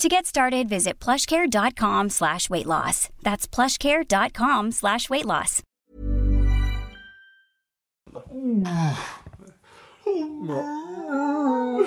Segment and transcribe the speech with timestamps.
[0.00, 3.10] To get started, visit plushcare.com slash weight loss.
[3.22, 5.62] That's plushcare.com slash weight loss.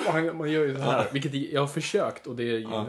[0.06, 2.68] Han, man gör ju så här, vilket jag har försökt och det är ju...
[2.70, 2.86] Ja.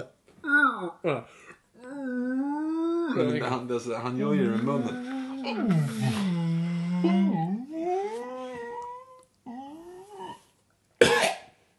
[3.15, 5.07] Men han, det, han gör ju det med munnen.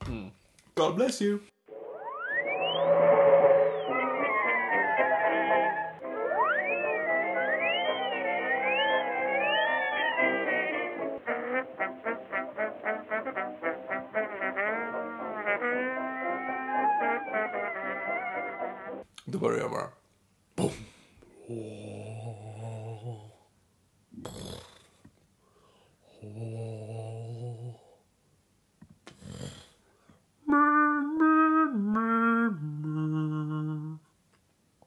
[0.09, 0.31] Mm.
[0.75, 1.39] God bless you.
[19.37, 19.89] Då börjar jag bara.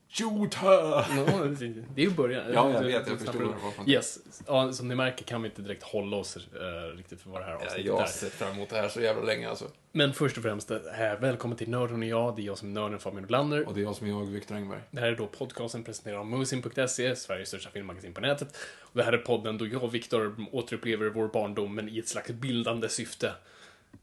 [0.09, 1.05] Shoot her!
[1.17, 2.43] Ja, det är ju början.
[2.53, 4.19] Ja, jag vet, jag förstår vad Yes.
[4.47, 7.45] Ja, som ni märker kan vi inte direkt hålla oss eh, riktigt för vad det
[7.45, 9.65] här avsnittet Jag har sett fram emot det här så jävla länge alltså.
[9.91, 10.77] Men först och främst, eh,
[11.19, 12.35] välkommen till Nörden och jag.
[12.35, 13.67] Det är jag som är nörden Fabian Blander.
[13.67, 14.79] Och det är jag som är jag, Viktor Engberg.
[14.91, 18.57] Det här är då podcasten presenterad av Musin.se, Sveriges största filmmagasin på nätet.
[18.79, 22.07] Och det här är podden då jag och Viktor återupplever vår barndom, men i ett
[22.07, 23.33] slags bildande syfte.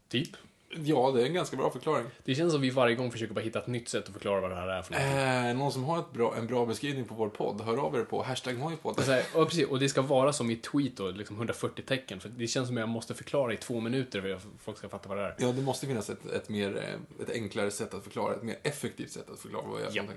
[0.09, 0.29] Typ.
[0.69, 2.05] Ja, det är en ganska bra förklaring.
[2.23, 4.51] Det känns som vi varje gång försöker bara hitta ett nytt sätt att förklara vad
[4.51, 5.49] det här är för någonting.
[5.49, 8.03] Eh, någon som har ett bra, en bra beskrivning på vår podd, hör av er
[8.03, 8.99] på hashtag hojpodd.
[9.33, 12.19] Och, precis, och det ska vara som i tweet då, liksom 140 tecken.
[12.19, 14.89] För det känns som att jag måste förklara i två minuter för att folk ska
[14.89, 15.35] fatta vad det är.
[15.39, 18.57] Ja, det måste finnas ett, ett, mer, eh, ett enklare sätt att förklara, ett mer
[18.63, 20.03] effektivt sätt att förklara vad jag Ja.
[20.07, 20.13] ja.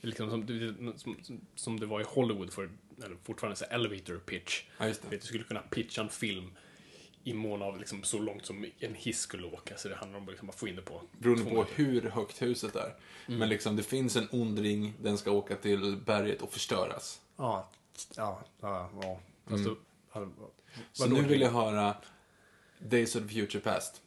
[0.00, 2.70] Liksom som, som, som, det var i Hollywood för,
[3.04, 4.62] eller fortfarande så elevator pitch.
[4.78, 5.08] Ja, just det.
[5.08, 6.50] vet, Du skulle kunna pitcha en film
[7.28, 9.76] i mån av liksom så långt som en hiss skulle åka.
[9.76, 12.42] Så det handlar om att liksom bara få in det på Beroende på hur högt
[12.42, 12.94] huset är.
[13.26, 13.38] Mm.
[13.38, 17.20] Men liksom, det finns en ond ring, den ska åka till berget och förstöras.
[17.36, 17.70] Ja,
[18.16, 18.90] ja, ja.
[19.02, 19.20] ja.
[19.46, 19.76] Fast då,
[20.14, 20.30] Mm.
[20.92, 21.96] Så nu vill jag höra
[22.78, 24.02] Days of the Future Past.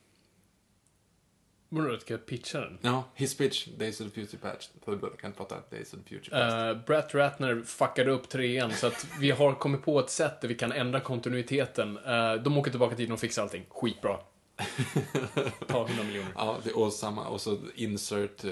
[1.74, 2.78] Vadå, ska jag pitcha den?
[2.82, 4.72] Ja, his pitch, Days of the Future Past.
[4.86, 6.78] Jag kan fatta Days of the Future Past.
[6.78, 10.48] Uh, Brett Ratner fuckade upp trean så att vi har kommit på ett sätt där
[10.48, 11.98] vi kan ändra kontinuiteten.
[11.98, 13.66] Uh, de åker tillbaka dit och fixar allting.
[13.70, 14.18] Skitbra.
[15.68, 16.32] Ta 100 miljoner.
[16.36, 18.52] Ja, det, och, samma, och så insert eh,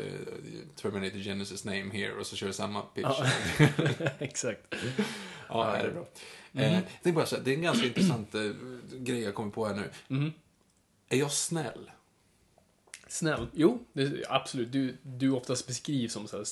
[0.75, 3.05] Terminator Genesis name here och så kör du samma pitch.
[3.05, 3.25] Ja.
[3.99, 4.61] Ja, Exakt.
[4.71, 6.07] det är bra.
[6.63, 8.41] Eh, det, är bara så, det är en ganska intressant eh,
[8.91, 10.31] grej jag kommer på här nu.
[11.09, 11.91] Är jag snäll?
[13.09, 13.47] Snäll.
[13.53, 14.71] Jo, det, absolut.
[14.71, 16.45] Du, du oftast beskrivs som så här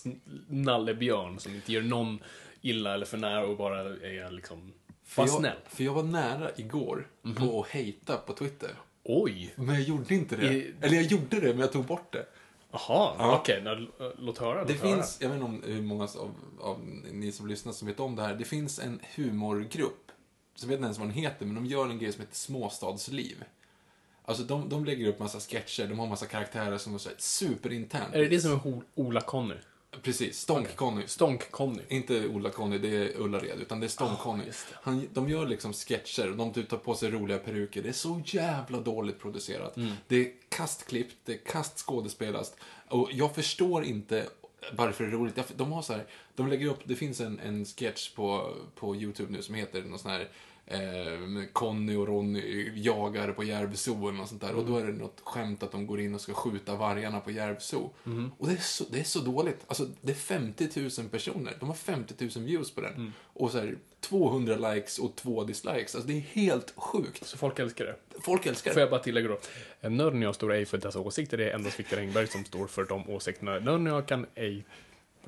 [0.48, 2.20] nallebjörn som inte gör någon
[2.62, 4.74] illa eller för nära och bara är liksom...
[5.18, 5.58] Jag, snäll.
[5.70, 7.08] För jag var nära igår
[7.38, 8.70] på att hejta på Twitter.
[9.04, 9.54] Oj!
[9.56, 10.54] Men jag gjorde inte det.
[10.54, 12.26] I- Eller jag gjorde det, men jag tog bort det.
[12.72, 13.38] Jaha, Ja.
[13.42, 13.62] okej.
[13.62, 14.60] Okay, låt höra.
[14.60, 14.96] Låt Det höra.
[14.96, 16.80] finns, jag vet inte om hur många av, av
[17.12, 18.36] ni som lyssnar som vet om det här.
[18.36, 20.12] Det finns en humorgrupp,
[20.56, 23.44] som vet inte ens vad den heter, men de gör en grej som heter Småstadsliv.
[24.28, 27.16] Alltså de, de lägger upp massa sketcher, de har massa karaktärer som är så här
[27.20, 28.16] superinternt.
[28.16, 29.56] Är det det som är Ola-Conny?
[30.02, 31.08] Precis, Stonk-Conny.
[31.08, 31.82] Stonk-Conny?
[31.88, 34.44] Inte Ola-Conny, det är Ullared, utan det är Stonk-Conny.
[34.74, 37.84] Han, de gör liksom sketcher, och de typ tar på sig roliga peruker.
[37.84, 39.76] Det är så jävla dåligt producerat.
[40.08, 42.56] Det är kastklippt, det är kastskådespelat.
[42.88, 44.26] Och jag förstår inte
[44.74, 45.54] varför det är roligt.
[45.56, 49.32] De har så här, de lägger upp, det finns en, en sketch på, på YouTube
[49.32, 50.30] nu som heter någon sån här
[50.68, 50.80] eh,
[51.54, 54.56] Conny och Ronny jagar på Järvsö eller något sånt där.
[54.56, 57.32] Och då är det något skämt att de går in och ska skjuta vargarna på
[57.32, 57.78] Järvsö.
[58.38, 59.64] Och det är, så, det är så dåligt.
[59.68, 60.70] Alltså, det är 50
[61.00, 61.58] 000 personer.
[61.60, 63.14] De har 50 000 views på den.
[63.24, 65.96] Och så här, 200 likes och 2 dislikes.
[65.96, 67.26] Alltså, det är helt sjukt.
[67.28, 67.96] Så folk älskar det.
[68.22, 68.82] Folk älskar Får det.
[68.82, 69.90] jag bara tillägga då.
[69.90, 71.38] Nörden och jag står ej för dessa åsikter.
[71.38, 73.52] Det är endast Viktor Engberg som står för de åsikterna.
[73.52, 74.66] Nörden och jag kan ej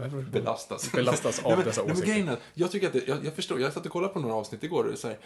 [0.07, 0.91] belastas.
[0.91, 2.13] Belastas av Nej, men- dessa nej, men åsikter.
[2.13, 4.63] grejen jag tycker att det, jag, jag förstår, jag satt och kollade på några avsnitt
[4.63, 5.17] igår och så här,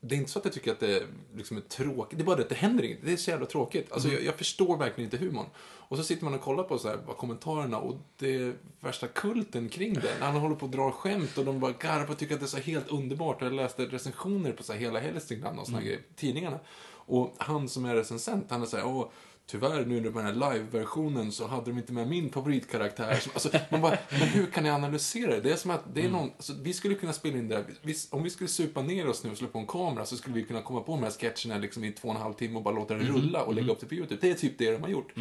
[0.00, 1.02] det är inte så att jag tycker att det
[1.36, 2.98] liksom är tråkigt, det är bara det att det händer inget.
[3.04, 3.92] Det är så jävla tråkigt.
[3.92, 4.20] Alltså, Mm.
[4.20, 5.46] jag, jag förstår verkligen inte humorn.
[5.60, 9.68] Och så sitter man och kollar på så här, kommentarerna och det är värsta kulten
[9.68, 10.14] kring det.
[10.20, 12.46] När han håller på och drar skämt och de bara garvar och tycker att det
[12.46, 13.42] är så helt underbart.
[13.42, 15.86] Jag läste recensioner på så här hela Hälsingland och såna Mm.
[15.88, 16.58] grejer, tidningarna.
[16.90, 19.08] Och han som är recensent, han är så här, åh,
[19.46, 23.14] Tyvärr nu med den här live-versionen så hade de inte med min favoritkaraktär.
[23.20, 25.40] Som- Alltså, man bara, men hur kan ni analysera det?
[25.40, 26.16] Det är som att det är Mm.
[26.20, 27.64] någon, alltså, vi skulle kunna spela in det här.
[27.82, 30.34] Vi, om vi skulle supa ner oss nu och slå på en kamera så skulle
[30.34, 32.62] vi kunna komma på de här sketcherna liksom i två och en halv timme och
[32.62, 33.16] bara låta den Mhm.
[33.16, 34.18] rulla och lägga upp det på YouTube.
[34.20, 35.12] Det är typ det de har gjort.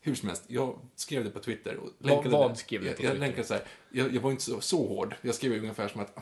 [0.00, 1.76] Hur som helst, jag skrev det på Twitter.
[1.76, 2.56] Och Vad- länkade vad det.
[2.56, 3.26] skrev du jag, på jag Twitter?
[3.26, 5.14] länkade så här, jag, jag var inte så, så hård.
[5.22, 6.18] Jag skrev ungefär som att,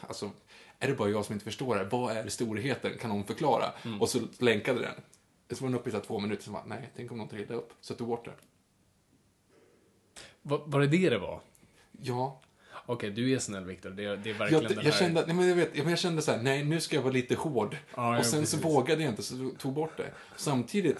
[0.00, 0.30] alltså,
[0.78, 1.84] är det bara jag som inte förstår det?
[1.84, 2.92] Vad är storheten?
[3.00, 3.72] Kan någon förklara?
[3.84, 4.00] Mm.
[4.00, 4.94] Och så länkade den.
[5.50, 7.54] Så var den uppe i så två minuter, så bara, nej, tänk om någon trillade
[7.54, 7.72] upp.
[7.80, 8.34] Så jag tog bort det.
[10.42, 11.40] Va, var det det det var?
[11.92, 12.40] Ja,
[12.86, 13.90] Okej, du är snäll Viktor.
[13.90, 14.90] Det, det är verkligen jag, jag här...
[14.90, 17.34] kände, nej, men jag, vet, jag kände så här, nej, nu ska jag vara lite
[17.34, 17.76] hård.
[17.96, 18.64] Ja, ja, och sen så precis.
[18.64, 20.10] vågade jag inte, så jag tog bort det.
[20.36, 20.96] Samtidigt,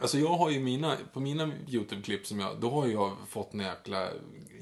[0.00, 3.60] alltså jag har ju mina, på mina YouTube-klipp som jag, då har jag fått en
[3.60, 4.08] jäkla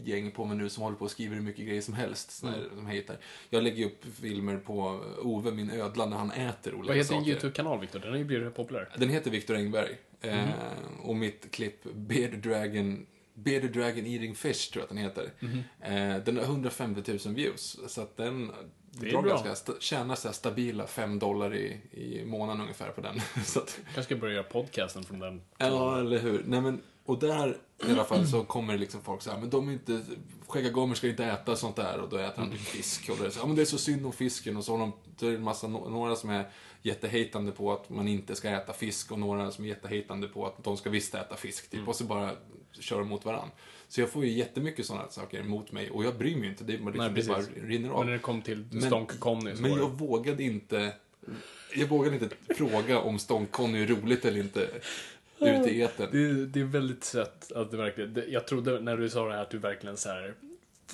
[0.04, 2.56] gäng på mig nu som håller på och skriver hur mycket grejer som helst, såna
[2.56, 2.68] Mm.
[2.76, 3.16] som hatar.
[3.50, 7.20] Jag lägger upp filmer på Ove, min ödla, när han äter olika Vad heter din
[7.20, 7.30] saker.
[7.32, 7.98] YouTube-kanal Viktor?
[7.98, 8.88] Den har ju blivit populär.
[8.98, 9.96] Den heter Viktor Engberg.
[10.20, 10.30] Mhm.
[10.30, 10.48] Eh,
[11.02, 15.32] och mitt klipp, Bearded Dragon, Bearded Dragon Eating Fish, tror jag att den heter.
[15.40, 15.58] Mhm.
[15.80, 17.78] Eh, den har 150 000 views.
[17.88, 18.50] Så att den
[19.00, 19.42] Det är bra.
[19.44, 23.20] ganska, tjänar så stabila 5 dollar i, i månaden ungefär på den.
[23.44, 25.42] så att, Jag ska börja göra podcasten från den.
[25.58, 26.42] ja, eller hur.
[26.46, 27.56] Nej, men, och där
[27.86, 30.00] i alla fall så kommer det liksom folk så här, men de är inte,
[30.46, 33.10] skäggagomer ska inte äta sånt där och då äter de typ fisk.
[33.10, 34.78] Och det är så, ja men det är så synd om fisken och så har
[34.78, 34.92] de,
[35.26, 36.50] är det en massa, några som är
[36.82, 40.64] jättehatande på att man inte ska äta fisk och några som är jättehatande på att
[40.64, 41.70] de ska visst äta fisk.
[41.70, 42.30] Typ, Och så bara
[42.80, 43.50] kör de mot varandra.
[43.88, 46.72] Så jag får ju jättemycket sådana saker emot mig och jag bryr mig inte, det,
[46.72, 47.98] liksom, Nej, det bara rinner av.
[47.98, 50.92] Men när det kom till Men- Stonk Conny Men var jag vågade inte
[51.74, 54.68] jag vågade inte fråga om Stånk-Conny är roligt eller inte
[55.38, 56.08] ute i etern.
[56.12, 58.14] Det, det är väldigt sött att det verkligen...
[58.14, 60.34] Det, jag trodde när du sa det här att du verkligen så här...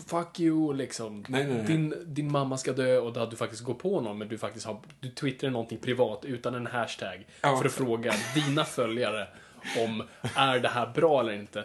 [0.07, 1.25] Fuck you, liksom.
[1.29, 1.67] Nej, nej, nej.
[1.67, 4.39] Din, din mamma ska dö och då hade du faktiskt gått på någon, men du
[4.39, 4.81] faktiskt har...
[5.01, 7.57] Du twittrar någonting privat utan en hashtag Ja.
[7.57, 9.29] för att fråga dina följare
[9.79, 10.03] om
[10.35, 11.65] är det här bra eller inte.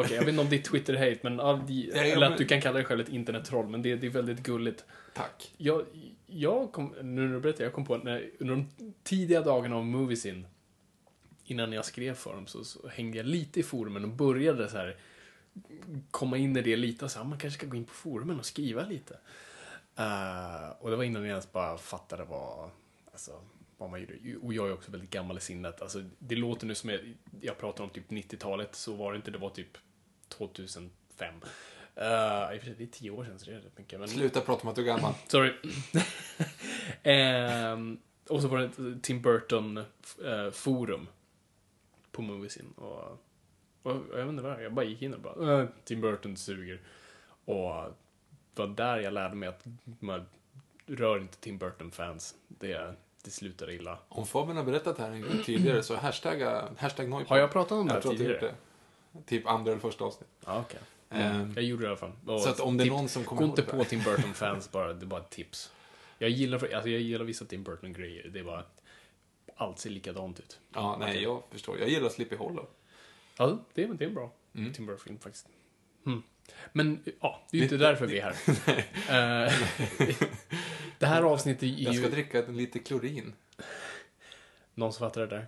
[0.00, 1.38] Okej, jag vet inte om det är Twitter-hate, men...
[1.38, 4.10] ja, eller men- att du kan kalla dig själv ett internettroll, men det, det är
[4.10, 4.84] väldigt gulligt.
[5.14, 5.54] Tack.
[5.56, 5.84] Jag,
[6.26, 8.68] jag kom, nu när du berättar, jag kom på när, under de
[9.02, 10.46] tidiga dagarna av Moviesin,
[11.44, 14.76] innan jag skrev för dem, så, så hängde jag lite i forumen och började så
[14.76, 14.96] här
[16.10, 18.38] komma in i det lite och så här, man kanske ska gå in på forumen
[18.38, 19.18] och skriva lite.
[19.96, 22.70] Eh, och det var innan jag ens bara fattade vad,
[23.12, 23.40] alltså,
[23.78, 24.36] vad man gjorde.
[24.42, 25.82] Och jag är också väldigt gammal i sinnet.
[25.82, 27.00] Alltså, det låter nu som jag,
[27.40, 29.78] jag pratar om typ 90-talet, så var det inte, det var typ
[30.28, 31.34] 2005.
[31.98, 34.00] Uh, I och för sig, det är tio år sedan, så det är rätt mycket.
[34.00, 34.08] Men...
[34.08, 35.14] Sluta prata om att du är gammal.
[35.28, 35.52] Sorry.
[37.02, 39.76] Ehm, och så var det Tim Burton
[40.24, 41.08] eh, forum
[42.12, 42.72] på Moviesin.
[42.76, 43.02] Och,
[43.82, 46.80] och jag vet inte vad, jag bara gick in och bara, äh, Tim Burton suger.
[47.44, 47.84] Och
[48.54, 50.26] det var där jag lärde mig att man
[50.86, 52.34] rör inte Tim Burton-fans.
[52.48, 52.94] Det,
[53.24, 53.98] det slutar illa.
[54.08, 57.28] Om Fabian har berättat det här en gång tidigare så hashtagga, hashtag Noipod.
[57.28, 58.38] Har jag pratat om det här tidigare?
[58.40, 58.54] det.
[59.26, 60.28] Typ andra eller första avsnitt.
[60.46, 60.80] Ja, okej.
[61.10, 62.12] Ehm, Jag gjorde det i alla fall.
[62.26, 64.92] Och Så att om det är någon som kommer Gå inte på Tim Burton-fans bara,
[64.92, 65.72] det är bara ett tips.
[66.18, 68.82] Jag gillar, alltså jag gillar vissa Tim Burton-grejer, det är bara att
[69.56, 70.60] allt ser likadant ut.
[70.74, 71.78] Ja, nej, jag förstår.
[71.78, 72.66] Jag gillar Sleepy Hollow.
[73.38, 74.72] Ja, det är, det är en bra Mm.
[74.72, 75.48] Tim Burton-film faktiskt.
[76.06, 76.22] Mm.
[76.72, 78.36] Men ja, det är ju inte därför vi är här.
[79.46, 79.52] Eh,
[80.98, 82.10] det här avsnittet är Jag ska ju...
[82.10, 83.32] dricka lite klorin.
[84.74, 85.46] Någon som fattar det där?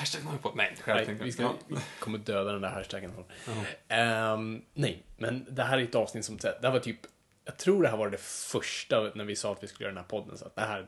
[0.00, 0.56] Hashtag Noipod.
[0.56, 3.12] Nej, själv Nej, vi ska, vi kommer döda den där hashtaggen.
[3.46, 3.52] Ja.
[3.96, 6.36] Ehm, nej, men det här är ett avsnitt som...
[6.36, 7.00] Det här var typ...
[7.44, 10.04] Jag tror det här var det första när vi sa att vi skulle göra den
[10.04, 10.38] här podden.
[10.38, 10.86] Så att det här...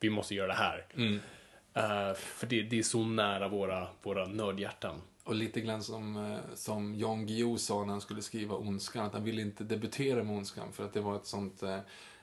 [0.00, 0.86] Vi måste göra det här.
[0.96, 1.20] Mm.
[1.74, 5.02] Eh, för det, det är så nära våra, våra nördhjärtan.
[5.24, 9.12] Och lite grann som, eh, som Jan Guillou sa när han skulle skriva Ondskan, att
[9.12, 11.78] han ville inte debutera med Ondskan för att det var ett sånt eh,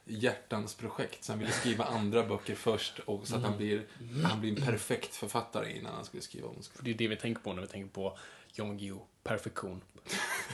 [0.05, 1.23] hjärtans projekt.
[1.23, 3.87] Så han ville skriva andra böcker först och så att han blir,
[4.23, 6.77] han blir en perfekt författare innan han skulle skriva Ondskan.
[6.77, 8.17] För det är det vi tänker på när vi tänker på
[8.53, 8.99] Jan Guillou.
[9.23, 9.81] Perfektion.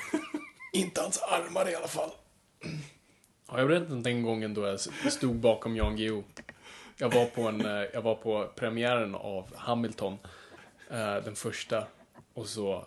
[0.74, 2.12] Inte hans armar i alla fall.
[3.46, 4.80] Har jag berättat den gången då jag
[5.14, 6.24] stod bakom Jan Guillou?
[6.98, 10.18] Jag var på, en, eh, jag var på premiären av Hamilton,
[10.90, 11.88] eh, den första.
[12.34, 12.86] Och så,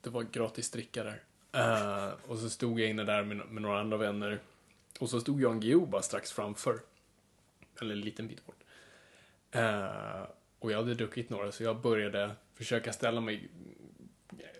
[0.00, 1.22] det var gratis dricka där.
[1.52, 4.40] Eh, och så stod jag inne där med, med några andra vänner.
[4.98, 6.80] Och så stod Jan Guillou bara strax framför.
[7.80, 8.62] Eller en liten bit bort.
[9.50, 10.22] Eh,
[10.58, 13.48] och jag hade druckit några, så jag började försöka ställa mig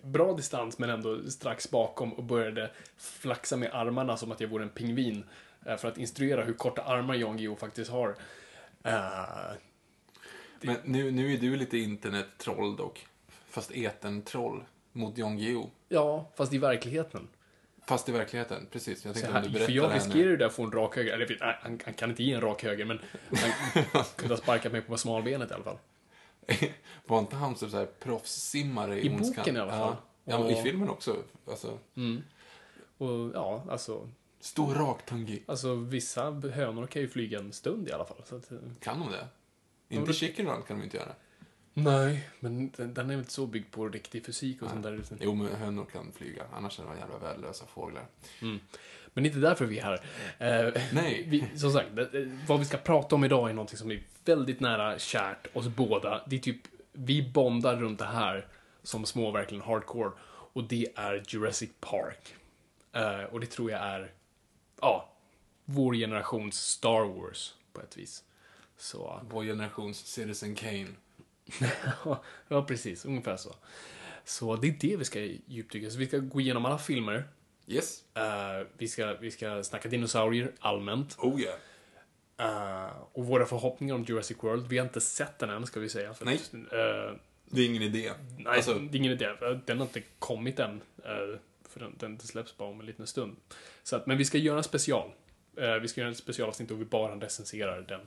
[0.02, 4.62] bra distans men ändå strax bakom och började flaxa med armarna som att jag vore
[4.64, 5.24] en pingvin.
[5.66, 8.16] eh, För att instruera hur korta armar Jan Guillou faktiskt har.
[8.82, 9.52] Eh,
[10.60, 13.06] Men nu, nu är du lite internettroll dock.
[13.48, 15.70] Fast etern-troll mot Jan Guillou.
[15.88, 17.28] ja, fast i verkligheten.
[17.88, 19.04] Fast i verkligheten, precis.
[19.04, 21.12] Jag tänkte om du för jag riskerar ju där att få en rak höger.
[21.12, 23.00] Eller, nej, han, han kan inte ge en rak höger, men
[23.94, 25.78] han kunde ha sparkat mig på smalbenet i alla fall.
[27.06, 29.34] Var inte han typ så här proffssimmare i, I Ondskan?
[29.36, 29.96] boken i alla fall.
[30.24, 31.16] Ja, ja men i Och- filmen också.
[31.50, 31.78] Alltså,
[32.98, 34.08] Och ja, alltså,
[34.40, 35.42] stor raktungi.
[35.46, 38.16] alltså vissa hönor kan ju flyga en stund i alla fall.
[38.30, 39.26] Att, Kan de det?
[39.96, 41.12] Inte chicken run kan de inte göra.
[41.84, 45.02] Nej, men den, den är inte så byggd på riktig fysik och sånt där.
[45.20, 46.42] Jo, men hönor kan flyga.
[46.52, 48.06] Annars är de jävla värdelösa fåglar.
[49.14, 49.94] Men inte därför vi är här.
[50.66, 51.24] Eh, Nej.
[51.28, 54.60] Vi, som sagt, det- vad vi ska prata om idag är någonting som är väldigt
[54.60, 56.24] nära kärt oss båda.
[56.26, 56.60] Det är typ,
[56.92, 58.46] vi bondar runt det här
[58.82, 60.10] som små, verkligen hardcore.
[60.52, 62.34] Och det är Jurassic Park.
[62.92, 64.12] Eh, och det tror jag är,
[64.80, 65.12] ja,
[65.64, 68.24] vår generations Star Wars på ett vis.
[68.76, 70.86] Så, Vår generations Citizen Kane.
[72.48, 73.54] ja precis, ungefär så.
[74.24, 75.90] Så det är det vi ska djupdyka.
[75.90, 77.24] Så vi ska gå igenom alla filmer.
[77.66, 78.04] Yes.
[78.14, 81.16] Eh, vi, ska, vi ska snacka dinosaurier allmänt.
[81.18, 81.56] Oh yeah.
[82.38, 85.88] Eh, och våra förhoppningar om Jurassic World, vi har inte sett den än ska vi
[85.88, 86.14] säga.
[86.14, 86.34] För Nej.
[86.34, 88.12] Att, eh, Det är ingen idé.
[88.38, 89.28] nej, Alltså, det är ingen idé.
[89.66, 90.80] Den har inte kommit än.
[91.68, 93.36] för den, den släpps bara om en liten stund.
[93.82, 95.10] Så att, men vi ska göra en special.
[95.82, 98.00] Vi ska göra ett specialavsnitt och vi bara recenserar den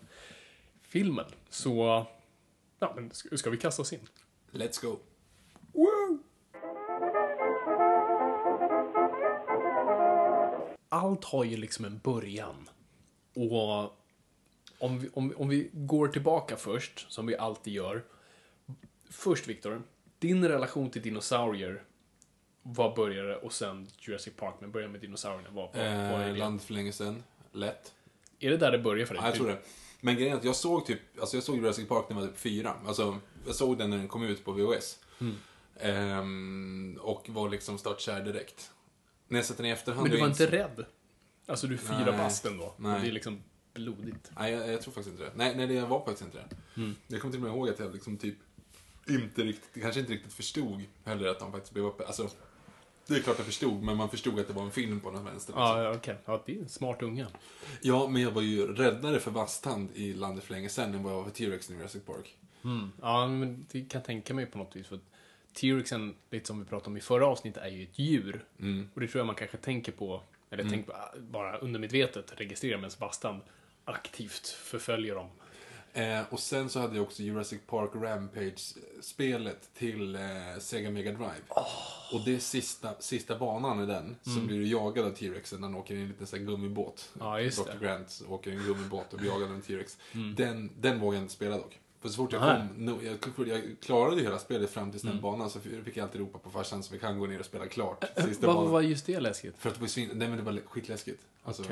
[0.82, 1.26] filmen.
[1.50, 2.06] Så,
[2.82, 4.08] ja, men ska, ska vi kasta oss in?
[4.52, 4.98] let's go.
[10.90, 12.70] allt har ju liksom en början.
[13.36, 13.84] Och
[14.80, 18.04] om vi, om, om vi går tillbaka först, som vi alltid gör.
[19.10, 19.84] Först, Viktor,
[20.20, 21.84] din relation till dinosaurier.
[22.64, 25.50] Vad började och sen Jurassic Park, men börja med dinosaurierna.
[25.52, 26.40] Vad, vad, vad är, Eh, det?
[26.40, 27.24] land för länge sedan.
[27.52, 27.94] Lätt.
[28.40, 29.24] är det där det börjar för dig?
[29.24, 29.62] Ja, jag tror det.
[30.02, 32.28] Men grejen är att jag såg typ, alltså jag såg Jurassic Park när jag var
[32.28, 32.76] typ fyra.
[32.86, 35.00] Alltså, jag såg den när den kom ut på VHS.
[35.20, 35.36] Mm.
[35.80, 38.72] Ehm, och var liksom startkär direkt.
[39.28, 40.04] När jag sett den i efterhand...
[40.04, 40.86] Men du var inte rädd?
[41.46, 42.74] Alltså, du är fyra bast ändå.
[42.78, 43.02] Nej.
[43.02, 43.44] Det är liksom
[43.74, 44.32] blodigt.
[44.38, 45.32] Nej, jag, jag tror faktiskt inte det.
[45.36, 46.82] Nej, nej, det jag var faktiskt inte det.
[46.82, 46.96] Mm.
[47.08, 48.38] Jag kommer till och med ihåg att jag liksom typ
[49.08, 52.06] inte riktigt, kanske inte riktigt förstod heller att de faktiskt blev uppe.
[52.06, 52.30] Alltså,
[53.08, 55.24] det är klart jag förstod, men man förstod att det var en film på den
[55.26, 55.54] vänster.
[55.54, 55.64] Liksom.
[55.64, 56.16] Ja, ja, okej.
[56.26, 57.28] Ja, det är en smart unge.
[57.82, 61.14] Ja, men jag var ju räddare för vasstand i Landet för länge sedan än vad
[61.14, 62.38] jag var för T-Rex i Jurassic Park.
[62.64, 62.92] Mm.
[63.02, 64.88] Ja, men det kan jag tänka mig på något vis.
[64.88, 65.00] För
[65.54, 68.46] T-rexen, lite som vi pratade om i förra avsnittet, är ju ett djur.
[68.60, 68.90] Mm.
[68.94, 72.78] Och det tror jag man kanske tänker på, eller tänker på, ah, bara undermedvetet registrerar
[72.78, 73.42] medan Bastan
[73.86, 75.30] aktivt förföljer dem.
[75.94, 80.22] Eh, och sen så hade jag också Jurassic Park Rampage-spelet till eh,
[80.60, 81.42] Sega Mega Drive.
[82.14, 85.68] Och det är sista, sista banan i den, så blir du jagad av T-Rexen när
[85.68, 87.10] han åker i en liten så här gummibåt.
[87.20, 87.72] Ja, Dr.
[87.80, 87.86] det.
[87.86, 89.98] Grant åker i en gummibåt och blir jagad av en T-Rex.
[90.38, 91.80] Den, den vågade jag inte spela dock.
[92.02, 92.58] För så fort jag Aha.
[92.58, 96.04] kom, no, jag, jag klarade ju hela spelet fram till den banan så fick jag
[96.04, 98.06] alltid ropa på farsan så vi kan gå ner och spela klart.
[98.16, 98.72] Sista Vad banan.
[98.72, 99.58] var just det läskigt?
[99.58, 100.16] För att det var.
[100.16, 101.22] Nej men det var skitläskigt.
[101.44, 101.64] Alltså,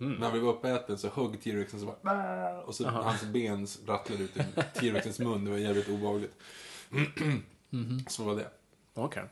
[0.00, 0.16] Okej.
[0.20, 2.62] När vi var uppäten så högg T-rexen så bara!
[2.62, 5.44] Och så hans ben rattlade ut ur T-rexens mun.
[5.44, 6.34] Det var jävligt obehagligt.
[8.08, 8.50] Så var det.
[8.94, 9.24] Okej.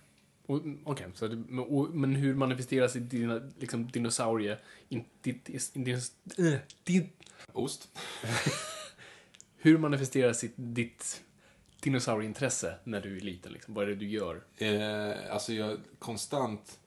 [0.46, 4.58] Och- Okej, så det, men, och, men hur manifesteras i dina, liksom, dinosaurie...
[4.88, 5.40] In, din,
[5.74, 5.94] din,
[6.38, 6.54] äh,
[6.84, 7.08] din,
[7.52, 7.88] Ost.
[9.56, 11.22] hur manifesteras ditt, ditt
[11.80, 13.52] dinosaurieintresse när du är liten?
[13.52, 13.74] Liksom?
[13.74, 14.42] Vad är det du gör?
[14.58, 16.78] Eh, alltså jag konstant...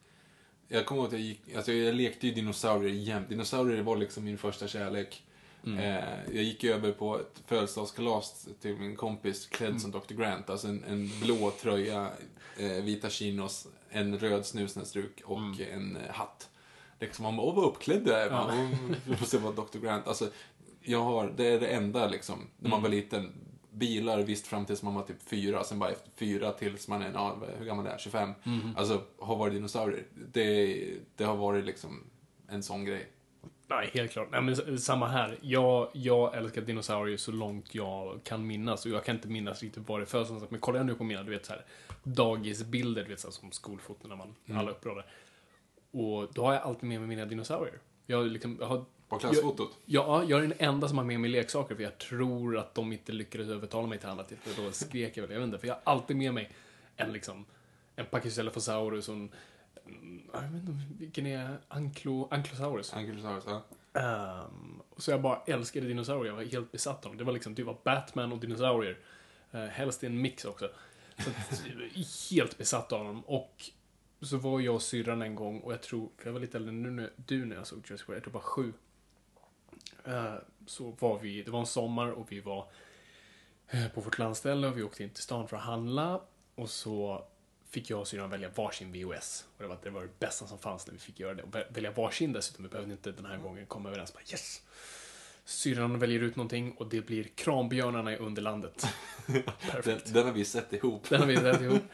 [0.72, 1.56] Jag kommer ihåg att jag gick...
[1.56, 3.30] Alltså jag lekte ju dinosaurier jämt.
[3.30, 5.24] Dinosaurier var liksom min första kärlek.
[5.66, 10.14] Eh, jag gick över på ett födelsedagskalas till min kompis klädd som Dr.
[10.14, 10.50] Grant.
[10.50, 12.12] Alltså en, en blå tröja,
[12.58, 15.40] eh, vita chinos, en röd snusnäsduk och
[15.72, 16.50] en eh, hatt.
[17.00, 18.30] Liksom, man bara, åh vad uppklädd du är.
[18.30, 18.52] Ja.
[19.22, 19.78] Och så var Dr.
[19.80, 20.08] Grant.
[20.08, 20.30] Alltså,
[20.82, 23.34] jag har, det är det enda liksom, när man var liten.
[23.72, 27.12] Bilar visst fram tills man var typ fyra, sen bara efter fyra tills man är,
[27.14, 28.00] ja, hur gammal är jag?
[28.00, 28.34] 25?
[28.76, 30.04] Alltså, har varit dinosaurier.
[30.34, 32.04] Det, det har varit liksom
[32.48, 33.08] en sån grej.
[33.70, 34.28] Nej, helt klart.
[34.32, 35.38] Nej, men samma här.
[35.42, 38.86] Jag, jag älskar dinosaurier så långt jag kan minnas.
[38.86, 40.32] Och jag kan inte minnas riktigt var det föds.
[40.50, 41.66] Men kollar jag nu på mina, du vet så här,
[42.04, 45.06] dagisbilder, du vet så här, som skolfoton när man, alla uppradar.
[45.92, 47.80] Och då har jag alltid med mig mina dinosaurier.
[48.06, 48.86] Jag, liksom, jag har...
[49.10, 49.78] På klassfotot.
[49.86, 52.94] Ja, jag är den enda som har med mig leksaker för jag tror att de
[52.94, 54.34] inte lyckades övertala mig till annat.
[54.58, 55.60] Då skrek jag väl, jag vet inte.
[55.60, 56.52] För jag har alltid med mig
[56.96, 57.46] en liksom,
[57.96, 59.32] en Pachycephalosaurus och en,
[59.86, 62.94] mm, jag vet inte vilken är Anklo, Ankylosaurus.
[62.94, 63.64] Ankylosaurus, ja.
[63.94, 67.18] Um, så jag bara älskade dinosaurier, jag var helt besatt av dem.
[67.18, 68.98] Det var liksom, det var Batman och dinosaurier.
[69.56, 70.70] Uh, helst i en mix också.
[71.18, 71.64] Så att,
[72.32, 73.22] helt besatt av dem.
[73.26, 73.72] Och
[74.22, 76.72] så var jag och syrran en gång och jag tror, för jag var lite äldre
[76.72, 78.74] nu du när jag såg Jurassic Park, jag tror bara sju.
[80.06, 80.34] Eh,
[80.66, 82.68] Så var vi, det var en sommar och vi var
[83.70, 86.22] eh, på vårt landställe och vi åkte in till stan för att handla.
[86.56, 87.24] Och så
[87.70, 89.46] fick jag och syrran välja varsin VOS.
[89.58, 91.44] Och det var, det var det bästa som fanns när vi fick göra det.
[91.44, 94.14] Och vä- välja varsin dessutom, vi behövde inte den här gången komma överens.
[94.14, 94.62] Bara, yes!
[95.46, 98.88] Syrran väljer ut någonting och det blir Krambjörnarna i Underlandet.
[99.84, 101.10] Den, den har vi sett ihop.
[101.10, 101.84] Den har vi sett ihop.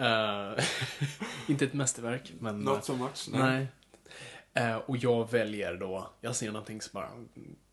[0.00, 0.64] Eh,
[1.48, 2.60] inte ett mästerverk, men...
[2.60, 3.28] Not so much.
[3.32, 3.40] nej.
[3.40, 3.66] nej.
[4.58, 7.10] Eh, och jag väljer då, jag ser någonting som bara,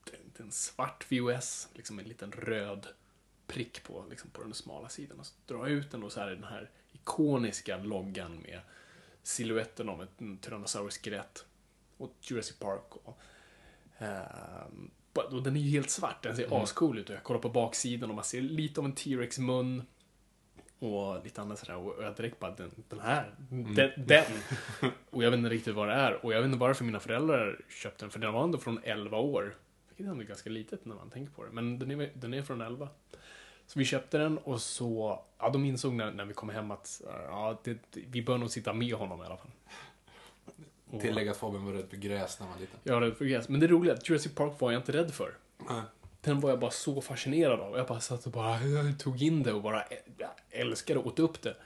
[0.04, 2.88] det är en svart VOS, liksom en liten röd
[3.48, 5.20] prick på, liksom på den smala sidan.
[5.20, 8.60] Och så drar jag ut den och så är det den här ikoniska loggan med
[9.24, 11.46] siluetten av ett en Tyrannosaurus skelett
[11.98, 12.96] och Jurassic Park.
[13.04, 13.20] Och,
[13.98, 17.50] ehm, och den är ju helt svart, den ser ascool ut och jag kollar på
[17.50, 19.84] baksidan och man ser lite av en T-Rex mun
[20.80, 24.26] och lite annat sådär och jag direkt bara den, den här, den, den.
[25.10, 27.62] Och jag vet inte riktigt vad det är och jag vet inte varför mina föräldrar
[27.70, 29.56] köpte den för den var ändå från 11 år.
[29.90, 32.42] Vilket ändå är ganska litet när man tänker på det, men den är, den är
[32.42, 32.90] från 11.
[33.68, 37.02] Så vi köpte den och så, ja de insåg när, när vi kom hem att
[37.28, 39.52] ja, det, vi bör nog sitta med honom i alla fall.
[40.90, 42.80] Och- Tillägg att Fabian var rädd för gräs när han var liten.
[42.84, 43.50] jag var rädd för gräs.
[43.50, 45.34] Men det roliga Jurassic Park var jag inte rädd för.
[45.70, 45.82] Nej.
[46.26, 47.78] Den var jag bara så fascinerad av.
[47.78, 48.60] Jag bara satt och bara
[49.00, 49.84] tog in det och bara
[50.50, 51.58] älskade och åt upp det.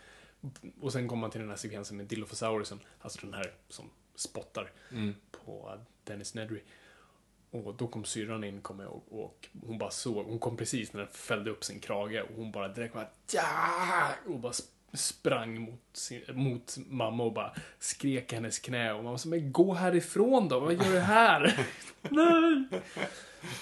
[0.82, 4.72] Och sen kom man till den här sekvensen med Dilophosaurusen, alltså den här som spottar
[4.92, 5.16] Mm.
[5.32, 6.62] på Dennis Nedry.
[7.52, 10.94] Och då kom syrran in, kom jag ihåg, och hon bara såg, hon kom precis
[10.94, 14.10] när den fällde upp sin krage och hon bara direkt bara ja!
[14.28, 14.54] Och bara
[14.94, 19.52] sprang mot, sin, mot mamma och bara skrek i hennes knä och mamma sa men
[19.52, 21.68] gå härifrån då, vad gör du här?
[22.02, 22.64] Nej!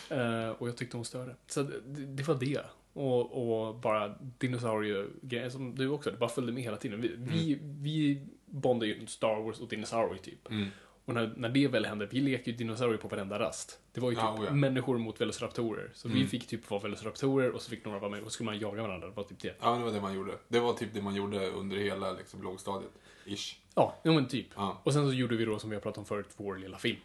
[0.09, 1.35] Eh, och jag tyckte hon störde.
[1.47, 2.61] Så det, det var det.
[2.93, 7.01] Och, och bara dinosauriegrejer som du också, det bara följde med hela tiden.
[7.01, 10.49] Vi, vi, vi bondade ju Star Wars och dinosaurier typ.
[10.51, 10.67] Mm.
[11.07, 13.79] Och när, när det väl hände, vi lekte ju dinosaurier på varenda rast.
[13.93, 14.51] Det var ju typ Ja, oh ja.
[14.53, 15.91] människor mot velociraptorer.
[15.93, 16.27] Så vi Mm.
[16.27, 18.81] fick typ vara velociraptorer och så fick några vara med och så skulle man jaga
[18.81, 19.07] varandra.
[19.07, 19.55] Det var typ det.
[19.61, 20.31] Ja, det var det man gjorde.
[20.47, 22.91] Det var typ det man gjorde under hela liksom, lågstadiet.
[23.25, 23.55] Ish.
[23.75, 24.47] Ja, ja men typ.
[24.55, 24.81] Ja.
[24.83, 26.99] Och sen så gjorde vi då som vi har pratat om förut, vår lilla film.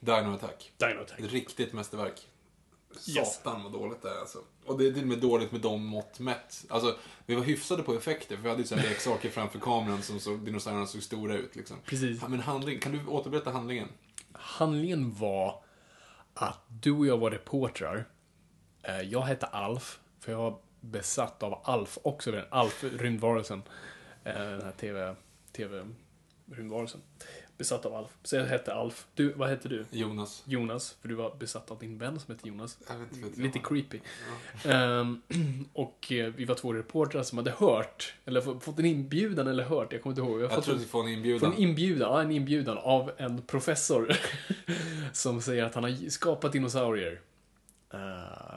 [0.00, 0.72] Dino Attack.
[0.76, 1.20] Dino Attack.
[1.20, 2.26] Riktigt mästerverk.
[2.98, 4.38] Satan vad dåligt det är alltså.
[4.66, 6.64] Och det är till och med dåligt med de mått mätt.
[6.68, 10.02] Alltså, vi var hyfsade på effekter, för vi hade ju så här leksaker framför kameran
[10.02, 11.76] som såg, dinosaurierna såg stora ut liksom.
[11.84, 12.18] Precis.
[12.22, 13.88] Ja, men handling, kan du återberätta handlingen?
[14.32, 15.62] Handlingen var
[16.34, 18.08] att du och jag var reportrar.
[18.82, 22.42] Eh, Jag hette Alf, för jag var besatt av Alf också.
[22.50, 23.62] Alf, rymdvarelsen.
[24.24, 25.14] Eh, Den här TV,
[25.52, 27.00] TV-rymdvarelsen.
[27.58, 28.08] Besatt av Alf.
[28.22, 29.06] Så jag hette Alf.
[29.14, 29.84] Du, vad hette du?
[29.90, 30.42] Jonas.
[30.46, 32.78] Jonas, för du var besatt av din vän som hette Jonas.
[32.88, 33.66] Jag vet inte, Lite jag.
[33.68, 34.00] creepy.
[34.64, 35.22] Ehm,
[35.72, 39.64] och eh, vi var två reportrar som hade hört, eller få- fått en inbjudan eller
[39.64, 40.40] hört, jag kommer inte ihåg.
[40.42, 41.52] Jag fått tror att vi får en inbjudan.
[41.52, 44.16] en inbjudan, ja, en inbjudan av en professor
[45.12, 47.20] som säger att han har skapat dinosaurier.
[47.92, 48.55] Ehm,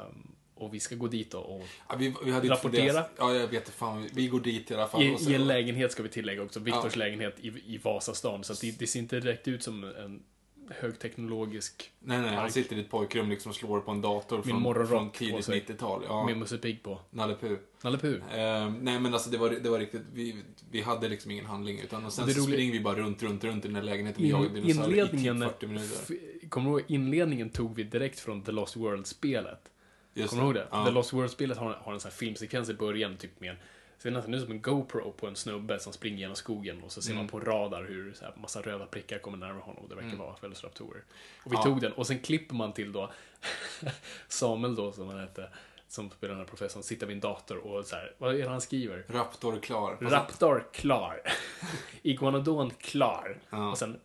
[0.59, 3.03] och vi ska gå dit och, Ja, vi, vi Rapportera.
[3.17, 4.09] Ja, jag vet fan.
[4.13, 5.01] Vi- går dit i alla fall.
[5.03, 6.99] i, i en lägenhet ska vi tillägga också, Viktors Ja.
[6.99, 8.43] lägenhet i, i Vasastan.
[8.43, 10.23] Så det, det ser inte direkt ut som en
[10.71, 12.51] högteknologisk Nej, nej, han Mark.
[12.51, 15.45] sitter i ett pojkrum liksom och slår på en dator från, morgonrock från på tidigt
[15.45, 15.63] sig.
[15.67, 16.03] 90-tal.
[16.07, 16.99] Ja, med Musse Pigg på.
[17.09, 17.57] Nalle Puh.
[17.83, 17.97] Nalle.
[17.97, 20.35] Eh, nej men alltså det var, det var riktigt, vi,
[20.71, 22.95] vi hade liksom ingen handling utan och sen Och det så roliga- springer vi bara
[22.95, 25.67] runt, runt, runt i den här lägenheten och In, jagar dinosaurier i typ inledningen, 40
[25.67, 26.49] minuter.
[26.49, 29.59] kommer du ihåg, inledningen tog vi direkt från The Lost World-spelet.
[30.13, 30.67] Just Kommer du ihåg det?
[30.71, 30.85] Ja.
[30.85, 33.57] The Lost World-spelet har, har en sån här filmsekvens i början, typ med en
[33.97, 37.01] ser nästan ut som en GoPro på en snubbe som springer genom skogen och så
[37.01, 37.17] ser Mm.
[37.23, 40.35] man på radar hur så här, massa röda prickar kommer närmare honom det verkar vara
[40.41, 41.03] velociraptorer.
[41.43, 41.63] Och vi Ja.
[41.63, 43.11] tog den och sen klipper man till då
[44.27, 45.49] Samuel då, som han hette,
[45.87, 48.49] som spelar den här professorn, sitter vid en dator och så här, vad är det
[48.49, 49.05] han skriver?
[49.07, 49.97] Raptor klar.
[50.01, 51.21] Raptor klar.
[52.01, 53.37] Iguanodon klar.
[53.49, 53.71] Ja.
[53.71, 53.99] Och sen!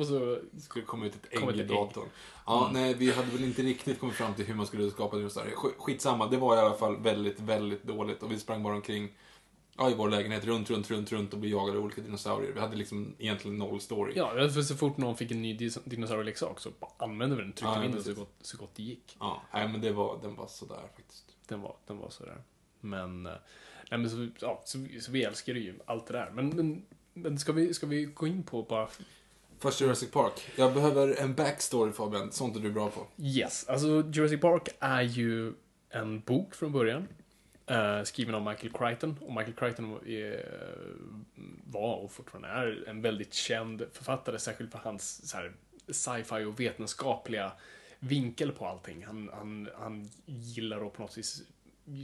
[0.00, 1.68] Och så skulle komma ut ett ägg i ägg.
[1.68, 2.08] datorn.
[2.46, 5.54] Ja, nej, vi hade väl inte riktigt kommit fram till hur man skulle skapa dinosaurier.
[5.56, 8.22] Sk- Skitsamma, det var i alla fall väldigt, väldigt dåligt.
[8.22, 9.12] Och vi sprang bara omkring
[9.76, 12.52] ja, i vår lägenhet, runt, runt, runt, runt och blev jagade av olika dinosaurier.
[12.52, 14.12] Vi hade liksom egentligen noll story.
[14.16, 17.84] Ja, för så fort någon fick en ny dinosaurieleksak så använde vi den, tryckte Ja,
[17.84, 19.16] in den så gott, så gott det gick.
[19.20, 21.24] Ja, nej, men det var, den var sådär faktiskt.
[21.48, 22.42] Den var, den var sådär.
[22.80, 23.32] Men, eh,
[23.90, 26.30] nej men så, ja, så, så vi älskar ju allt det där.
[26.34, 26.82] Men, men,
[27.14, 28.88] men ska, vi, ska vi gå in på bara...
[29.58, 30.32] Först Jurassic Park.
[30.56, 33.06] Jag behöver en backstory Fabian, sånt är du bra på.
[33.18, 35.52] Yes, alltså Jurassic Park är ju
[35.90, 37.08] en bok från början.
[37.66, 39.16] eh, skriven av Michael Crichton.
[39.20, 40.40] Och Michael Crichton eh,
[41.66, 45.34] var och fortfarande är en väldigt känd författare, särskilt för hans
[45.88, 47.52] sci-fi och vetenskapliga
[47.98, 49.04] vinkel på allting.
[49.06, 51.42] Han, han, han gillar att på något vis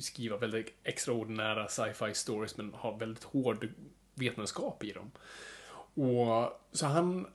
[0.03, 3.69] skriva väldigt extraordinära sci-fi stories men har väldigt hård
[4.15, 5.11] vetenskap i dem.
[6.07, 7.27] Och så han,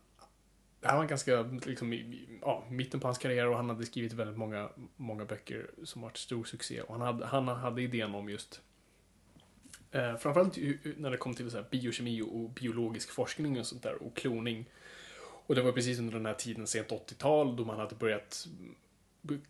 [0.80, 4.14] det här var ganska, liksom, i, ja, mitten på hans karriär och han hade skrivit
[4.14, 6.82] väldigt många, många böcker som varit stor succé.
[6.82, 8.62] Och han hade, han hade idén om just
[9.92, 10.58] Eh, framförallt
[10.98, 14.66] när det kom till så här biokemi och biologisk forskning och sånt där och kloning.
[15.20, 18.48] Och det var precis under den här tiden, sent 80-tal, då man hade börjat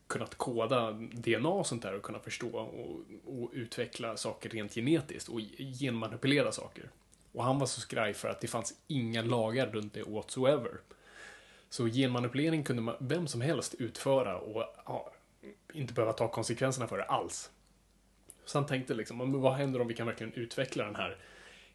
[0.07, 5.29] kunnat koda DNA och sånt där och kunna förstå och, och utveckla saker rent genetiskt
[5.29, 5.39] och
[5.79, 6.89] genmanipulera saker.
[7.31, 10.71] Och han var så skraj för att det fanns inga lagar runt det whatsoever.
[11.69, 15.13] Så genmanipulering kunde man, vem som helst utföra och ja,
[15.73, 17.51] inte behöva ta konsekvenserna för det alls.
[18.45, 21.17] Så han tänkte liksom, vad händer om vi kan verkligen utveckla den här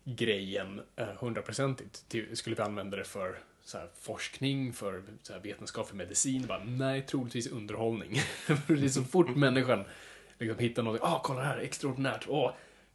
[0.04, 2.04] grejen eh, hundraprocentigt?
[2.32, 6.46] Skulle vi använda det för så här, forskning, för så här, vetenskap, för medicin?
[6.46, 8.14] Bara, nej, troligtvis underhållning.
[8.66, 9.84] för det är så fort människan
[10.38, 12.52] liksom, hittar något, ah, kolla här, extraordinärt, åh, oh,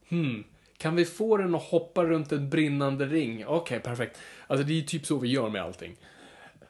[0.09, 0.43] hmm,
[0.77, 3.45] kan vi få den att hoppa runt en brinnande ring?
[3.45, 4.19] Okej, okay, perfekt.
[4.47, 5.95] Alltså det är typ så vi gör med allting.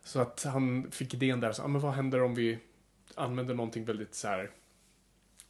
[0.07, 2.59] Så att han fick idén där, så, ah, men vad händer om vi
[3.15, 4.51] använder någonting väldigt så här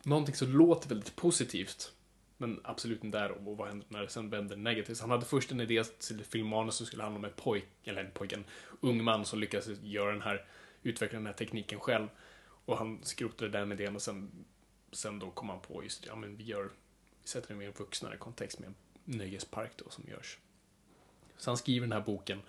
[0.03, 1.93] någonting som låter väldigt positivt.
[2.37, 4.99] Men absolut inte där och vad händer när det sen vänder negativt.
[4.99, 8.11] Han hade först en idé till filmmanus som skulle handla om en pojk, eller en
[8.11, 8.45] pojk, en
[8.81, 10.45] ung man som lyckades göra den här,
[10.83, 12.07] utveckla den här tekniken själv.
[12.65, 14.45] Och han skrotade den idén och sen,
[14.91, 16.69] sen då kom han på just ja men vi gör,
[17.21, 20.37] vi sätter en vuxnare kontext med en nöjespark då som görs.
[21.37, 22.41] Så han skriver den här boken.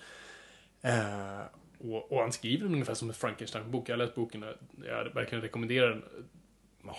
[0.80, 1.42] Eh,
[1.78, 3.88] och, och, han skriver den ungefär som en Frankenstein-bok.
[3.88, 4.44] Jag har läst boken,
[4.84, 6.02] jag verkligen rekommenderar den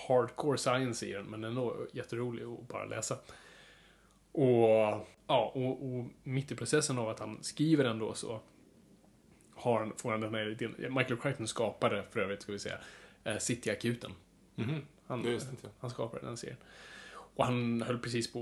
[0.08, 3.18] hardcore science i den, men ändå jätterolig att bara läsa.
[4.32, 8.39] Och, ja, och, och mitt i processen av att han skriver den då så
[9.56, 10.76] har han, får han den här idén.
[10.78, 12.80] Michael Crichton skapade för övrigt, ska vi säga,
[13.24, 14.12] eh, City-akuten.
[14.56, 14.82] Mm -hmm.
[15.08, 15.39] han,
[15.80, 16.58] han skapade den serien.
[17.39, 18.39] Och han höll precis på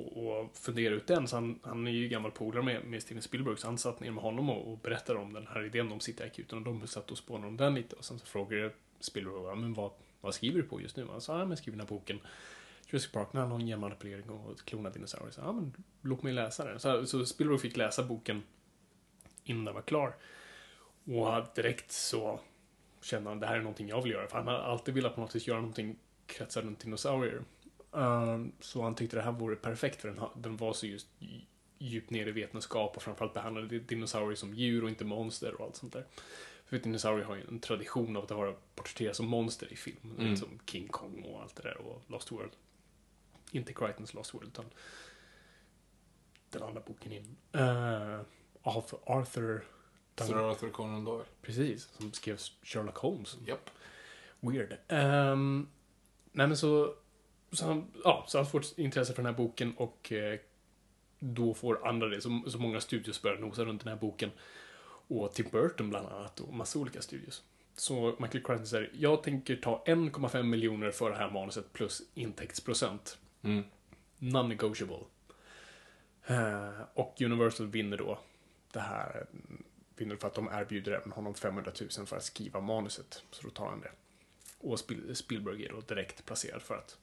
[0.52, 3.58] att fundera ut den, så han, han är ju gammal polare med, med Steven Spielberg,
[3.58, 6.58] så han satt ner med honom och, och berättade om den här idén om City-akuten
[6.58, 9.92] och de satt och spånade om den lite och sen så frågade Spielberg, men vad,
[10.22, 11.08] vad skriver du på just nu?
[11.12, 12.20] Han sa, ja men jag skriver den här boken.
[12.88, 15.32] Jurassic Park, när han har en genmanipulering och klonad dinosaurier.
[15.32, 16.80] Så, ja men låt mig läsa den.
[16.80, 18.44] Så, så Spielberg fick läsa boken
[19.44, 20.16] innan den var klar.
[21.06, 22.40] Och direkt så
[23.02, 24.28] kände han, det här är någonting jag vill göra.
[24.28, 27.42] För han har alltid velat på något sätt göra någonting kretsar runt dinosaurier.
[27.98, 31.08] Uh, så han tyckte det här vore perfekt för den, den var så just
[31.78, 35.76] djupt ner i vetenskap och framförallt behandlade dinosaurier som djur och inte monster och allt
[35.76, 36.06] sånt där.
[36.66, 40.16] För dinosaurier har ju en tradition av att vara porträtterade som monster i film.
[40.20, 40.38] Mm.
[40.38, 42.52] Som King Kong och allt det där och Lost World.
[43.52, 44.66] Inte Crichtons Lost World utan
[46.50, 47.38] den andra boken in.
[47.56, 48.22] Uh,
[48.62, 49.00] Arthur...
[49.06, 49.64] Arthur
[50.26, 51.26] Sir Arthur Conan Doyle.
[51.42, 53.38] Precis, som skrev Sherlock Holmes.
[53.48, 53.70] Yep.
[54.40, 54.78] Weird.
[54.90, 55.70] Um,
[56.32, 56.96] nej men så,
[57.52, 60.40] så han, ja, så han får intresse för den här boken och eh,
[61.20, 62.22] då får andra det.
[62.22, 64.32] Så, så många studios börjar nosa runt den här boken.
[65.08, 67.44] Och Tim Burton bland annat och massa olika studios.
[67.76, 73.18] Så Michael Crichton säger, jag tänker ta 1,5 miljoner för det här manuset plus intäktsprocent.
[73.42, 73.64] Mm.
[74.18, 75.04] Non-negotiable.
[76.30, 78.20] Uh, och Universal vinner då
[78.72, 79.26] det här,
[79.96, 83.24] vinner för att de erbjuder även honom 500 000 för att skriva manuset.
[83.32, 83.92] Så då tar han det.
[84.58, 84.80] Och
[85.14, 86.98] Spielberg är då direkt placerad för att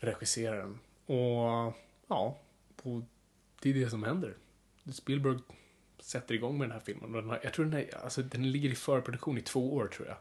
[0.00, 0.78] regissera den.
[1.06, 1.74] Och
[2.08, 2.38] ja,
[3.60, 4.34] det är det som händer.
[4.92, 5.38] Spielberg
[5.98, 7.12] sätter igång med den här filmen.
[7.12, 10.08] Den har, jag tror den, är, alltså, den ligger i förproduktion i två år, tror
[10.08, 10.16] jag.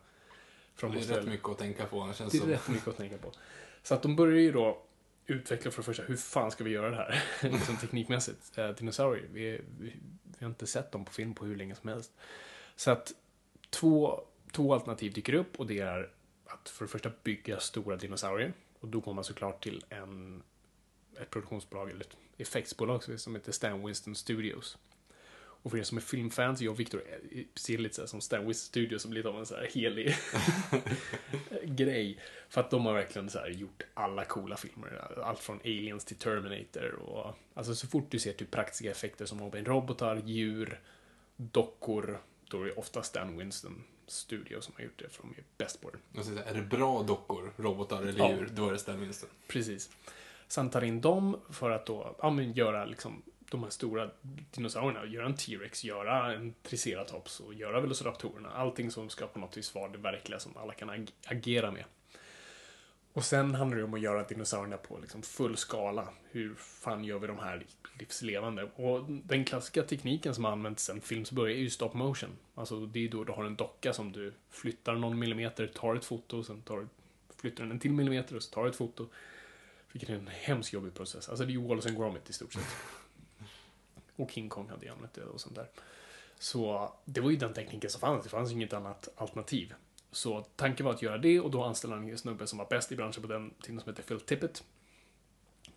[0.76, 2.13] Från det är rätt mycket att tänka på.
[2.13, 2.50] Känns det är som.
[2.50, 3.32] rätt mycket att tänka på.
[3.84, 4.84] Så att de börjar ju då
[5.26, 7.24] utveckla för det första, hur fan ska vi göra det här?
[7.50, 8.58] liksom teknikmässigt.
[8.58, 11.90] Eh, dinosaurier, vi, vi, vi, har inte sett dem på film på hur länge som
[11.90, 12.12] helst.
[12.76, 13.13] Så att
[13.70, 16.12] två, två alternativ dyker upp och det är
[16.46, 18.54] att för det första bygga stora dinosaurier.
[18.80, 20.44] Och då går man såklart till en,
[21.22, 24.78] ett produktionsbolag, eller ett effektsbolag som heter Stan Winston Studios.
[25.68, 27.04] Och för er som är filmfans, jag och Victor
[27.56, 30.16] ser lite så som Stan Winston Studio som lite av en så här helig
[31.63, 32.20] grej.
[32.50, 35.20] För att de har verkligen så gjort alla coola filmer.
[35.24, 39.52] Allt från Aliens till Terminator och alltså så fort du ser typ praktiska effekter som
[39.52, 40.80] robotar, djur,
[41.38, 45.43] dockor, då är det ofta Stan Winston Studio som har gjort det, för de är
[45.58, 46.24] bäst på det.
[46.24, 48.30] Säga, är det bra dockor, robotar eller ja.
[48.30, 49.30] djur, då är det Winston.
[49.48, 49.89] Precis.
[50.48, 54.10] Sen tar in dem för att då, ja men göra liksom de här stora
[54.52, 58.50] dinosaurierna, göra en T-Rex, göra en Triceratops och göra Velociraptorerna.
[58.50, 61.84] Allting som ska på något vis vara det verkliga som alla kan ag agera med.
[63.17, 66.10] Och sen handlar det om att göra dinosaurierna på liksom full skala.
[66.32, 67.65] Hur fan gör vi de här
[67.99, 68.63] livslevande?
[68.75, 72.30] Och den klassiska tekniken som använts sen films början är ju stop motion.
[72.56, 76.06] Alltså det är då du har en docka som du flyttar någon millimeter, tar ett
[76.06, 76.88] foto, sen tar,
[77.36, 79.08] flyttar den en till millimeter och så tar ett foto.
[79.91, 81.30] Vilket är en hemskt jobbig process.
[81.30, 82.63] Alltså det är ju Wallace and Gromit i stort sett.
[84.15, 85.67] Och King Kong hade ju använt det och sånt där.
[86.39, 88.23] Så det var ju den tekniken som fanns.
[88.23, 89.73] Det fanns inget annat alternativ.
[90.12, 92.91] Så tanken var att göra det och då anställde han en snubbe som var bäst
[92.91, 94.63] i branschen på den tiden som heter Phil Tippett.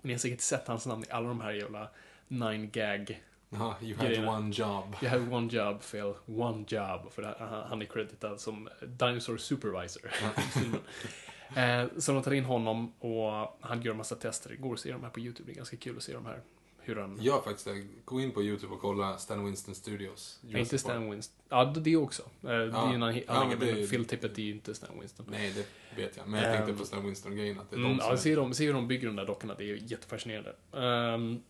[0.02, 1.88] Ni har säkert sett hans namn i alla de här jävla
[2.28, 4.30] nine gag Ja, you had Grejerna.
[4.32, 4.96] one job.
[5.02, 6.14] You have one job, Phil.
[6.26, 7.12] One job.
[7.12, 10.02] För här, han- är creditad som Dinosaur Supervisor.
[11.56, 14.50] eh, så de tar in honom och han gör en massa tester.
[14.50, 15.46] Det går att se de här på YouTube.
[15.46, 16.40] Det är ganska kul att se de här.
[16.82, 17.18] Hur han...
[17.22, 17.82] Gör faktiskt det.
[18.04, 20.38] Gå in på YouTube och kolla Stan Winston Studios.
[20.48, 20.80] Ja, inte Park.
[20.80, 21.36] Stan Winston.
[21.48, 22.22] Ja, det också.
[22.22, 25.26] Eh, det är ju en annan Ja, grej, Phil Tippett är ju inte Stan Winston.
[25.30, 25.52] Nej,
[25.96, 26.28] det vet jag.
[26.28, 27.60] Men jag tänkte Ehm, på Stan Winston-grejen.
[27.60, 29.26] Att det är Mm, de som ja, är- se, se hur de bygger de där
[29.26, 29.54] dockorna.
[29.54, 30.54] Det är ju jättefascinerande.
[30.72, 31.42] Um,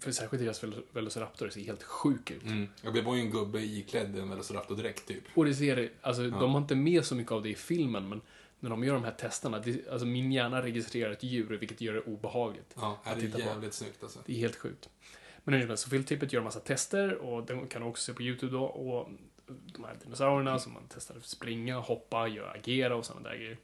[0.00, 2.42] för särskilt deras Vel- Velociraptor ser helt sjuk ut.
[2.42, 2.68] Mm.
[2.82, 5.22] Ja, Det var ju en gubbe iklädd en Velociraptor-dräkt, typ.
[5.34, 8.20] Och det ser, alltså de har inte med så mycket av det i filmen, men
[8.62, 11.94] när de gör de här testerna, det, alltså min hjärna registrerar ett djur, vilket gör
[11.94, 12.74] det obehagligt.
[12.76, 13.44] Ja, Att det är titta på.
[13.44, 14.18] jävligt snyggt alltså.
[14.26, 14.88] Det är helt sjukt.
[15.44, 18.22] Men hur så Phil Tippett gör en massa tester, och den kan också se på
[18.22, 19.08] YouTube då, och
[19.46, 23.58] de här dinosaurierna som man testar att springa, hoppa, göra, agera och sådana där grejer.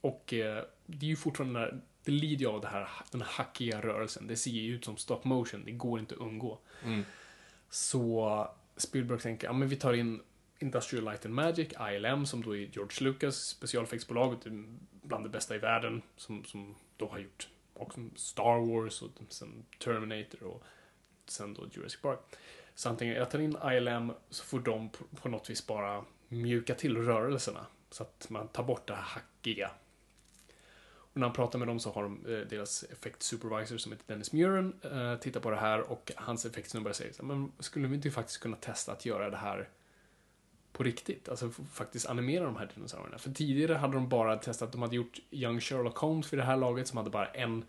[0.00, 3.28] Och eh, det är ju fortfarande, där, det lider ju av det här, den här
[3.28, 4.26] hackiga rörelsen.
[4.26, 6.58] Det ser ju ut som stop motion, det går inte att undgå.
[6.84, 7.04] Mm.
[7.70, 10.20] Så Spielberg tänker, ja men vi tar in
[10.58, 14.40] Industrial Light and Magic, ILM, som då är George Lucas specialeffektsbolaget,
[15.02, 19.64] bland det bästa i världen, som, som då har gjort också Star Wars och sen
[19.78, 20.62] Terminator och
[21.26, 22.18] sen då Jurassic Park.
[22.74, 26.74] Så antingen jag tar in ILM så får de på, på något vis bara mjuka
[26.74, 27.66] till rörelserna.
[27.90, 29.70] Så att man tar bort det här hackiga.
[30.82, 34.32] Och när han pratar med dem så har de eh, deras effektsupervisor som heter Dennis
[34.32, 38.10] Muren eh, tittar på det här och hans effektsnubbar säger så men skulle vi inte
[38.10, 39.68] faktiskt kunna testa att göra det här
[40.78, 41.28] på riktigt?
[41.28, 43.18] Alltså faktiskt animera de här dinosaurierna.
[43.18, 46.56] För tidigare hade de bara testat, de hade gjort Young Sherlock Holmes vid det här
[46.56, 47.64] laget som hade bara en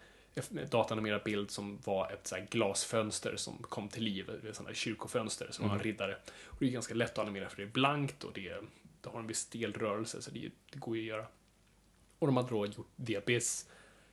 [0.70, 5.48] datanimerad bild som var ett så glasfönster som kom till liv, ett sånt där kyrkofönster
[5.52, 6.18] som var en riddare.
[6.46, 8.56] Och det är ganska lätt att animera för det är blankt och det,
[9.02, 11.26] det har en viss stel rörelse så det, det går ju att göra.
[12.20, 13.70] Och de hade då gjort Abyss,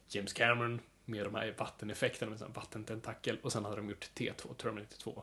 [0.08, 4.54] James Cameron med de här vatteneffekterna med sån vattententakel och sen hade de gjort T2,
[4.54, 5.22] Terminator 2.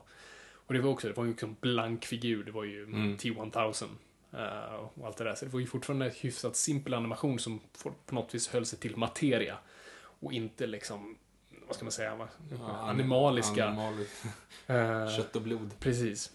[0.66, 3.16] Och det var också, det var ju liksom blank figur, det var ju Mm.
[3.16, 3.88] T1000
[4.32, 5.34] eh, och allt det där.
[5.34, 7.60] Så det var ju fortfarande en hyfsat simpel animation som
[8.06, 9.58] på något vis höll sig till materia
[9.96, 11.18] och inte liksom,
[11.66, 12.28] vad ska man säga?
[12.50, 13.66] Ja, animaliska.
[13.66, 14.06] Animali
[14.66, 15.70] eh, kött och blod.
[15.78, 16.32] Precis.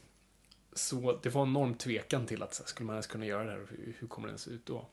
[0.74, 3.52] Så det var en enorm tvekan till att så skulle man ens kunna göra det
[3.52, 4.86] här och hur, hur kommer det ens ut då?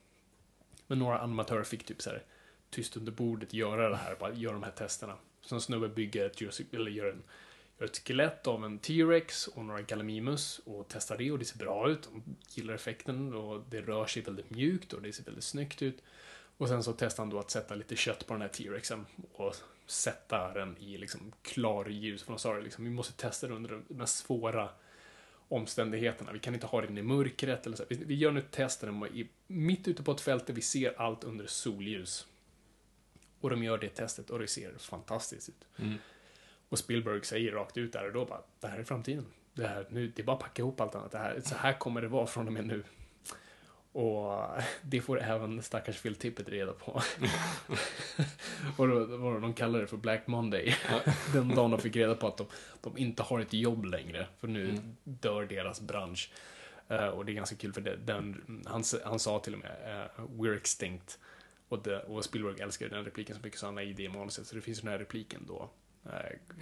[0.86, 2.22] Men några animatörer fick typ så här
[2.70, 5.16] tyst under bordet göra det här, bara göra de här testerna.
[5.40, 7.22] Så en snubbe bygger ett, eller gör, en,
[7.84, 11.90] ett skelett av en T-Rex och några Gallimimus och testar det och det ser bra
[11.90, 12.02] ut.
[12.02, 16.02] De gillar effekten och det rör sig väldigt mjukt och det ser väldigt snyggt ut.
[16.56, 19.54] Och sen så testar han då att sätta lite kött på den här T-Rexen och
[19.86, 22.22] sätta den i liksom klar ljus.
[22.22, 24.68] För de sa det liksom, vi måste testa det under de mest svåra
[25.48, 26.32] omständigheterna.
[26.32, 27.84] Vi kan inte ha den i mörkret eller så.
[27.88, 29.04] Vi, vi gör nu testen
[29.46, 32.26] mitt ute på ett fält där vi ser allt under solljus.
[33.40, 35.66] Och de gör det testet och det ser fantastiskt ut.
[35.76, 35.98] Mm.
[36.76, 39.26] Och Spielberg säger rakt ut där och då bara, det här är framtiden.
[39.54, 41.12] Det, här, nu, det är bara att packa ihop allt annat.
[41.12, 42.82] Det här, så här kommer det vara från och med nu.
[43.92, 44.46] Och
[44.82, 46.92] det får även stackars Phil Tippett reda på.
[48.76, 50.74] och då, vad de kallar det för Black Monday.
[51.32, 52.46] Den dagen de fick reda på att de,
[52.80, 54.26] de inte har ett jobb längre.
[54.38, 54.96] För nu Mm.
[55.04, 56.30] dör deras bransch.
[56.88, 59.76] Eh, och det är ganska kul för det, den, han, han sa till och med
[59.84, 61.18] eh, We're extinct.
[61.68, 64.46] Och, det, och Spielberg älskar den repliken så mycket så han har i det manuset.
[64.46, 65.70] Så det finns den här repliken då.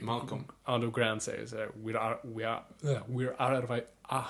[0.01, 0.45] Malcolm.
[0.65, 3.81] Ja, då Grant säger så här, we're, are, we are, eh, we're out of a,
[4.03, 4.25] ah,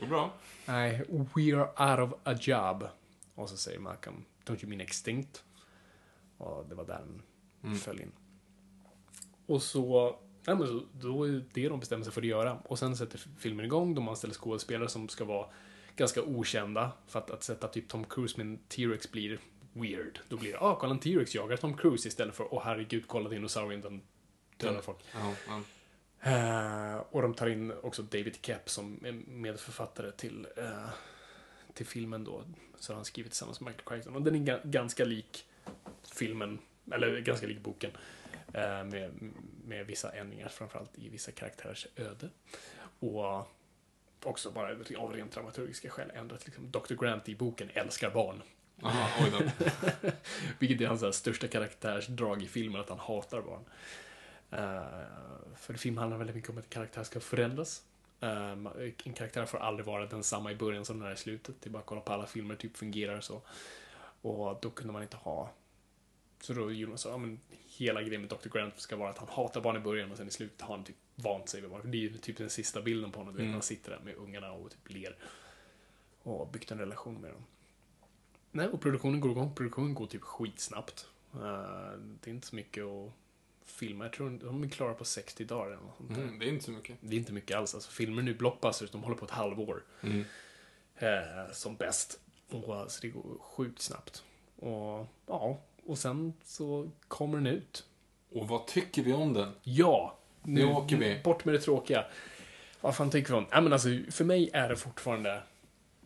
[0.00, 0.30] Går bra.
[0.66, 2.88] nej, we are out of a job.
[3.34, 5.44] Och så säger Malcolm, don't you mean extinct?
[6.38, 7.22] Och det var där den
[7.64, 7.78] Mm.
[7.78, 8.12] föll in.
[9.46, 12.58] Och så, ja, men så, då är det de bestämmer sig för att göra.
[12.64, 15.46] Och sen sätter filmen igång, de anställer skådespelare som ska vara
[15.96, 16.92] ganska okända.
[17.06, 19.38] För att, att sätta typ Tom Cruise med en T-Rex blir
[19.72, 20.18] weird.
[20.28, 23.28] Då blir det, ah, kolla en T-Rex jagar Tom Cruise istället för, åh herregud, kolla
[23.28, 24.02] dinosaurien, den
[24.62, 24.98] dödar folk.
[25.14, 25.62] Ja, ja.
[26.30, 30.88] Eh, och de tar in också David Kep som är medförfattare till, eh,
[31.74, 32.44] till filmen då.
[32.78, 34.16] Så han skrivit tillsammans med Michael Crichton.
[34.16, 35.44] Och den är ga- ganska lik
[36.14, 36.58] filmen,
[36.92, 37.90] eller ganska lik boken.
[38.54, 39.10] Eh, med,
[39.64, 42.28] med vissa ändringar, framförallt i vissa karaktärers öde.
[42.98, 43.46] Och
[44.24, 46.46] också bara av rent dramaturgiska skäl ändrat.
[46.46, 46.94] Liksom, Dr.
[46.94, 48.42] Grant i boken älskar barn.
[48.82, 49.68] Aha, oj då.
[50.58, 53.64] Vilket är hans största karaktärsdrag i filmen, att han hatar barn.
[54.52, 54.82] Uh,
[55.56, 57.82] för film handlar väldigt mycket om att en karaktär ska förändras.
[58.20, 58.50] Eh,
[59.04, 61.54] en karaktär får aldrig vara densamma i början som den är i slutet.
[61.60, 63.42] Det är bara att kolla på alla filmer, typ fungerar så.
[64.22, 65.50] Och då kunde man inte ha
[66.40, 68.48] Så då gjorde man så, ja men hela grejen med Dr.
[68.48, 70.84] Grant ska vara att han hatar barn i början och sen i slutet har han
[70.84, 71.90] typ vant sig vid barn.
[71.90, 73.52] Det är ju typ den sista bilden på honom, Mm.
[73.52, 75.16] han sitter där med ungarna och typ ler.
[76.22, 77.44] Och byggt en relation med dem.
[78.50, 79.54] Nej, och produktionen går igång.
[79.54, 81.06] Produktionen går typ skitsnabbt.
[81.34, 81.40] Eh,
[82.20, 83.12] det är inte så mycket att
[83.66, 84.04] filma.
[84.04, 86.22] Jag tror de är klara på 60 dagar eller något sånt där.
[86.22, 86.96] Mm, det är inte så mycket.
[87.00, 87.74] Det är inte mycket alls.
[87.74, 89.84] Alltså, filmer nu, blockbusters, de håller på ett halvår.
[90.02, 90.24] Mm.
[90.96, 92.20] Eh, som bäst.
[92.50, 94.24] Och, så det går sjukt snabbt.
[94.56, 97.86] Och ja, och sen så kommer den ut.
[98.34, 99.52] Och vad tycker vi om den?
[99.62, 100.18] Ja!
[100.42, 101.20] Nu åker vi.
[101.24, 102.04] Bort med det tråkiga.
[102.80, 103.46] Vad fan tycker vi om?
[103.50, 105.42] Ja, men alltså, för mig är det fortfarande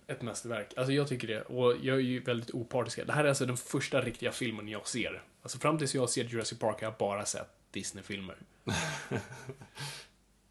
[0.06, 0.72] ett mästerverk.
[0.76, 1.42] Alltså jag tycker det.
[1.42, 3.06] Och jag är ju väldigt opartisk.
[3.06, 5.22] Det här är alltså den första riktiga filmen jag ser.
[5.42, 8.36] Alltså fram tills jag ser Jurassic Park har jag bara sett Disney-filmer.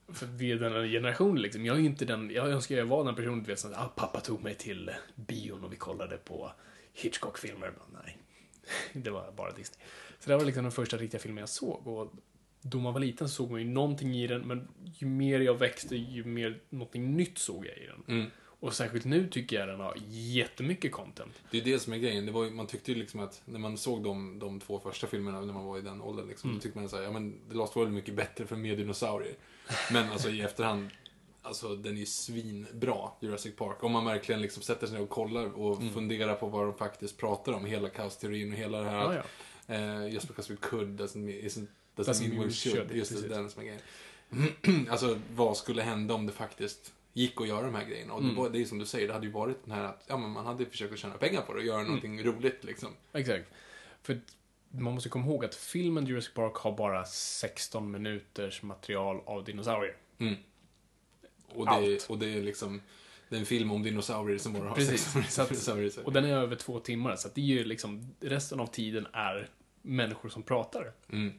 [0.07, 1.65] För vi är den här generationen liksom.
[1.65, 4.19] Jag är inte den, jag önskar jag var den personen du vet som ah, pappa
[4.19, 6.51] tog mig till bion och vi kollade på
[6.93, 7.73] Hitchcock-filmer.
[8.03, 8.17] Nej,
[8.93, 9.85] det var bara Disney.
[10.19, 11.87] Så det var liksom den första riktiga filmen jag såg.
[11.87, 12.13] Och
[12.61, 15.95] då man var liten såg man ju någonting i den, men ju mer jag växte,
[15.95, 18.17] ju mer någonting nytt såg jag i den.
[18.17, 18.31] Mm.
[18.65, 21.41] Och särskilt nu tycker jag den har jättemycket content.
[21.51, 22.25] Det är det som är grejen.
[22.25, 25.41] Det var, man tyckte ju liksom att när man såg de, de två första filmerna
[25.41, 26.59] när man var i den åldern, liksom, Mm.
[26.59, 28.75] då tyckte man så här, ja men The Lost World är mycket bättre för mer
[28.75, 29.35] dinosaurier.
[29.91, 30.89] Men alltså i efterhand,
[31.41, 33.83] alltså den är ju svinbra, Jurassic Park.
[33.83, 37.17] Om man verkligen liksom sätter sig ner och kollar och funderar på vad de faktiskt
[37.17, 39.13] pratar om, hela kaosteorin och hela det här.
[39.13, 39.23] Ja,
[39.67, 39.73] ja.
[39.75, 42.75] Eh, just because we could doesn't mean, isn't, doesn't Doesn't mean mean we should.
[42.77, 43.31] should, Just det, precis.
[43.31, 43.81] den som är grejen.
[44.89, 48.13] alltså, vad skulle hända om det faktiskt gick att göra de här grejerna?
[48.13, 50.03] Och det, var, det är som du säger, det hade ju varit den här att
[50.07, 52.89] ja, men man hade försökt att tjäna pengar på det och göra någonting roligt liksom.
[53.13, 53.45] Exakt.
[54.01, 54.19] För
[54.69, 59.95] man måste komma ihåg att filmen Jurassic Park har bara 16 minuters material av dinosaurier.
[60.17, 60.35] Mm.
[61.47, 62.05] Och, det, Allt.
[62.09, 62.81] och det är liksom
[63.29, 65.03] det är en film om dinosaurier som bara har Precis.
[65.03, 65.89] 16 Så att- dinosaurier.
[65.89, 66.03] Så.
[66.03, 69.49] Och den är över två timmar, så det är ju liksom, resten av tiden är
[69.81, 70.93] människor som pratar.
[71.11, 71.33] Mm.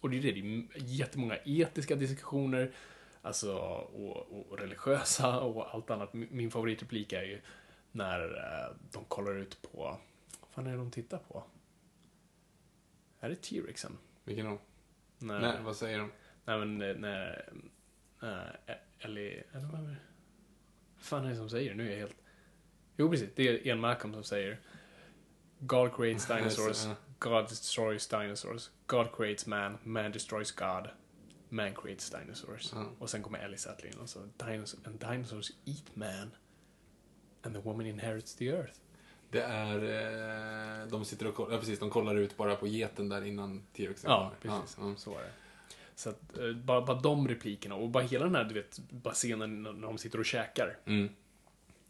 [0.00, 2.72] Och det är det, det är jättemånga etiska diskussioner,
[3.24, 6.12] alltså, och, och religiösa och allt annat.
[6.12, 7.40] Min favoritreplik är ju
[7.92, 9.98] när eh, de kollar ut på,
[10.40, 11.44] vad fan är det de tittar på?
[13.20, 13.98] Är det T-Rexen?
[14.24, 14.58] Vilken då?
[15.18, 16.10] När, Nej, vad säger de?
[16.44, 17.52] Nej men eh, när...
[18.20, 18.60] när
[18.98, 19.42] Ellie...
[19.52, 19.96] Eller vad är det?
[20.96, 21.74] Vad fan är det som säger?
[21.74, 22.16] Nu är jag helt...
[22.96, 24.60] Jo precis, det är Ian Malcolm som säger
[25.58, 26.86] God creates dinosaurs.
[27.18, 28.70] God destroys dinosaurs.
[28.86, 30.88] God creates man, man destroys God.
[31.54, 32.72] Man creates dinosaurs.
[32.74, 32.86] Ja.
[32.98, 33.58] Och sen kommer Ellie
[33.92, 36.30] in och så Dinos and dinosaurs eat man.
[37.42, 38.78] And the woman inherits the earth.
[39.30, 39.76] Det är,
[40.82, 43.62] eh, de sitter och kollar, ja, precis, de kollar ut bara på geten där innan
[43.72, 44.76] T-Rexen Ja, precis.
[44.80, 45.30] Ja, Så var det.
[45.94, 49.14] Så att, eh, bara, bara de replikerna och bara hela den här, du vet, bara
[49.14, 50.78] scenen när de sitter och käkar.
[50.84, 51.08] Mm.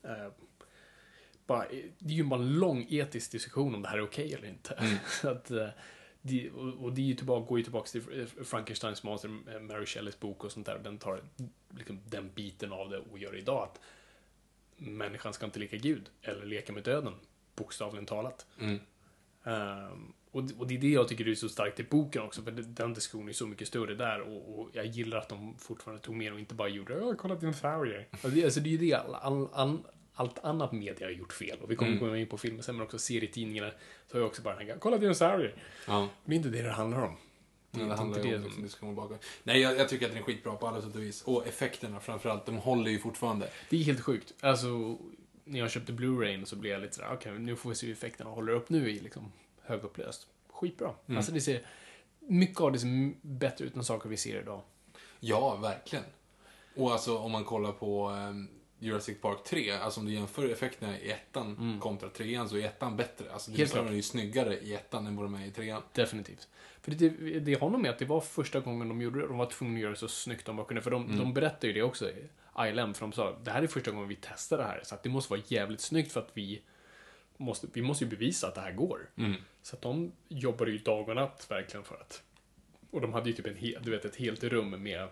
[0.02, 0.28] Eh,
[1.46, 1.64] bara,
[1.98, 4.74] det är ju bara en lång etisk diskussion om det här är okej eller inte.
[4.74, 4.96] Mm.
[5.20, 5.68] Så att, eh,
[6.26, 9.86] det, och, det är ju tillbaka, går ju tillbaka till eh, Frankensteins monster, eh, Mary
[9.86, 10.78] Shelleys bok och sånt där.
[10.78, 11.20] Den tar
[11.78, 13.80] liksom, den biten av det och gör idag att
[14.76, 17.14] människan ska inte leka Gud eller leka med döden,
[17.56, 18.46] bokstavligen talat.
[18.60, 18.78] Mm.
[19.44, 22.50] Ehm, och, och det är det jag tycker är så starkt i boken också, för
[22.50, 26.14] den diskussionen är så mycket större där och, och jag gillar att de fortfarande tog
[26.16, 28.08] med och inte bara gjorde "Åh, kolla dinosaurier.
[28.10, 29.78] Alltså det, alltså det är ju det all, all, all,
[30.14, 31.58] allt annat media har gjort fel.
[31.62, 32.00] Och vi kommer Mm.
[32.00, 33.70] komma in på filmen sen, men också serietidningarna.
[34.06, 35.54] Så har jag också bara den här, kolla dinosaurier.
[35.86, 36.08] Ja.
[36.24, 37.16] Det är inte det det handlar om.
[37.70, 39.18] Ja, det är handlar ju om det det som- diskussion bakom.
[39.42, 41.22] Nej, jag, jag tycker att den är skitbra på alla sätt och vis.
[41.22, 43.50] Och effekterna framförallt, de håller ju fortfarande.
[43.70, 44.34] Det är helt sjukt.
[44.40, 44.98] Alltså,
[45.44, 47.92] när jag köpte Blu-rayn så blev jag lite sådär, okej, nu får vi se hur
[47.92, 50.26] effekterna håller upp nu i liksom högupplöst.
[50.48, 50.94] Skitbra.
[51.06, 51.16] Mm.
[51.16, 51.66] Alltså det ser,
[52.18, 54.60] mycket av det ser bättre ut än saker vi ser idag.
[55.20, 56.04] Ja, verkligen.
[56.76, 58.48] Och alltså om man kollar på ehm,
[58.84, 62.96] Jurassic Park 3, alltså om du jämför effekterna i ettan kontra trean så är ettan
[62.96, 63.32] bättre.
[63.32, 65.82] Alltså dinosaurierna är ju snyggare i ettan än vad de är i trean.
[65.92, 66.48] Definitivt.
[66.80, 67.08] För det,
[67.40, 69.26] det har nog med att det var första gången de gjorde det.
[69.26, 70.82] De var tvungna att göra det så snyggt de bara kunde.
[70.82, 72.94] För de, de berättade ju det också i ILM.
[72.94, 74.80] För de sa det här är första gången vi testar det här.
[74.84, 76.62] Så att det måste vara jävligt snyggt för att vi
[77.36, 79.10] måste, vi måste ju bevisa att det här går.
[79.62, 82.22] Så att de jobbade ju dag och natt verkligen för att.
[82.90, 85.08] Och de hade ju typ en hel, du vet, ett helt rum med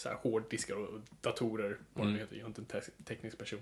[0.00, 1.78] så här hårddiskar och datorer.
[1.94, 2.36] Vad det nu heter.
[2.36, 3.60] Jag är inte en te- teknisk person.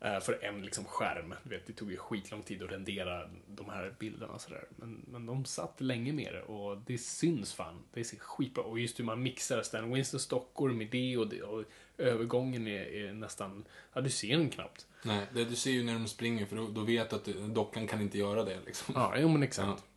[0.00, 1.34] Eh, för en liksom skärm.
[1.42, 4.64] Du vet, det tog ju skitlång tid att rendera de här bilderna sådär.
[4.76, 7.82] Men, men de satt länge med det och det syns fan.
[7.92, 11.42] Det ser skitbra Och just hur man mixar Stan Winston dockor med det och, det
[11.42, 11.64] och
[11.98, 13.64] övergången är, är nästan...
[13.92, 14.86] Ja, du ser den knappt.
[15.02, 17.86] Nej, det, du ser ju när de springer för då, då vet du att dockan
[17.86, 18.94] kan inte göra det liksom.
[18.98, 19.68] Ja, jo men exakt.
[19.68, 19.95] Ja.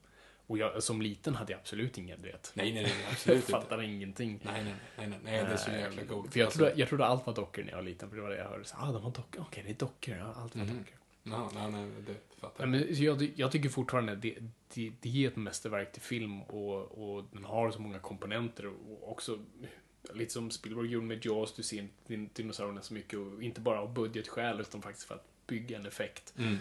[0.49, 2.51] Och jag, som liten hade jag absolut ingen, vet.
[2.55, 3.51] Nej, nej, nej, Jag absolut inte.
[3.51, 4.39] fattade ingenting.
[4.43, 6.31] Nej, nej, nej, nej, nej, det är så jäkla coolt.
[6.33, 8.21] För jag Alltså, trodde, jag trodde allt var dockor när jag var liten, för det
[8.21, 8.65] var det jag hörde.
[8.65, 9.41] Så, ah, de har dockor.
[9.41, 10.15] Okej, det är dockor.
[10.15, 10.97] Ja, allt var dockor.
[11.23, 12.69] Ja, nej, nej, det fattar jag.
[12.69, 14.37] men jag, jag tycker fortfarande det,
[14.73, 16.75] det, det är ett mästerverk till film och,
[17.17, 19.39] och den har så många komponenter och också
[20.13, 23.81] lite som Spielberg gjorde med Jaws, du ser din- dinosaurierna så mycket och inte bara
[23.81, 26.33] av budgetskäl utan faktiskt för att bygga en effekt.
[26.37, 26.57] Mm.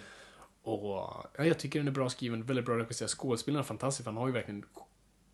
[0.69, 3.11] Och ja, jag tycker den är bra skriven, väldigt bra regisserad.
[3.11, 4.65] Skådespelarna är fantastiska, han har ju verkligen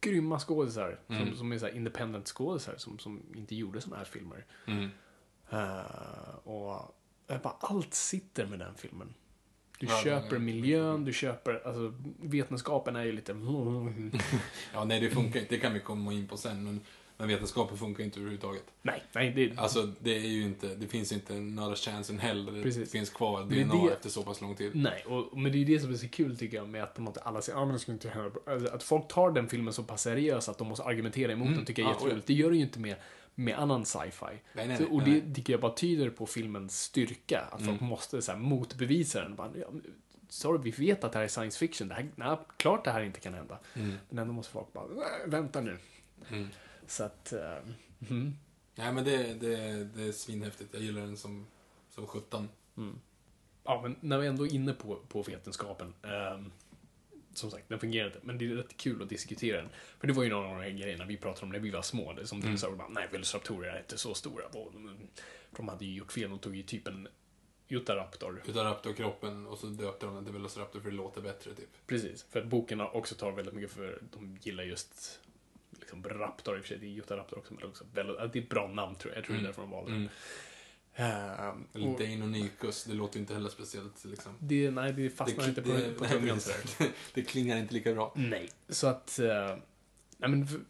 [0.01, 1.26] grymma skådisar Mm.
[1.26, 4.45] som, som är så independent skådisar som, som inte gjorde såna här filmer.
[4.66, 4.89] Mm.
[5.51, 6.95] Eh, och
[7.43, 9.14] bara, allt sitter med den filmen.
[9.78, 13.32] Du Ja, köper miljön, du köper, alltså vetenskapen är ju lite...
[14.72, 15.55] Ja, nej, det funkar inte.
[15.55, 16.80] Det kan vi komma in på sen, men,
[17.17, 18.62] men vetenskapen funkar inte överhuvudtaget.
[18.83, 22.19] Nej, nej, det, Alltså, det är ju inte, det finns inte not a chance in
[22.19, 22.47] hell.
[22.47, 22.91] Det Precis.
[22.93, 24.71] finns kvar det är DNA det- efter så pass lång tid.
[24.75, 25.05] nej.
[25.07, 27.27] Och, men det är det som är så kul tycker jag med att något sätt
[27.27, 28.31] alla säger ah, men det ska inte hända.
[28.47, 31.57] Alltså, Att folk tar den filmen så pass seriöst att de måste argumentera emot Mm.
[31.57, 32.27] den tycker jag är Ja, jätteroligt.
[32.27, 32.97] Det gör det ju inte med,
[33.35, 34.27] med annan sci-fi.
[34.53, 35.21] Nej, nej, Så, och nej.
[35.21, 37.41] det tycker jag bara tyder på filmens styrka.
[37.41, 37.85] Att folk Mm.
[37.91, 39.35] måste så här, motbevisa den.
[39.37, 39.67] Bara, ja,
[40.29, 41.89] sorry, vi vet att det här är science fiction.
[41.89, 43.59] Det här, nej, klart det här inte kan hända.
[43.75, 43.93] Mm.
[44.09, 45.79] Men ändå måste folk bara, "Nej, vänta nu.
[46.31, 46.49] Mm.
[46.87, 47.59] Så att, eh,
[47.99, 48.37] mhm.
[48.74, 50.74] Nej, men det, det, det är svinhäftigt.
[50.74, 51.47] Jag gillar den som,
[51.91, 52.49] som sjutton.
[53.64, 55.95] ja, men när vi ändå är inne på, på vetenskapen.
[56.03, 56.53] ehm,
[57.35, 59.70] som sagt, den fungerar inte, men det är rätt kul att diskutera den.
[60.01, 61.82] För det var ju några av de här grejerna vi pratade om när vi var
[61.82, 62.12] små.
[62.12, 64.49] Det som dinosaurier bara, nej, velociraptorer är inte så stora.
[64.53, 64.91] De,
[65.57, 67.09] de hade ju gjort fel, de tog ju typ en
[67.68, 68.43] Utahraptor.
[68.47, 71.87] Utav Raptor-kroppen och så döpte de den till Velociraptor för det låter bättre, typ.
[71.87, 75.20] Precis, för att boken har också tar väldigt mycket för de gillar just
[75.85, 78.43] liksom Raptor, i och för sig det är Utahraptor också, men också väl, det är
[78.43, 79.18] ett bra namn tror jag.
[79.18, 79.97] Jag tror det är därför de valde det.
[79.97, 80.09] Mm.
[80.97, 84.32] Ehm, Eller och Deinonychus, det låter inte heller speciellt liksom.
[84.39, 86.93] det, nej, det fastnar inte på, det, på tungan sådär.
[87.14, 88.12] det klingar inte lika bra.
[88.16, 89.18] Nej, så att...
[89.18, 89.57] eh,
[90.16, 90.66] nej men,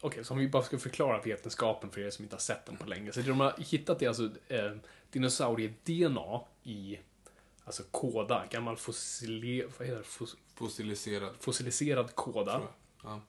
[0.00, 2.76] okej, så om vi bara ska förklara vetenskapen för er som inte har sett den
[2.76, 3.12] på länge.
[3.12, 4.72] Så det de har hittat är alltså eh,
[5.10, 6.98] dinosaurie-DNA i,
[7.64, 10.04] alltså kåda, gammal fossile, vad heter det?
[10.04, 12.60] Fos, Fossiliserad, fossiliserad kåda.
[13.02, 13.20] Ja.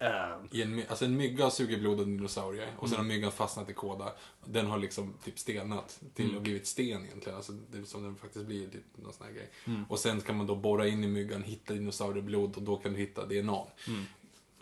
[0.00, 3.06] Eh, I en, alltså en mygga har sugit blod av en dinosaurie och sen Mm.
[3.10, 4.12] har myggan fastnat i kåda.
[4.44, 6.36] Den har liksom typ stelnat till Mm.
[6.36, 7.36] och blivit sten egentligen.
[7.36, 9.50] Alltså det som den faktiskt blir, typ, någon sån här grej.
[9.66, 9.84] Mm.
[9.88, 12.98] Och sen kan man då borra in i myggan, hitta dinosaurieblod och då kan du
[12.98, 13.58] hitta DNA.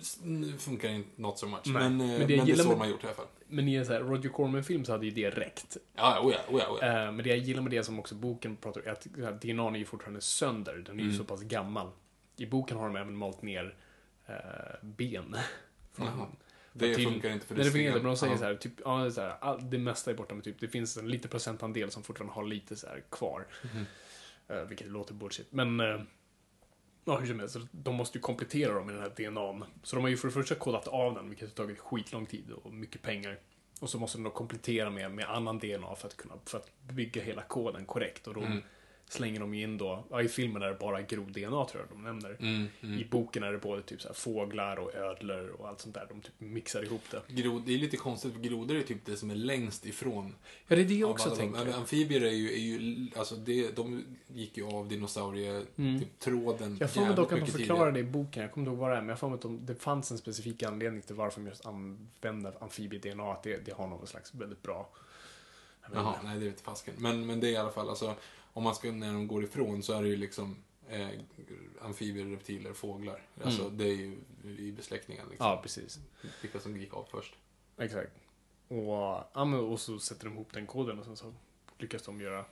[0.01, 1.81] S- Nu funkar inte not so much, Mm.
[1.83, 3.17] Nej, men, men eh, men, det det, jag är så med- har gjort i alla
[3.17, 3.27] fall.
[3.49, 5.77] men i en så här Roger Corman-film så hade ju det räckt.
[5.95, 6.87] Ja, oh ja, oh ja.
[6.87, 9.69] Eh, men det jag gillar med det som också boken pratar om är att DNA
[9.69, 10.75] är ju fortfarande sönder.
[10.87, 11.19] Den är ju Mm.
[11.19, 11.91] så pass gammal.
[12.37, 13.75] I boken har de även malt ner
[14.83, 15.37] ben.
[15.93, 16.27] Från- Jaha.
[16.73, 18.39] Det till- funkar inte för Nej, det funkar inte, men de säger Ja.
[18.39, 20.69] så här, typ, ja, det, så här, all, det mesta är borta, men typ, det
[20.69, 23.47] finns en liten procentandel som fortfarande har lite så här kvar.
[23.75, 23.85] Mhm.
[24.49, 25.53] Eh, vilket låter bullshit.
[25.53, 26.01] Men, eh,
[27.05, 29.65] ja, hur som helst, de måste ju komplettera dem med den här DNAn.
[29.83, 32.51] Så de har ju för det första kodat av den, vilket har tagit skitlång tid
[32.51, 33.39] och mycket pengar.
[33.81, 36.71] Och så måste de då komplettera med, med annan DNA för att kunna för att
[36.81, 38.27] bygga hela koden korrekt.
[38.27, 38.63] Och då Mm.
[39.09, 42.37] Slänger de in då, ja, i filmen är det bara grod-DNA tror jag de nämner.
[42.41, 42.99] Mm, mm.
[43.01, 46.07] I boken är det både typ så här fåglar och ödlor och allt sånt där.
[46.09, 47.43] De typ mixar ihop det.
[47.43, 50.35] Grod, det är lite konstigt, för grodor är typ det som är längst ifrån.
[50.69, 51.79] Ja, det är det jag också alla de- tänker.
[51.79, 56.01] Amfibier är ju, är ju alltså det, de gick ju av dinosaurie, Mm.
[56.01, 58.71] typ tråden Jag får mig dock att de förklarar det i boken, jag kommer inte
[58.71, 61.03] ihåg vad det är, men jag får mig att de, det fanns en specifik anledning
[61.03, 64.89] till varför de just använder amfibie-DNA, att det, det har någon slags väldigt bra...
[65.95, 66.27] Jaha, inte.
[66.27, 66.95] nej det vet fasken.
[66.99, 68.15] Men, men det är i alla fall, alltså,
[68.57, 70.57] om man ska, när de går ifrån så är det ju liksom
[70.89, 71.09] eh,
[71.81, 73.23] amfibier, reptiler, fåglar.
[73.45, 74.19] Alltså det är ju
[74.59, 75.47] i besläktningen liksom.
[75.47, 75.99] Ja, precis.
[76.43, 77.35] Vilka som gick av först.
[77.79, 78.13] Exakt.
[78.69, 78.77] Och,
[79.33, 81.35] ja, men, och så sätter de ihop den koden och sen så
[81.79, 82.45] lyckas de göra...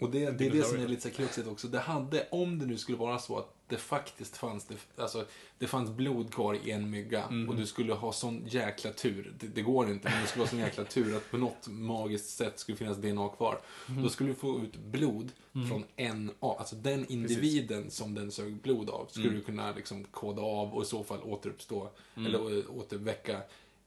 [0.00, 1.68] Och det, det är det som är lite så kruxigt också.
[1.68, 5.24] Det hade, om det nu skulle vara så att det faktiskt fanns, det, alltså,
[5.58, 7.48] det fanns blod kvar i en mygga Mm.
[7.48, 9.32] och du skulle ha sån jäkla tur.
[9.40, 12.28] Det, det går inte, men det skulle vara sån jäkla tur att på något magiskt
[12.36, 13.60] sätt skulle finnas DNA kvar.
[13.88, 14.02] Mm.
[14.02, 15.32] Då skulle du få ut blod
[15.68, 19.38] från en av, alltså den individen som den sög blod av skulle Mm.
[19.38, 23.40] du kunna liksom koda av och i så fall återuppstå, eller å- återväcka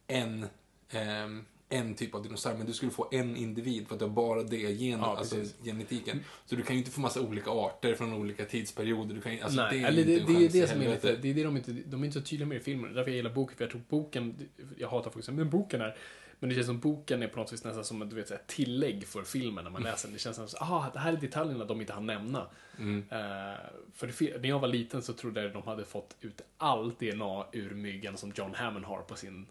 [0.08, 0.46] en
[0.90, 4.12] ehm, en typ av dinosaurie, men du skulle få en individ för att du har
[4.14, 6.24] bara det genet, Ja, alltså genetiken.
[6.46, 9.16] Så du kan ju inte få massa olika arter från olika tidsperioder.
[9.16, 11.16] Du kan, ju- alltså, Nej, det är eller det, det är det som är lite,
[11.16, 12.94] det är det de inte, de är inte så tydliga med i filmen.
[12.94, 15.98] Därför jag gillar boken, för jag tror boken, jag hatar folk som men boken är,
[16.40, 19.24] men det känns som boken är på något vis nästan som ett vet, tillägg för
[19.24, 20.14] filmen när man läser den.
[20.14, 22.48] Det känns som att, ah, det här är detaljerna de inte hann nämna.
[22.80, 22.98] Mm.
[23.10, 23.58] Eh,
[23.94, 27.46] för det, när jag var liten så trodde jag de hade fått ut all DNA
[27.52, 29.48] ur myggan som John Hammond har på sin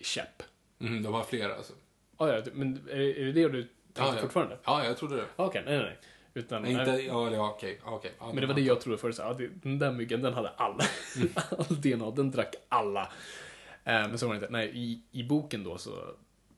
[0.00, 0.42] käpp.
[0.86, 1.72] Mm, de har flera alltså.
[2.16, 4.20] Ah, ja, men är, är det det du tänker ja.
[4.20, 4.58] fortfarande?
[4.64, 5.26] Ja, jag trodde det.
[5.36, 5.98] Okej, nej, nej, nej.
[6.36, 7.80] Utan, Nej, inte, ja, ja, okej.
[7.84, 8.12] okej.
[8.18, 9.18] Men det var det jag trodde först.
[9.18, 10.84] Ja, den där myggan, den hade alla.
[11.58, 13.02] All DNA, den drack alla.
[13.84, 14.52] Eh, men så var det inte.
[14.52, 15.90] Nej, i, i boken då så...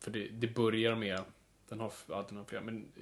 [0.00, 1.20] För det, det börjar med...
[1.68, 2.92] Den har, ja, den har flera, men...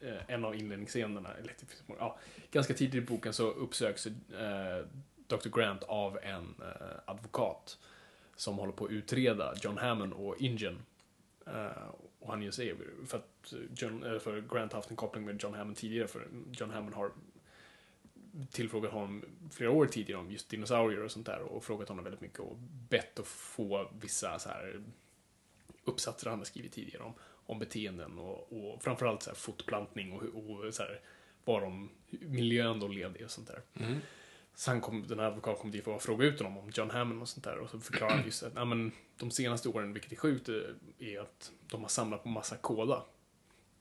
[0.00, 1.52] eh, en av inledningsscenerna, eller
[1.98, 2.18] ja,
[2.50, 4.84] ganska tidigt i boken så uppsöks eh,
[5.26, 5.48] Dr.
[5.58, 7.78] Grant av en eh, advokat
[8.38, 10.78] som håller på att utreda John Hammond och Ingen.
[11.46, 12.76] Uh, och han just säger,
[13.06, 16.28] för att John, eh, för Grant har haft en koppling med John Hammond tidigare, för
[16.52, 17.12] John Hammond har
[18.50, 22.20] tillfrågat honom flera år tidigare om just dinosaurier och sånt där och frågat honom väldigt
[22.20, 22.56] mycket och
[22.88, 24.82] bett att få vissa så här
[25.84, 27.12] uppsatser han har skrivit tidigare om,
[27.46, 31.00] om beteenden och, och framförallt så här fortplantning och, och så här,
[31.44, 33.62] vad de, miljön de levde i och sånt där.
[33.74, 33.98] Mm.
[34.66, 37.22] Han kom, den här advokaten kom dit för att fråga ut honom om John Hammond
[37.22, 40.12] och sånt där och så förklarade han just att ja, men, de senaste åren, vilket
[40.12, 40.54] är sjukt, eh,
[40.98, 43.04] är att de har samlat på massa kåda.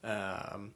[0.01, 0.73] Ehm,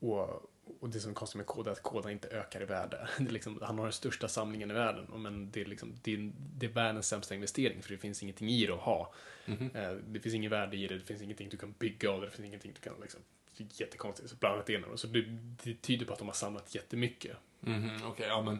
[0.00, 3.08] och, och det som är konstigt med kåda är att kåda inte ökar i värde.
[3.18, 6.14] Det är liksom, han har den största samlingen i världen, men det är, liksom, det,
[6.14, 9.12] är, det är världens sämsta investering för det finns ingenting i det att ha.
[9.46, 9.70] Mhm.
[9.74, 12.26] Eh, det finns ingen värde i det, det finns ingenting du kan bygga av det,
[12.26, 13.20] det finns ingenting du kan liksom,
[13.56, 14.30] det är jättekonstigt.
[14.30, 14.98] Så blandat in det.
[14.98, 15.22] Så det,
[15.64, 17.36] det tyder på att de har samlat jättemycket.
[17.60, 18.58] Mhm, Okej, ja men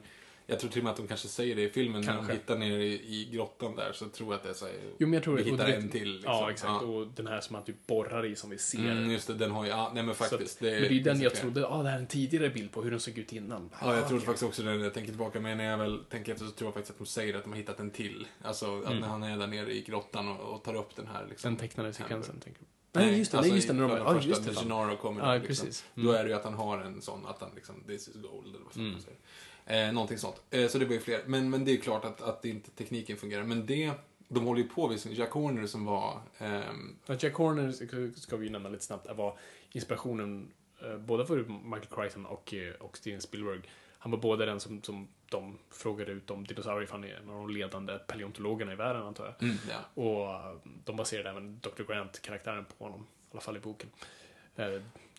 [0.52, 2.32] jag tror till och med att de kanske säger det i filmen när Kanske.
[2.32, 4.74] de hittar nere i, i grottan där så tror jag att det är så här,
[4.98, 6.12] Jo, men jag tror vi hittar det- en till.
[6.12, 6.32] Liksom.
[6.32, 6.82] Ja, exakt.
[6.84, 8.78] Och den här som man typ borrar i som vi ser.
[8.90, 10.60] Mm, just det, den har ju, ja, nej men Så att- faktiskt.
[10.60, 12.82] men det är ju den jag trodde, ah, det här är en tidigare bild på
[12.82, 13.70] hur den såg ut innan.
[13.72, 14.26] Ja, jag Ah, trodde okej.
[14.26, 16.66] faktiskt också det när jag tänker tillbaka, men när jag väl tänker efter så tror
[16.68, 18.26] jag faktiskt att de säger att de har hittat en till.
[18.42, 18.98] Alltså, att Mm.
[18.98, 21.50] när han är där nere i grottan och, och tar upp den här liksom.
[21.50, 22.66] Den tecknade sekvensen, tänker du?
[23.00, 24.52] Nej, just det, alltså nej, just det, när de, ja, första, just det.
[24.52, 24.60] när.
[24.60, 25.46] Gennaro kommer Ja, liksom.
[25.66, 25.84] precis.
[25.94, 26.14] Då Mm.
[26.14, 28.64] är det ju att han har en sån, att han liksom, this is gold, eller
[28.64, 28.92] vad fan Mm.
[28.92, 29.18] man säger.
[29.66, 30.42] Eh, någonting sånt.
[30.50, 31.22] Eh, så det var ju fler.
[31.26, 33.42] Men, men det är klart att, att inte tekniken fungerar.
[33.44, 33.92] Men det,
[34.28, 37.72] de håller ju på, visst, Jack Horner som var, ehm, Ja, Jack Horner,
[38.20, 39.38] ska vi nämna lite snabbt, var
[39.72, 40.52] inspirationen
[40.82, 43.60] eh, både för Michael Crichton och, eh, och Steven Spielberg.
[43.98, 47.30] Han var både den som, som de frågade ut om dinosaurier, för han är en
[47.30, 49.42] av de ledande paleontologerna i världen, antar jag.
[49.48, 50.02] mm, ja.
[50.02, 51.82] Och eh, de baserade även Dr.
[51.82, 53.88] Grant-karaktären på honom, i alla fall i boken.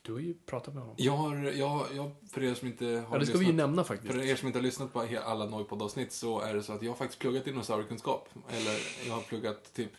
[0.06, 0.96] Du har ju pratat med honom.
[1.00, 3.56] Jag har, jag, jag, för er som inte har Ja, det ska vi ju lyssnat-
[3.68, 4.14] nämna faktiskt.
[4.14, 6.92] För er som inte har lyssnat på alla Noipod-avsnitt så är det så att jag
[6.92, 8.30] har faktiskt pluggat dinosauriekunskap.
[8.50, 8.78] Eller
[9.08, 9.92] jag har pluggat typ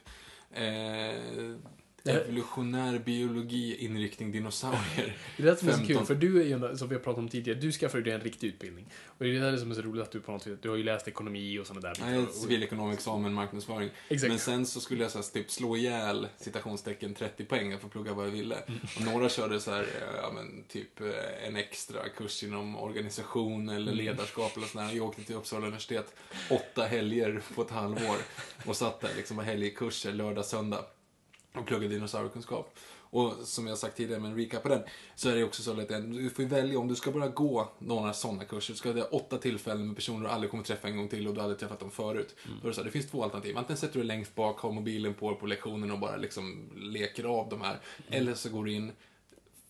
[0.50, 0.62] eh,
[2.10, 5.16] evolutionär biologi, inriktning dinosaurier.
[5.36, 5.96] Det är det som är så 15.
[5.96, 8.20] kul, för du är ju, som vi har pratat om tidigare, du skaffade dig en
[8.20, 8.86] riktig utbildning.
[9.06, 10.76] Och det är det som är så roligt att du på något sätt, du har
[10.76, 13.90] ju läst ekonomi och sådana där Nej, Och- civilekonomexamen, marknadsföring.
[14.08, 14.28] Exakt.
[14.28, 17.92] Men sen så skulle jag så här, typ slå ihjäl citationstecken 30 poäng för att
[17.92, 18.56] plugga vad jag ville.
[18.56, 18.80] Mm.
[18.96, 23.68] Och några körde så här, eh, ja men typ eh, en extra kurs inom organisation
[23.68, 24.04] eller Mm.
[24.04, 24.90] ledarskap eller sådär.
[24.92, 26.14] Jag åkte till Uppsala universitet
[26.50, 28.16] åtta helger på ett halvår
[28.66, 30.84] och satt där liksom på helgkurser lördag, söndag
[31.54, 32.78] och pluggade dinosauriekunskap.
[33.14, 34.82] Och som jag sagt tidigare, med en recap på den,
[35.14, 38.12] så är det också så att du får välja om du ska bara gå några
[38.12, 38.72] sådana kurser.
[38.72, 41.34] Du ska ha åtta tillfällen med personer du aldrig kommer träffa en gång till och
[41.34, 42.36] du aldrig träffat dem förut.
[42.62, 43.58] Då är det, så här, det finns två alternativ.
[43.58, 47.24] Antingen sätter du dig längst bak, har mobilen på på lektionen och bara liksom leker
[47.24, 47.80] av de här.
[48.08, 48.92] Eller så går du in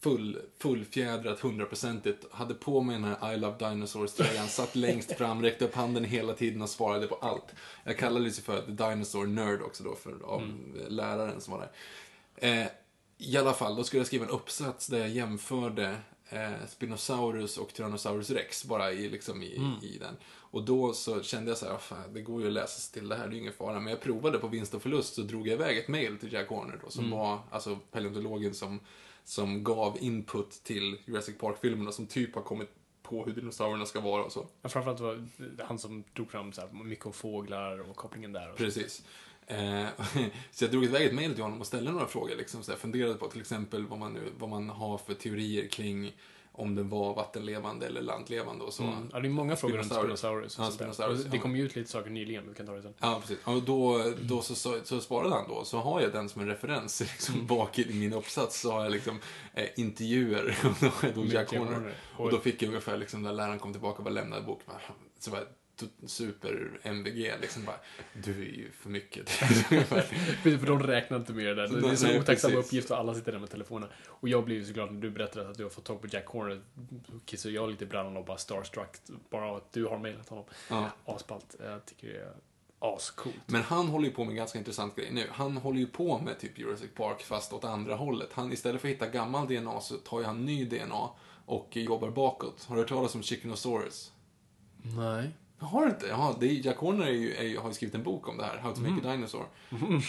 [0.05, 5.65] full, fullfjädrat, hundraprocentigt, hade på mig den här I Love Dinosaurs-tröjan, satt längst fram, räckte
[5.65, 7.55] upp handen hela tiden och svarade på allt.
[7.85, 10.43] Jag kallades ju för The Dinosaur Nerd också då, för, av
[10.89, 12.61] läraren som var där.
[12.63, 12.67] Eh,
[13.19, 15.97] I alla fall, då skulle jag skriva en uppsats där jag jämförde
[16.29, 20.17] eh, Spinosaurus och Tyrannosaurus rex, bara i, liksom i, i den.
[20.27, 22.93] Och då så kände jag så här, "Ah, fan, det går ju att läsa sig
[23.01, 23.81] till det här, det är ju ingen fara.
[23.81, 26.49] Men jag provade på vinst och förlust, så drog jag iväg ett mail till Jack
[26.49, 28.81] Horner då, som var alltså paleontologen som,
[29.25, 32.69] som gav input till Jurassic Park-filmerna, som typ har kommit
[33.03, 34.47] på hur dinosaurierna ska vara och så.
[34.63, 38.33] Ja, framförallt var det han som drog fram så här, mycket om fåglar och kopplingen
[38.33, 38.51] där.
[38.51, 38.65] Och så.
[38.65, 39.05] Precis.
[39.47, 39.87] Eh,
[40.51, 42.37] så jag drog iväg ett mejl till honom och ställde några frågor.
[42.37, 45.69] Liksom, så jag funderade på till exempel vad man, nu, vad man har för teorier
[45.69, 46.13] kring
[46.57, 48.83] om den var vattenlevande eller landlevande och så.
[48.83, 49.11] Mm.
[49.13, 50.57] Ja, det är många frågor runt Spinosaurus.
[50.59, 50.71] Ja.
[50.71, 52.95] Spinosaurus, Det kom ju ut lite saker nyligen, vi kan ta det sen.
[53.01, 53.39] Ja, precis.
[53.45, 56.49] Och då, då så, så, så svarade han då, så har jag den som en
[56.49, 57.01] referens.
[57.15, 59.19] Liksom, bak i min uppsats så har jag liksom
[59.55, 60.57] eh, intervjuer.
[61.03, 61.95] Och då är Jack Horner.
[62.17, 64.65] Och då fick jag ungefär, liksom, när läraren kom tillbaka och bara lämnade boken.
[64.67, 64.81] bara,
[65.21, 65.47] Så to-
[66.07, 67.77] super-MVG, liksom bara,
[68.13, 69.27] du är ju för mycket.
[70.43, 71.69] Precis, för de räknar inte med det där.
[71.69, 72.67] Det är så nej, otacksam precis.
[72.67, 73.89] uppgift och alla sitter där med telefonen.
[74.07, 76.09] Och jag blev ju så glad när du berättade att du har fått tag på
[76.11, 76.61] Jack Horner.
[77.25, 78.97] Kissar jag lite i brallan och bara starstruck.
[79.31, 80.45] Bara av att du har mejlat honom.
[80.69, 80.91] ja.
[81.05, 81.57] Asballt.
[81.61, 82.35] Jag tycker det är
[82.79, 83.37] ascoolt.
[83.47, 85.27] Men han håller ju på med en ganska intressant grej nu.
[85.31, 88.29] Han håller ju på med typ Jurassic Park fast åt andra hållet.
[88.33, 91.11] Han, istället för att hitta gammal DNA så tar ju han ny DNA
[91.47, 92.65] och jobbar bakåt.
[92.65, 94.13] Har du hört talas om Chickenosaurus?
[94.83, 95.31] Nej.
[95.59, 96.07] Har inte?
[96.07, 98.45] Jaha, det är, Jack Horner är ju, är, har ju skrivit en bok om det
[98.45, 99.47] här, How to make a dinosaur.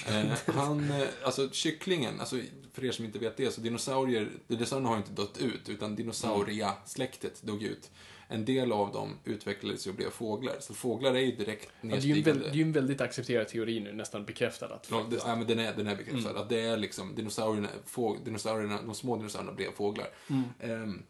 [0.08, 2.36] Eh, han, eh, alltså kycklingen, alltså
[2.74, 5.96] för er som inte vet det, så dinosaurier, dinosaurierna har ju inte dött ut, utan
[5.96, 7.92] dinosauria-släktet dog ut.
[8.28, 10.56] en del av dem utvecklades ju och blev fåglar.
[10.60, 12.32] Så fåglar är ju direkt Ja, det, är ju en nedstigande.
[12.32, 15.36] väl, det är ju en väldigt accepterad teori nu, nästan bekräftad att Ja, det, ja,
[15.36, 16.30] men den är, den är bekräftad.
[16.30, 16.42] Mm.
[16.42, 20.08] Att det är liksom dinosaurierna, få, dinosaurierna, de små dinosaurierna blev fåglar.
[20.28, 20.44] Mm.
[20.60, 21.04] Ehm,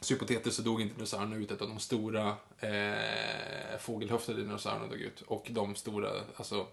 [0.00, 5.20] så hypotetiskt så dog inte dinosaurierna ut, utan de stora eh, fågelhöftade dinosaurierna dog ut.
[5.20, 6.66] Och de stora, alltså,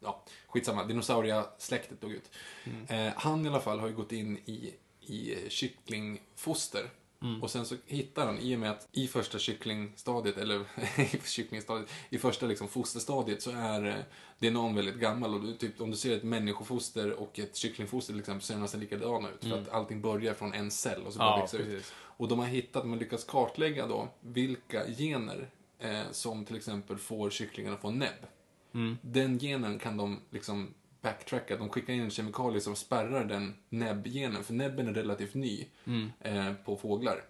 [0.00, 2.30] ja, skitsamma, dinosauriasläktet dog ut.
[2.64, 3.06] Mm.
[3.06, 6.90] Eh, han i alla fall har ju gått in i, i kycklingfoster.
[7.22, 7.42] Mm.
[7.42, 10.60] Och sen så hittar han, i och med att i första kycklingstadiet, eller
[11.14, 14.04] i kycklingstadiet, i första liksom fosterstadiet så är eh,
[14.38, 15.34] DNA väldigt gammal.
[15.34, 18.54] Och du, typ, om du ser ett människofoster och ett kycklingfoster till exempel så ser
[18.54, 19.44] de nästan likadana ut.
[19.44, 21.30] För att allting börjar från en cell och så Mm.
[21.32, 21.92] Ja, växa ut.
[22.16, 25.48] Och de har hittat, de har lyckats kartlägga då vilka gener
[25.78, 28.26] eh, som till exempel får kycklingarna få näbb.
[28.74, 28.96] Mm.
[29.02, 31.56] Den genen kan de liksom backtracka.
[31.56, 34.44] De skickar in en kemikalie som spärrar den näbbgenen.
[34.44, 36.12] För näbben är relativt ny Mm.
[36.20, 37.24] eh, på fåglar.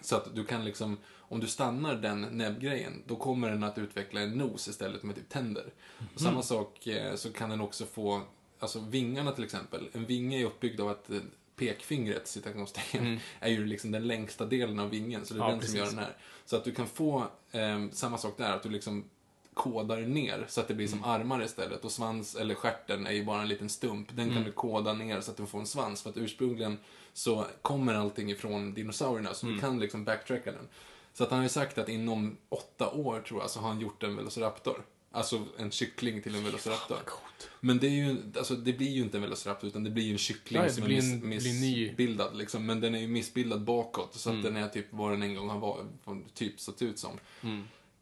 [0.00, 4.20] Så att du kan liksom, om du stannar den näbbgrejen, då kommer den att utveckla
[4.20, 5.72] en nos istället med typ tänder.
[6.14, 8.22] Och samma sak eh, så kan den också få,
[8.58, 9.88] alltså vingarna till exempel.
[9.92, 11.18] En vinge är uppbyggd av att eh,
[11.60, 15.26] pekfingret, citationstecken, är ju liksom den längsta delen av vingen.
[15.26, 15.96] Så det är Ja, den som gör precis.
[15.96, 16.16] den här.
[16.44, 19.04] Så att du kan få eh, samma sak där, att du liksom
[19.54, 21.84] kodar ner så att det blir som armar istället.
[21.84, 24.08] Och svans, eller stjärten, är ju bara en liten stump.
[24.16, 26.02] Den kan du koda ner så att du får en svans.
[26.02, 26.78] För att ursprungligen
[27.12, 30.68] så kommer allting ifrån dinosaurierna, så du kan liksom backtracka den.
[31.12, 33.80] Så att han har ju sagt att inom åtta år, tror jag, så har han
[33.80, 34.82] gjort en velociraptor.
[35.12, 36.96] Alltså en kyckling till en velociraptor.
[37.60, 40.12] Men det, är ju, alltså, det blir ju inte en velociraptor, utan det blir ju
[40.12, 42.36] en kyckling det som blir är en- miss, missbildad.
[42.36, 42.66] Liksom.
[42.66, 45.48] Men den är ju missbildad bakåt, så att den är typ vad den en gång
[45.48, 47.18] har varit, typ sett ut som.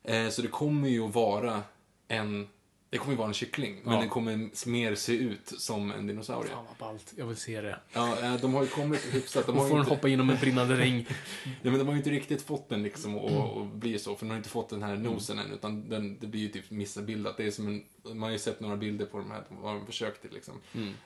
[0.04, 1.62] Eh, så det kommer ju att vara
[2.08, 2.48] en,
[2.90, 4.00] det kommer ju vara en kyckling, men Ja.
[4.00, 6.50] den kommer mer se ut som en dinosaurie.
[6.52, 7.12] Fan vad ballt.
[7.16, 7.80] Jag vill se det.
[7.92, 9.46] Ja, eh, de har ju kommit hyfsat.
[9.46, 11.06] De har Och ju får den inte, hoppa genom en brinnande ring.
[11.44, 14.26] ja, men de har ju inte riktigt fått den liksom att att bli så, för
[14.26, 17.36] de har inte fått den här nosen än, utan den, det blir ju typ missbildat.
[17.36, 19.86] Det är som en, man har ju sett några bilder på de här, vad de
[19.86, 20.54] försökt till liksom.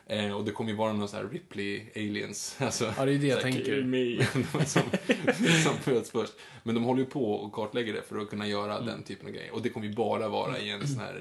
[0.06, 2.56] Eh, och det kommer ju vara någon så här Ripley aliens.
[2.60, 4.64] Alltså, Ja, det är det jag här, tänker.
[4.66, 4.82] Som,
[5.64, 6.32] som föds först.
[6.62, 8.86] Men de håller ju på och kartlägger det för att kunna göra Mm.
[8.86, 9.54] den typen av grejer.
[9.54, 11.20] Och det kommer ju bara vara i en sån här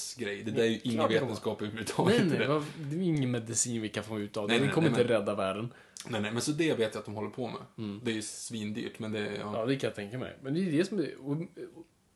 [0.00, 0.42] nöjesgrej.
[0.42, 2.26] Det där är ju ingen vetenskap överhuvudtaget.
[2.26, 2.96] Nej, nej, det.
[2.96, 4.52] det är ingen medicin vi kan få ut av det.
[4.52, 5.72] Nej, Det nej, kommer nej, inte men- rädda världen.
[6.08, 7.96] Nej, nej, men så det vet jag att de håller på med.
[8.04, 9.36] Det är ju svindyrt, men det...
[9.40, 9.58] Ja.
[9.58, 10.36] Ja, det kan jag tänka mig.
[10.42, 11.10] Men det är det som är...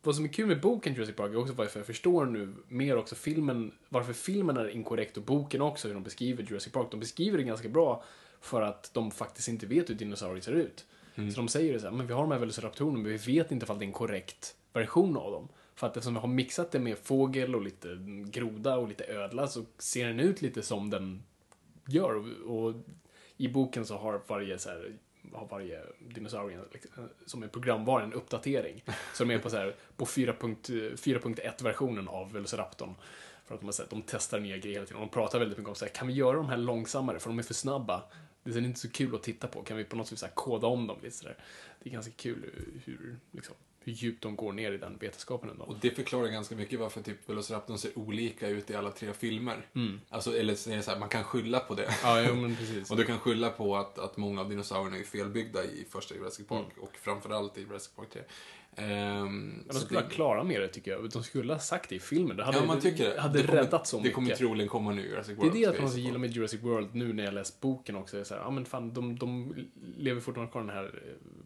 [0.02, 2.96] Vad som är kul med boken Jurassic Park är också varför jag förstår nu mer
[2.96, 6.86] också filmen, varför filmen är inkorrekt och boken också, hur de beskriver Jurassic Park.
[6.90, 8.04] De beskriver det ganska bra
[8.40, 10.84] för att de faktiskt inte vet hur dinosaurier ser ut.
[11.16, 13.52] Så de säger det så här, men vi har de här velociraptorerna, men vi vet
[13.52, 15.48] inte ifall det är en korrekt version av dem.
[15.74, 19.46] För att eftersom vi har mixat det med fågel och lite groda och lite ödla
[19.46, 21.22] så ser den ut lite som den
[21.86, 22.14] gör.
[22.14, 22.74] Och, och
[23.36, 24.92] i boken så har varje så här,
[25.32, 28.84] har varje dinosaurie liksom, som är programvara en uppdatering.
[29.14, 32.94] Så de är på så här, på 4.1-versionen av Velociraptorn.
[33.44, 35.02] För att de har sett, de testar nya grejer hela tiden.
[35.02, 37.18] Och de pratar väldigt mycket om så här, kan vi göra de här långsammare?
[37.18, 38.02] För de är för snabba.
[38.42, 39.62] Det är inte så kul att titta på.
[39.62, 41.36] Kan vi på något sätt så koda om dem lite sådär?
[41.82, 42.50] Det är ganska kul
[42.84, 43.54] hur, liksom,
[43.84, 45.64] hur djupt de går ner i den vetenskapen ändå.
[45.64, 49.66] Och det förklarar ganska mycket varför typ Velociraptorn ser olika ut i alla tre filmer.
[50.08, 51.94] Alltså, eller så är det så här, man kan skylla på det.
[52.02, 52.90] Ja, jo, men precis.
[52.90, 56.46] Och du kan skylla på att, att många av dinosaurierna är felbyggda i första Jurassic
[56.46, 58.22] Park och framförallt i Jurassic Park 3.
[58.76, 61.10] Ehm, Men de så skulle det- vara klara med det tycker jag.
[61.10, 62.36] De skulle ha sagt det i filmen.
[62.36, 63.20] Det hade, Ja, man tycker det.
[63.20, 64.14] hade det kommer, räddat så Det mycket.
[64.14, 65.52] kommer troligen komma nu Jurassic Det är World.
[65.52, 68.18] det jag gillar med Jurassic World nu när jag läst boken också.
[68.18, 69.54] Är så här, ja men fan, de, de
[69.96, 70.90] lever fortfarande kvar den här eh,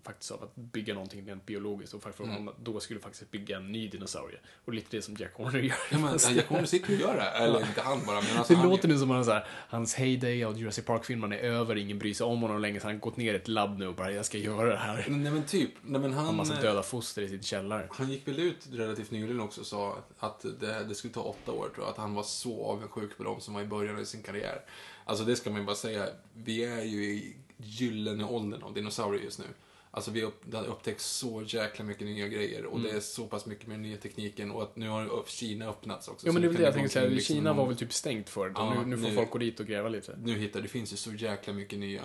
[0.04, 2.44] faktiskt av att bygga någonting rent biologiskt och varför Mm.
[2.44, 4.38] de då skulle faktiskt bygga en ny dinosaurie.
[4.64, 5.74] Och lite det som Jack Horner gör.
[5.92, 7.22] Ja, men ja, Jack Horner sitter ju och gör det.
[7.22, 9.46] Eller inte han bara, men alltså det han, låter nu som att han så här,
[9.68, 12.94] hans heyday av Jurassic Park-filmerna är över, ingen bryr sig om honom längre, så han
[12.94, 15.04] har gått ner i ett labb nu och bara, jag ska göra det här.
[15.08, 15.70] Nej men typ.
[15.82, 17.88] Nej, men Han han, massa döda foster i sin källare.
[17.90, 21.52] han gick väl ut relativt nyligen också och sa att det, det skulle ta åtta
[21.52, 21.88] år tror jag.
[21.88, 24.64] Att han var så avundsjuk på dem som var i början av sin karriär.
[25.04, 26.06] Alltså det ska man ju bara säga.
[26.34, 29.44] Vi är ju i gyllene åldern av dinosaurier just nu.
[29.90, 32.90] Alltså vi upp, det har upptäckts så jäkla mycket nya grejer och Mm.
[32.90, 36.08] det är så pass mycket med den nya tekniken och att nu har Kina öppnats
[36.08, 36.26] också.
[36.26, 37.92] Ja men det är väl det jag gå tänker säga, liksom Kina var väl typ
[37.92, 38.52] stängt för det.
[38.56, 40.18] Ja, nu, nu får nu- folk gå dit och gräva lite.
[40.22, 42.02] nu hittar, det finns ju så jäkla mycket nya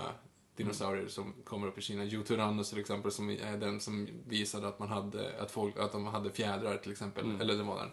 [0.56, 2.04] dinosaurier som kommer upp i Kina.
[2.04, 6.06] Jutyrannus till exempel, som är den som visade att man hade, att folk, att de
[6.06, 7.41] hade fjädrar till exempel.
[7.41, 7.89] Eller det var den.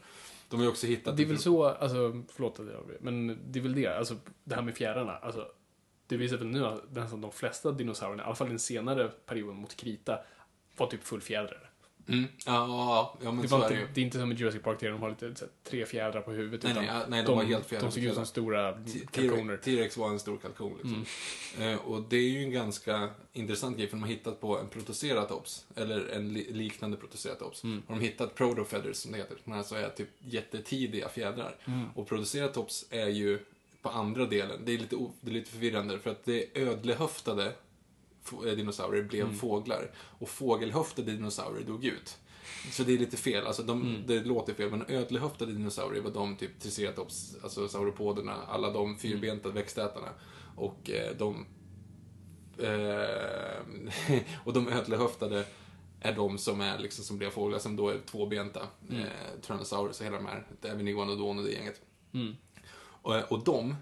[0.49, 1.07] De har ju också hittat...
[1.07, 1.17] Mm.
[1.17, 4.55] Det är väl så, alltså, förlåt att jag men det är väl det, alltså det
[4.55, 5.49] här med fjädrarna, alltså
[6.07, 9.57] det visar väl nu att nästan de flesta dinosaurierna, i alla fall den senare perioden
[9.57, 10.19] mot krita,
[10.77, 11.67] var typ fullfjädrade.
[12.13, 12.25] Mm.
[12.47, 13.95] Ja, ja, men Det, så var är det inte, ju.
[13.95, 16.21] det är inte som i Jurassic Park där de har lite så här, tre fjädrar
[16.21, 16.63] på huvudet.
[16.63, 18.79] Nej, utan nej, ja, nej, de var helt De såg ut som stora
[19.11, 19.57] kalkoner.
[19.57, 20.73] T-rex var en stor kalkon.
[20.83, 21.05] Liksom.
[21.65, 24.69] Eh, och det är ju en ganska intressant grej, för de har hittat på en
[24.69, 27.65] protoceratops, eller en li- liknande protoceratops.
[27.65, 27.79] Mm.
[27.79, 31.55] Och de har hittat protofeathers, som det heter, som alltså är typ jättetidiga fjädrar.
[31.65, 31.87] Mm.
[31.95, 33.39] Och protoceratops är ju
[33.83, 37.45] på andra delen, det är lite, det är lite förvirrande, för att det är ödlehöftade
[37.47, 37.53] eh,
[38.57, 39.37] dinosaurier blev Mm.
[39.39, 39.91] fåglar.
[39.97, 42.19] Och fågelhöftade dinosaurier dog ut.
[42.73, 44.03] Så det är lite fel, alltså de, Mm.
[44.07, 49.49] det låter fel, men ödlehöftade dinosaurier var de typ triceratops, alltså sauropoderna, alla de fyrbenta
[49.49, 49.55] Mm.
[49.55, 50.09] växtätarna.
[50.57, 51.47] Och eh, de...
[52.59, 55.45] Eh, och de ödlehöftade
[56.01, 58.61] är de som är liksom som blir fåglar som då är tvåbenta.
[58.91, 59.03] Mm.
[59.03, 59.09] Eh,
[59.43, 61.81] Tyrannosaurus och hela de här, även Iguanodon och det gänget.
[62.15, 62.37] Mm.
[63.03, 63.75] Och, och de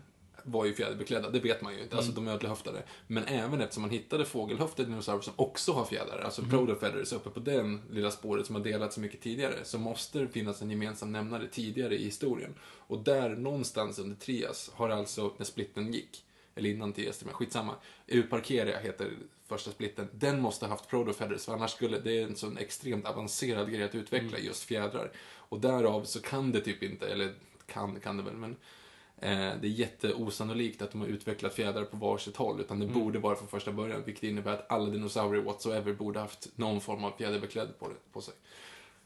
[0.51, 1.97] var ju fjäderbeklädda, det vet man ju inte.
[1.97, 2.25] Alltså Mm.
[2.25, 2.83] de är ödlehöftade.
[3.07, 6.51] Men även eftersom man hittade fågelhöftade dinosaurier som också har fjädrar, alltså Mm.
[6.51, 10.29] protofeathers uppe på den lilla spåret som har delats så mycket tidigare, så måste det
[10.29, 12.55] finnas en gemensam nämnare tidigare i historien.
[12.63, 16.25] Och där någonstans under Trias har alltså, när splitten gick,
[16.55, 17.75] eller innan Trias, men skitsamma,
[18.07, 19.11] Euparkeria heter
[19.47, 23.07] första splitten, den måste ha haft protofeathers, för annars skulle, det är en sån extremt
[23.07, 25.13] avancerad grej att utveckla just fjädrar.
[25.37, 27.35] Och därav så kan det typ inte, eller
[27.67, 28.57] kan, kan det väl, men
[29.21, 33.37] det är jätteosannolikt att de har utvecklat fjädrar på varsitt håll, utan det borde vara
[33.37, 37.69] från första början, vilket innebär att alla dinosaurier whatsoever borde haft någon form av fjäderbeklädd
[37.79, 38.35] på, det, på sig.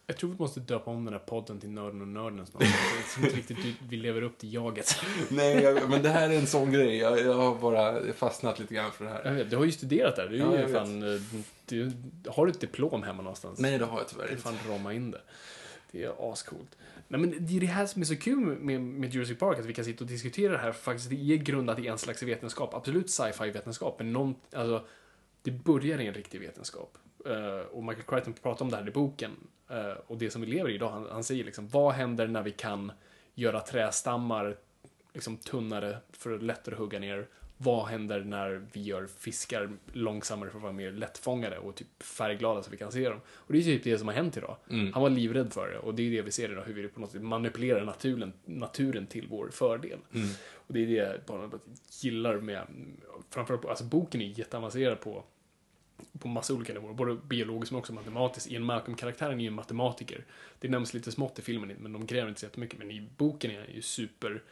[0.07, 2.63] Jag tror vi måste döpa om den här podden till Nörden och Nörden snart.
[2.63, 2.73] Jag
[3.15, 4.97] tror inte riktigt vi lever upp till jaget.
[5.31, 6.97] Nej, jag, men det här är en sån grej.
[6.97, 9.25] Jag, jag har bara fastnat lite grann för det här.
[9.25, 10.29] Jag vet, du har ju studerat där.
[10.29, 11.21] Du, Ja, jag fan, eh,
[11.67, 11.93] du,
[12.27, 13.59] har du ett diplom hemma någonstans?
[13.59, 14.43] Nej, det har jag tyvärr Du inte.
[14.43, 15.21] fan rama in det.
[15.91, 16.77] Det är ascoolt.
[17.13, 19.65] Nej, men det är det här som är så kul med, med Jurassic Park, att
[19.65, 20.73] vi kan sitta och diskutera det här.
[20.73, 22.75] För faktiskt, det är grundat i en slags vetenskap.
[22.75, 24.87] Absolut sci-fi vetenskap, men någon, alltså,
[25.43, 26.99] det börjar i en riktig vetenskap.
[27.27, 29.31] Uh, och Michael Crichton pratar om det här i boken.
[29.71, 32.43] Uh, och det som vi lever i idag, han, han säger liksom, vad händer när
[32.43, 32.93] vi kan
[33.35, 34.57] göra trästammar
[35.15, 37.29] liksom tunnare för att lättare hugga ner?
[37.63, 42.63] Vad händer när vi gör fiskar långsammare för att vara mer lättfångade och typ färgglada
[42.63, 43.21] så vi kan se dem?
[43.29, 44.57] Och det är typ det som har hänt idag.
[44.71, 44.93] Mm.
[44.93, 47.01] Han var livrädd för det och det är det vi ser idag, hur vi på
[47.01, 49.99] något sätt manipulerar naturen, naturen till vår fördel.
[50.15, 50.29] Mm.
[50.55, 51.61] Och det är det jag
[52.01, 52.67] gillar med,
[53.31, 55.25] framförallt, alltså boken är jätteavancerad på
[56.19, 58.51] på massa olika nivåer, både biologiskt men också matematiskt.
[58.51, 60.25] Ian Malcolm-karaktären är ju en matematiker.
[60.61, 62.79] Det nämns lite smått i filmen, men de gräver inte så jättemycket.
[62.79, 64.43] Men i boken är han ju super...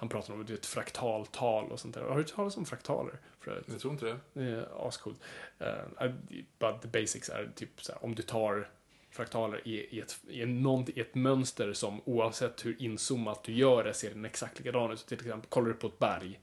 [0.00, 2.02] Han pratar om ett fraktaltal och sånt där.
[2.02, 3.14] Har du hört talas om fraktaler?
[3.40, 3.62] För?
[3.66, 4.18] Jag tror inte det.
[4.32, 5.18] Det är ascoolt.
[5.60, 6.12] Uh,
[6.58, 8.70] but the basics är typ så här, om du tar
[9.10, 13.52] fraktaler i, i, ett, i, en, någon, i ett mönster som oavsett hur inzoomat du
[13.52, 14.98] gör det ser den exakt likadan ut.
[14.98, 16.40] Så till exempel, kollar du på ett berg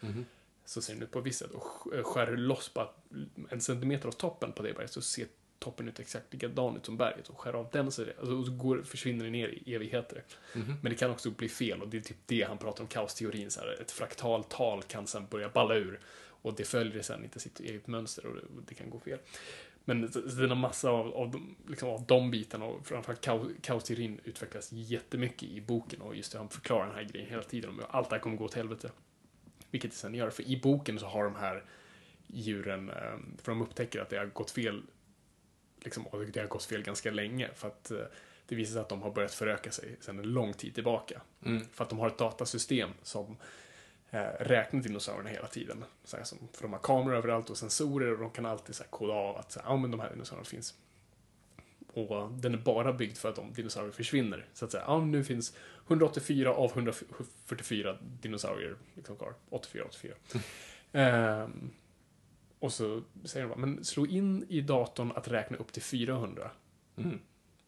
[0.00, 0.26] Mhm.
[0.64, 2.88] så ser den ut på ett visst sätt och sk- skär du loss bara
[3.50, 5.26] en centimeter av toppen på det berget så ser
[5.58, 8.46] toppen ut exakt likadan ut som berget och skär av den så, det, alltså, och
[8.46, 10.22] så går, försvinner det ner i evigheter.
[10.54, 10.74] Mhm.
[10.82, 13.50] Men det kan också bli fel och det är typ det han pratar om kaosteorin.
[13.50, 16.00] Så här, ett fraktaltal kan sen börja balla ur
[16.42, 19.18] och det följer sen inte sitt eget mönster och det, och det kan gå fel.
[19.84, 22.86] Men så- så det är en massa av, av, de, liksom av de bitarna och
[22.86, 27.30] framförallt kao- kaosteorin utvecklas jättemycket i boken och just det, han förklarar den här grejen
[27.30, 28.90] hela tiden om allt det här kommer gå åt helvete.
[29.70, 31.64] Vilket det sen gör, för i boken så har de här
[32.26, 34.82] djuren, eh, för de upptäcker att det har gått fel,
[35.80, 37.98] liksom, och det har gått fel ganska länge, för att eh,
[38.46, 41.20] det visar sig att de har börjat föröka sig sedan en lång tid tillbaka.
[41.44, 41.64] Mm.
[41.72, 43.36] För att de har ett datasystem som
[44.10, 45.84] eh, räknar dinosaurierna hela tiden.
[46.04, 48.82] Så här, som, för de har kameror överallt och sensorer och de kan alltid så
[48.82, 50.74] här, koda av att så här, ja, men de här dinosaurierna finns.
[51.92, 54.46] Och den är bara byggd för att de dinosaurier försvinner.
[54.54, 55.56] Så att säga, ja, nu finns
[55.86, 59.34] 184 av 144 dinosaurier liksom kvar.
[59.50, 60.14] 84, 84.
[60.92, 61.70] Ehm,
[62.58, 66.50] och så säger de bara, men slå in i datorn att räkna upp till 400.
[66.96, 67.18] Mm.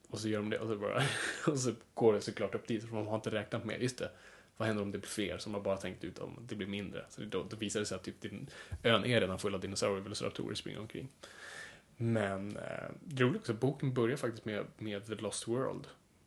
[0.08, 1.02] Och så gör de det och så, bara,
[1.52, 4.10] och så går det såklart upp dit, för de har inte räknat med, just det,
[4.56, 5.40] vad händer om det blir fler?
[5.44, 7.04] De har bara tänkt ut om det blir mindre.
[7.08, 8.50] Så då, då visar det sig att typ, din,
[8.82, 11.08] ön är redan full av dinosaurier och velociraptorer springer omkring.
[11.96, 15.86] Men eh, roligt också, boken börjar faktiskt med, med The Lost World.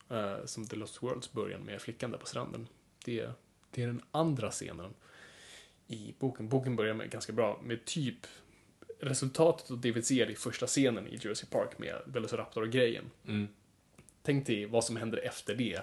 [0.09, 2.67] Eh, som The Lost Worlds början med flickan där på stranden.
[3.05, 3.29] Det,
[3.71, 4.93] det är den andra scenen
[5.87, 6.49] i boken.
[6.49, 8.27] Boken börjar med ganska bra, med typ
[9.03, 13.11] resultatet av det vi ser i första scenen i Jurassic Park med Velociraptor-grejen.
[13.27, 13.47] Mm.
[14.23, 15.79] Tänk dig vad som händer efter det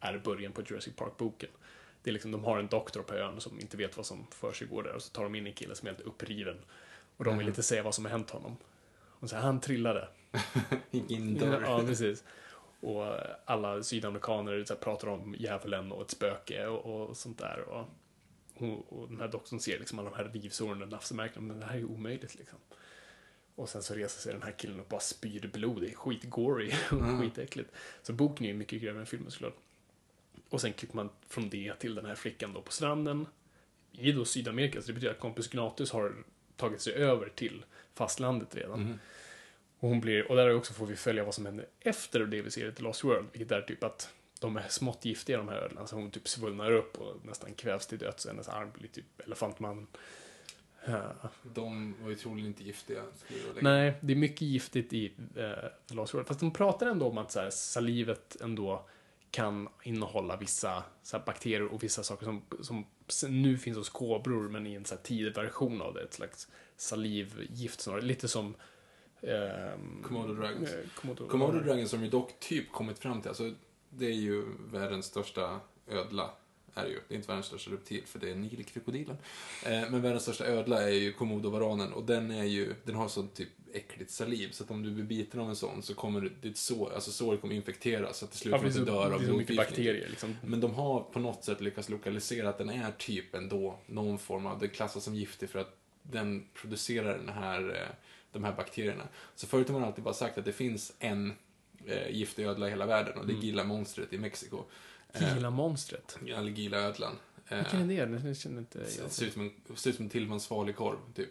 [0.00, 1.50] är början på Jurassic Park-boken.
[2.02, 4.52] Det är liksom, de har en doktor på ön som inte vet vad som för
[4.52, 6.56] sig går där och så tar de in en kille som är helt uppriven.
[7.16, 7.50] Och de vill Mhm.
[7.50, 8.56] inte säga vad som har hänt honom.
[9.20, 10.08] Och så här, han trillade.
[10.90, 11.62] Gick in dörr.
[11.66, 12.24] Ja, precis.
[12.80, 13.04] Och
[13.44, 17.60] alla sydamerikaner så här, pratar om djävulen och ett spöke och, och sånt där.
[17.60, 17.84] Och,
[18.58, 21.66] och, och den här doktorn ser liksom alla de här rivsåren och nafsemärkena, men det
[21.66, 22.58] här är ju omöjligt liksom.
[23.54, 25.82] Och sen så reser sig den här killen och bara spyr blod.
[25.82, 27.70] Det är skitgory och skitäckligt.
[28.02, 29.56] Så boken är ju mycket grövre än filmen såklart.
[30.48, 33.26] Och sen klipper man från det till den här flickan då på stranden
[33.92, 34.80] i då Sydamerika.
[34.80, 36.14] Så det betyder att Campus Gnatus har
[36.56, 38.98] tagit sig över till fastlandet redan.
[39.78, 42.50] Och, hon blir, och där också får vi följa vad som händer efter det vi
[42.50, 43.26] ser i The Lost World.
[43.32, 45.86] Vilket är typ att de är smått giftiga de här ödlorna.
[45.86, 48.24] Så hon typ svullnar upp och nästan kvävs till döds.
[48.24, 49.86] Och hennes arm blir typ elefantmannen.
[50.84, 51.12] Ja.
[51.54, 53.02] De var ju troligen inte giftiga.
[53.60, 55.12] Nej, det är mycket giftigt i
[55.88, 56.26] The Lost World.
[56.26, 58.86] Fast de pratar ändå om att så här, salivet ändå
[59.30, 64.48] kan innehålla vissa så här, bakterier och vissa saker som, som nu finns hos kobror
[64.48, 66.02] men i en så här, tidig version av det.
[66.02, 68.02] Ett slags salivgift snarare.
[68.02, 68.54] Lite som
[69.20, 70.72] ehm, Komodo dragons.
[70.72, 73.52] eh, Komodo, Komodo dragons som ju dock typ kommit fram till, alltså
[73.90, 76.30] det är ju världens största ödla.
[76.74, 77.00] Är det ju.
[77.08, 79.16] Det är inte världens största reptil för det är nilkrokodilen.
[79.66, 83.34] Eh, men världens största ödla är ju komodovaranen och den är ju, den har sånt
[83.34, 86.56] typ äckligt saliv så att om du blir biten av en sån så kommer ditt
[86.56, 89.56] sår, alltså såret kommer infekteras så att till slut Ja, kommer du dör av blodförgiftning.
[89.56, 90.36] bakterier liksom.
[90.44, 94.46] Men de har på något sätt lyckats lokalisera att den är typ ändå någon form
[94.46, 97.94] av, det klassas som giftig för att den producerar den här, eh,
[98.32, 99.08] de här bakterierna.
[99.34, 101.32] Så förut har man alltid bara sagt att det finns en
[101.86, 104.64] eh, giftig ödla i hela världen och det är Gila-monstret i Mexiko.
[105.12, 106.18] Eh, Gila-monstret.
[106.22, 107.14] eller Gila-ödlan.
[107.48, 108.18] Eh, Vilken är det?
[108.18, 111.28] Det känner inte jag ser ut som en, ser ut som en tillmans korv, typ.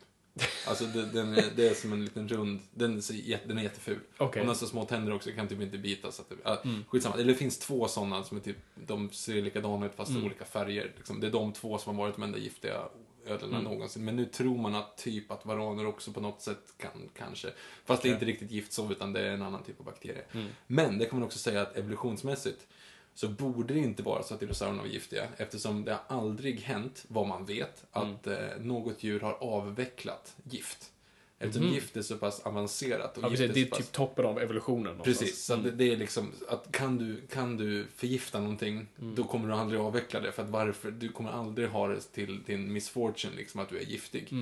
[0.68, 4.00] Alltså det, den är, det är som en liten rund, den, jätte- den är jätteful.
[4.18, 4.26] Okej.
[4.28, 6.12] Och den har så små tänder också, kan typ inte bita.
[6.12, 7.16] Så att det, ja, Skitsamma.
[7.16, 10.46] Eller det finns två sådana som är typ, de ser likadana ut fast i olika
[10.46, 10.94] färger.
[10.98, 11.20] Liksom.
[11.20, 12.82] Det är de två som har varit de enda giftiga
[13.28, 14.06] ödlorna någonsin.
[14.06, 17.48] Men nu tror man att typ att varaner också på något sätt kan, kanske.
[17.86, 20.24] Fast det är inte riktigt giftsov utan det är en annan typ av bakterie.
[20.68, 22.68] Men det kan man också säga att evolutionsmässigt
[23.14, 27.06] så borde det inte vara så att dinosaurierna var giftiga eftersom det har aldrig hänt,
[27.08, 30.92] vad man vet, att eh, något djur har avvecklat gift.
[31.40, 33.18] Eftersom gift är så pass avancerat.
[33.18, 34.84] Och Ja, precis, det är så pass- typ toppen av evolutionen.
[34.84, 35.20] någonstans.
[35.20, 39.24] Precis, så att det, det är liksom att kan du, kan du förgifta någonting, då
[39.24, 40.32] kommer du aldrig avveckla det.
[40.32, 40.92] För att varför?
[40.92, 44.34] Du kommer aldrig ha det till din misfortune, liksom att du är giftig.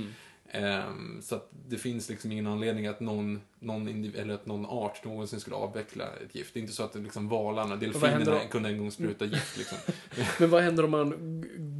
[0.52, 4.66] Ehm, så att det finns liksom ingen anledning att någon, någon, indiv- eller att någon
[4.66, 6.54] art någonsin skulle avveckla ett gift.
[6.54, 9.78] Det är inte så att liksom valarna, delfinerna kunde en gång spruta gift liksom.
[10.39, 11.14] Men vad händer om man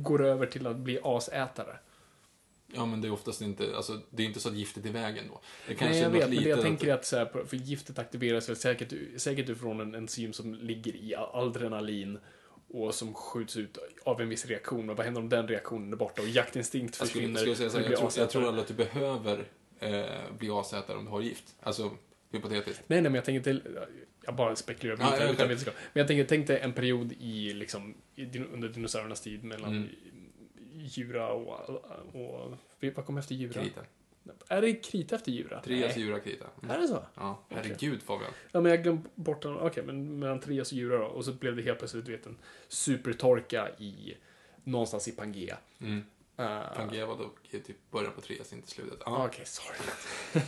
[0.04, 1.78] går över till att bli asätare?
[2.76, 5.26] Ja men det är oftast inte, alltså det är inte så att giftet är vägen
[5.28, 5.42] då.
[5.68, 8.00] Det kanske Nej, jag vet, men det jag tänker är att så här, för giftet
[8.00, 12.20] aktiveras väl säkert, säkert ifrån en enzym som ligger i adrenalin
[12.68, 14.90] och som skjuts ut av en viss reaktion.
[14.90, 17.70] Och vad händer om den reaktionen är borta och jaktinstinkt Jag skulle, försvinner?
[17.70, 19.46] skulle jag, blir tror, jag tror aldrig att du behöver
[19.80, 21.56] eh, bli asätare om du har gift.
[21.60, 21.92] Alltså,
[22.32, 22.84] hypotetiskt.
[22.88, 23.78] Nej, nej, men jag tänker till...
[24.26, 25.74] Jag bara spekulerar Ja, utan, vetenskap.
[25.94, 29.90] Men jag tänker, tänk dig en period i, liksom, i, under dinosauriernas tid mellan Mm.
[30.86, 31.70] Djura och,
[32.14, 32.52] och...
[32.96, 33.62] Vad kom efter Djura?
[33.62, 33.82] Krita.
[34.48, 35.62] Är det Krita efter Djura?
[35.62, 35.98] Trias.
[35.98, 36.46] Jura, Krita.
[36.64, 36.76] Mm.
[36.76, 37.04] Är det så?
[37.16, 38.32] Ja, herregud Fabian.
[38.52, 39.58] Ja, men jag glömde bort den.
[39.58, 41.06] Okej, men mellan Trias och Djura då.
[41.06, 44.18] Och så blev det helt plötsligt, du vet, en supertorka i...
[44.64, 45.58] Någonstans i Pangea.
[45.80, 45.98] Mm.
[46.40, 49.00] Uh, Pangea var dock i typ början på Trias, inte slutet.
[49.06, 49.46] Okej, Ja.
[49.46, 50.46] sorry.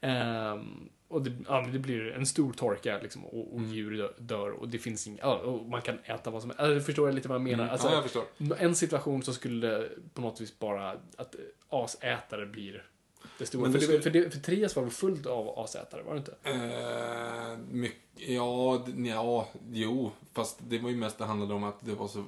[0.00, 4.50] Ehm, och det, ja, det blir en stor torka liksom, och, och djur dö- dör
[4.50, 6.60] och det finns inga, ja, man kan äta vad som helst.
[6.60, 7.58] Alltså, förstår jag lite vad jag menar?
[7.64, 7.72] Mm.
[7.72, 8.02] Alltså, ja, jag
[8.62, 11.34] en situation så skulle det på något vis bara att
[11.68, 12.84] asätare blir
[13.38, 13.62] det stora.
[13.62, 16.18] Men för, det, skulle- för, det, för Trias var väl fullt av asätare, var det
[16.18, 16.34] inte?
[16.42, 20.10] Eh, mycket, ja, ja, jo.
[20.32, 22.24] Fast det var ju mest det handlade om att det var så, det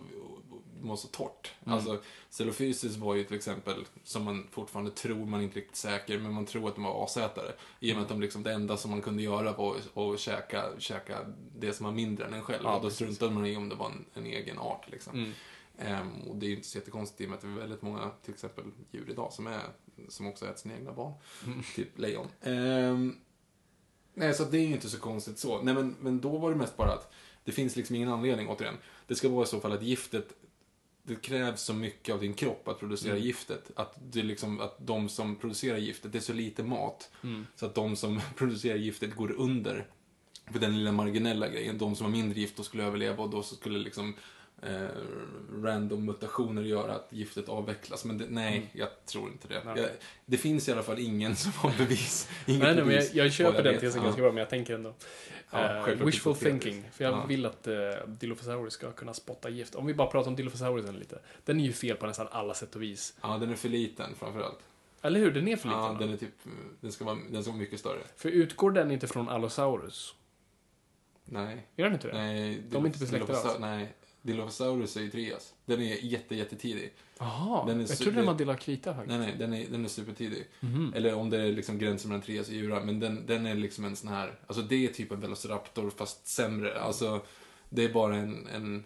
[0.89, 1.53] var så torrt.
[1.65, 1.75] Mm.
[1.75, 2.01] Alltså,
[2.31, 6.33] Celophysis var ju till exempel, som man fortfarande tror, man är inte riktigt säker, men
[6.33, 7.53] man tror att de var asätare.
[7.81, 9.77] I och med att de liksom, det enda som man kunde göra var
[10.15, 11.19] att- käka, käka
[11.59, 12.63] det som var mindre än en själv.
[12.65, 14.91] Ja, och då struntade man i om det var en, en egen art.
[14.91, 15.15] Liksom.
[15.15, 15.33] Mm.
[15.79, 17.83] Ehm, och det är ju inte så jättekonstigt i och med att det är väldigt
[17.83, 19.61] många, till exempel djur idag, som, är,
[20.09, 21.13] som också äter sina egna barn.
[21.47, 21.63] Mm.
[21.77, 22.27] Typ lejon.
[22.43, 23.17] Ehm,
[24.15, 25.63] nej, så det är ju inte så konstigt så.
[25.63, 27.13] Nej, men, men då var det mest bara att
[27.45, 28.77] det finns liksom ingen anledning, återigen.
[29.07, 30.33] Det ska vara i så fall att giftet,
[31.11, 33.25] det krävs så mycket av din kropp att producera Mm.
[33.25, 33.71] giftet.
[33.77, 37.11] Att, det liksom, att de som producerar giftet, det är så lite mat.
[37.23, 37.47] Mm.
[37.57, 39.87] Så att de som producerar giftet går under
[40.53, 41.79] för den lilla marginella grejen.
[41.79, 44.15] De som har mindre gift då skulle överleva och då skulle liksom
[45.63, 48.05] random mutationer göra att giftet avvecklas.
[48.05, 49.61] Men det, nej, jag tror inte det.
[49.61, 49.77] Mm.
[49.77, 49.89] Jag,
[50.27, 52.29] det finns i alla fall ingen som har bevis.
[52.47, 53.81] Nej, nej, men jag, bevis jag köper den vet.
[53.81, 54.05] tesen Ja.
[54.05, 54.95] ganska bra, men jag tänker ändå.
[55.51, 56.85] Ja, eh, självklart wishful thinking.
[56.93, 57.27] För jag Ja.
[57.27, 57.75] vill att uh,
[58.07, 59.75] Dilophosaurus ska kunna spotta gift.
[59.75, 61.19] Om vi bara pratar om Dilophosaurus lite.
[61.45, 63.15] Den är ju fel på nästan alla sätt och vis.
[63.23, 64.59] Ja, den är för liten framförallt.
[65.03, 65.31] Eller hur?
[65.31, 65.83] Den är för liten.
[65.83, 66.35] Ja, den är typ,
[66.81, 68.01] den ska vara, den ska vara mycket större.
[68.17, 70.15] För utgår den inte från Allosaurus?
[71.25, 71.67] Nej.
[71.77, 72.15] Gör den inte det?
[72.15, 72.63] Nej.
[72.71, 73.57] De är inte besläktade alls?
[73.61, 73.93] Nej.
[74.23, 75.55] Dilophosaurus är ju Trias.
[75.65, 76.93] Den är jätte, jättetidig.
[77.19, 79.19] Jaha, jag trodde den var Dilla Krita faktiskt.
[79.19, 80.47] Nej, nej, den är, den är supertidig.
[80.61, 80.93] Mhm.
[80.97, 82.85] Eller om det är liksom gränsen mellan Trias och Jura.
[82.85, 86.27] Men den, den är liksom en sån här, alltså det är typ en Velociraptor fast
[86.27, 86.81] sämre.
[86.81, 87.21] Alltså,
[87.69, 88.85] det är bara en, en,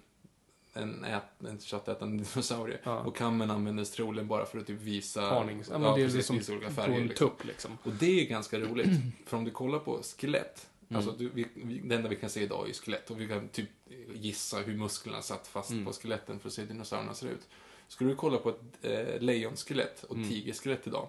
[0.72, 2.78] en, ät, en köttätande dinosaurie.
[2.84, 2.98] Ja.
[3.00, 5.28] Och kammen användes troligen bara för att typ visa...
[5.30, 5.68] Parnings.
[5.70, 6.96] Ja, men det är precis, liksom olika på färger.
[7.00, 7.28] en Liksom.
[7.28, 7.78] tupp liksom.
[7.82, 8.88] Och det är ganska roligt.
[9.26, 10.66] för om du kollar på skelett.
[10.94, 11.08] Mm.
[11.08, 13.10] Alltså, du, vi, vi, det enda vi kan se idag är skelett.
[13.10, 13.68] Och vi kan typ
[14.14, 15.84] gissa hur musklerna satt fast Mm.
[15.84, 17.48] på skeletten för att se hur dinosaurierna ser ut.
[17.88, 20.28] Skulle du kolla på ett eh, lejonskelett och Mm.
[20.28, 21.08] tigerskelett idag.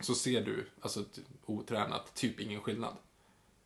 [0.00, 1.04] Så ser du, alltså
[1.46, 2.96] otränat, typ ingen skillnad.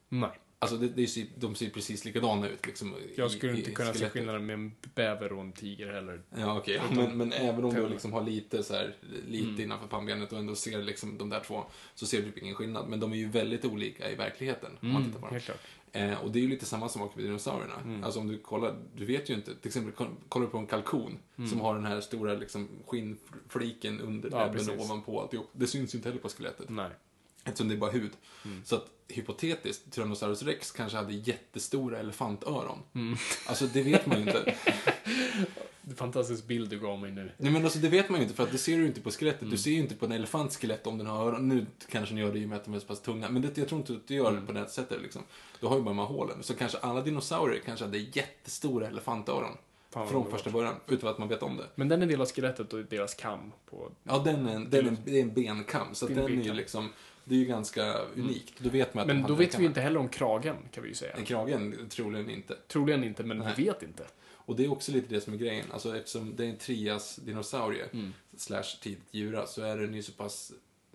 [0.09, 0.31] Nej.
[0.63, 2.67] Alltså det, det ser, de ser precis likadana ut.
[2.67, 6.23] Liksom, Jag skulle i inte kunna se skillnaden med en bäver och en tiger heller.
[6.39, 6.75] Ja, okej.
[6.93, 8.95] Utan- Men, men även om du liksom har lite, så här,
[9.29, 9.61] lite Mm.
[9.61, 12.89] innanför pannbenet och ändå ser liksom de där två, så ser du typ ingen skillnad.
[12.89, 15.35] Men de är ju väldigt olika i verkligheten, om man tittar på dem.
[15.93, 17.81] Eh, och det är ju lite samma sak med dinosaurierna.
[17.85, 18.05] Mm.
[18.05, 20.67] Alltså om du kollar, du vet ju inte, till exempel koll- kollar du på en
[20.67, 21.19] kalkon
[21.51, 24.41] som har den här stora liksom, skinnfliken under Mm.
[24.41, 25.49] Ja, näbben ovanpå alltihop.
[25.53, 26.69] Det syns ju inte heller på skelettet.
[26.71, 26.91] Nej.
[27.45, 28.11] Eftersom det är bara hud.
[28.45, 28.63] Mm.
[28.65, 32.79] Så att hypotetiskt, Tyrannosaurus rex kanske hade jättestora elefantöron.
[32.95, 33.17] Mm.
[33.47, 34.55] Alltså det vet man ju inte.
[35.97, 37.33] Fantastisk bild du gav mig nu.
[37.37, 39.11] Nej men alltså det vet man ju inte för att det ser du inte på
[39.11, 39.41] skelettet.
[39.43, 39.51] Mm.
[39.51, 41.49] Du ser ju inte på en elefants skelett om den har öron.
[41.49, 43.29] Nu kanske den gör det i och med att de är så pass tunga.
[43.29, 44.41] Men det, jag tror inte att du gör Mm.
[44.41, 45.23] det på det sättet liksom.
[45.61, 46.43] Du har ju bara de här hålen.
[46.43, 49.57] Så kanske alla dinosaurier kanske hade jättestora elefantöron.
[49.91, 50.75] Fan, från första början.
[50.89, 51.67] Utan att man vet om det.
[51.75, 53.93] Men den är del av skelettet och deras kam på...
[54.03, 55.95] Ja, den är, en- den är, det är en benkam.
[55.95, 56.89] Så den är ju liksom,
[57.31, 58.55] det är ju ganska unikt.
[58.59, 60.89] Då vet man att Men då vet vi ju inte heller om kragen, kan vi
[60.89, 61.13] ju säga.
[61.13, 62.57] En kragen, troligen inte.
[62.69, 63.55] Troligen inte, men Nej.
[63.57, 64.07] vi vet inte.
[64.23, 65.67] Och det är också lite det som är grejen.
[65.73, 68.13] Alltså eftersom det är en trias dinosaurie Mm.
[68.37, 70.53] slash tidigt djura så är den ju så pass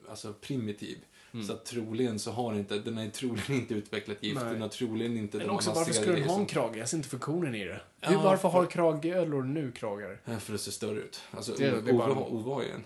[0.10, 0.98] alltså, primitiv.
[1.36, 1.48] Mm.
[1.48, 4.42] Så att troligen så har inte, den ju troligen inte utvecklat gift.
[4.42, 4.54] Nej.
[4.54, 6.78] Den har troligen inte Men de också, varför skulle den ha en som- krage?
[6.78, 7.82] Jag ser inte funktionen i det.
[8.02, 10.20] Ja, Hur, varför för- har kragödlor nu kragar?
[10.26, 11.22] Ja, För att se större ut.
[11.32, 12.84] Alltså, Det- det är bara- Ove, Ove har ju en.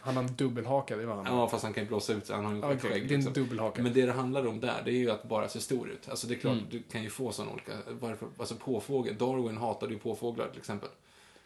[0.00, 1.26] Han har en dubbelhaka, det var han.
[1.26, 2.90] Ja, fast han kan ju blåsa ut han har ju okej, skägg.
[2.90, 3.32] det är en liksom.
[3.32, 3.82] dubbelhaka.
[3.82, 6.08] Men det det handlar om där, det är ju att bara se stor ut.
[6.08, 6.64] Alltså det är klart, Mm.
[6.70, 10.88] du kan ju få sådana olika, varför, alltså påfågel, Darwin hatade ju påfåglar till exempel.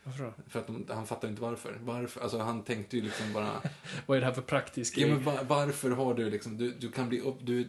[0.08, 0.32] Varför då?
[0.48, 1.78] För att de, han fattar inte varför.
[1.82, 3.50] Varför, alltså han tänkte ju liksom bara,
[4.06, 5.14] Vad är det här för praktisk ja grej?
[5.14, 7.68] men va, varför har du liksom, du, du kan bli upp, du är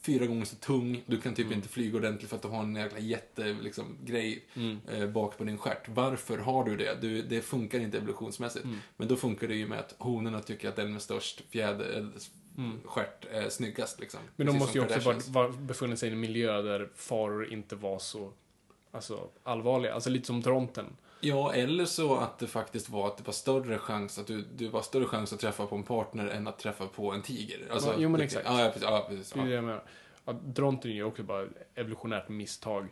[0.00, 1.56] fyra gånger så tung, du kan typ Mm.
[1.56, 4.78] inte flyga ordentligt för att du har en jäkla jätte, liksom, grej Mm.
[4.92, 5.88] eh, bak på din stjärt.
[5.88, 6.98] Varför har du det?
[7.00, 8.64] Du, det funkar inte evolutionsmässigt.
[8.64, 8.78] Mm.
[8.96, 12.12] Men då funkar det ju med att honorna tycker att den med störst fjäder, eller
[12.58, 12.80] Mm.
[12.84, 14.20] stjärt är snyggast liksom.
[14.36, 17.52] Men de Precis måste ju också vara, vara, befunnit sig i en miljö där faror
[17.52, 18.32] inte var så
[18.90, 19.94] alltså, allvarliga.
[19.94, 20.86] Alltså lite som Dronten.
[21.24, 24.68] Ja, eller så att det faktiskt var att det var större chans att du, du
[24.68, 27.58] var större chans att träffa på en partner än att träffa på en tiger.
[27.72, 28.46] Alltså, Ja, jo, men exakt.
[28.46, 28.82] Ja, ja, precis.
[28.82, 29.54] Ja, precis Det är det ja.
[29.54, 29.82] jag menar.
[30.24, 32.88] Ja, Dronten är ju också bara evolutionärt misstag.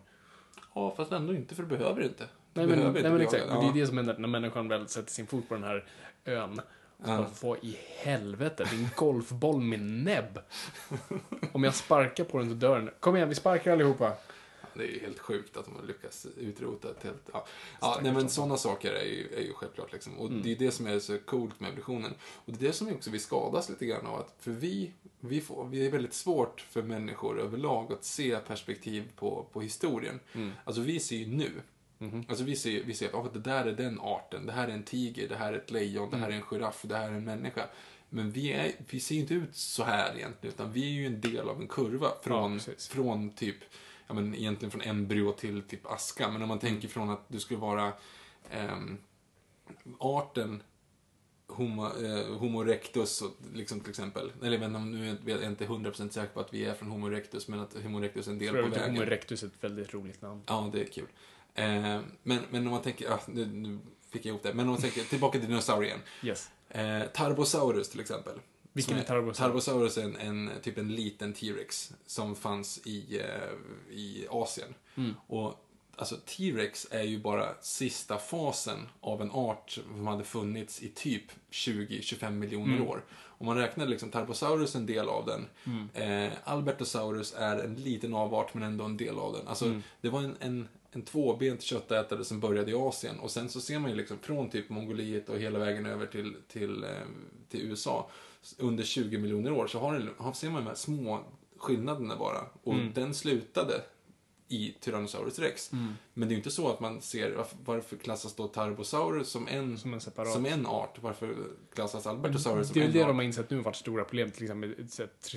[0.74, 2.24] ja, fast ändå inte, för du behöver inte.
[2.24, 3.46] Du Nej men, behöver nej, inte men exakt.
[3.48, 3.72] Men det är Ja.
[3.74, 5.84] det som händer när människan väl sätter sin fot på den här
[6.24, 6.56] ön.
[7.04, 7.26] Så Ja.
[7.42, 8.64] vad i helvete?
[8.70, 10.38] Det är en golfboll med näbb.
[11.52, 12.90] Om jag sparkar på den så dör den.
[13.00, 14.12] Kom igen, vi sparkar allihopa.
[14.74, 17.30] Det är ju helt sjukt att de har lyckats utrota ett helt...
[17.32, 17.46] Ja,
[17.80, 20.18] ja nej men sådana saker är ju, är ju självklart liksom.
[20.18, 20.42] Och Mm.
[20.42, 22.14] det är det som är så coolt med evolutionen.
[22.20, 24.20] Och det är det som också vi skadas lite grann av.
[24.20, 29.04] Att, för vi, vi, får, vi är väldigt svårt för människor överlag att se perspektiv
[29.16, 30.20] på, på historien.
[30.32, 30.52] Mm.
[30.64, 31.50] Alltså vi ser ju nu.
[31.98, 32.24] Mhm.
[32.28, 34.72] Alltså vi ser, vi ser att oh, det där är den arten, det här är
[34.72, 37.14] en tiger, det här är ett lejon, det här är en giraff, det här är
[37.14, 37.66] en människa.
[38.08, 41.06] Men vi, är, vi ser ju inte ut så här egentligen, utan vi är ju
[41.06, 42.88] en del av en kurva från, precis.
[42.88, 43.56] från typ,
[44.10, 46.30] ja men egentligen från embryo till typ aska.
[46.30, 47.92] Men om man tänker från att du skulle vara
[48.50, 48.98] ehm,
[49.98, 50.62] arten
[51.46, 54.32] Homo, eh, homo erectus, och, liksom till exempel.
[54.42, 57.08] Eller jag vet nu är jag inte 100% säker på att vi är från Homo
[57.08, 58.90] erectus, men att Homo erectus är en del på är vägen.
[58.90, 60.42] Homo erectus ett väldigt roligt namn.
[60.46, 61.06] Ja, det är kul.
[61.54, 63.78] Eh, men, men om man tänker, ja, nu, nu
[64.10, 64.54] fick jag ihop det.
[64.54, 65.98] Men om man tänker tillbaka till dinosaurien.
[66.22, 66.50] Yes.
[66.68, 68.38] Eh, Tarbosaurus till exempel.
[68.72, 69.38] Vilken är Tarbosaurus?
[69.38, 74.74] Tarbosaurus är en, en, typ en liten T-rex som fanns i, eh, i Asien.
[74.94, 75.14] Mm.
[75.26, 75.66] Och
[75.96, 81.24] alltså T-rex är ju bara sista fasen av en art som hade funnits i typ
[81.50, 82.88] 20-25 miljoner Mm.
[82.88, 83.04] år.
[83.22, 85.46] Om man räknar liksom Tarbosaurus en del av den.
[85.64, 85.88] Mm.
[86.26, 89.48] Eh, Albertosaurus är en liten avart men ändå en del av den.
[89.48, 89.82] Alltså, Mm.
[90.00, 93.78] det var en, en, en tvåbent köttätare som började i Asien och sen så ser
[93.78, 96.90] man ju liksom från typ Mongoliet och hela vägen över till, till, eh,
[97.48, 98.10] till USA
[98.58, 101.20] under 20 miljoner år så har det, har- ser man de här små
[101.58, 102.40] skillnaderna bara.
[102.62, 102.92] Och Mm.
[102.94, 103.82] den slutade
[104.48, 105.72] i Tyrannosaurus rex.
[105.72, 105.92] Mm.
[106.14, 109.48] Men det är ju inte så att man ser, varför, varför klassas då Tarbosaurus som
[109.48, 110.32] en, Som en separat.
[110.32, 110.98] som en art?
[111.00, 111.34] Varför
[111.74, 113.08] klassas Albertosaurus som Det är en väl det art?
[113.08, 114.74] de har insett nu har varit stora problem, till exempel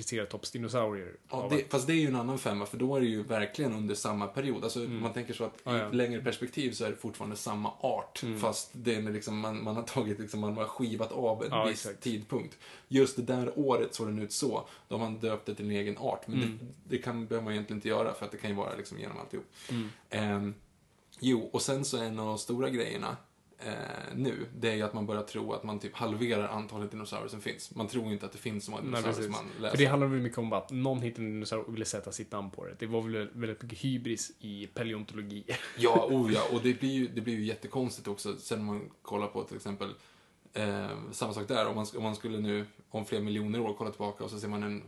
[0.08, 1.16] triceratops-dinosaurier.
[1.30, 3.72] Ja, det, fast det är ju en annan femma, för då är det ju verkligen
[3.72, 4.64] under samma period.
[4.64, 5.76] Alltså, man tänker så att Mm.
[5.76, 5.88] Ja, i ja.
[5.88, 8.22] ett längre perspektiv så är det fortfarande samma art.
[8.22, 8.38] Mm.
[8.40, 11.64] Fast det är liksom, man, man har tagit, liksom, man har skivat av en Ja,
[11.64, 12.02] viss exakt.
[12.02, 12.58] tidpunkt.
[12.88, 14.68] Just det där året såg den ut så.
[14.88, 16.26] Då har man döpt det till en egen art.
[16.26, 16.58] Men Mm.
[16.58, 16.66] det,
[16.96, 19.18] det kan, behöver man egentligen inte göra, för att det kan ju vara liksom genom
[19.18, 19.46] alltihop.
[19.70, 19.88] Mm.
[20.10, 20.54] Ehm,
[21.20, 23.16] jo, och sen så en av de stora grejerna
[23.58, 23.72] eh,
[24.14, 27.40] nu, det är ju att man börjar tro att man typ halverar antalet dinosaurier som
[27.40, 27.74] finns.
[27.74, 29.76] Man tror inte att det finns så många dinosaurier som man läser.
[29.76, 32.32] För det handlar väl mycket om att någon hittade en dinosaurie och ville sätta sitt
[32.32, 32.76] namn på det.
[32.78, 35.44] Det var väl väldigt mycket hybris i paleontologi.
[35.78, 36.42] Ja, oh ja.
[36.52, 39.94] Och det blir ju, det blir ju jättekonstigt också sen man kollar på till exempel
[40.52, 41.66] eh, samma sak där.
[41.66, 44.48] Om man, om man skulle nu om flera miljoner år kolla tillbaka och så ser
[44.48, 44.82] man en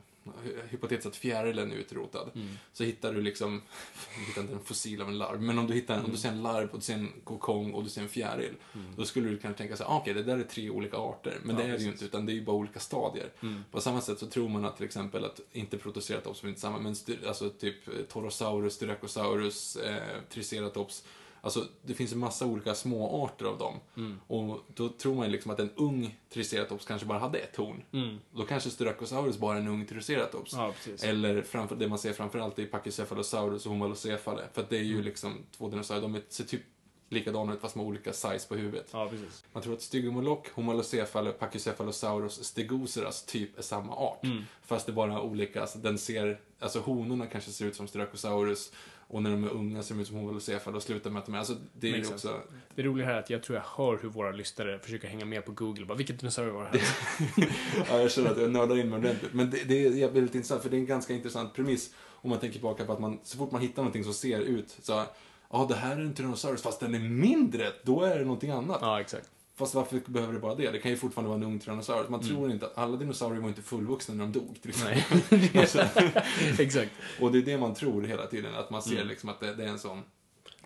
[0.68, 2.30] hypotetiskt att fjärilen är utrotad.
[2.34, 2.48] Mm.
[2.72, 3.62] Så hittar du liksom,
[4.26, 6.28] hittar inte en fossil av en larv, men om du hittar en, om du ser
[6.28, 8.54] en larv och du ser en kokong och du ser en fjäril.
[8.96, 11.38] Då skulle du kanske tänka så här, ah, okej, det där är tre olika arter.
[11.42, 13.32] Men Ja, det är det ju inte, utan det är ju bara olika stadier.
[13.42, 13.64] Mm.
[13.70, 16.78] På samma sätt så tror man att till exempel att, inte protoceratops är inte samma,
[16.78, 16.96] men
[17.26, 21.04] alltså typ eh, Torosaurus, Styracosaurus, eh, Triceratops.
[21.46, 23.74] Alltså det finns en massa olika små arter av dem.
[23.96, 24.20] Mm.
[24.26, 27.82] Och då tror man ju liksom att en ung Triceratops kanske bara hade ett horn.
[27.92, 28.18] Mm.
[28.32, 30.52] Då kanske Styracosaurus bara är en ung Triceratops.
[30.52, 30.72] Ja.
[31.02, 34.42] Eller framför, det man ser framförallt är Pachycephalosaurus och Homalocephale.
[34.52, 35.04] För att det är ju Mm.
[35.04, 36.62] liksom två dinosaurier, de ser typ
[37.08, 38.88] likadana ut fast med olika size på huvudet.
[38.92, 39.10] Ja.
[39.52, 44.24] Man tror att Stygomoloch, Homalocephale, Pachycephalosaurus, Stegoceras typ är samma art.
[44.24, 44.42] Mm.
[44.62, 48.72] Fast det är bara olika, alltså den ser, alltså honorna kanske ser ut som Styracosaurus
[49.08, 51.34] och när de är unga ser de ut som Homalocephale och slutar med att de
[51.34, 52.40] är, alltså det är också,
[52.74, 55.44] Det roliga här är att jag tror jag hör hur våra lyssnare försöker hänga med
[55.44, 55.84] på Google.
[55.84, 57.48] Bara, vilket dinosaurie var det här?
[57.90, 59.32] ja jag känner att jag nördar in mig ordentligt.
[59.32, 62.38] Men det, det är väldigt intressant, för det är en ganska intressant premiss om man
[62.38, 65.04] tänker tillbaka på att man, så fort man hittar någonting som ser ut så
[65.50, 68.78] Ja, det här är en Tyrannosaurus, fast den är mindre, då är det någonting annat.
[68.80, 69.30] ja, exakt.
[69.58, 70.70] Fast varför behöver det bara det?
[70.70, 72.08] Det kan ju fortfarande vara en ung Tyrannosaurus.
[72.08, 72.32] Man Mm.
[72.36, 74.62] tror inte att alla dinosaurier var inte fullvuxna när de dog.
[74.62, 74.72] Till.
[74.84, 75.06] Nej.
[76.58, 76.90] exakt.
[77.20, 79.08] Och det är det man tror hela tiden, att man ser Mm.
[79.08, 80.02] liksom att det, det är en sån,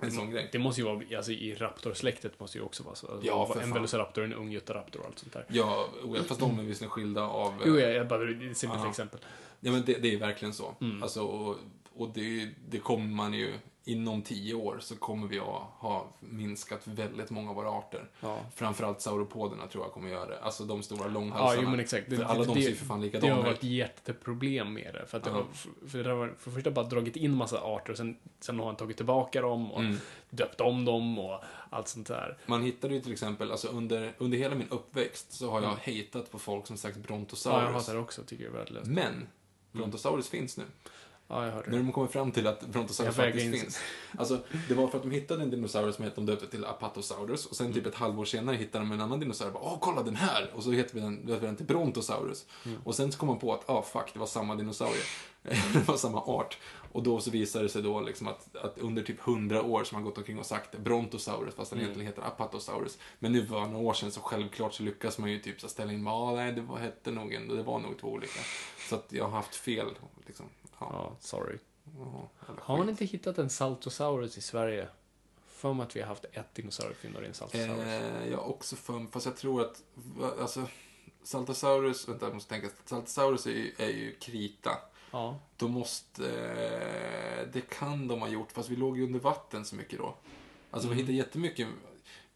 [0.01, 0.49] en sån grej.
[0.53, 3.07] Det måste ju vara, alltså i raptorsläktet måste ju också vara så.
[3.13, 5.45] Alltså, Ja, en velociraptor, en ung götaraptor och allt sånt där.
[5.49, 7.55] Ja, ja, fast de är visserligen skilda av...
[7.67, 8.91] Jo, jag, jag bara, det är ett simpelt Ja.
[8.91, 9.21] exempel.
[9.61, 10.75] Ja, men det, det är verkligen så.
[10.81, 11.03] Mm.
[11.03, 11.57] Alltså, och,
[11.97, 13.53] och det, det kommer man ju,
[13.93, 15.47] inom tio år så kommer vi att
[15.79, 18.09] ha minskat väldigt många av våra arter.
[18.21, 18.39] Ja.
[18.55, 20.41] Framförallt sauropoderna tror jag kommer göra det.
[20.41, 21.63] Alltså de stora Ja, långhalsarna.
[21.63, 22.17] jo, men exakt.
[22.17, 23.59] För alla de ser ju för fan Det har likadana varit ut.
[23.59, 25.07] ett jätteproblem med det.
[25.07, 25.37] För att det Ja.
[25.37, 28.59] har, för det har för det första bara dragit in massa arter och sen, sen
[28.59, 29.97] har han tagit tillbaka dem och Mm.
[30.31, 32.39] döpt om dem och allt sånt där.
[32.47, 36.31] Man hittade ju till exempel, alltså under, under hela min uppväxt så har jag hatat
[36.31, 37.73] på folk som sagt Ja, jag Brontosaurus.
[37.75, 38.91] hatar det också, tycker jag är värdelöst.
[38.91, 39.27] Men,
[39.73, 40.65] Brontosaurus finns nu.
[41.31, 43.79] Ja, jag hörde När de kommer fram till att Brontosaurus faktiskt in- finns.
[44.19, 47.47] Alltså, det var för att de hittade en dinosaurie som de döpte till Apatosaurus.
[47.47, 49.53] Och sen typ ett halvår senare hittade de en annan dinosaurie.
[49.53, 50.51] Bara, Åh, kolla den här!
[50.55, 52.47] Och så heter vi den, döpte den till Brontosaurus.
[52.85, 55.03] Och sen så kom man på att, ah fuck, det var samma dinosaurie.
[55.43, 56.59] det var samma art.
[56.93, 59.95] Och då så visade det sig då liksom att, att under typ hundra år så
[59.95, 61.85] har man gått omkring och sagt Brontosaurus fast den Mm.
[61.91, 62.99] egentligen heter Apatosaurus.
[63.19, 65.93] Men nu för några år sedan så självklart så lyckas man ju typ så ställa
[65.93, 68.41] in, ja nej det var, hette nog en, det var nog två olika.
[68.89, 69.87] Så att jag har haft fel
[70.27, 70.47] liksom.
[70.81, 70.87] Ja.
[70.93, 71.59] Ja, sorry.
[71.99, 74.89] Ja, jävla Har man inte hittat en Saltosaurus i Sverige?
[75.49, 77.81] För mig att vi har haft ett dinosauriefynd och det är en Saltosaurus.
[77.87, 79.83] Eh, jag har också för mig, fast jag tror att,
[80.41, 80.67] alltså,
[81.23, 84.71] Saltosaurus, vänta jag måste tänka, Saltosaurus är ju, är ju krita.
[85.11, 85.39] Ja.
[85.57, 89.77] Då måste, eh, det kan de ha gjort, fast vi låg ju under vatten så
[89.77, 90.15] mycket då.
[90.71, 90.99] Alltså vi Mm.
[90.99, 91.69] hittade jättemycket,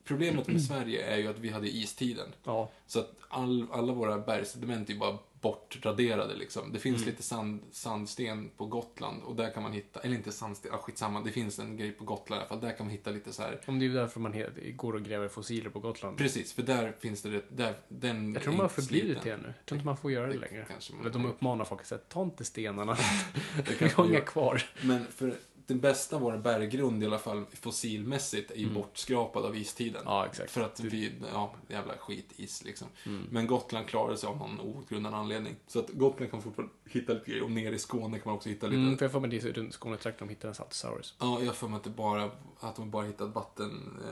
[0.05, 2.33] problemet med Sverige är ju att vi hade istiden.
[2.45, 2.71] Ja.
[2.87, 6.73] Så att all, alla våra bergsediment är ju bara bortraderade liksom.
[6.73, 7.09] Det finns Mm.
[7.11, 11.21] lite sand, sandsten på Gotland och där kan man hitta, eller inte sandsten, ah, skitsamma,
[11.21, 13.43] det finns en grej på Gotland i alla fall, där kan man hitta lite så
[13.43, 16.19] här Om det är därför man he- går och gräver fossiler på Gotland.
[16.19, 19.47] Precis, för där finns det, där, den Jag tror de har förbjudit det nu.
[19.59, 20.65] Jag tror inte man får göra det Det längre.
[20.71, 22.97] kanske man Eller de uppmanar folk att säga, ta inte stenarna.
[23.57, 24.63] Det Vi har man inga kvar.
[24.83, 25.35] Men för
[25.67, 28.75] den bästa av våra berggrund i alla fall fossilmässigt är ju Mm.
[28.75, 30.03] bortskrapad av istiden.
[30.05, 30.51] Ja, exakt.
[30.51, 32.89] För att vi, ja, jävla skitis liksom.
[33.07, 33.27] Mm.
[33.31, 35.57] Men Gotland klarar sig av någon outgrundad anledning.
[35.67, 37.45] Så att Gotland kan fortfarande hitta lite grejer.
[37.45, 38.81] Och nere i Skåne kan man också hitta lite.
[38.81, 41.15] Mm, för jag får mig det är runt Skånetrakten de hittar en Saltosaurus.
[41.21, 44.09] Ja, jag för mig att, det bara, att de bara hittat vattenreptiler.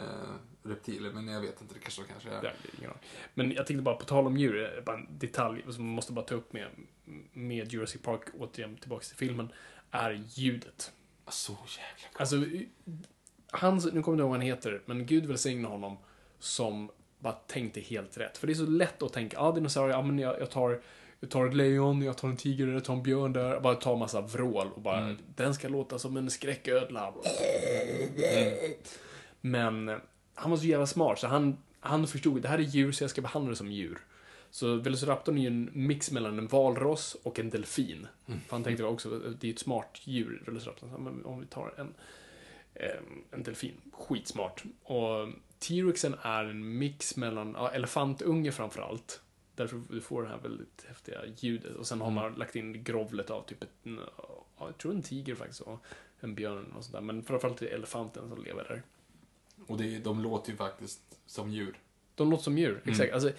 [0.64, 2.44] Eh, reptiler, men jag vet inte, det kanske, kanske är.
[2.44, 2.90] Är ingen.
[3.34, 6.12] Men jag tänkte bara, på tal om djur, eh, bara en detalj som man måste
[6.12, 6.68] bara ta upp med,
[7.32, 9.52] med Jurassic Park, återigen tillbaka till filmen,
[9.90, 10.92] är ljudet.
[11.28, 12.20] Så jäkla coolt.
[12.20, 12.36] Alltså,
[13.50, 15.96] hans, nu kommer jag inte ihåg vad han heter, men Gud välsigne honom
[16.38, 18.38] som bara tänkte helt rätt.
[18.38, 20.80] För det är så lätt att tänka, ja, dinosaurier, ja men jag, jag tar
[21.22, 23.60] jag tar ett lejon, jag tar en tiger, jag tar en björn där.
[23.60, 27.14] Bara tar massa vrål och bara, den ska låta som en skräcködla.
[29.40, 29.96] Men eh,
[30.34, 33.10] han var så jävla smart, så han, han förstod det här är djur, så jag
[33.10, 33.98] ska behandla det som djur.
[34.52, 38.06] Så Velociraptorn är ju en mix mellan en valross och en delfin.
[38.26, 41.04] För han tänkte också, det är ett smart djur, Velociraptorn.
[41.04, 41.94] Men om vi tar en,
[42.74, 44.64] em, en delfin, skitsmart.
[44.82, 49.20] Och T-rexen är en mix mellan, ja, elefantunge framförallt.
[49.54, 51.76] Därför du får det här väldigt häftiga ljudet.
[51.76, 55.34] Och sen har man lagt in grovlet av typ ett, ja, jag tror en tiger
[55.34, 55.84] faktiskt, och
[56.20, 57.00] en björn och sånt där.
[57.00, 58.82] Men framförallt det är elefanten som lever där.
[59.66, 61.78] Och det, de låter ju faktiskt som djur.
[62.14, 63.12] De låter som djur, exakt.
[63.12, 63.34] Alltså, bara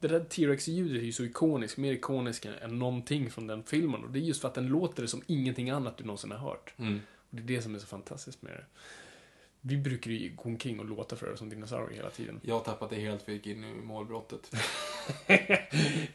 [0.00, 4.04] det där T-Rex-ljudet är ju så ikoniskt, mer ikoniskt än någonting från den filmen.
[4.04, 6.74] Och det är just för att den låter som ingenting annat du någonsin har hört.
[6.76, 7.00] Mm.
[7.30, 8.64] Och det är det som är så fantastiskt med det.
[9.64, 12.40] Vi brukar ju gå omkring och låta för det som dinosaurier hela tiden.
[12.42, 14.50] Jag har tappat det helt för jag gick in i målbrottet.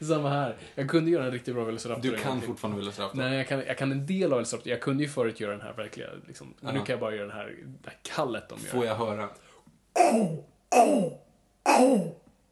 [0.00, 0.56] Samma här.
[0.74, 2.10] Jag kunde göra en riktigt bra Velociraptor.
[2.10, 3.18] Du kan fortfarande Velociraptor.
[3.18, 4.70] Nej, jag kan, jag kan en del av Velociraptor.
[4.70, 6.54] Jag kunde ju förut göra den här verkliga, liksom.
[6.60, 8.70] Men nu kan jag bara göra den här, det här kallet de gör.
[8.70, 9.28] Får jag höra?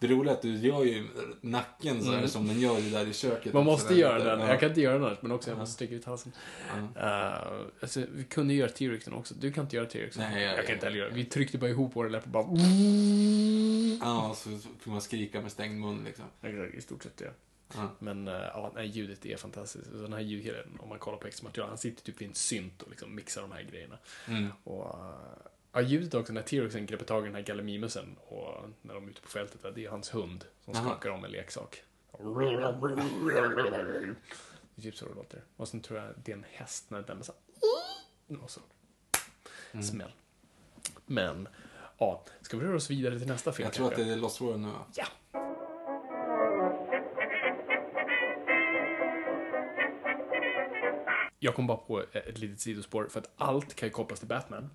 [0.00, 1.06] Det roliga är att du gör ju
[1.40, 3.44] nacken så här som den gör ju där i köket.
[3.44, 3.54] Mm.
[3.54, 4.40] Man måste göra lite, den.
[4.40, 4.48] ja.
[4.48, 6.32] Jag kan inte göra den annars, men också jag måste sticka ut halsen.
[6.96, 7.02] Uh,
[7.82, 9.34] alltså, vi kunde göra T-Rexen också.
[9.34, 10.22] Du kan inte göra T-Rexen.
[10.30, 11.14] Nej, jag- jag kan inte heller göra det.
[11.14, 12.46] Vi tryckte bara ihop våra läppar bara...
[14.00, 16.24] Ja, så fick man skrika med stängd mun liksom.
[16.42, 17.22] Exakt, I stort sett.
[17.74, 17.88] Ja.
[17.98, 19.84] Men uh, ja, nej, ljudet är fantastiskt.
[19.92, 22.82] Den här ljudkillen, om man kollar på extra material, han sitter typ vid en synt
[22.82, 23.98] och liksom mixar de här grejerna.
[24.28, 24.48] Mm.
[24.64, 25.10] Och, uh,
[25.72, 29.10] ja, ljudet också när T-Rexen greppar tag i den här gallimimusen och när de är
[29.10, 30.84] ute på fältet, där, det är hans hund som Aha.
[30.84, 31.82] skakar om en leksak.
[32.12, 32.18] Det
[34.76, 35.42] är typ så det låter.
[35.56, 37.32] Och sen tror jag det är en häst när den så
[38.42, 38.60] och så.
[39.72, 39.82] Mm.
[39.84, 40.12] Smäll.
[41.06, 41.48] Men,
[41.98, 44.10] ja, ska vi röra oss vidare till nästa film Jag tror att kanske?
[44.10, 44.72] det är Lost World nu?
[44.94, 45.06] Ja.
[51.38, 54.70] Jag kom bara på ett litet sidospår, för att allt kan ju kopplas till Batman.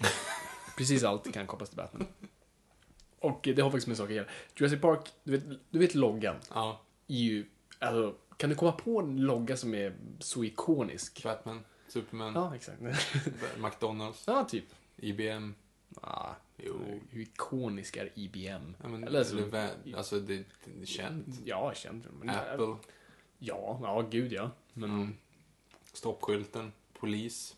[0.78, 2.06] Precis allt kan kopplas till Batman.
[3.20, 4.28] Och det har faktiskt med saker att göra.
[4.56, 6.36] Jurassic Park, du vet, du vet loggan?
[6.54, 6.80] Ja.
[7.06, 7.46] ju,
[7.78, 11.22] alltså, kan du komma på en logga som är så ikonisk?
[11.22, 12.80] Batman, Superman, Ja, exakt.
[13.58, 14.64] McDonalds, ja, typ.
[14.96, 15.54] IBM.
[16.00, 17.00] Ah, Jo.
[17.10, 18.74] hur ikonisk är IBM?
[18.82, 21.26] Ja, men, Eller eller, så- vä- alltså det, det är känt.
[21.44, 22.06] Ja, känd.
[22.20, 22.76] Men, Apple,
[23.38, 24.50] Ja, ja, gud ja.
[24.72, 25.14] Men, Mm.
[25.92, 27.56] stoppskylten, polis.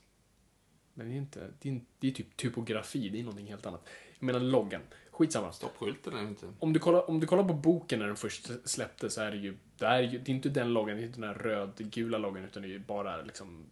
[1.00, 3.88] Men det är inte, det är, det är typ typografi, det är någonting helt annat.
[4.18, 4.82] Jag menar loggan.
[5.10, 5.52] Skitsamma.
[5.52, 6.46] Stoppskylten är inte...
[6.58, 9.36] Om du, kollar, om du kollar på boken när den först släpptes så är det
[9.36, 12.18] ju, det är, ju, det är inte den loggan, det är inte den här rödgula
[12.18, 13.66] loggan utan det är ju bara liksom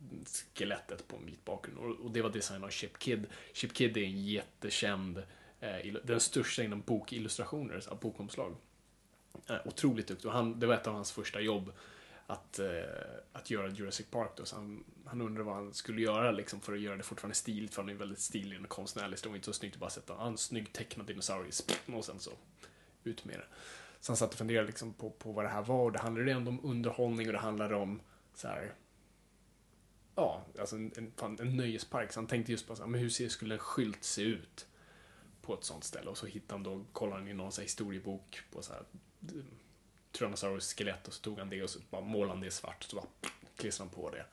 [0.54, 1.78] skelettet på en vit bakgrund.
[1.78, 3.26] Och, och det var designat av Chip Kid.
[3.52, 5.22] Chip Kid är en jättekänd,
[5.60, 8.54] eh, den största inom bokillustrationer, alltså bokomslag.
[9.46, 11.72] Eh, otroligt duktig och han, det var ett av hans första jobb
[12.30, 12.66] att, eh,
[13.32, 14.44] att göra Jurassic Park då.
[14.44, 17.74] Så han, han undrar vad han skulle göra liksom, för att göra det fortfarande stiligt,
[17.74, 19.18] för han är väldigt stilig och konstnärlig.
[19.18, 21.52] Så det var inte så snyggt att bara sätta en snygg tecknad dinosaurie
[21.86, 22.30] och sen så
[23.04, 23.44] ut med det.
[24.00, 26.32] Så han satt och funderade liksom på, på vad det här var och det handlade
[26.32, 28.00] ändå om underhållning och det handlade om
[28.34, 28.74] så här,
[30.14, 32.12] ja, alltså en, en, en nöjespark.
[32.12, 34.66] Så han tänkte just på så här, men hur ser, skulle en skylt se ut
[35.42, 36.10] på ett sånt ställe?
[36.10, 38.82] Och så hittade han då, kollade han i någon så här historiebok på så här
[40.18, 42.90] Tyrannosaurus skelett och så tog han det och så bara målade han det svart och
[42.90, 43.06] så bara
[43.56, 44.24] klistrade han på det.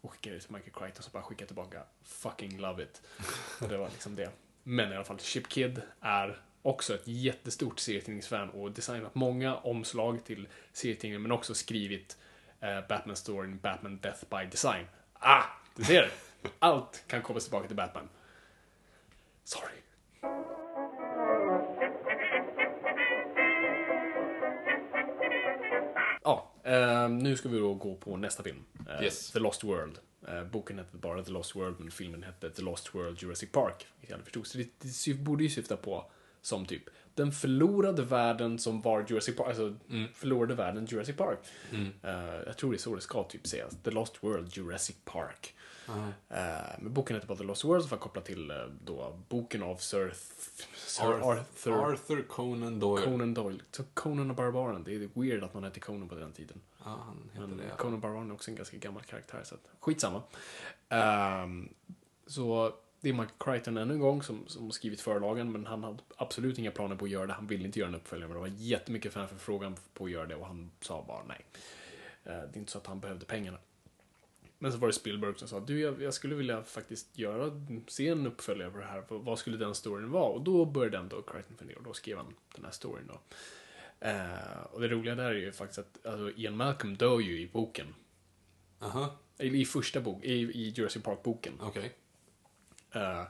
[0.00, 3.02] Och skickade det till Michael Crichton och så bara skickade tillbaka fucking love it.
[3.60, 4.30] Och det var liksom det.
[4.62, 10.24] Men i alla fall, Chip Kid är också ett jättestort serietidningsfan och designat många omslag
[10.24, 12.16] till serietidningar men också skrivit
[12.60, 14.86] eh, Batman-storyn Batman Death by Design.
[15.12, 15.44] Ah,
[15.76, 16.12] du ser!
[16.58, 18.08] Allt kan komma tillbaka till Batman.
[19.44, 19.82] Sorry.
[26.62, 28.64] Eh, nu ska vi då gå på nästa film.
[28.90, 29.30] Eh, Yes.
[29.30, 29.98] The Lost World.
[30.28, 33.86] Eh, boken hette bara The Lost World, men filmen hette The Lost World Jurassic Park.
[34.00, 34.46] jag förstod.
[34.46, 34.68] Så det,
[35.06, 36.10] det borde ju syfta på
[36.42, 36.82] som typ
[37.14, 39.48] den förlorade världen som var Jurassic Park.
[39.48, 39.76] Alltså,
[40.14, 41.38] förlorade världen Jurassic Park.
[42.02, 42.10] Eh,
[42.46, 43.76] jag tror det är så det ska typ sägas.
[43.82, 45.54] The Lost World Jurassic Park.
[46.78, 49.76] Men boken heter bara The Lost World, som var kopplad till eh, då boken av
[49.76, 50.14] Sir,
[50.76, 53.04] Sir Arthur, Arthur, Conan Doyle.
[53.04, 53.62] Conan Doyle.
[53.70, 54.84] Så Conan och Barbaren.
[54.84, 56.60] Det är weird att man hette Conan på den tiden.
[56.84, 57.64] Ja, han Men det.
[57.78, 60.22] Conan Barbaren är också en ganska gammal karaktär, så att, skitsamma.
[60.88, 61.68] Ehm,
[62.26, 65.84] så det är Michael Crichton ännu en gång som, som har skrivit förlagen, men han
[65.84, 67.32] hade absolut inga planer på att göra det.
[67.32, 70.34] Han ville inte göra en uppföljare, men det var jättemycket fanförfrågan på att göra det
[70.34, 71.44] och han sa bara nej.
[72.24, 73.58] Eh, det är inte så att han behövde pengarna.
[74.62, 78.08] Men så var det Spielberg som sa, du jag, jag skulle vilja faktiskt göra, se
[78.08, 80.32] en uppföljare på det här, vad skulle den storyn vara?
[80.32, 83.20] Och då började den då Crichton fundera och då skrev han den här storyn då.
[84.00, 87.48] Eh, och det roliga där är ju faktiskt att alltså, Ian Malcolm dör ju i
[87.48, 87.94] boken.
[88.80, 91.52] Aha, Eller i första bok, i, i Jurassic Park-boken.
[91.60, 91.92] okej.
[92.90, 93.24] Eh,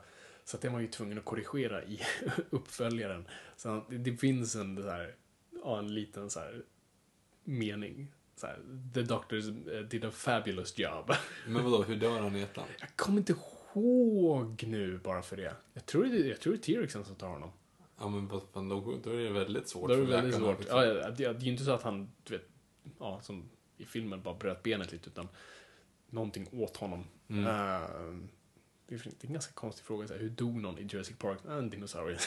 [0.45, 2.01] så att det var ju tvungen att korrigera i
[2.51, 3.29] uppföljaren.
[3.57, 5.15] Så det finns en, så här,
[5.65, 6.63] ja, en liten så här,
[7.45, 8.13] mening.
[8.43, 8.59] Så här,
[8.94, 11.12] The Doctors eh, did a fabulous job.
[11.47, 12.64] Men vadå, hur dör han i ettan?
[12.81, 13.35] Jag kommer inte
[13.74, 15.55] ihåg nu bara för det.
[15.73, 17.51] Jag tror det, jag tror det är T-Rexen som tar honom.
[17.98, 20.59] Ja, men då, då är det väldigt svårt Då är det väldigt svårt.
[20.59, 20.78] liksom.
[20.78, 22.48] Ja, det, det är ju inte så att han, du vet,
[22.98, 25.28] ja, som i filmen bara bröt benet lite, utan
[26.10, 27.05] någonting åt honom.
[27.28, 27.47] Mm.
[27.47, 27.89] Eh,
[28.89, 31.39] det är en ganska konstig fråga, så här, hur dog någon i Jurassic Park?
[31.48, 32.19] Ah, En dinosaurie.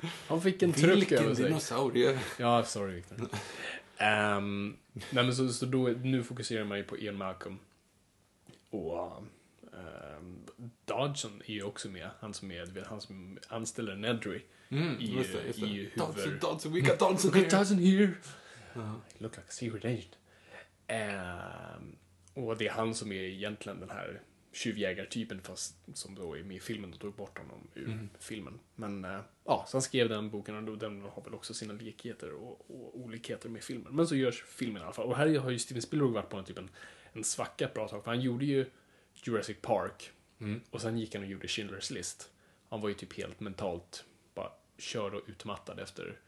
[0.28, 1.44] han fick en truck Vilken över sig.
[1.44, 2.20] dinosaurie!
[2.38, 3.28] Ja, sorry Victor.
[4.00, 7.58] Um, nej men så, så då, nu fokuserar man ju på Ian Malcolm.
[8.70, 9.22] Och
[9.72, 10.38] um,
[10.84, 12.10] Dodson är ju också med.
[12.20, 14.40] Han som är, vet, han som anställer Nedry.
[14.68, 15.66] Mm, I- just det, just det.
[15.66, 17.48] i huvud- Dodson, Dodson, we got Dodson at here!
[17.58, 18.06] Dodson here!
[18.74, 18.82] He
[19.18, 20.18] look like a secret agent.
[20.88, 21.96] Um,
[22.34, 24.20] och det är han som är egentligen den här
[24.52, 28.58] tjuvjägartypen fast som då är med i filmen och tog bort honom ur filmen.
[28.74, 32.32] Men eh, ja, så han skrev den boken och den har väl också sina likheter
[32.32, 33.96] och, och olikheter med filmen.
[33.96, 35.06] Men så görs filmen i alla fall.
[35.06, 36.70] Och här har ju Steven Spielberg varit på en typ en,
[37.12, 38.04] en svacka ett bra tag.
[38.04, 38.66] För han gjorde ju
[39.14, 40.10] Jurassic Park
[40.70, 42.30] och sen gick han och gjorde Schindler's List.
[42.68, 44.04] Han var ju typ helt mentalt
[44.34, 46.18] bara körd och utmattad efter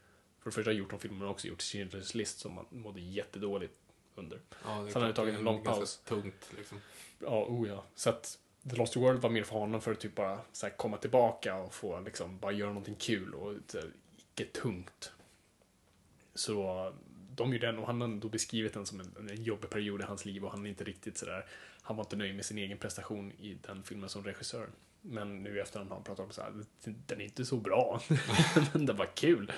[0.41, 3.73] för det första har gjort de filmerna också gjort Schindler's List som han mådde jättedåligt
[4.21, 4.39] under.
[4.65, 6.01] Ja, klart, tagit det är en lång paus.
[6.05, 6.81] tungt, liksom.
[7.19, 7.83] Ja, oh ja.
[7.95, 8.37] Så att
[8.69, 11.55] The Lost World var mer för honom för att typ bara så här, komma tillbaka
[11.55, 15.11] och få liksom bara göra någonting kul och här, icke tungt.
[16.35, 16.93] Så
[17.35, 20.03] de gjorde den och han har då beskrivit den som en, en jobbig period i
[20.03, 21.45] hans liv och han är inte riktigt sådär,
[21.81, 24.69] han var inte nöjd med sin egen prestation i den filmen som regissör.
[25.01, 26.53] Men nu i efterhand har han pratat om så här,
[26.83, 28.01] den är inte så bra,
[28.73, 29.51] men den var kul.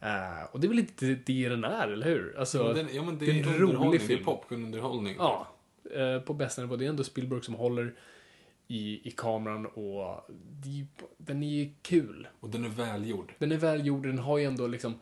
[0.00, 2.38] Eh, och det är väl inte det den är, eller hur?
[2.38, 4.24] Alltså, Ja, den, ja, det, det är en rolig underhållning, det är film.
[4.24, 5.14] popcornunderhållning.
[5.18, 5.48] Ja,
[5.94, 6.76] eh, på bästa nivå.
[6.76, 7.94] Det är ändå Spielberg som håller
[8.68, 12.28] i, i kameran och det, den är ju kul.
[12.40, 13.32] Och den är välgjord.
[13.38, 14.94] Den är välgjord, den har ju ändå liksom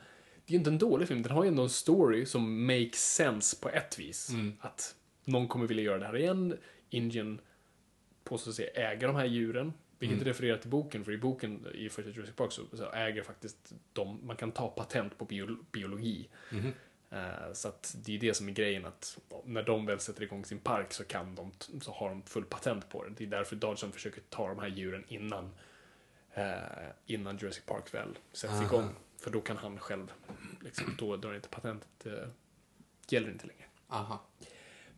[0.46, 3.14] det är ju inte en dålig film, den har ju ändå en story som makes
[3.14, 4.30] sense på ett vis.
[4.60, 4.94] Att
[5.24, 6.56] någon kommer vilja göra det här igen.
[6.90, 7.40] Indien
[8.24, 9.72] påstår sig äga de här djuren.
[9.98, 13.72] Vilket refererar till boken, för i boken i första Jurassic Park så, så äger faktiskt
[13.92, 16.28] de, man kan ta patent på bio, biologi.
[17.10, 20.44] Eh, så att det är det som är grejen att när de väl sätter igång
[20.44, 23.10] sin park så kan de, så har de full patent på det.
[23.10, 25.50] Det är därför Dodgson försöker ta de här djuren innan,
[26.34, 26.54] eh,
[27.06, 28.64] innan Jurassic Park väl sätts Aha.
[28.64, 28.88] igång.
[29.18, 30.12] För då kan han själv,
[30.60, 32.28] liksom, då drar inte patentet, eh,
[33.08, 33.64] gäller inte längre.
[33.88, 34.26] Aha.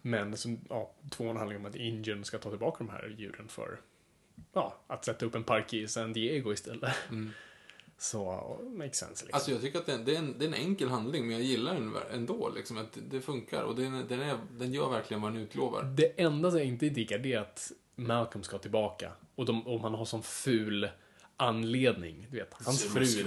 [0.03, 3.81] Men som, ja, tvåan handlar om att Indien ska ta tillbaka de här djuren för
[4.53, 6.95] ja, att sätta upp en park i San Diego istället.
[8.01, 9.31] Så, makes sense liksom.
[9.33, 11.37] Alltså jag tycker att det är, det, är en, det är en enkel handling, men
[11.37, 12.53] jag gillar den ändå.
[12.57, 15.83] Liksom, att det funkar och den, den, är, den gör verkligen vad den utlovar.
[15.85, 19.13] Det enda som jag inte diggar det är att Malcolm ska tillbaka.
[19.35, 20.89] Och, de, och man har sån ful
[21.37, 22.27] anledning.
[22.31, 23.27] Du vet, hans fru.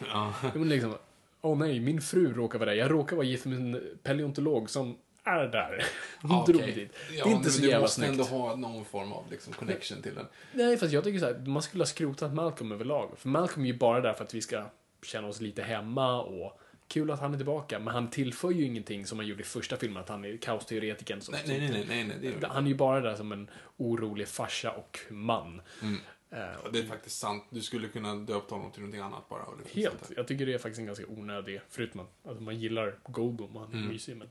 [0.00, 0.34] Ja.
[0.54, 0.94] Men liksom,
[1.40, 2.76] åh nej, min fru råkar vara där.
[2.76, 4.96] Jag råkar vara gift med en paleontolog som
[5.28, 5.84] är där.
[6.22, 6.74] Hon Ja, drog okej.
[6.74, 6.92] dit.
[7.12, 8.10] Ja, det är inte så du jävla måste snyggt.
[8.12, 10.26] ändå ha någon form av liksom, connection till den.
[10.52, 13.10] Nej, fast jag tycker så här, man skulle ha skrotat Malcolm överlag.
[13.18, 14.64] För Malcolm är ju bara där för att vi ska
[15.02, 17.78] känna oss lite hemma och kul att han är tillbaka.
[17.78, 21.20] Men han tillför ju ingenting som han gjorde i första filmen, att han är kaosteoretikern.
[21.30, 22.48] Nej, nej, nej, nej, nej, det är.
[22.48, 25.60] Han är ju bara där som en orolig farsa och man.
[25.82, 25.94] Mm.
[26.30, 27.44] Eh, Ja, Det är faktiskt sant.
[27.50, 29.42] Du skulle kunna döpa honom till någonting annat bara.
[29.42, 30.10] och Helt.
[30.16, 33.70] Jag tycker det är faktiskt en ganska onödig, förutom att man gillar Goldblum och han
[33.72, 33.88] är Mm.
[33.88, 34.28] mysig, men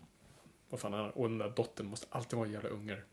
[0.70, 3.04] vad fan, han- och den där dottern måste alltid vara jävla ungar.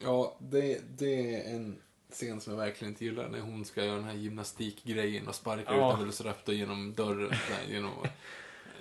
[0.00, 1.76] Ja, det, det är en
[2.10, 3.28] scen som jag verkligen inte gillar.
[3.28, 5.88] När hon ska göra den här gymnastikgrejen och sparka Ja.
[5.88, 7.28] ut en Velociraptor genom dörren.
[7.28, 8.10] där, genom att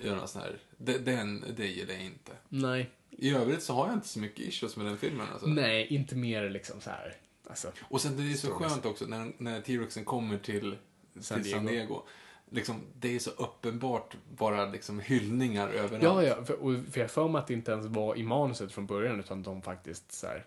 [0.06, 0.58] göra sån här.
[0.78, 2.32] Den, det gillar jag inte.
[2.50, 2.90] Nej.
[3.12, 5.28] I övrigt så har jag inte så mycket issues med den filmen.
[5.32, 5.48] Alltså.
[5.48, 7.16] Nej, inte mer liksom så här.
[7.50, 10.78] Alltså, Och sen det är så skönt också när, när T-Rexen kommer till
[11.20, 12.04] San till San Diego.
[12.50, 16.04] Liksom, det är så uppenbart bara liksom hyllningar överallt.
[16.04, 18.72] ja, ja, för, och, för jag för mig att det inte ens var i manuset
[18.72, 20.46] från början, utan de faktiskt så här,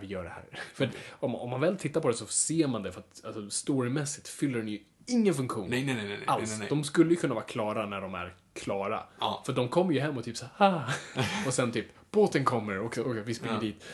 [0.00, 0.44] vi gör det här.
[0.74, 3.50] För om, om man väl tittar på det så ser man det, för att alltså,
[3.50, 5.70] storymässigt fyller den ju ingen funktion.
[5.70, 6.50] Nej, nej, nej, nej, alls.
[6.50, 6.68] nej, nej.
[6.68, 9.02] De skulle ju kunna vara klara när de är klara.
[9.20, 9.42] Ja.
[9.46, 10.94] För de kommer ju hem och typ så här,
[11.46, 13.60] och sen typ, båten kommer och, och vi springer Ja.
[13.60, 13.84] dit.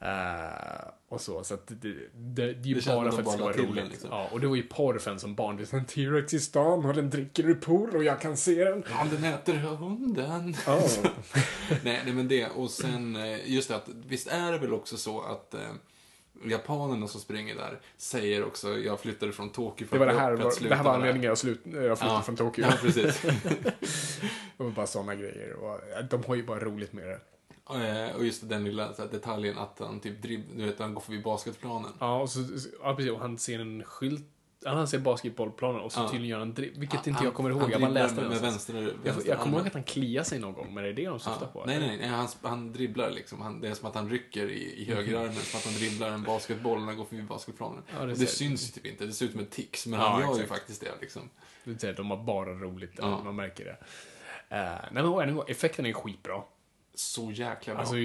[0.00, 3.18] Eh, och så, så att det, det, det, det är ju Det bara som för
[3.18, 3.88] att det ska vara roligt.
[3.90, 4.10] liksom.
[4.12, 5.56] Ja, och det var ju porrfen som barn.
[5.56, 8.64] Det är en T-Rex i stan och den dricker ur pool och jag kan se
[8.64, 8.84] den.
[8.90, 10.54] Ja, den äter hunden.
[10.66, 11.06] Oh.
[11.84, 12.46] nej, nej, men det.
[12.48, 15.60] Och sen, eh, just det att, visst är det väl också så att eh,
[16.44, 20.18] japanerna som springer där säger också, jag flyttade från Tokyo för Det var det att-
[20.20, 22.22] här, för att var, det här var anledningen jag, slut, jag flyttade Ja.
[22.22, 22.64] från Tokyo.
[22.64, 23.20] Ja, precis.
[24.56, 25.52] det var bara sådana grejer.
[25.52, 27.20] Och, eh, de har ju bara roligt med det.
[27.70, 31.00] Eh, och just den lilla här, detaljen att han typ dribb, du vet, han går
[31.00, 31.90] förbi basketplanen.
[31.98, 32.40] Ja, och så,
[32.82, 33.12] ja, precis.
[33.12, 34.24] Och han ser en skylt.
[34.64, 36.08] Han ser basketbollplanen och så Ja.
[36.08, 37.60] tydligen gör han dribb, vilket Han- inte jag kommer ihåg.
[37.60, 38.54] han Jag bara läste med, med någonstans.
[38.70, 40.94] vänster, Jag, vänster jag kommer ihåg att han kliar sig någon gång, men är det
[40.94, 41.60] det de syftar Ja.
[41.60, 41.64] på?
[41.66, 42.08] Nej, nej, nej.
[42.08, 43.40] Han, han dribblar liksom.
[43.40, 44.96] Han, det är som att han rycker i, i Mhm.
[44.96, 45.34] högerarmen.
[45.34, 47.82] Som att han dribblar en basketboll när han går förbi basketplanen.
[47.98, 49.06] Ja, det och det syns ju typ inte.
[49.06, 49.86] Det ser ut som ett tics.
[49.86, 50.48] Men han gör ju exakt.
[50.48, 51.22] faktiskt det liksom.
[51.64, 53.70] Det vill säga, de har bara roligt man märker det.
[53.70, 56.42] Uh, nej, men än en gång, effekten är skitbra.
[56.98, 57.80] Så jäkla bra.
[57.80, 57.96] Alltså,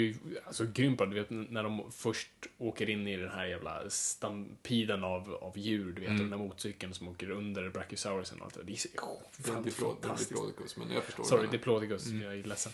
[0.45, 1.07] alltså grymt bra.
[1.07, 5.93] Du vet när de först åker in i den här jävla stampiden av, av djur,
[5.93, 6.21] du vet, Mm.
[6.21, 8.63] den där motorcykeln som åker under Brachiosaurusen och allt det.
[8.63, 10.29] Det är oh, det det är fantastiskt.
[10.29, 11.51] Diplodocus, men jag förstår Sorry, det.
[11.51, 12.07] Diplodocus.
[12.07, 12.21] Mm.
[12.21, 12.73] Jag är ledsen.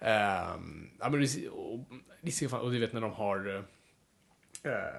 [0.00, 1.84] Ehm, ja, men det, ser- och,
[2.20, 3.64] det ser fan, och du vet när de har...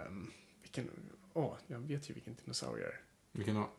[0.07, 0.31] Um,
[0.61, 0.89] vilken...
[1.33, 3.01] Åh, jag vet ju vilken dinosaurie det är.
[3.31, 3.69] Vilken då?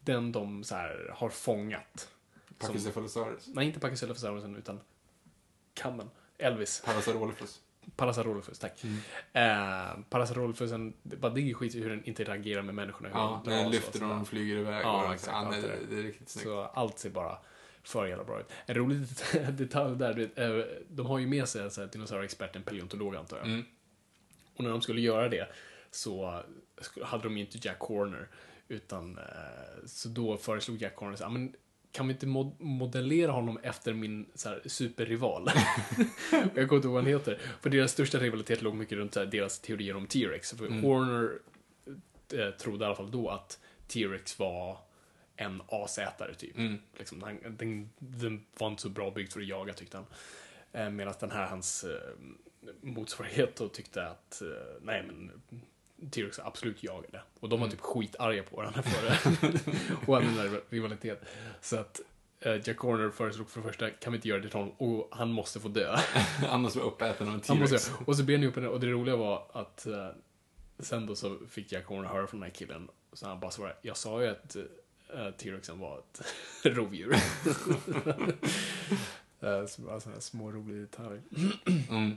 [0.00, 2.10] Den de så här har fångat.
[2.58, 3.48] Pachycephalosaurus?
[3.48, 4.80] nej, inte Pachycephalosaurus utan
[5.74, 6.10] kammen.
[6.38, 6.82] Elvis.
[6.84, 7.60] Parasaurolophus?
[7.96, 8.84] Parasaurolophus, tack.
[8.84, 8.96] Mm.
[9.32, 13.08] Eh, Parasaurolophusen, det bara digger skit i hur den interagerar med människorna.
[13.08, 14.82] hur Ja, den och lyfter och de flyger iväg.
[14.84, 16.44] Ja, och, exakt, allt det det, det är riktigt snyggt.
[16.46, 17.38] Så allt ser bara
[17.84, 18.46] för jävla bra ut.
[18.66, 18.98] En rolig
[19.32, 23.16] det- detalj där, du vet, eh, de har ju med sig så här dinosaurieexperten, paleontolog
[23.16, 23.46] antar jag.
[23.46, 23.64] Mm.
[24.56, 25.48] Och när de skulle göra det
[25.90, 26.42] så
[27.02, 28.28] hade de inte Jack Horner.
[28.68, 29.24] Utan, eh,
[29.86, 31.54] så då föreslog Jack Horner här, men
[31.92, 35.50] kan vi inte mod- modellera honom efter min så här, superrival?
[36.30, 37.38] jag kommer inte ihåg vad han heter.
[37.60, 40.52] För deras största rivalitet låg mycket runt här, deras teorier om T-Rex.
[40.52, 40.82] För Mm.
[40.84, 41.38] Horner
[42.34, 44.78] eh, trodde i alla fall då att T-Rex var
[45.36, 46.58] en asätare typ.
[46.58, 46.78] Mm.
[46.98, 50.06] Liksom, han, den, den var inte så bra byggd för att jaga tyckte han.
[50.72, 52.10] Eh, Medan den här, hans eh,
[52.80, 54.48] motsvarighet då tyckte att, eh,
[54.82, 55.30] nej men
[56.10, 57.22] T-Rex absolut jagade.
[57.40, 59.18] Och de var typ skitarga på varandra för det.
[60.06, 61.24] och hade den där rivalitet.
[61.60, 62.00] Så att
[62.40, 64.74] eh, Jack Horner föreslog för det första, kan vi inte göra det till honom?
[64.78, 65.96] Och han måste få dö.
[66.48, 67.90] Annars var uppäten av en T-Rex.
[68.06, 70.08] och så ber ni upp henne och det roliga var att eh,
[70.78, 72.88] sen då så fick Jack Horner höra från den här killen.
[73.12, 76.22] Så han bara svarade, jag sa ju att uh, T-Rexen var ett
[76.64, 77.12] rovdjur.
[77.12, 77.18] uh,
[79.66, 81.22] så bara sådana här små roliga detaljer.
[81.88, 82.16] Mm.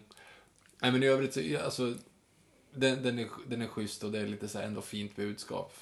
[0.82, 1.94] Nej, men i övrigt så, alltså,
[2.76, 5.74] den, den, är, den är schysst och det är lite så här ändå fint budskap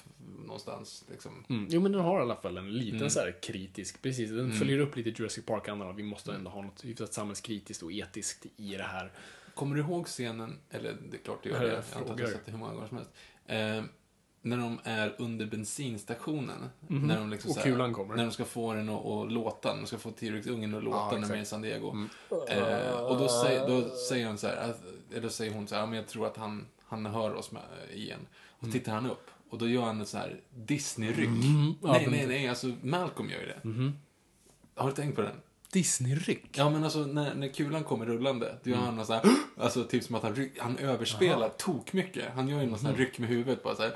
[0.44, 1.04] någonstans.
[1.10, 1.44] Liksom.
[1.48, 1.66] Mm.
[1.70, 3.10] Jo men den har i alla fall en liten Mm.
[3.10, 5.96] så här kritisk, precis, den följer upp lite Jurassic Park-andan.
[5.96, 9.12] Vi måste ändå ha något hyfsat samhällskritiskt och etiskt i det här.
[9.54, 12.16] Kommer du ihåg scenen, eller det är klart du gör det, jag jag antar att
[12.16, 13.12] du har sett det hur många gånger som helst.
[13.46, 13.82] Eh,
[14.42, 16.70] när de är under bensinstationen.
[16.88, 17.06] Mhm.
[17.06, 18.14] När de liksom Och kulan kommer.
[18.16, 21.34] När de ska få den att, låta, de ska få T-Rex-ungen att låta när de
[21.34, 21.44] är i.
[21.44, 21.90] San Diego.
[21.90, 22.08] Mm.
[22.48, 25.74] Eh, och då säger, då säger hon så här, att- eller då säger hon så
[25.74, 27.62] här, ja, men jag tror att han, han hör oss med,
[27.94, 28.26] igen.
[28.48, 28.72] Och Mm.
[28.72, 29.30] tittar han upp.
[29.50, 31.28] Och då gör han ett så här Disney-ryck.
[31.28, 31.74] Mm.
[31.82, 33.60] Ja, nej, nej, nej, alltså Malcolm gör ju det.
[34.80, 35.36] Har du tänkt på den?
[35.74, 36.44] Disney-ryck?
[36.52, 38.86] Ja, men alltså när, när kulan kommer rullande, då gör Mm.
[38.86, 39.22] han något så här,
[39.56, 42.24] alltså typ som att han, ryck, han överspelar tok mycket.
[42.34, 43.92] Han gör ju något sån här ryck med huvudet bara så här,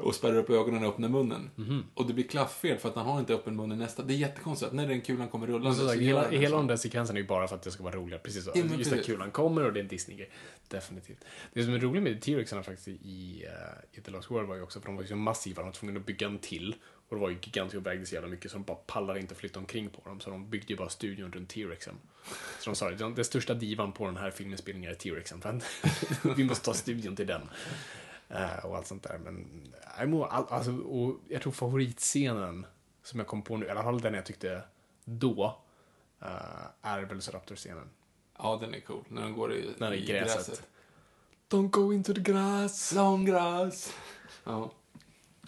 [0.02, 1.50] och spärrar upp ögonen och öppnar munnen.
[1.56, 1.84] Mhm.
[1.94, 4.02] Och det blir klafffel för att han har inte öppen mun i nästa.
[4.02, 6.58] Det är jättekonstigt att när den kulan kommer rullande sagt, så gör hela, hela sån.
[6.58, 8.20] den där sekvensen är ju bara för att det ska vara roligare.
[8.22, 8.50] Precis så.
[8.54, 9.06] Ja, Just att precis.
[9.06, 10.30] kulan kommer och det är en Disney-grej.
[10.68, 11.24] Definitivt.
[11.52, 14.62] Det som är roligt med T-Rexarna faktiskt i, uh, i The Lost World var ju
[14.62, 16.74] också för de var ju så massiva, de var tvungna att bygga en till.
[17.08, 19.34] Och det var ju gigantiska och vägde så jävla mycket så de bara pallar inte
[19.34, 20.20] flytta omkring på dem.
[20.20, 21.94] Så de byggde ju bara studion runt T-Rexen.
[22.60, 25.42] Så de sa det, den största divan på den här filminspelningen är T-Rexen.
[25.44, 25.64] Att
[26.38, 27.48] vi måste ta studion till den.
[28.28, 29.18] Eh, och allt sånt där.
[29.18, 29.46] Men
[30.30, 32.66] all, alltså, och jag tror favoritscenen
[33.02, 34.62] som jag kom på nu, i alla fall den jag tyckte
[35.04, 35.62] då,
[36.20, 36.28] eh,
[36.82, 37.88] är Velociraptor-scenen.
[38.38, 39.04] Ja, den är cool.
[39.08, 40.62] När den går i, När i gräset.
[41.50, 42.92] Don't go into the grass.
[42.92, 43.94] Long grass.
[44.44, 44.70] Ja.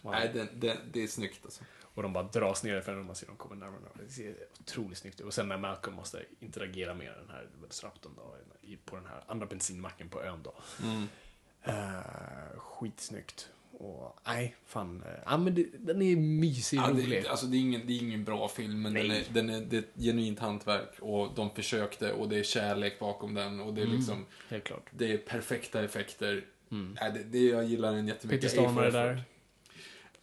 [0.07, 0.15] Wow.
[0.15, 1.65] Nej, den, den, det är snyggt alltså.
[1.83, 3.81] Och de bara dras ner för man ser dem komma närmare.
[4.07, 5.27] Det ser otroligt snyggt ut.
[5.27, 8.37] Och sen när Malcolm måste interagera med den här Velociraptorn då,
[8.85, 10.55] på den här andra bensinmacken på ön då.
[10.83, 11.07] Mm.
[11.62, 13.49] Eh, skitsnyggt.
[13.78, 15.03] Och nej, fan.
[15.07, 17.11] eh, Ja, men det, den är mysig, Ja, rolig.
[17.23, 19.61] det, alltså det, är ingen, det är ingen bra film, men den är, den är,
[19.61, 20.99] det är ett genuint hantverk.
[21.01, 23.61] Och de försökte, och det är kärlek bakom den.
[23.61, 23.93] Och det Mm.
[23.93, 24.87] är liksom, Helt klart.
[24.91, 26.45] det är perfekta effekter.
[26.69, 28.41] Nej, det, det, jag gillar den jättemycket.
[28.53, 29.23] Peter Stormare där.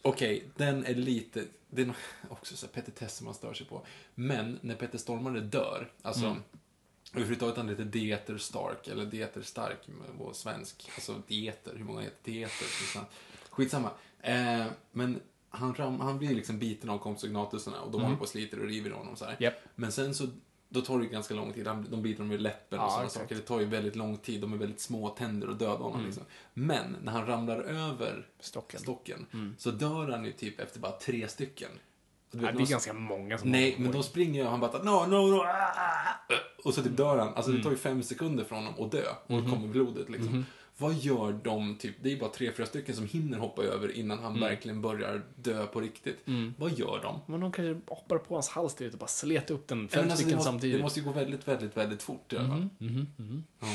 [0.04, 1.44] Okej, den är lite...
[1.70, 1.94] Det är
[2.28, 3.86] också så petitesser man stör sig på.
[4.14, 6.26] Men när Peter Stormare dör, alltså...
[6.26, 6.42] Mm.
[7.12, 9.78] Överhuvudtaget han heter Dieter Stark, eller Dieter Stark
[10.18, 10.90] på svensk.
[10.94, 12.66] Alltså Dieter, hur många heter Dieter?
[13.50, 13.90] Skitsamma.
[14.20, 18.28] Eh, men han, ram, han blir liksom biten av komsognatusarna och de håller på och
[18.28, 19.32] sliter och river honom så här.
[19.32, 19.42] Mm.
[19.42, 19.54] Japp.
[19.74, 20.28] Men sen så,
[20.74, 21.64] då tar det ju ganska lång tid.
[21.90, 23.34] De biter honom i läppen och Ja, sådana saker.
[23.34, 24.40] Det tar ju väldigt lång tid.
[24.40, 26.22] De är väldigt små tänder och döda honom liksom.
[26.54, 28.80] Men när han ramlar över Stocken.
[28.80, 29.26] stocken
[29.58, 31.70] så dör han ju typ efter bara tre stycken.
[32.30, 34.60] Du vet, det är de- ganska många som Nej, men då springer jag och han
[34.60, 36.34] bara no, no, no, ah, ah,
[36.64, 37.34] och så typ dör han.
[37.34, 40.44] Alltså det tar ju fem sekunder för honom att dö och då kommer blodet liksom.
[40.78, 44.18] Vad gör de, typ, det är bara tre, fyra stycken som hinner hoppa över innan
[44.18, 46.18] han verkligen börjar dö på riktigt.
[46.58, 47.20] Vad gör de?
[47.26, 50.30] Men de kanske hoppar på hans hals och bara slet upp den fem alltså, stycken
[50.30, 50.76] det, måste, samtidigt.
[50.76, 52.68] det måste ju gå väldigt, väldigt, väldigt fort i alla fall.
[52.78, 53.66] Ja.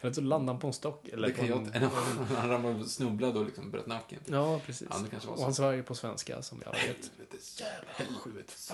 [0.00, 1.08] Eller så landar han på en stock.
[1.08, 1.90] Eller Det kan på jag en...
[2.36, 4.18] Han ramlade och snubblade och liksom bröt nacken.
[4.26, 4.88] Ja, precis.
[4.90, 5.44] Ja, det kanske var och så.
[5.44, 6.82] han sa ju på svenska, som jag vet.
[6.82, 7.88] Helvetes jävla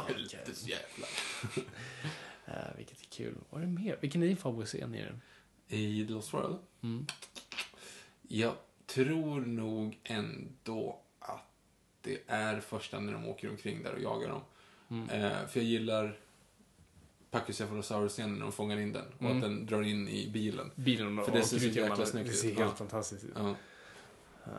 [0.09, 1.09] Helvetes jävlar.
[2.44, 3.34] Eh, vilket är kul.
[3.51, 3.98] Vad är det mer?
[4.01, 5.20] Vilken är din favoritscen i den?
[5.68, 6.59] I The Lost World?
[6.82, 7.06] Mm.
[8.34, 8.54] Jag
[8.86, 11.40] tror nog ändå att
[12.00, 14.40] det är första när de åker omkring där och jagar dem.
[14.90, 15.09] Mm.
[15.10, 16.18] Eh, för jag gillar
[17.30, 19.36] Pachycephalosaurus-scenen när de fångar in den och Mm.
[19.36, 20.70] att den drar in i bilen.
[20.74, 22.38] Bilen och För det ser så jäkla snyggt Det ut.
[22.38, 22.74] ser helt Ja.
[22.74, 23.30] fantastiskt ut.
[23.36, 23.54] Ja.
[24.46, 24.52] Eh,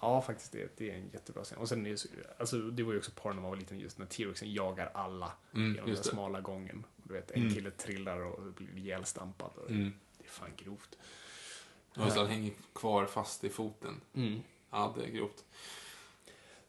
[0.00, 0.52] ja, faktiskt.
[0.52, 1.58] Det, det är en jättebra scen.
[1.58, 2.08] Och sen är det, så,
[2.38, 5.32] alltså, det var ju också par när man var liten, just när T-Rexen jagar alla
[5.54, 6.04] Mm, genom den det.
[6.04, 6.84] smala gången.
[7.04, 7.54] Du vet, en Mm.
[7.54, 9.50] kille trillar och blir ihjälstampad.
[9.56, 9.92] Och Mm.
[10.18, 10.98] Det är fan grovt.
[11.96, 14.00] Och så han hänger kvar fast i foten.
[14.14, 14.42] Mm.
[14.70, 15.44] Ja, det är grovt.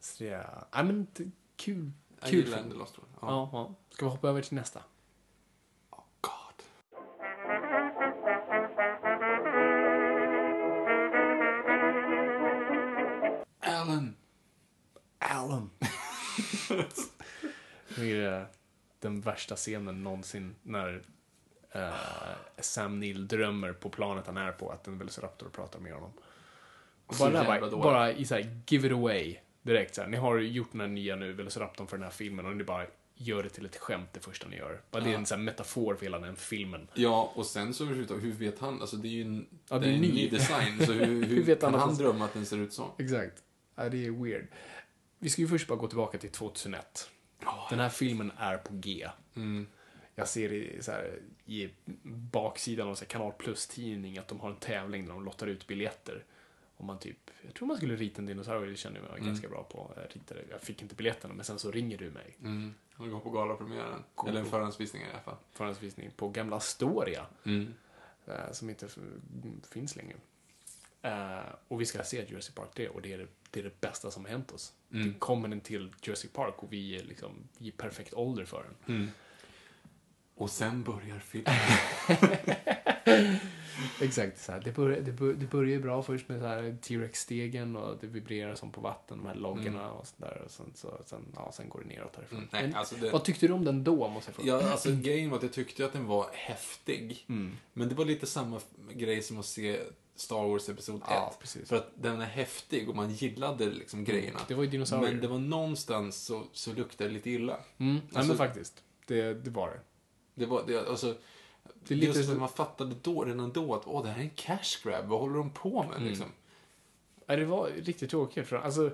[0.00, 1.90] Så det är, ja men det, kul.
[2.20, 3.10] Jag Kul gillar Lost World.
[3.20, 3.28] Ja.
[3.28, 3.74] Ja, ja.
[3.90, 4.82] Ska vi hoppa över till nästa?
[5.90, 6.62] Oh, God.
[13.60, 14.16] Alan.
[15.18, 15.70] Alan.
[17.96, 18.46] det är
[19.00, 21.02] den värsta scenen någonsin när
[21.74, 21.90] eh,
[22.58, 26.12] Sam Neill drömmer på planet han är på att en Velociraptor pratar med honom.
[27.06, 30.08] Och bara, här, bara, bara i så här, give it away direkt så här.
[30.08, 32.86] Ni har gjort den här nya nu, Velociraptorn för den här filmen och ni bara
[33.16, 34.80] gör det till ett skämt det första ni gör.
[34.90, 35.18] Bara Det är Ja.
[35.18, 36.88] en så metafor för hela den filmen.
[36.94, 38.80] Ja, och sen så hur vet han?
[38.80, 41.60] Alltså det är ju en, Ja, det är en ny design, så hur, hur, vet
[41.60, 42.90] kan han han den- drömma att den ser ut så?
[42.98, 43.42] Exakt.
[43.74, 44.46] Ja, det är weird.
[45.18, 47.10] Vi ska ju först bara gå tillbaka till 2001.
[47.70, 49.08] Den här filmen är på G.
[49.36, 49.66] Mm.
[50.14, 51.70] Jag ser i, så här, i
[52.04, 55.66] baksidan av så här, Kanal Plus-tidning att de har en tävling där de lottar ut
[55.66, 56.24] biljetter.
[56.76, 59.48] Om man typ, jag tror man skulle rita en dinosaurie, det känner jag mig ganska
[59.48, 59.92] bra på.
[59.96, 62.36] Jag, ritade, jag fick inte biljetterna, men sen så ringer du mig.
[62.42, 62.74] Mm.
[62.92, 64.04] Han går på galapremiären.
[64.14, 65.36] Gå Eller en förhandsvisning i alla fall.
[65.52, 67.26] Förhandsvisning på Gamla Astoria.
[67.44, 67.74] Mm.
[68.26, 68.88] eh, som inte
[69.70, 70.16] finns längre.
[71.02, 73.80] Eh, och vi ska se Jersey Park det och det är det, det, är det
[73.80, 74.72] bästa som har hänt oss.
[74.92, 75.12] Mm.
[75.12, 78.96] Det kommer den till Jersey Park och vi är liksom i perfekt ålder för den.
[78.96, 79.10] Mm.
[80.34, 81.54] Och sen börjar filmen.
[84.00, 87.96] Exakt, så här, det, börjar, det, bör, det börjar ju bra först med T-Rex-stegen och
[88.00, 90.42] det vibrerar som på vatten, de här loggorna och sådär.
[90.44, 92.38] Och sen, så, sen, ja, sen går det neråt härifrån.
[92.38, 94.48] Mm, nej, alltså det- Vad tyckte du om den då, måste jag fråga?
[94.48, 97.24] Ja, alltså grejen var att jag tyckte att den var häftig.
[97.28, 97.56] Mm.
[97.72, 98.60] Men det var lite samma
[98.92, 99.80] grej som att se
[100.16, 101.02] Star Wars Episod 1.
[101.08, 101.32] Ja.
[101.66, 104.40] För att den är häftig och man gillade liksom grejerna.
[104.48, 105.12] Det var ju dinosaurier.
[105.12, 107.52] Men det var någonstans så, så luktade det lite illa.
[107.78, 108.82] Mm, nej, Alltså- men faktiskt.
[109.06, 109.80] Det, det var det.
[110.34, 111.14] Det var, det, alltså,
[111.88, 114.22] Det är lite just att man fattade då, redan då att åh, det här är
[114.22, 115.06] en cash grab.
[115.06, 116.08] Vad håller de på med Mm.
[116.08, 116.26] liksom?
[117.26, 118.46] Ja, det var riktigt tråkigt.
[118.46, 118.90] För, alltså,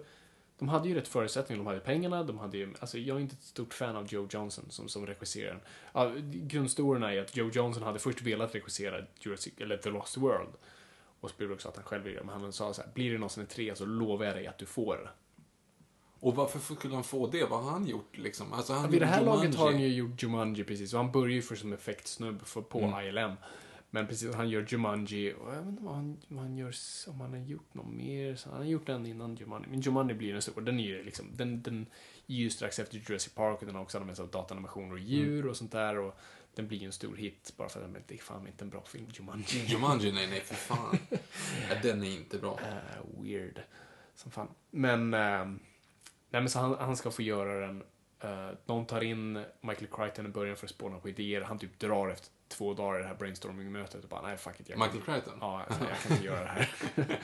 [0.59, 1.59] de hade ju rätt förutsättningar.
[1.59, 2.23] De hade pengarna.
[2.23, 5.07] De hade ju, alltså, jag är inte ett stort fan av Joe Johnson som, som
[5.07, 5.59] regisserare.
[5.93, 10.51] Ja, grundstoryn är att Joe Johnson hade först velat regissera Jurassic, eller The Lost World.
[11.21, 12.25] Och Spielberg sa att han själv ville det.
[12.25, 14.59] Men han sa så här, blir det någonsin en tre så lovar jag dig att
[14.59, 15.15] du får.
[16.21, 17.45] Och varför skulle han få det?
[17.45, 18.53] Vad har han gjort liksom?
[18.53, 19.89] Alltså, han Ja, vid det här gjorde laget har han Jumanji.
[19.89, 20.93] ju gjort Jumanji precis.
[20.95, 23.07] Och han börjar ju först som effektsnubb för, på Mm.
[23.07, 23.33] ILM.
[23.93, 26.75] Men precis, han gör Jumanji och jag vet inte vad han, vad han gör,
[27.07, 28.35] om han har gjort något mer.
[28.37, 29.67] Så han har gjort den innan Jumanji.
[29.71, 30.65] Men Jumanji blir den stora.
[30.65, 31.87] Den är ju liksom, den, den
[32.27, 34.99] är ju strax efter Jurassic Park och den har också använt sig av datanimationer och
[34.99, 35.51] djur Mm.
[35.51, 35.99] och sånt där.
[35.99, 36.17] Och
[36.55, 38.71] den blir ju en stor hit bara för att den- det är fan inte en
[38.71, 39.65] bra film, Jumanji.
[39.67, 40.99] Jumanji, nej, nej, för fan.
[41.83, 42.59] den är inte bra.
[42.63, 43.61] Eh, weird.
[44.15, 44.49] Som fan.
[44.71, 45.59] Men, ehm,
[46.31, 47.83] nej men så han, han ska få göra den.
[48.25, 51.41] Uh, de tar in Michael Crichton i början för att spåna på idéer.
[51.41, 54.69] Han typ drar efter två dagar i det här brainstorming-mötet och bara, nej fuck it.
[54.69, 55.39] Jag kan Michael Crichton?
[55.41, 56.69] Ja, alltså, jag kan inte göra det här.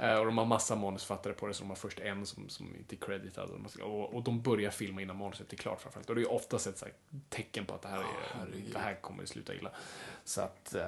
[0.00, 2.76] Eh, och de har massa manusfattare på det, så de har först en som, som
[2.76, 3.50] inte är creditad.
[3.82, 6.10] Och, och, de börjar filma innan manuset är klart framförallt.
[6.10, 6.94] Och det är oftast ett så här
[7.28, 8.04] tecken på att det här, är,
[8.38, 8.72] herregud.
[8.72, 9.70] det här kommer att sluta illa.
[10.24, 10.86] Så att, eh,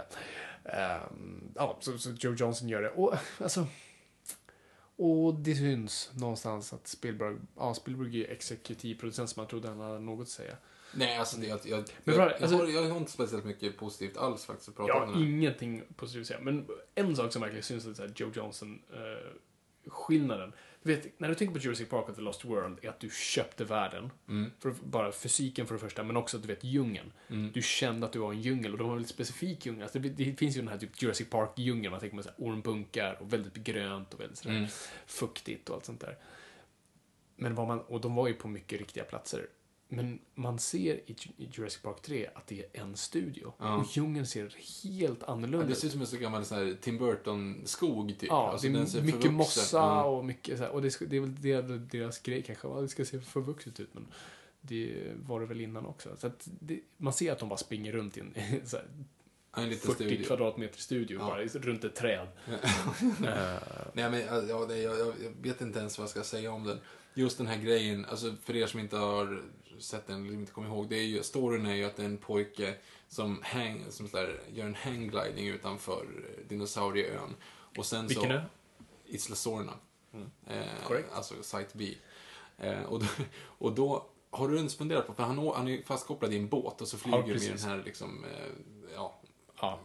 [0.64, 2.90] ehm, ja, så, så Joe Johnson gör det.
[2.90, 3.66] Och alltså,
[5.01, 9.98] och det syns någonstans att Spielberg, ja, Spielberg är exekutivproducent som man trodde han hade
[9.98, 10.56] något att säga.
[10.94, 13.77] Nej, alltså, det, jag, jag, Men jag, jag, alltså- har, jag har inte speciellt mycket
[13.77, 15.31] positivt alls faktiskt att prata Jag om har den här.
[15.31, 16.40] ingenting positivt att säga.
[16.40, 19.31] Men en sak som verkligen syns är Joe Johnson eh.
[20.82, 23.11] Du vet, när du tänker på Jurassic Park och The Lost World är att du
[23.11, 24.11] köpte världen.
[24.28, 24.51] Mm.
[24.59, 27.12] För, bara fysiken för det första, men också att du vet djungeln.
[27.52, 29.82] Du kände att du var en djungel och de var en väldigt specifik djungel.
[29.82, 31.90] Alltså, det, det finns ju den här typ Jurassic Park-djungeln.
[31.90, 34.69] Man tänker på ormbunkar och väldigt grönt och väldigt sådär Mm.
[35.07, 36.19] fuktigt och allt sånt där.
[37.36, 39.47] Men vad man, och de var ju på mycket riktiga platser.
[39.93, 43.53] Men man ser i Ju- i Jurassic Park 3 att det är en studio.
[43.59, 43.77] Ja.
[43.77, 45.79] Och djungeln ser helt Ja, annorlunda det ut.
[45.79, 48.29] ser ut som en så gammal så här, Tim Burton-skog, typ.
[48.29, 50.05] Ja, Alltså, det är mycket mossa Ja.
[50.05, 52.69] och mycket så här, Och det, det är väl det, deras grej kanske.
[52.69, 54.07] Ja, det ska se förvuxet ut, men
[54.61, 56.17] det var det väl innan också.
[56.19, 58.35] Så det, man ser att de bara springer runt i en
[58.67, 58.87] så här,
[59.57, 60.25] Ja, en liten 40 studio.
[60.27, 61.27] kvadratmeter studio, Ja.
[61.27, 62.29] bara runt ett träd.
[63.93, 66.65] Nej, men ja, det, jag, jag jag vet inte ens vad jag ska säga om
[66.65, 66.79] den.
[67.15, 69.43] Just den här grejen, alltså för er som inte har
[69.81, 72.07] sett den eller inte kommer ihåg, det är ju, storyn är ju att det är
[72.07, 72.74] en pojke
[73.09, 77.35] som, hang, som där, gör en hanggliding utanför eh, dinosaurieön.
[77.77, 78.48] Och sen Vilken så, är?
[79.07, 79.73] Isla Sorna.
[80.47, 81.12] Eh, Korrekt.
[81.12, 81.94] alltså Site B.
[82.59, 83.07] Eh, och, då,
[83.44, 86.81] och då har du ens funderat på, för han, han är fastkopplad i en båt
[86.81, 87.62] och så flyger de i precis.
[87.62, 88.47] den här liksom, eh,
[88.94, 89.20] ja,
[89.61, 89.78] ja,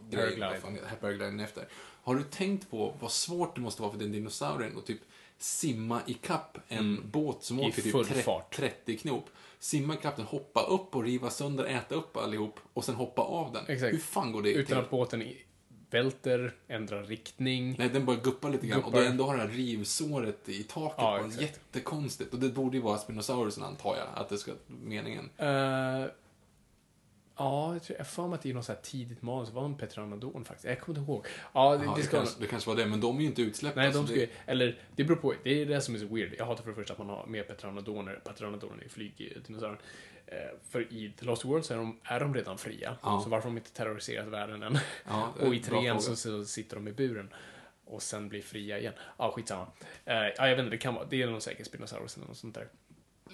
[1.00, 1.68] paragliden efter.
[2.02, 5.00] Har du tänkt på vad svårt det måste vara för den dinosaurien att typ
[5.38, 7.68] simma i kapp en båt som Mm.
[7.68, 8.56] I åker typ full 30, fart.
[8.56, 9.30] 30 knop?
[9.58, 13.64] Simma den, hoppa upp och riva sönder, äta upp allihop och sen hoppa av den.
[13.68, 13.94] Exakt.
[13.94, 14.76] Hur fan går det Utan till?
[14.76, 15.22] att båten
[15.90, 17.74] välter, ändrar riktning.
[17.78, 19.04] Nej, den bara guppar lite grann och Guppar.
[19.04, 22.32] då ändå har det här rivsåret i taket Ja, på jättekonstigt.
[22.34, 25.30] Och det borde ju vara Spinosaurusen antar jag, att det ska meningen.
[25.36, 26.04] Eh,
[27.36, 29.50] ja, jag tror jag för mig att det är något så här tidigt manus.
[29.50, 30.64] var en Petranodon faktiskt.
[30.64, 31.26] Jag kommer inte ihåg.
[31.52, 33.26] Ja, det, Ja, det det, ska kanske, det kanske var det, men de är ju
[33.26, 33.80] inte utsläppta.
[33.80, 36.34] Nej, de ska det, eller det beror på, det är det som är så weird.
[36.38, 39.80] Jag hatar för det första att man har med Petranodoner, Petranodoner i flygdinosaurier.
[40.26, 40.36] Eh,
[40.70, 42.96] för i The Lost World så är de, är de redan fria.
[43.02, 43.20] Ja.
[43.24, 44.78] Så varför har de inte terroriserat världen än?
[45.06, 47.34] Ja, det är och i trean så, så sitter de i buren.
[47.84, 48.92] Och sen blir fria igen.
[49.18, 49.66] Ja, skitsamma.
[50.04, 52.36] Eh, ja, jag vet inte, det kan vara, det är nog säkert Spinosaurus eller något
[52.36, 52.68] sånt där.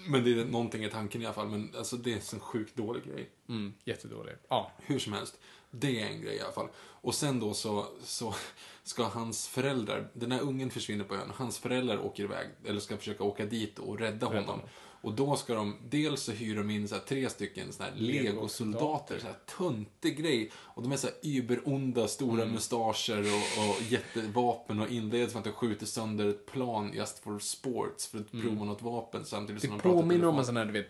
[0.07, 1.49] Men det är någonting i tanken i alla fall.
[1.49, 3.29] Men alltså, det är en sån sjukt dålig grej.
[3.49, 4.33] Mm, jättedålig.
[4.47, 5.39] Ja, Hur som helst.
[5.71, 6.67] Det är en grej i alla fall.
[6.77, 8.35] Och sen då så, så
[8.83, 12.97] ska hans föräldrar, den här ungen försvinner på ön, hans föräldrar åker iväg, eller ska
[12.97, 14.61] försöka åka dit och rädda honom.
[15.03, 19.19] Och då ska de, dels så hyr de in så tre stycken såna här legosoldater,
[19.19, 20.51] så här töntig grej.
[20.55, 22.53] Och de är så här überonda, stora Mm.
[22.53, 27.39] mustascher och, och jättevapen och inleds med att de skjuter sönder ett plan just for
[27.39, 29.77] sports, för att prova något vapen samtidigt Mm.
[29.77, 30.87] det som de pratar påminner om en sån här, du vet,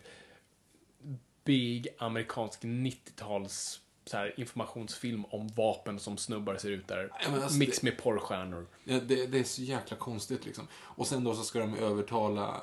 [1.44, 7.12] big amerikansk 90-tals så här, informationsfilm om vapen som snubbar ser ut där.
[7.26, 8.68] Ja, alltså Mix det- med porrstjärnor.
[8.84, 10.68] Ja, det, det är så jäkla konstigt liksom.
[10.76, 12.62] Och sen då så ska de övertala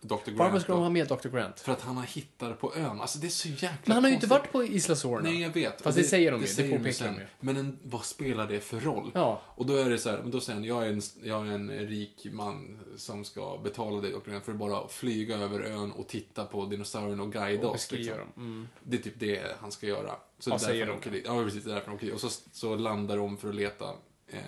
[0.00, 0.14] Dr.
[0.24, 0.38] Grant.
[0.38, 1.28] Varför ska de ha med Dr.
[1.28, 1.60] Grant?
[1.60, 3.00] För att han har hittat på ön.
[3.00, 5.20] Alltså det är så jäkla Men han har ju inte varit på Isla Sorna.
[5.30, 5.82] Nej, jag vet.
[5.82, 7.26] Fast Och det, säger de ju, det påpekar de ju.
[7.40, 9.10] Men en, vad spelar det för roll?
[9.14, 9.42] Ja.
[9.46, 11.52] Och då är det så här, men då säger han, jag är, en, jag är
[11.52, 14.30] en rik man som ska betala dig Dr.
[14.30, 17.92] Grant för att bara flyga över ön och titta på dinosaurien och guida Och oss.
[17.92, 18.18] Liksom.
[18.18, 18.28] dem.
[18.36, 18.68] Mm.
[18.82, 20.12] Det är typ det han ska göra.
[20.38, 20.98] Så Ja, det är säger därför de.
[20.98, 21.24] åker dit.
[21.26, 21.64] Ja, precis.
[21.64, 22.14] Det är därför de åker dit.
[22.14, 23.86] Och så, så landar de för att leta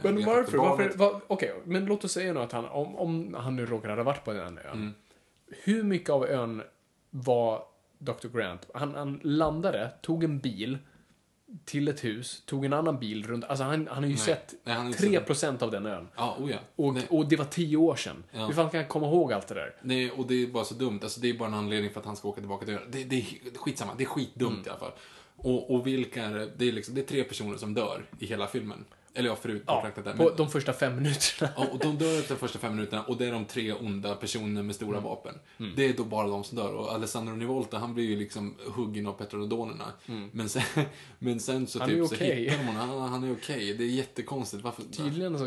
[0.03, 0.59] Men vet varför?
[0.59, 3.95] varför var, Okej, men låt oss säga nu att han, om, om han nu råkade
[3.95, 4.73] ha varit på den ön.
[4.73, 4.95] Mm.
[5.63, 6.63] Hur mycket av ön
[7.11, 7.63] var
[7.99, 8.29] Dr.
[8.39, 8.67] Grant?
[8.75, 10.79] Han, han landade, tog en bil
[11.65, 13.45] till ett hus, tog en annan bil runt.
[13.45, 14.17] Alltså han, han har ju Nej.
[14.17, 16.09] sett Nej, han har ju 3% av den ön.
[16.17, 16.59] Ja, oh ja.
[16.77, 17.07] Och, Nej.
[17.11, 18.25] och det var 10 år sedan.
[18.31, 18.47] Ja.
[18.47, 19.75] Hur fan kan jag komma ihåg allt det där?
[19.83, 20.99] Nej, och det är bara så dumt.
[21.03, 22.81] Alltså, det är bara en anledning för att han ska åka tillbaka till ön.
[22.91, 23.93] Det, det är skitsamma.
[23.99, 24.67] Det är skitdumt Mm.
[24.67, 24.93] i alla fall.
[25.37, 26.51] Och, och vilka är?
[26.57, 28.85] Det är, liksom, det är tre personer som dör i hela filmen.
[29.15, 31.53] Eller ja, förut Ja, på Men- de första fem minuterna.
[31.57, 34.15] Ja, och de dör efter de första fem minuterna och det är de tre onda
[34.15, 35.35] personerna med stora vapen.
[35.77, 36.75] Det är då bara de som dör.
[36.75, 39.93] Och Alessandro Nivolta, han blir ju liksom huggen av petrodonerna.
[40.33, 40.63] Men, sen,
[41.19, 42.89] men sen så Han typ så hittar de honom.
[42.89, 43.75] Han, han är okej.
[43.75, 44.63] Det är jättekonstigt.
[44.63, 44.83] Varför?
[44.83, 45.45] Tydligen så,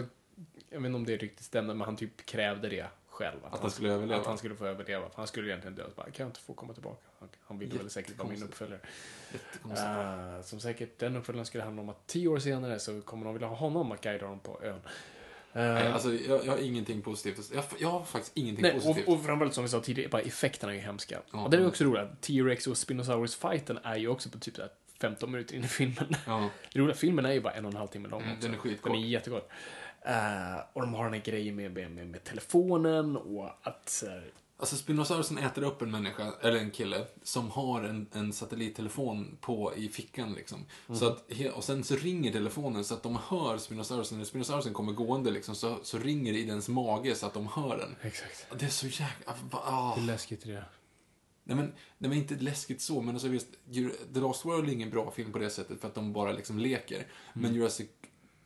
[0.70, 3.38] jag vet inte om det riktigt stämde, men han typ krävde det själv.
[3.52, 4.22] Att han skulle överleva?
[4.22, 5.10] Att han skulle få överleva.
[5.10, 5.84] För han skulle egentligen dö.
[5.96, 7.08] Bara, kan jag inte få komma tillbaka?
[7.26, 8.80] Han, han ville väl säkert vara min uppföljare.
[9.66, 13.34] Uh, som säkert, den uppföljaren skulle handla om att tio år senare så kommer de
[13.34, 14.82] vilja ha honom att guida dem på ön.
[15.56, 17.52] Eh, Nej, alltså, jag, jag har ingenting positivt.
[17.54, 19.08] Jag, jag har faktiskt ingenting Nej, positivt.
[19.08, 21.20] och, och framförallt som vi sa tidigare, bara effekterna är ju hemska.
[21.34, 21.44] Ja.
[21.44, 24.72] och det är också roligt, T-Rex och Spinosaurus-fighten är ju också på typ så här
[25.02, 26.16] 15 minuter in i filmen.
[26.28, 26.50] Ja.
[26.74, 28.58] Det roliga, filmen är ju bara en och en halv timme lång Mm, den är
[28.58, 28.92] skitkort.
[28.92, 29.50] Den är jättekort.
[30.02, 34.10] Eh, och de har den här grejen med, med, med, med telefonen och att så
[34.10, 39.38] här, Alltså Spinosaurusen äter upp en människa, eller en kille, som har en, en satellittelefon
[39.42, 40.66] på i fickan liksom.
[41.00, 44.74] Så att, he- och sen så ringer telefonen så att de hör Spinosaurusen, när Spinosaurusen
[44.74, 47.96] kommer gående liksom, så, så ringer det i dens mage så att de hör den.
[48.02, 48.48] Exakt.
[48.60, 49.34] Det är så jäkla...
[49.52, 49.96] Ah.
[49.96, 50.66] Hur läskigt är det?
[51.44, 51.66] Nej men,
[51.98, 53.48] nej men inte läskigt så, men alltså visst,
[54.14, 56.60] The Lost World är ingen bra film på det sättet för att de bara liksom
[56.60, 57.08] leker.
[57.34, 57.88] Men Jurassic,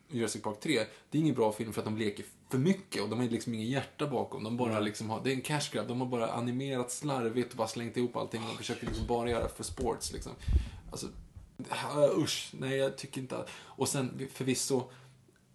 [0.08, 0.80] Jurassic Park 3,
[1.10, 3.54] det är ingen bra film för att de leker för mycket och de har liksom
[3.54, 4.44] ingen hjärta bakom.
[4.44, 7.56] De bara liksom har, det är en cash grab, de har bara animerat slarvigt och
[7.56, 10.32] bara slängt ihop allting och försöker liksom bara göra för sports liksom.
[10.90, 11.06] Alltså,
[11.58, 13.50] uh, usch, nej jag tycker inte att...
[13.56, 14.82] Och sen förvisso,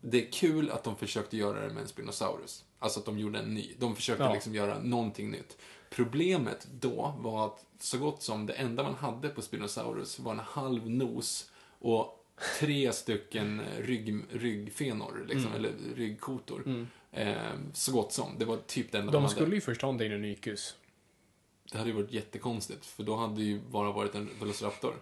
[0.02, 2.64] det är kul att de försökte göra det med en Spinosaurus.
[2.80, 3.76] Alltså att de gjorde en ny.
[3.80, 4.34] De försökte Ja.
[4.34, 5.58] liksom göra någonting nytt.
[5.90, 10.40] Problemet då var att så gott som det enda man hade på Spinosaurus var en
[10.40, 12.25] halv nos och
[12.60, 16.88] tre stycken rygg, ryggfenor, liksom, eller ryggkotor.
[17.12, 17.36] Eh,
[17.74, 18.36] så gott som.
[18.40, 19.36] Det var typ det enda De hade.
[19.36, 20.76] skulle ju först ha en Deinonychus.
[21.72, 24.96] Det hade ju varit jättekonstigt, för då hade det ju bara varit en Velociraptor.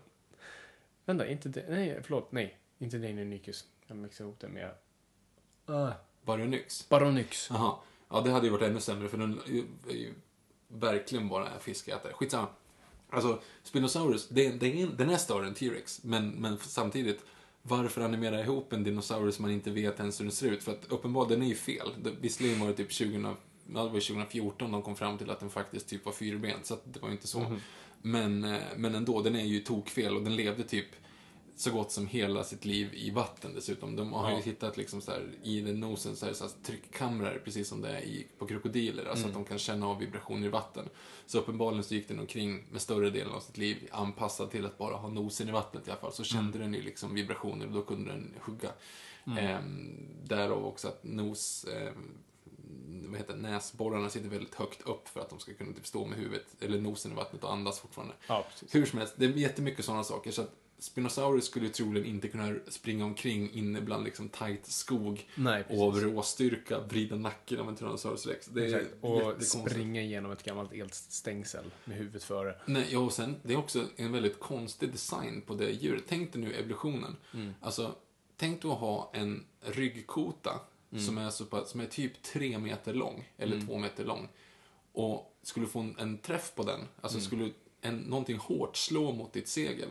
[1.05, 2.57] Vänta, inte det, nej, förlåt, nej.
[2.79, 3.65] Inte Deinonychus.
[3.87, 4.71] Jag mixar ihop det med...
[5.69, 5.91] Uh,
[6.25, 6.89] Baryonyx.
[6.89, 7.49] Baronyx.
[7.49, 7.75] Jaha.
[8.09, 9.41] Ja, det hade ju varit ännu sämre, för den
[9.89, 10.13] är ju
[10.67, 12.13] verkligen bara en fiskätare.
[12.13, 12.47] Skitsamma.
[13.13, 17.25] Alltså, Spinosaurus, det, det är, den är större än T-Rex, men, men samtidigt,
[17.61, 20.63] varför animera ihop en dinosaurus man inte vet ens hur den ser ut?
[20.63, 21.89] För att uppenbarligen, den är ju fel.
[22.21, 23.35] Visserligen var det typ 20, ja,
[23.65, 26.93] det var 2014 de kom fram till att den faktiskt typ var fyrbent, så att
[26.93, 27.45] det var ju inte så.
[28.01, 30.87] Men, eh, men ändå, den är ju tokfel och den levde typ
[31.55, 33.95] så gott som hela sitt liv i vatten dessutom.
[33.95, 36.51] De har ju hittat liksom så här, i den nosen så är det så här
[36.63, 40.47] tryckkamrar, precis som det är i, på krokodiler, alltså att de kan känna av vibrationer
[40.47, 40.89] i vatten.
[41.25, 44.77] Så uppenbarligen så gick den omkring med större delen av sitt liv anpassad till att
[44.77, 46.13] bara ha nosen i vattnet i alla fall.
[46.13, 48.69] Så kände den ju liksom vibrationer och då kunde den hugga.
[49.39, 52.17] Ehm, därav också att nos, ehm,
[53.07, 56.17] vad heter näsborrarna sitter väldigt högt upp för att de ska kunna typ stå med
[56.17, 58.13] huvudet, eller nosen i vattnet och andas fortfarande.
[58.27, 58.45] Ja.
[58.71, 60.31] Hur som helst, det är jättemycket sådana saker.
[60.31, 60.51] Så att
[60.83, 65.81] Spinosaurus skulle troligen inte kunna springa omkring inne bland liksom tight skog Nej, precis.
[65.81, 68.45] och råstyrka vrida nacken av en Tyrannosaurus rex.
[68.47, 68.87] Det är.
[69.01, 72.55] Och springa igenom ett gammalt elstängsel med huvudet före.
[72.65, 76.03] Nej, ja, och sen, det är också en väldigt konstig design på det djuret.
[76.07, 77.15] Tänk dig nu evolutionen.
[77.33, 77.53] Mm.
[77.61, 77.95] Alltså,
[78.37, 80.59] tänk dig att ha en ryggkota
[80.91, 81.05] Mm.
[81.05, 84.27] som, är så pass, som är typ tre meter lång, eller två meter lång.
[84.91, 87.25] Och skulle få en, en träff på den, alltså Mm.
[87.25, 87.51] skulle
[87.81, 89.89] en, någonting hårt slå mot ditt segel,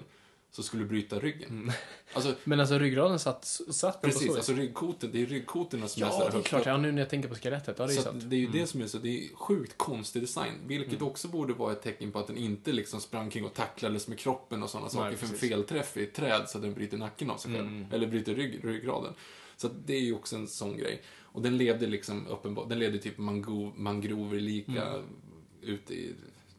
[0.52, 1.48] så skulle du bryta ryggen.
[1.50, 1.72] Mm.
[2.14, 5.88] Alltså, Men alltså ryggraden satt, satt den på precis, så alltså ryggkoten, det är ryggkotorna
[5.88, 6.60] som är så Ja, här det är klart.
[6.60, 6.66] upp.
[6.66, 7.78] Ja, nu när jag tänker på skelettet.
[7.78, 8.16] Ja, det är Så sant.
[8.16, 8.28] Mm.
[8.30, 10.52] det är ju det som är så, det är sjukt konstig design.
[10.66, 11.06] Vilket Mm.
[11.06, 14.18] också borde vara ett tecken på att den inte liksom sprang kring och tacklades med
[14.18, 15.16] kroppen och sådana saker.
[15.16, 15.50] För en precis.
[15.50, 17.66] felträff i ett träd så att den bryter nacken av sig själv.
[17.66, 17.86] Mm.
[17.92, 19.14] Eller bryter rygg, ryggraden.
[19.56, 21.02] Så att det är ju också en sån grej.
[21.20, 25.02] Och den levde liksom uppenbart, den levde typ mangrov, mangrover lika Mm.
[25.62, 26.14] ute i,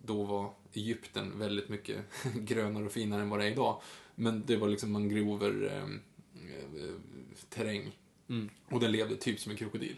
[0.06, 2.06] då var Egypten väldigt mycket
[2.36, 3.82] grönare och finare än vad det är idag.
[4.16, 5.84] Men det var liksom mangrover eh,
[6.56, 6.94] eh,
[7.50, 7.91] terräng.
[8.30, 8.50] Mm.
[8.66, 9.95] Och den levde typ som en krokodil.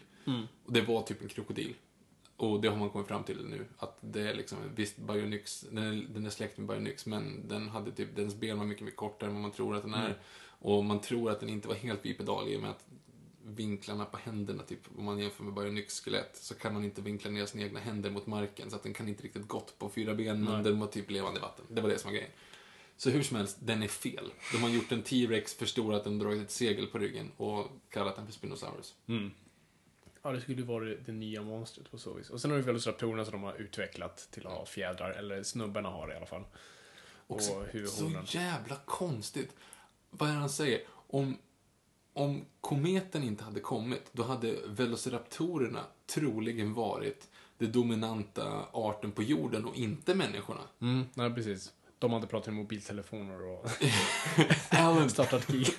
[0.64, 1.74] Och det var typ en krokodil.
[2.36, 5.78] Och det har man kommit fram till nu, att det är liksom, visst, Bionyx, den
[5.78, 8.98] är, den är släkt med Bionyx, men den hade typ, dens ben var mycket, mycket
[8.98, 10.18] kortare än vad man tror att den är.
[10.58, 12.84] Och man tror att den inte var helt bipedal i och med att
[13.46, 17.46] vinklarna på händerna, typ, om man jämför med Bionyx-skelett, så kan man inte vinkla ner
[17.46, 20.44] sina egna händer mot marken, så att den kan inte riktigt gått på fyra ben,
[20.44, 21.64] men den var typ levande i vatten.
[21.68, 22.30] Det var det som var grejen.
[22.96, 24.32] Så hur som helst, den är fel.
[24.52, 28.26] De har gjort en T-Rex, förstorat den, dragit ett segel på ryggen och kallat den
[28.26, 28.94] för Spinosaurus.
[30.22, 32.30] Ja, det skulle ju vara det nya monstret på så vis.
[32.30, 35.88] Och sen har du velociraptorerna som de har utvecklat till att ha fjädrar, eller snubbarna
[35.88, 36.44] har det i alla fall.
[37.26, 38.24] Och, så, så huvudhornen.
[38.28, 39.56] jävla konstigt.
[40.10, 40.80] Vad är det han säger?
[40.88, 41.38] Om,
[42.16, 45.80] om kometen inte hade kommit, då hade velociraptorerna
[46.14, 47.28] troligen varit
[47.58, 50.60] den dominanta arten på jorden och inte människorna.
[50.80, 51.72] Mm, nej, precis.
[51.98, 53.66] De hade pratat i mobiltelefoner och
[54.70, 55.66] Alan, startat krig.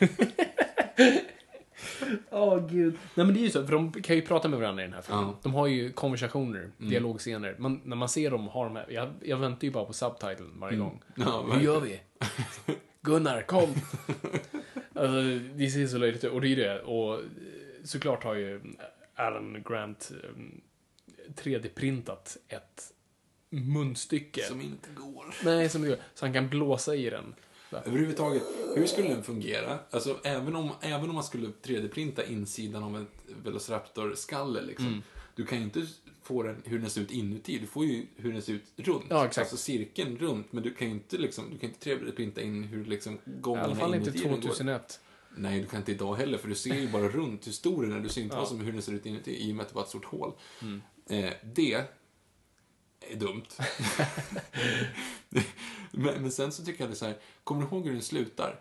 [2.31, 2.97] Åh, gud.
[3.15, 4.93] Nej, men det är ju så, för de kan ju prata med varandra i den
[4.93, 5.23] här filmen.
[5.23, 5.39] Ja.
[5.43, 7.55] De har ju konversationer, dialogscener.
[7.59, 10.59] Man, när man ser dem ha de här, jag, jag väntar ju bara på subtiteln
[10.59, 11.01] varje gång.
[11.15, 11.99] Ja, Hur gör vi?
[13.07, 13.69] Gunnar, kom!
[14.95, 15.21] alltså,
[15.55, 16.31] det ser så löjligt ut.
[16.31, 16.81] Och det är ju det.
[16.81, 17.25] Och eh,
[17.83, 18.61] såklart har ju
[19.15, 20.29] Alan Grant eh,
[21.35, 22.93] 3D-printat ett
[23.49, 24.41] munstycke.
[24.41, 25.35] som inte går.
[25.43, 25.99] Nej, som det gör.
[26.13, 27.35] Så han kan blåsa i den.
[27.71, 28.43] Överhuvudtaget,
[28.75, 29.79] hur skulle den fungera?
[29.91, 34.87] Alltså, även om, även om man skulle 3D-printa insidan av ett Velociraptor-skalle, liksom.
[34.87, 35.03] Mm.
[35.35, 35.85] Du kan ju inte
[36.27, 37.59] få den hur den ser ut inuti.
[37.59, 39.05] Du får ju hur den ser ut runt.
[39.09, 39.45] Ja, exakt.
[39.45, 42.85] Alltså cirkeln runt, men du kan ju inte, liksom, du kan inte 3D-printa in hur
[42.85, 44.41] liksom I gångarna alla fall inte inuti den går.
[44.41, 44.99] 2001.
[45.37, 47.91] Nej, du kan inte idag heller, för du ser ju bara runt hur stor den
[47.91, 47.99] är.
[47.99, 48.39] Du ser inte Ja.
[48.39, 50.05] vad som, hur den ser ut inuti, i och med att det var ett stort
[50.05, 50.33] hål.
[50.61, 50.81] Mm.
[51.09, 51.73] Eh, det
[52.99, 53.45] är dumt.
[55.91, 58.59] men, men sen så tycker jag det så här, kommer du ihåg hur den slutar?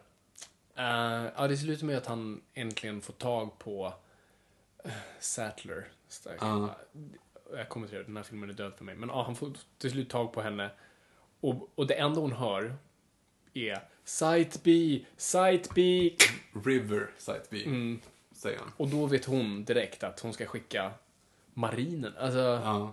[0.75, 3.95] Eh, ja, det slutar med att han äntligen får tag på
[4.87, 5.89] uh, Sattler.
[6.09, 6.43] Stark.
[7.53, 7.59] Ja.
[7.59, 8.95] Jag kommer till det, den här filmen är död för mig.
[8.95, 10.71] Men ja, han får till slut tag på henne.
[11.41, 12.75] Och, och det enda hon hör
[13.55, 16.11] är Sight B, Sight B.
[16.65, 18.01] River Site B, Mm.
[18.33, 18.73] säger han.
[18.77, 20.91] Och då vet hon direkt att hon ska skicka
[21.55, 22.93] marinen, alltså Ja.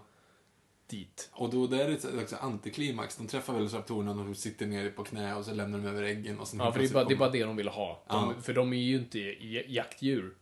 [0.88, 1.30] dit.
[1.32, 3.16] Och då där är det också antiklimax.
[3.18, 6.04] De träffar väl raptorerna och de sitter ner på knä och så lämnar de över
[6.04, 8.04] äggen och sen Ja, för det är, bara, det är bara det de vill ha.
[8.08, 8.42] De, Ja.
[8.42, 9.20] För de är ju inte
[9.74, 10.34] jaktdjur.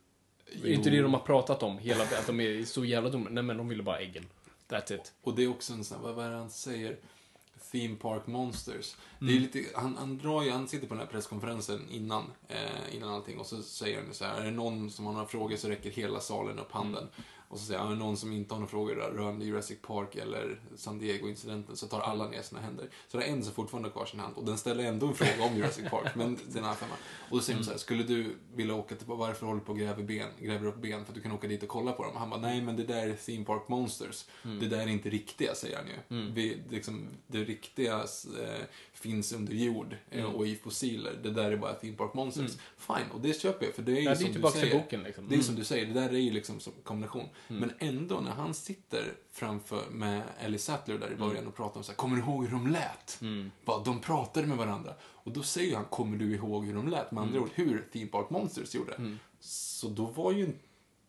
[0.51, 0.77] Det är Jo.
[0.77, 3.27] inte det de har pratat om, hela, att de är så jävla dumma.
[3.29, 4.25] Nej, men de ville bara äggen.
[4.69, 5.13] That's it.
[5.21, 6.97] Och det är också en sån här, vad är det han säger?
[7.71, 8.95] Theme Park Monsters.
[9.19, 9.35] Det Mm.
[9.37, 13.09] är lite, han, han drar ju, han sitter på den här presskonferensen innan, eh, innan
[13.09, 15.69] allting och så säger han så här, är det någon som har några frågor så
[15.69, 17.03] räcker hela salen upp handen.
[17.03, 17.11] Mm.
[17.51, 20.99] Och så säger det någon som inte har några frågor rörande Jurassic Park eller San
[20.99, 22.89] Diego-incidenten så tar alla ner sina händer.
[23.07, 25.13] Så det är en som fortfarande har kvar sin hand och den ställer ändå en
[25.15, 26.97] fråga om Jurassic Park, men den här femman.
[27.29, 29.71] Och då säger hon så här, skulle du vilja åka till, varför håller du på
[29.71, 31.05] och gräver, ben, gräver upp ben?
[31.05, 32.15] För att du kan åka dit och kolla på dem.
[32.15, 34.25] Han bara, nej men det där är Theme Park Monsters.
[34.43, 36.31] Det där är inte riktiga, säger han ju.
[36.31, 38.61] Vi, liksom, det riktiga eh,
[38.93, 41.19] finns under jord eh, och i fossiler.
[41.23, 42.51] Det där är bara Theme Park Monsters.
[42.77, 44.79] Fine, och det köper jag, för det är ju Ja, det är som du säger.
[44.79, 45.27] boken, liksom.
[45.27, 45.43] Det är Mm.
[45.45, 47.29] som du säger, det där är ju liksom som kombination.
[47.47, 51.83] Men ändå, när han sitter framför med Ellie Sattler där i början och pratar om
[51.83, 53.19] så här, kommer du ihåg hur de lät?
[53.65, 54.93] Bara, de pratade med varandra.
[55.01, 57.11] Och då säger han, kommer du ihåg hur de lät?
[57.11, 59.17] Med andra ord, hur Theme Park Monsters gjorde.
[59.39, 60.53] Så då var ju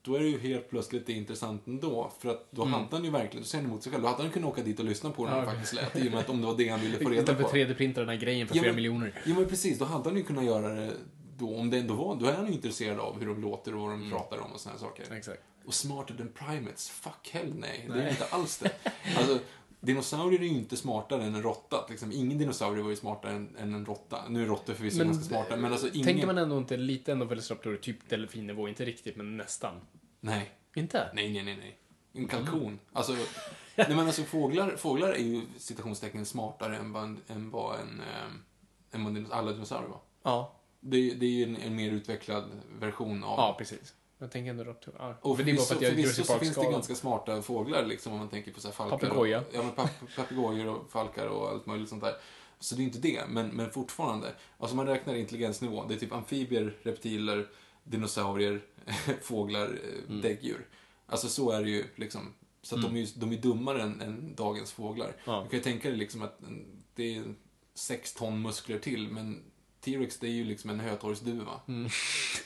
[0.04, 2.12] då är det ju helt plötsligt intressant ändå.
[2.18, 4.22] För att då hade han ju verkligen, då säger han emot sig själv, då hade
[4.22, 5.54] han kunnat åka dit och lyssna på hur de Ja, okej.
[5.54, 5.96] faktiskt lät.
[5.96, 7.48] I och med att om det var det han ville få reda på.
[7.48, 9.22] för 3D-printa den här grejen för Ja, flera men- miljoner.
[9.26, 10.92] Ja men precis, då hade han ju kunnat göra det
[11.38, 13.80] då, om det ändå var, då är han ju intresserad av hur de låter och
[13.80, 15.12] vad de pratar om och här saker.
[15.12, 15.42] Exakt.
[15.66, 17.88] Och smarter than primates, fuck hell nej.
[17.92, 18.70] Det är inte alls det.
[19.16, 19.38] Alltså,
[19.80, 21.86] dinosaurier är ju inte smartare än en råtta.
[21.88, 24.28] Liksom, ingen dinosaurie var ju smartare än, än en råtta.
[24.28, 26.06] Nu är råttor förvisso Men, ganska smarta, men alltså ingen...
[26.06, 29.80] Tänker man ändå inte lite ändå Velociraptor, typ delfinnivå, inte riktigt, men nästan.
[30.20, 30.50] Nej.
[30.76, 31.10] Inte?
[31.14, 31.78] Nej, nej, nej, nej.
[32.12, 32.78] En kalkon.
[32.92, 33.12] Alltså,
[33.76, 38.00] nej men alltså fåglar, fåglar är ju citationstecken smartare än vad en, än vad en,
[38.00, 40.00] eh, än vad alla dinosaurier var.
[40.22, 40.54] Ja.
[40.80, 42.44] Det, det är ju en, en mer utvecklad
[42.80, 43.38] version av...
[43.38, 43.94] Ja, precis.
[44.22, 44.94] Jag tänker ändå Raptor.
[44.98, 45.14] Ja.
[45.20, 47.42] Och Men det är bara för att jag är Jurassic så finns det ganska smarta
[47.42, 48.98] fåglar, liksom, om man tänker på så här falkar.
[48.98, 49.38] Papegoja.
[49.38, 52.14] Och, ja, men pap papegojor och falkar och allt möjligt sånt där.
[52.58, 54.34] Så det är inte det, men, men fortfarande.
[54.58, 55.84] Alltså man räknar intelligensnivå.
[55.88, 57.48] Det är typ amfibier, reptiler,
[57.84, 58.60] dinosaurier,
[59.22, 60.20] fåglar, eh, Mm.
[60.20, 60.66] däggdjur.
[61.06, 62.34] Alltså så är det ju liksom.
[62.62, 65.16] Så att de, är, ju- de är dummare än, än dagens fåglar.
[65.24, 65.40] Ja.
[65.44, 67.24] Du kan ju tänka dig liksom att en- det är
[67.74, 69.42] sex ton muskler till, men
[69.80, 71.60] T-Rex det är ju liksom en hötorgsduva.
[71.68, 71.88] Mm.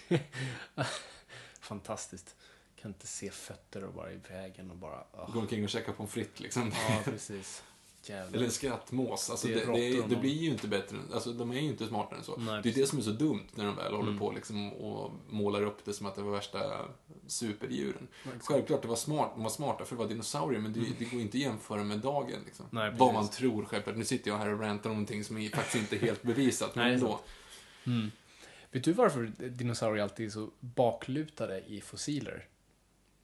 [1.66, 2.36] Fantastiskt.
[2.82, 5.04] Kan inte se fötter och bara i vägen och bara...
[5.12, 5.30] ah.
[5.32, 6.72] Går omkring och käkar pommes frites liksom.
[6.88, 7.62] Ja, precis.
[8.02, 8.36] Jävlar.
[8.36, 9.30] Eller en skrattmås.
[9.30, 10.96] Alltså Det det, är det, det, blir ju inte bättre.
[11.14, 12.36] Alltså de är ju inte smartare än så.
[12.36, 12.80] Nej, det är precis.
[12.82, 14.18] det som är så dumt när de väl håller Mm.
[14.18, 16.84] på liksom och målar upp det som att det var värsta
[17.26, 18.08] superdjuren.
[18.24, 18.46] exakt.
[18.46, 21.20] Självklart, det var smart, de var smarta för att vara dinosaurier, men det, det går
[21.20, 22.40] inte att jämföra med dagen.
[22.44, 22.66] Liksom.
[22.70, 23.96] Nej, Vad man tror, självklart.
[23.96, 26.84] Nu sitter jag här och rantar om någonting som är faktiskt inte helt bevisat, men
[26.84, 27.20] Nej, det är ändå.
[28.76, 32.44] Vet du varför dinosaurier alltid är så baklutade i fossiler?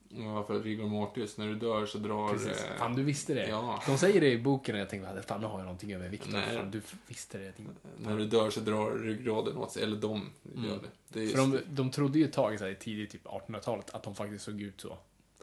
[0.09, 2.33] Ja, för att Rigor Mortis, när du dör så drar...
[2.33, 2.65] Precis.
[2.65, 3.49] eh, Fan, du visste det.
[3.49, 3.83] Ja.
[3.87, 6.33] De säger det i boken och jag tänkte, fan nu har jag någonting över Viktor.
[6.33, 6.57] Nej.
[6.57, 7.53] Fan, du visste det.
[7.53, 10.89] Tänkte, När du dör så drar ryggraden åt sig, eller de gör det.
[11.09, 11.31] det Mm.
[11.31, 14.15] För de, de trodde ju ett tag, så här, i tidigt typ 1800-talet, att de
[14.15, 14.99] faktiskt såg ut så.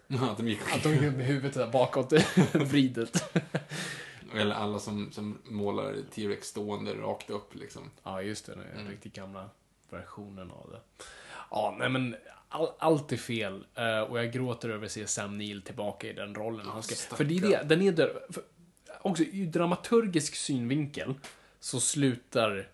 [0.08, 2.14] Ja, att de gick Att de gick med huvudet här bakåt,
[2.54, 3.24] vridet.
[4.36, 7.82] Eller alla som, som målar T-Rex stående rakt upp liksom.
[8.04, 8.56] Ja, just det.
[8.56, 8.88] Den Mm.
[8.92, 9.50] riktigt gamla
[9.94, 11.04] versionen av det.
[11.52, 12.16] Ja, nej men
[12.50, 13.66] all, allt är fel.
[13.76, 16.68] eh, och jag gråter över att se Sam Neill tillbaka i den rollen.
[16.68, 18.44] Han ska, för det är det, den är där, för,
[19.02, 21.14] också ur dramaturgisk synvinkel
[21.60, 22.68] så slutar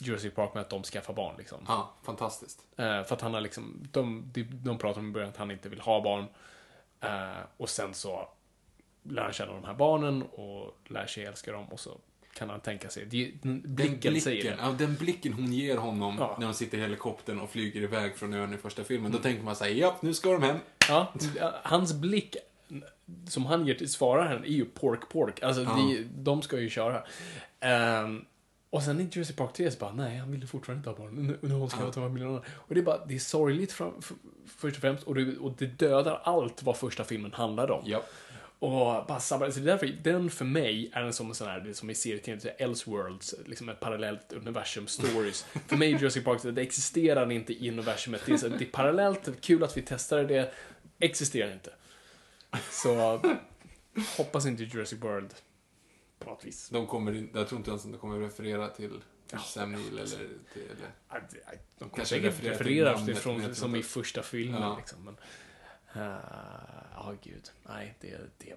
[0.00, 1.58] Jurassic Park med att de skaffar barn liksom.
[1.68, 2.64] Ja, fantastiskt.
[2.76, 5.50] Eh, för att han har liksom, de, de, de pratar om i början att han
[5.50, 6.24] inte vill ha barn.
[7.00, 8.28] Eh, och sen så
[9.02, 11.98] lär han känna de här barnen och lär sig älska dem och så
[12.38, 14.56] kan han tänka sig, det, den, blicken, säger det.
[14.60, 16.36] ja, den blicken hon ger honom Ja.
[16.40, 19.12] när de sitter i helikoptern och flyger iväg från ön i första filmen.
[19.12, 20.56] Då tänker man såhär, japp, nu ska de hem.
[20.88, 21.12] Ja,
[21.62, 22.36] hans blick
[23.28, 25.42] som han ger till svararen är ju pork pork.
[25.42, 27.02] Alltså, de, de ska ju köra.
[27.60, 28.24] Ehm,
[28.70, 31.14] och sen i Jurassic Park 3 så bara, nej, han ville fortfarande inte ha barn.
[31.26, 32.36] Nu, nu ska jag ta familjen.
[32.54, 34.12] Och det är bara, det är sorgligt fram, f-
[34.58, 35.02] först och främst.
[35.04, 37.82] Och det, och det dödar allt vad första filmen handlade om.
[37.86, 38.02] Ja.
[38.58, 39.50] Och bara sabbar.
[39.50, 42.54] Så det är därför, den för mig är en en sån här, som i serietidningen,
[42.58, 45.42] Elseworlds, liksom ett parallellt universum stories.
[45.66, 48.22] för mig Jurassic Park, det existerar inte i universumet.
[48.26, 50.52] Det är, så, det är parallellt, det är kul att vi testade det,
[50.98, 51.72] existerar inte.
[52.70, 53.20] Så
[54.16, 55.34] hoppas inte Jurassic World
[56.18, 56.68] på något vis.
[56.68, 58.90] De kommer jag tror inte ens att de kommer referera till
[59.46, 60.62] Sam Neill eller till...
[61.10, 61.20] Eller,
[61.78, 64.62] De kommer Kanske säkert till referera namnet, till men från, som i första filmen.
[64.62, 64.76] Ja.
[64.76, 65.04] Liksom.
[65.04, 65.16] Men,
[65.94, 66.02] eh,
[66.94, 67.50] ja, gud.
[67.68, 68.18] Nej, det...
[68.38, 68.54] det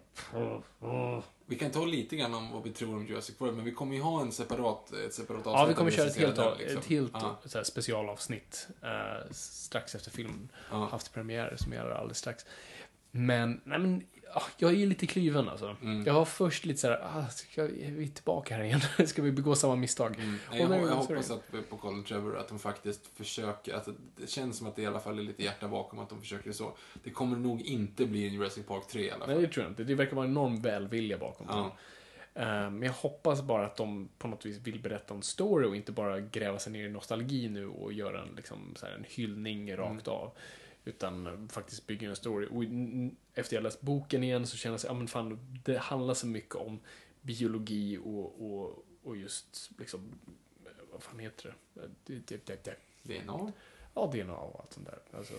[1.45, 3.95] vi kan ta lite grann om vad vi tror om Jurassic World, men vi kommer
[3.95, 5.59] ju ha en separat, ett separat avsnitt.
[5.59, 6.77] Ja, vi kommer där köra ett helt, den, liksom.
[6.77, 7.13] ett helt
[7.45, 10.51] så här, specialavsnitt eh, strax efter filmen.
[10.71, 10.85] Ja.
[10.85, 12.45] Haft premiär som jag gör alldeles strax.
[13.11, 14.03] Men, nej men,
[14.57, 15.75] jag är lite kluven alltså.
[15.81, 16.03] Mm.
[16.05, 18.81] Jag har först lite så här, ah, ska vi, är vi tillbaka här igen?
[19.07, 20.15] ska vi begå samma misstag?
[20.17, 23.87] Nej, Och jag, nu- jag hoppas att på Colin Trevor att de faktiskt försöker, att
[24.17, 26.51] det känns som att det i alla fall är lite hjärta bakom att de försöker
[26.51, 26.73] så.
[27.03, 29.33] Det kommer nog inte bli en Jurassic Park 3 i alla fall.
[29.35, 29.83] Nej, det tror jag inte.
[29.83, 31.53] Det verkar vara en enorm välvilja bakom det.
[31.53, 31.75] Ja.
[32.33, 35.75] Eh, Men jag hoppas bara att de på något vis vill berätta en story och
[35.75, 39.05] inte bara gräva sig ner i nostalgi nu och göra en, liksom, så här, en
[39.07, 40.31] hyllning rakt av.
[40.85, 42.47] Utan faktiskt bygga en story.
[42.51, 42.63] Och
[43.33, 46.27] efter jag läst boken igen så känner jag att ja, men fan, det handlar så
[46.27, 46.79] mycket om
[47.21, 50.19] biologi och, och, och just liksom,
[50.91, 51.89] vad fan heter det?
[52.05, 52.75] Det, det, det.
[53.21, 53.51] DNA?
[53.93, 54.99] Ja, DNA och allt sånt där.
[55.17, 55.33] Alltså,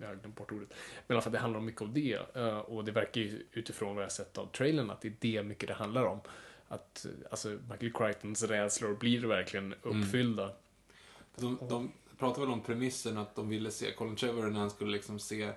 [0.00, 0.68] jag har glömt bort ordet.
[1.06, 2.36] Men i alla fall, det handlar om mycket om det.
[2.36, 5.42] eh, Och det verkar ju utifrån vad jag sett av trailern att det är det
[5.42, 6.20] mycket det handlar om.
[6.68, 10.52] Att alltså, Michael Crichtons rädslor blir verkligen uppfyllda.
[11.36, 14.90] De, de Pratade väl om premissen att de ville se Colin Trevor när han skulle
[14.90, 15.52] liksom se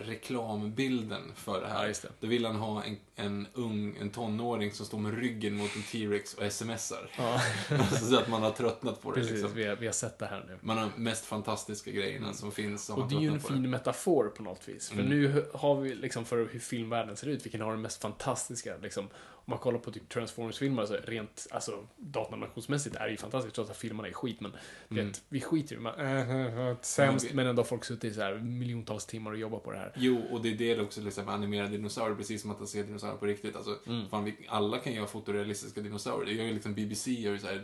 [0.00, 1.86] reklambilden för det här.
[1.86, 2.08] Ja, det.
[2.20, 5.82] Då ville han ha en, en ung, en tonåring som står med ryggen mot en
[5.82, 7.10] T-Rex och smsar.
[7.18, 7.40] Ja,
[8.00, 9.32] så att man har tröttnat på det precis.
[9.32, 9.54] liksom.
[9.54, 10.58] Vi, har, vi har sett det här nu.
[10.60, 12.90] Man har mest fantastiska grejerna som finns.
[12.90, 14.92] Och det är ju en fin metafor på något vis.
[14.92, 15.04] Mm.
[15.04, 18.76] För nu har vi liksom för hur filmvärlden ser ut, vilken har den mest fantastiska
[18.82, 19.08] liksom.
[19.46, 23.70] Om man kollar på typ Transformers-filmer, så rent alltså, datanimationsmässigt är det ju fantastiskt, trots
[23.70, 24.40] att filmerna är skit.
[24.40, 24.52] Men
[24.90, 25.06] Mm.
[25.06, 26.02] vet, vi skiter ju i det.
[26.02, 29.72] Äh, äh, Sämst, men ändå har folk suttit så här miljontals timmar och jobbat på
[29.72, 29.92] det här.
[29.96, 33.18] Jo, och det är det också liksom animerade dinosaurier, precis som att man ser dinosaurier
[33.18, 33.56] på riktigt.
[33.56, 34.08] Alltså, Mm.
[34.08, 36.26] fan, vi, alla kan göra fotorealistiska dinosaurier.
[36.26, 37.62] Det gör ju liksom BBC gör så här,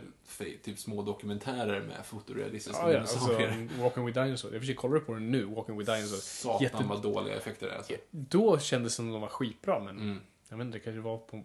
[0.63, 3.69] typ små dokumentärer med fotorealistiska Ja, ja, alltså, dinosaurier.
[3.81, 4.53] Walking with Dinosaurs.
[4.53, 6.21] Jag försöker kolla på den nu, Walking with Dinosaurs.
[6.23, 7.77] Satan Jätte- vad dåliga effekter det är.
[7.77, 7.93] Alltså.
[8.11, 10.17] Då kändes det som de var skitbra, men Mm.
[10.49, 11.43] jag vet inte, det kanske var på,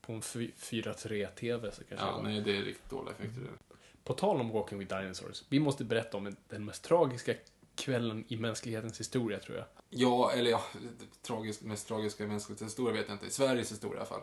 [0.00, 3.42] på en fy- 4.3-TV så kanske det Ja, nej, det är riktigt dåliga effekter.
[4.04, 7.34] På tal om Walking with Dinosaurs, vi måste berätta om en- den mest tragiska
[7.76, 9.66] kvällen i mänsklighetens historia, tror jag.
[9.90, 10.62] Ja, eller ja,
[11.22, 13.26] tragisk, mest tragiska i mänsklighetens historia vet jag inte.
[13.26, 14.22] I Sveriges historia i alla fall.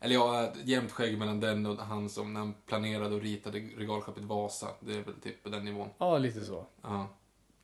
[0.00, 4.24] Eller ja, jämnt skägg mellan den och han som när han planerade och ritade regalskeppet
[4.24, 4.68] Vasa.
[4.80, 5.88] Det är väl typ på den nivån.
[5.98, 6.66] Ja, lite så.
[6.82, 7.08] Ja.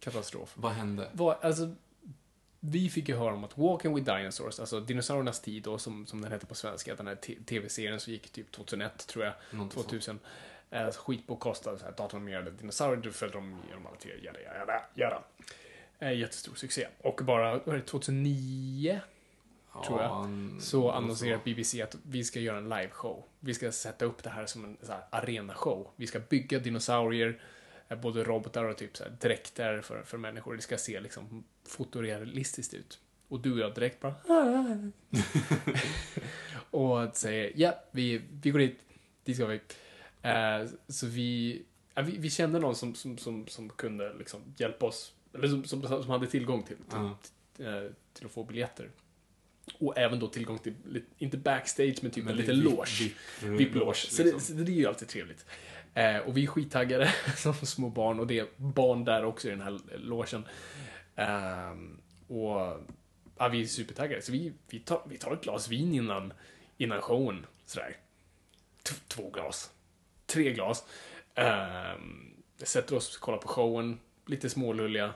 [0.00, 0.52] Katastrof.
[0.55, 1.10] Vad hände?
[1.12, 1.74] Vad, alltså,
[2.60, 6.20] vi fick ju höra om att Walking with Dinosaurs, alltså dinosauriernas tid då, som, som
[6.20, 7.14] den hette på svenska, den här
[7.44, 9.88] tv-serien som gick typ 2001, tror jag, Någonting sånt.
[9.88, 10.18] 2000.
[10.70, 15.23] Eh, så här, datoranimerade dinosaurier, då följde de genom alla tider, jada, jada, jada.
[15.99, 16.89] Eh, jättestor succé.
[16.99, 19.01] Och bara, vad var det, 2009?
[19.86, 20.28] tror jag.
[20.62, 23.24] så annonserar BBC att vi ska göra en liveshow.
[23.40, 25.90] Vi ska sätta upp det här som en så här, arenashow.
[25.97, 27.40] Vi ska bygga dinosaurier,
[27.89, 30.57] eh, både robotar och typ så här, dräkter för, för människor.
[30.57, 33.01] Det ska se liksom fotorealistiskt ut.
[33.28, 34.15] Och du och jag direkt bara...
[36.70, 38.78] och säger ja, vi, vi går dit.
[39.24, 39.61] Dit ska vi.
[40.28, 41.62] Eh, så vi,
[41.94, 42.16] ja, vi...
[42.18, 45.12] Vi kände någon som, som, som, som kunde liksom hjälpa oss.
[45.34, 46.84] Eller som, som, som hade tillgång till, till,
[47.56, 47.64] Ja.
[47.64, 48.90] eh, till att få biljetter.
[49.78, 50.74] Och även då tillgång till,
[51.18, 52.86] inte backstage, men typ Men en liten loge.
[53.00, 53.14] VIP-
[53.59, 53.94] VIP-loge.
[54.10, 54.56] Så, det, liksom.
[54.56, 55.46] så det är ju alltid trevligt.
[55.94, 59.50] Eh, och vi är skittaggade som små barn och det är barn där också i
[59.50, 60.44] den här logen.
[61.16, 61.98] Ehm,
[62.28, 62.80] och
[63.38, 64.22] ja, vi är supertaggade.
[64.22, 66.32] Så vi, vi, tar, vi tar ett glas vin innan,
[66.76, 67.46] innan showen.
[67.66, 67.96] Sådär.
[68.82, 69.70] T- två glas.
[70.28, 70.84] Tre glas.
[71.34, 74.00] Um, sätter oss, kollar på showen.
[74.26, 75.14] Lite smålulliga.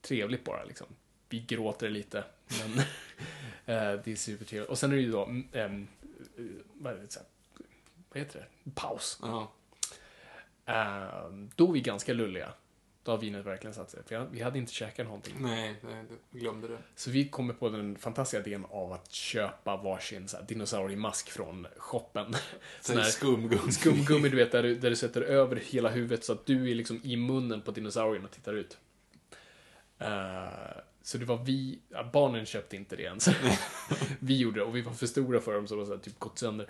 [0.00, 0.86] Trevligt bara liksom.
[1.28, 2.24] Vi gråter lite.
[2.48, 2.78] Men
[3.76, 4.70] eh, det är supertrevligt.
[4.70, 5.22] Och sen är det ju då,
[5.52, 5.70] eh,
[6.74, 7.28] vad, är det, så här,
[8.08, 8.70] vad heter det?
[8.70, 9.18] Paus.
[9.22, 9.52] Ja.
[10.66, 12.52] Ehm, då är vi ganska lulliga.
[13.08, 14.00] Då har vinet verkligen satt sig.
[14.06, 15.34] För vi hade inte käkat någonting.
[15.40, 16.78] Nej, nej, glömde det.
[16.94, 21.66] Så vi kommer på den fantastiska idén av att köpa varsin så här, dinosauriemask från
[21.76, 22.34] shoppen.
[22.80, 23.72] Så här skumgummi.
[23.72, 26.74] Skumgummi, du vet, där du, där du sätter över hela huvudet så att du är
[26.74, 28.78] liksom i munnen på dinosaurien och tittar ut.
[29.98, 30.48] Eh,
[31.02, 33.28] så det var vi, ja, barnen köpte inte det ens.
[34.18, 36.38] vi gjorde det och vi var för stora för dem så så här, typ gått
[36.38, 36.68] sönder.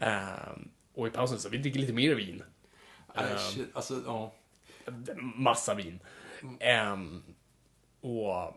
[0.00, 0.58] Eh,
[0.94, 2.42] och i pausen så vi dricker lite mer vin.
[3.38, 4.34] Shit, alltså, ja.
[5.36, 6.00] Massa vin.
[6.60, 7.22] Ehm,
[8.00, 8.54] och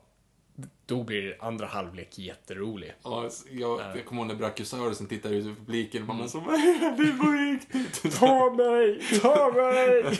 [0.86, 2.94] då blir andra halvlek jätterolig.
[3.04, 6.18] Ja, jag, jag kommer ihåg när Brachiosaurusen tittade ut i publiken och Mm.
[6.18, 8.16] man så vad är det på riktigt?
[8.20, 9.02] Ta mig!
[9.22, 10.20] Ta mig!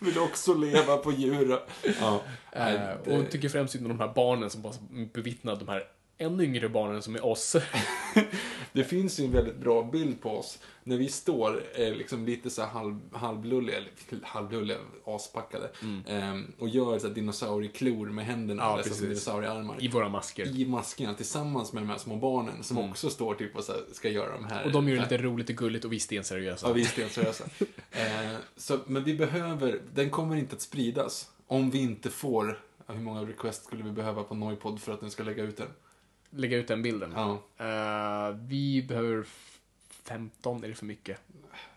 [0.00, 1.58] Vill också leva på djur.
[2.00, 2.20] Ja,
[2.52, 4.72] det- och tycker främst synd om de här barnen som bara
[5.12, 5.82] bevittnar de här
[6.18, 7.56] ännu yngre barnen som är oss.
[8.78, 12.50] Det finns ju en väldigt bra bild på oss när vi står eh, liksom lite
[12.50, 13.90] så här halv, halvlulliga, eller
[14.22, 15.70] halvlulliga, aspackade,
[16.06, 19.76] ehm, och gör så här dinosaurieklor med händerna, Ja, eller dinosauriearmar.
[19.80, 20.60] I våra masker.
[20.60, 23.80] I maskerna tillsammans med de här små barnen som också står typ och så här,
[23.92, 24.62] ska göra de här.
[24.62, 24.66] Mm.
[24.66, 26.68] Och de gör det lite roligt och gulligt och vi är stenseriösa.
[26.68, 27.44] Ja, vi är stenseriösa.
[27.90, 33.00] eh, så, men vi behöver, den kommer inte att spridas om vi inte får, hur
[33.00, 35.68] många requests skulle vi behöva på Noipod för att den ska lägga ut den?
[36.30, 37.12] Lägga ut den bilden.
[37.16, 39.58] Ja, Eh, vi behöver f-
[40.04, 41.20] 15, är det för mycket?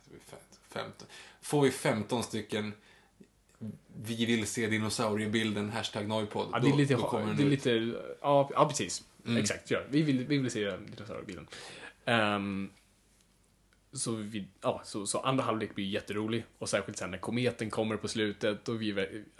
[0.05, 0.59] det blir fett.
[0.69, 1.07] 15.
[1.41, 2.73] Får vi 15 stycken
[4.03, 6.47] vi vill se dinosauriebilden, hashtag Noipod.
[6.51, 6.93] Ja, det är då- lite...
[6.93, 7.69] då kommer den det är lite
[8.21, 9.03] ja, ja, precis.
[9.37, 9.79] Exakt, ja.
[9.89, 11.47] Vi vill, vi vill se dinosauriebilden.
[12.05, 12.69] Ehm,
[13.93, 16.45] så, vi, ja, så, så andra halvlek blir jätterolig.
[16.59, 18.89] Och särskilt sen när kometen kommer på slutet och vi...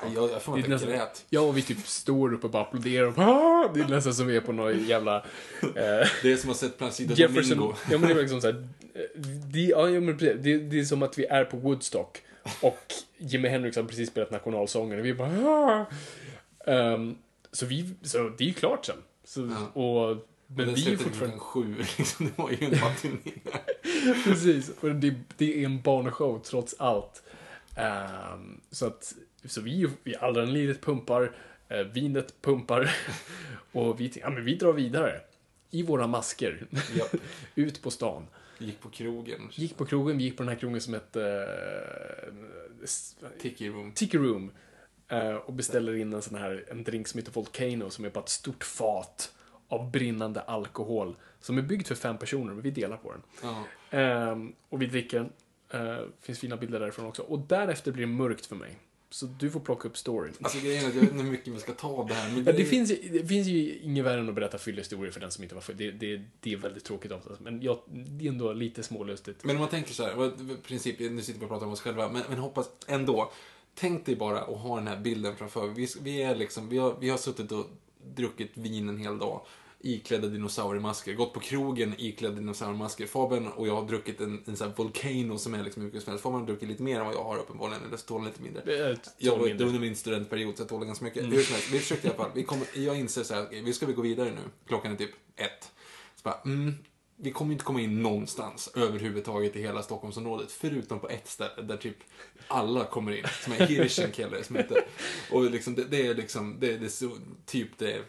[0.02, 1.26] Ja, Jag, jag får inte nästan- grät.
[1.30, 3.06] Ja, och vi typ står upp och bara applåderar.
[3.08, 5.16] Och, "Ah!" det är nästan som vi är på någon jävla...
[5.62, 5.72] Eh,
[6.24, 7.58] Det är som att sett Placido Jefferson...
[7.58, 7.76] Domingo.
[7.92, 9.22] Ja, men det är liksom så här, eh,
[9.54, 10.38] det, ja, ja, men precis.
[10.44, 12.22] Det, det är som att vi är på Woodstock.
[12.62, 12.80] Och
[13.18, 15.30] Jimi Hendrix har precis spelat nationalsången och vi bara...
[15.50, 15.86] "Ah!"
[16.72, 17.16] Ehm,
[17.52, 18.96] så, vi, så det är ju klart sen.
[19.24, 19.42] Så,
[19.74, 20.16] och,
[20.48, 21.38] Men men vi är fortfarande...
[21.40, 22.26] sju, liksom.
[22.26, 23.32] Det var ju en matiné.
[24.24, 27.24] Precis, och det, det är en barnshow trots allt.
[27.76, 29.14] Ehm, så att,
[29.46, 31.24] så vi, vi adrenalinet pumpar,
[31.72, 32.96] uh, vinet pumpar
[33.72, 35.22] och vi, ja, men vi drar vidare.
[35.74, 36.68] I våra masker.
[36.96, 37.06] Ja.
[37.56, 38.28] Ut på stan.
[38.58, 39.50] Gick på krogen.
[39.52, 41.48] Gick på krogen, vi gick på den här krogen som hette
[42.82, 43.92] uh, Tiki Room.
[43.92, 44.52] Tiki Room.
[45.08, 48.24] eh, och beställer in en sån här, en drink som heter Volcano som är bara
[48.24, 49.34] ett stort fat
[49.68, 51.16] av brinnande alkohol.
[51.42, 53.22] Som är byggd för fem personer, men vi delar på den.
[53.90, 55.32] Ehm, och vi dricker den.
[55.82, 57.22] Uh, finns fina bilder därifrån också.
[57.22, 58.78] Och därefter blir det mörkt för mig.
[59.10, 60.34] Så du får plocka upp storyn.
[60.42, 62.30] Alltså grejen är att jag vet inte hur mycket vi ska ta av det här.
[62.30, 65.12] Men Ja, det, är- finns ju, det finns ju inget värre än att berätta fyllehistorier
[65.12, 65.78] för den som inte var full.
[65.78, 67.40] Det, det, det är väldigt tråkigt oftast.
[67.42, 69.44] Men jag, det är ändå lite smålustigt.
[69.44, 72.10] Men om man tänker så här, princip, nu sitter vi och pratar om oss själva,
[72.10, 73.32] men, men hoppas ändå.
[73.76, 75.68] Tänk dig bara att ha den här bilden framför.
[75.68, 77.66] Vi, vi, är liksom, vi, har, vi har suttit och
[78.16, 79.42] druckit vin en hel dag.
[79.84, 81.14] Iklädda dinosauriemasker.
[81.14, 83.08] Gått på krogen iklädda dinosauriemasker.
[83.08, 86.04] Fabian och jag har druckit en, en sån här Volcano som är liksom hur mycket
[86.04, 86.24] som helst.
[86.24, 87.84] Fabian har druckit lite mer än vad jag har uppenbarligen.
[87.88, 88.98] Eller så tål lite mindre.
[89.18, 89.68] Jag var mindre.
[89.68, 91.24] under min studentperiod så jag tål ganska mycket.
[91.24, 91.36] Mm.
[91.36, 92.32] Hur som helst, vi försökte i alla fall.
[92.36, 94.42] Vi kommer, jag inser så här, okej, vi ska vi gå vidare nu.
[94.68, 95.72] Klockan är typ ett.
[96.16, 96.74] Så bara, mm,
[97.16, 100.52] vi kommer inte komma in någonstans överhuvudtaget i hela Stockholmsområdet.
[100.52, 101.98] Förutom på ett ställe där typ
[102.48, 103.26] alla kommer in.
[103.44, 104.86] Som är Hirschenkelle som heter.
[105.32, 107.12] Och liksom, det, det är liksom, det, det är så,
[107.46, 108.02] typ det,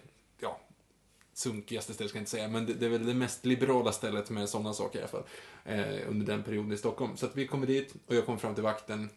[1.35, 4.31] sunkigaste stället ska jag inte säga, men det, det är väl det mest liberala stället
[4.31, 5.25] med sådana saker i alla fall.
[5.65, 7.17] Eh, under den perioden i Stockholm.
[7.17, 9.11] Så att vi kommer dit och jag kommer fram till vakten.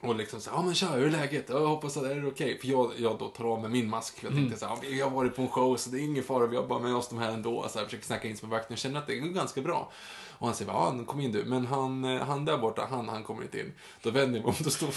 [0.00, 1.44] Och liksom så ja men tja, hur är läget?
[1.48, 2.58] Ja, Jag hoppas att det är okej.
[2.58, 4.18] För jag, jag då tar av mig min mask.
[4.18, 6.24] För jag tänkte så här, vi har varit på en show så det är ingen
[6.24, 7.68] fara, vi har bara med oss de här ändå.
[7.68, 9.92] Så jag försöker snacka in med vakten och känner att det går ganska bra.
[10.38, 11.44] Och han säger, ja kom in du.
[11.44, 13.72] Men han, eh, han där borta, han, han kommer inte in.
[14.02, 14.94] Då vänder jag mig om, då står,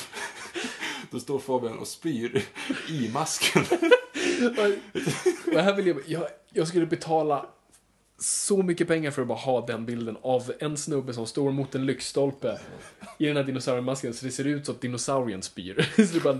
[1.11, 2.45] då står Fabian och spyr
[2.89, 3.65] i masken.
[5.45, 7.45] Men här vill jag, jag, jag skulle betala
[8.20, 11.76] så mycket pengar för att bara ha den bilden av en snubbe som står mot
[11.76, 12.60] en lyktstolpe
[13.18, 15.90] i den här dinosauriemasken så det ser ut som att dinosaurien spyr.
[15.95, 16.40] Så det bara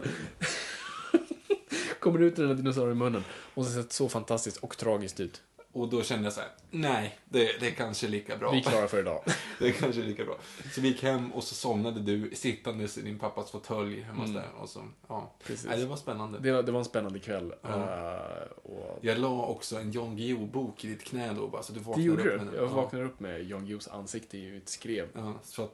[2.00, 3.24] kommer ut ur den här dinosauriemunnen.
[3.54, 5.42] Och så sett så fantastiskt och tragiskt ut.
[5.72, 8.52] Och då kände jag så här, nej, det, det är kanske lika bra.
[8.52, 9.24] Vi är klara för idag.
[9.60, 10.38] Det är kanske lika bra.
[10.74, 14.34] Så vi gick hem och så somnade du sittandes i din pappas fåtölj hemma hos
[14.34, 14.50] där.
[14.60, 15.18] Och så, ja.
[15.18, 15.30] Mm.
[15.44, 15.66] Precis.
[15.66, 16.40] Nej, det var spännande.
[16.40, 17.54] Det var, det var en spännande kväll.
[17.62, 17.70] Ja.
[17.70, 21.80] Eh, och Jag la också en Jan Guillou-bok i ditt knä då, bara så du
[21.80, 22.56] vaknade upp med den.
[22.56, 22.68] Jag Ja.
[22.74, 25.08] vaknade upp med Jan Guillous ansikte i mitt skrev.
[25.14, 25.74] Ja, så att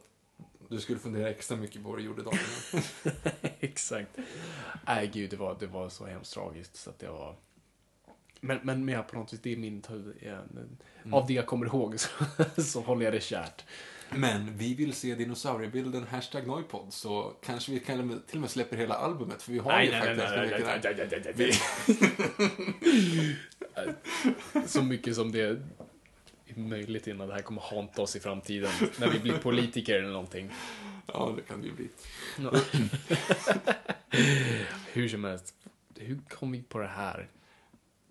[0.69, 2.39] du skulle fundera extra mycket på vad du gjorde dagen.
[3.59, 4.17] Exakt.
[4.87, 7.35] Nej, gud, det var, det var så hemskt tragiskt så att det var...
[8.45, 10.15] Men, men, ja, på något vis, det är min tur.
[10.21, 10.37] Ja,
[11.11, 12.09] Av det jag kommer ihåg så,
[12.61, 13.63] så håller jag det kärt.
[14.09, 18.77] Men vi vill se dinosauriebilden hashtag Noipod, så kanske vi kan till och med släpper
[18.77, 20.81] hela albumet, för vi har ju faktiskt ganska mycket där.
[22.81, 23.37] nej,
[23.75, 24.65] nej.
[24.67, 25.61] Så mycket som det är
[26.55, 28.71] möjligt innan det här kommer hanta oss i framtiden.
[28.99, 30.49] När vi blir politiker eller någonting.
[31.07, 31.89] Ja, det kan det ju bli.
[34.93, 35.55] Hur som helst.
[35.99, 37.27] Hur kom vi på det här?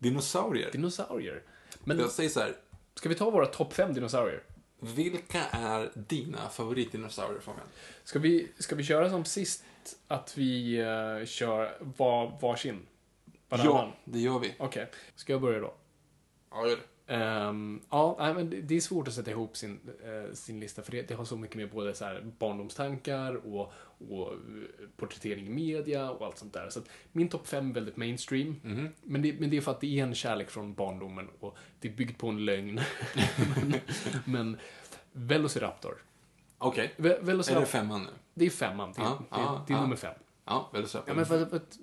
[0.09, 0.71] Dinosaurier.
[0.73, 1.43] Dinosaurier.
[1.85, 2.53] Men Jag säger så här,
[2.95, 4.43] ska vi ta våra topp fem dinosaurier?
[4.81, 7.67] vilka är dina favoritdinosaurier, Fabian?
[8.05, 9.65] Ska vi, ska vi köra som sist?
[10.09, 12.87] Att vi uh, kör var, varsin?
[13.49, 13.73] Varannan?
[13.75, 14.55] Ja, det gör vi.
[14.59, 14.91] Okej.
[15.17, 15.75] Ska jag börja då?
[16.51, 17.15] Ja, gör det.
[17.15, 20.93] Ehm, ja, nej, men det- är svårt att sätta ihop sin, eh, sin lista för
[20.93, 23.73] det, det har så mycket med både så här barndomstankar och,
[24.11, 24.39] och eh,
[24.97, 26.71] porträttering i media och allt sånt där.
[26.71, 28.57] Så att min topp fem är väldigt mainstream.
[28.63, 28.89] Mhm.
[29.03, 31.89] Men, det, men det är för att det är en kärlek från barndomen och det
[31.89, 32.81] är byggt på en lögn.
[33.57, 33.75] men,
[34.25, 34.57] men
[35.13, 36.03] Velociraptor.
[36.59, 36.93] Okej.
[36.97, 38.09] Ve- Är det femman nu?
[38.35, 38.93] det är femman.
[38.97, 39.83] Det, är- Ja, det, ja, det är ja.
[39.83, 40.15] nummer fem.
[40.45, 41.11] Ja, Velociraptor.
[41.13, 41.79] Ja, men för, för att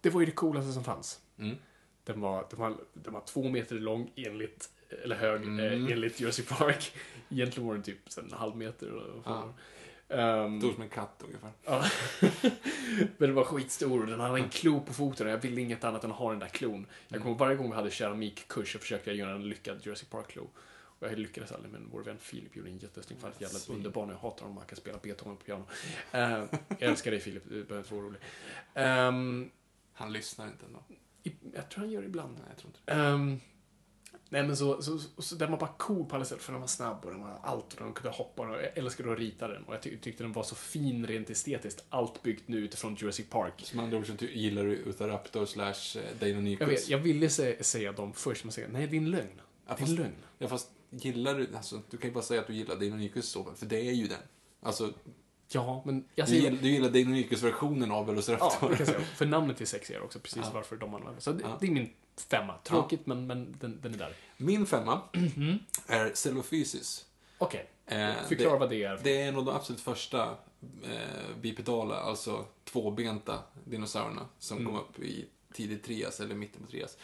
[0.00, 1.20] det var ju det coolaste som fanns.
[1.38, 1.56] Mm.
[2.04, 4.70] Den var, den, var, den var två meter lång enligt,
[5.04, 5.60] eller hög Mm.
[5.86, 6.92] eh, enligt Jurassic Park.
[7.28, 8.92] Egentligen var den typ en halv meter.
[8.92, 9.52] Och, Ja.
[10.10, 11.50] Ehm, Stor som en katt ungefär.
[11.64, 11.84] ja.
[13.18, 15.84] Men den var skitstor och den hade en klo på foten och jag ville inget
[15.84, 16.86] annat än att ha den där klon.
[17.08, 20.50] Jag kommer varje gång vi hade keramikkurs så försökte jag göra en lyckad Jurassic Park-klo.
[20.98, 23.30] Och jag lyckades aldrig, men vår vän Filip gjorde en jättesnygg fall.
[23.38, 24.56] Jävla underbar jag hatar honom.
[24.56, 25.64] Han kan spela Beethoven på piano.
[26.12, 28.20] Eh, jag älskar dig Filip, du behöver inte vara orolig.
[28.74, 29.50] Ehm,
[29.92, 30.82] Han lyssnar inte ändå.
[31.54, 32.32] jag tror han gör det ibland.
[32.34, 32.92] Nej, jag tror inte det.
[34.32, 36.60] Nej men så, så, så, så den var bara cool på alla sätt för den
[36.60, 39.48] var snabb och den var allt och den kunde hoppa och jag älskade att rita
[39.48, 41.84] den och jag ty tyckte den var så fin rent estetiskt.
[41.88, 43.52] Allt byggt nu utifrån Jurassic Park.
[43.56, 46.60] Som andra ord så gillar du Utahraptor slash eh, Deinonychus.
[46.60, 49.26] Jag vet, jag ville sä säga dem först men säga nej det är en lögn.
[49.36, 50.14] Ja, Det är fast- en lögn.
[50.38, 53.44] Ja, fast gillar du, alltså, du kan ju bara säga att du gillar Deinonychus så,
[53.56, 54.18] för det är ju den.
[54.62, 54.92] Alltså,
[55.52, 56.42] Ja, men jag du, säger...
[56.42, 58.70] gillar, du gillar Deinonychus-versionen av Ja, Velociraptor.
[58.70, 59.06] det kan jag säga.
[59.16, 60.50] För namnet är sexigare också, precis Ja.
[60.54, 61.20] varför de använder.
[61.20, 61.56] Så det, Ja.
[61.60, 61.90] det är min
[62.22, 62.54] femma.
[62.64, 64.14] Tråkigt, men, men den, den är där.
[64.36, 65.00] Min femma
[65.86, 67.04] är Celophysis.
[67.38, 69.00] Okej, Eh, förklara det, vad det är.
[69.02, 70.22] det är en av de absolut första
[70.82, 74.72] eh, bipedala, alltså tvåbenta dinosaurierna som Mm.
[74.72, 76.96] kom upp i tidigt Trias eller mitten på Trias.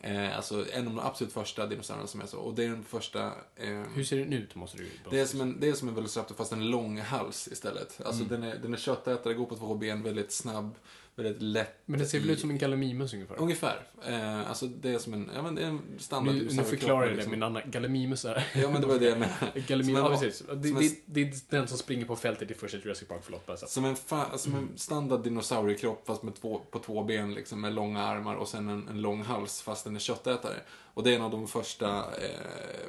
[0.00, 2.38] Eh, alltså en av de absolut första dinosaurierna som är så.
[2.38, 3.26] Och det är den första...
[3.56, 5.94] Eh, Hur ser den ut, måste du det är, som en, det är som en
[5.94, 8.00] Velociraptor fast en lång hals istället.
[8.04, 8.40] Alltså Mm.
[8.40, 10.74] den, är, den är köttätare, går på två ben, väldigt snabb,
[11.16, 11.74] väldigt lätt.
[11.86, 13.40] Men det ser väl ut som en gallimimus ungefär?
[13.40, 13.86] Ungefär.
[14.08, 17.00] Eh, alltså det är som en, ja men det är en standard Nu, nu förklarar
[17.02, 17.30] jag det, liksom.
[17.30, 18.46] min annan Gallimimus är...
[18.54, 19.60] Ja men det var det jag menade.
[19.66, 20.42] Gallimimus, en- ja precis.
[20.54, 23.46] Det, en- det, det är den som springer på fältet i första Jurassic Park, förlåt
[23.46, 23.66] bara så.
[23.66, 27.74] Som en, fa- som en standard dinosauriekropp fast med två, på två ben liksom, med
[27.74, 30.56] långa armar och sen en, en lång hals fast den är köttätare.
[30.94, 32.88] Och det är en av de första eh,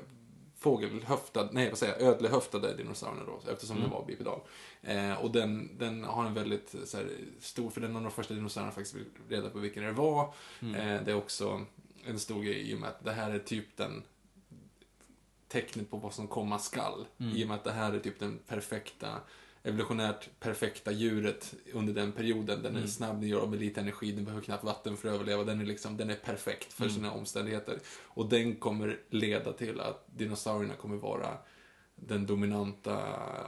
[0.60, 4.40] fågelhöftade, nej vad säger jag, ödlehöftade dinosaurierna då, eftersom den var bipedal.
[4.86, 7.10] Eh, och den, den har en väldigt så här,
[7.40, 10.34] stor, för den av de första dinosaurierna faktiskt vill reda på vilken det var.
[10.62, 11.66] Eh, det är också
[12.06, 14.04] en stor grej i och med att det här är typ den
[15.48, 17.06] tecknet på vad som komma skall.
[17.18, 19.22] I och med att det här är typ den perfekta,
[19.64, 22.64] evolutionärt perfekta djuret under den perioden.
[22.64, 25.16] Den är snabb, den gör av med lite energi, den behöver knappt vatten för att
[25.16, 25.44] överleva.
[25.44, 27.80] Den är liksom, den är perfekt för sina omständigheter.
[28.04, 31.38] Och den kommer leda till att dinosaurierna kommer vara
[31.96, 32.98] den dominanta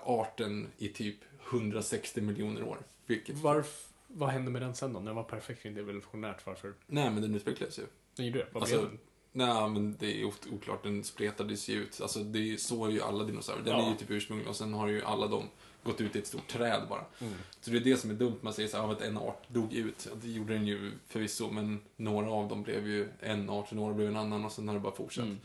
[0.05, 1.15] arten i typ
[1.51, 2.77] 160 miljoner år.
[3.05, 3.37] Vilket...
[3.37, 4.99] Varf, vad hände med den sen då?
[4.99, 6.73] Den var perfekt, inte evolutionärt, varför?
[6.87, 7.83] Nej, men den utvecklades ju.
[8.15, 8.47] Den gjorde det?
[8.53, 8.99] Vad Alltså, blev den?
[9.31, 10.83] Nej, men det är oklart.
[10.83, 12.01] Den spretades ju ut.
[12.01, 13.65] Alltså, det är, så är ju alla dinosaurier.
[13.65, 13.85] Den Ja.
[13.85, 15.43] är ju typ ursprunglig och sen har ju alla de
[15.83, 17.05] gått ut i ett stort träd bara.
[17.21, 17.33] Mm.
[17.61, 18.35] Så det är det som är dumt.
[18.41, 20.07] Man säger så här, "Ja, att en art dog ut.
[20.21, 24.07] Det gjorde den ju förvisso, men några av dem blev ju en art, några blev
[24.09, 25.25] en annan och sen har det bara fortsatt.
[25.25, 25.37] Mm.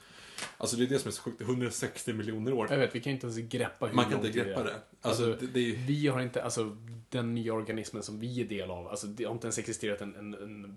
[0.58, 1.40] Alltså det är det som är så sjukt.
[1.40, 2.66] 160 miljoner år.
[2.70, 4.64] Jag vet, vi kan inte ens greppa hur Man kan inte greppa är.
[4.64, 4.74] det.
[5.00, 5.76] Alltså, Alltså, det, det är.
[5.86, 6.76] Vi har inte, alltså
[7.08, 10.14] den nya organismen som vi är del av, alltså det har inte ens existerat en,
[10.16, 10.76] en, en,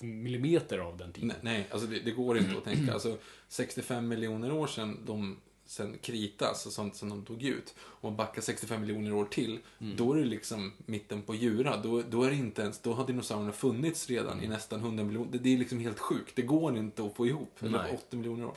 [0.00, 1.28] en millimeter av den tiden.
[1.28, 2.92] Nej, nej alltså det, det går inte att tänka.
[2.92, 3.18] Alltså,
[3.48, 5.36] 65 miljoner år sedan de
[5.66, 9.96] sen kritas och sånt som de tog ut och backa 65 miljoner år till, Mm.
[9.96, 11.76] då är det liksom mitten på Djura.
[11.76, 14.44] Då, då är det inte ens, då har dinosaurierna funnits redan Mm.
[14.44, 15.32] i nästan 100 miljoner.
[15.32, 16.36] Det, det är liksom helt sjukt.
[16.36, 17.62] Det går inte att få ihop.
[17.62, 17.94] Eller Nej.
[18.08, 18.54] 80 miljoner år.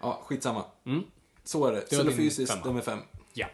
[0.00, 0.64] Ja, skitsamma.
[0.84, 1.02] Mm.
[1.44, 1.80] Så är det.
[1.90, 2.64] Det femma.
[2.64, 2.98] de är fem.
[3.32, 3.46] Ja.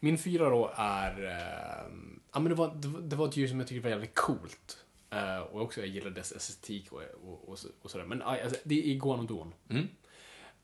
[0.00, 1.24] Min fyra då är...
[1.24, 1.92] Eh,
[2.32, 4.84] ja, men det, var, det, det var ett djur som jag tyckte var jävligt coolt.
[5.10, 8.04] Eh, och också jag gillar dess estetik och, och, och, så, och sådär.
[8.04, 9.54] Men aj, alltså, det är iguanodon.
[9.70, 9.88] Mm.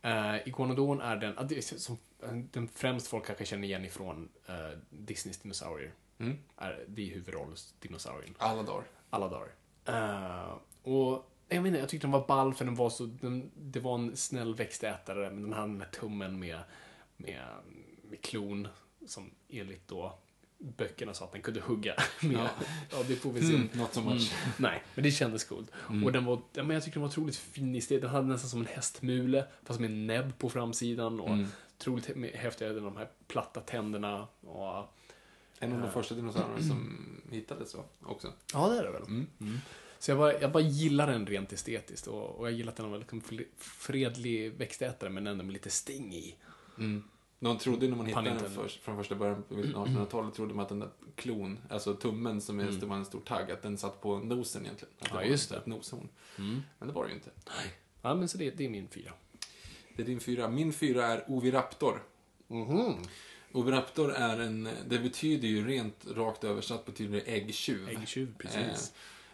[0.05, 1.99] Uh, iguanodon är den, är som,
[2.51, 5.93] den främst folk kanske känner igen ifrån uh, Disneys dinosaurier.
[6.19, 6.39] Mm.
[6.57, 8.35] Är, det är huvudrollsdinosaurien.
[8.39, 8.85] Alla dagar.
[9.11, 9.49] Alla dagar.
[9.85, 13.81] Eh, och jag menar, jag tyckte den var ball för den var så, den, det
[13.81, 16.59] var en snäll växtätare, men den hade den här tummen med,
[17.17, 17.45] med,
[18.03, 18.69] med klon,
[19.07, 20.19] som enligt då
[20.77, 21.95] böckerna sa att den kunde hugga.
[22.21, 22.51] Ja,
[22.91, 23.03] Ja.
[23.09, 23.55] det får vi se.
[23.55, 24.33] Mm, not so much.
[24.57, 25.71] Nej, men det kändes coolt.
[26.05, 28.01] Och den var, ja, men jag tycker den var otroligt fin i stil.
[28.01, 31.21] Den hade nästan som en hästmule, fast med en näbb på framsidan.
[31.21, 31.37] Och
[31.79, 34.27] otroligt hä- häftiga, de här platta tänderna.
[34.41, 34.89] Och,
[35.59, 36.99] En av de första dinosaurierna som
[37.31, 38.33] hittades så också.
[38.53, 39.03] ja, det är det väl.
[39.03, 39.27] Mm.
[39.99, 42.91] Så jag bara, jag bara gillar den rent estetiskt och, och jag gillar att den
[42.91, 46.35] var liksom fl- fredlig växtätare men ändå med lite sting i.
[47.43, 47.57] Mm.
[47.57, 50.69] De trodde när man hittade den först, från första början på 1800-talet trodde man att
[50.69, 54.01] den där klon, alltså tummen som är, det var en stor tagg, att den satt
[54.01, 54.95] på nosen egentligen.
[54.99, 55.17] Att Mm.
[55.17, 55.57] Ja, var just det.
[55.57, 56.09] Ett noshorn.
[56.79, 57.31] Men det var det ju inte.
[58.03, 59.13] Ja, men så det, det är min fyra.
[59.97, 60.49] Det är din fyra.
[60.49, 62.03] Min fyra är Oviraptor.
[62.49, 62.95] Mhm.
[63.53, 67.89] Oviraptor är en, det betyder ju rent rakt översatt betyder det äggtjuv.
[67.89, 68.59] Äggtjuv, precis.
[68.59, 68.77] Eh,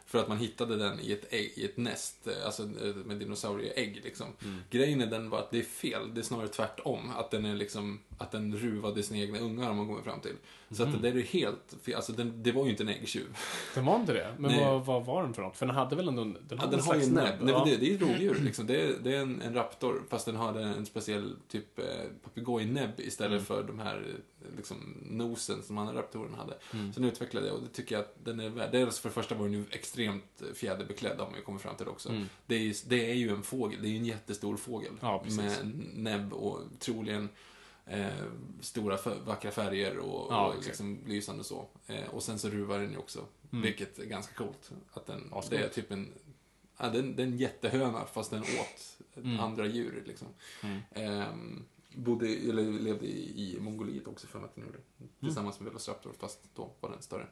[0.09, 3.17] för att man hittade den i ett, ägg, i ett nest, eh, alltså eh, med
[3.17, 4.27] dinosaurieägg liksom.
[4.45, 4.61] Mm.
[4.71, 7.11] Grejen är den var att det är fel, det är snarare tvärtom.
[7.17, 10.35] Att den är liksom, att den ruvade sina egna ungar har man kommit fram till.
[10.71, 10.95] Så Mm.
[10.95, 13.37] att det där är helt fel, alltså den, det var ju inte en äggtjuv.
[13.75, 14.35] Den var inte det?
[14.39, 15.57] Men vad, vad var den för något?
[15.57, 17.35] För den hade väl ändå en, den Ja, hade den en har slags näbb?
[17.41, 17.65] Nej, ja.
[17.65, 18.67] det, det är ett rovdjur liksom.
[18.67, 21.85] Det är, det är en, en raptor, fast den hade en speciell typ eh,
[22.25, 23.45] papegojnäbb istället Mm.
[23.45, 26.55] för de här eh, liksom, nosen som andra raptorer hade.
[26.73, 26.93] Mm.
[26.93, 28.69] Så den utvecklade det och det tycker jag att den är värd.
[28.73, 29.98] Dels för det första var den ju extremt
[30.55, 32.09] fjäderbeklädd, har man ju kommit fram till också.
[32.47, 34.89] Det, är, ju- det är ju en fågel, det är ju en jättestor fågel.
[34.89, 34.99] Mm.
[35.03, 37.29] Ja, med näbb och troligen
[37.87, 38.09] eh,
[38.61, 41.67] stora vackra färger och, Ja, och liksom lysande så.
[41.87, 44.71] Eh, och sen så ruvar den ju också, vilket är ganska coolt.
[44.93, 45.29] Att den, Mm.
[45.33, 46.13] Ja, det är typ en,
[46.79, 49.41] ja, den, den jättehöna fast den åt Mm.
[49.41, 50.29] andra djur liksom.
[50.95, 51.65] Ehm,
[51.95, 54.79] bodde, eller levde i, i Mongoliet också för att den gjorde.
[54.99, 55.11] Mm.
[55.21, 57.27] Tillsammans med Velociraptor, fast då var den större.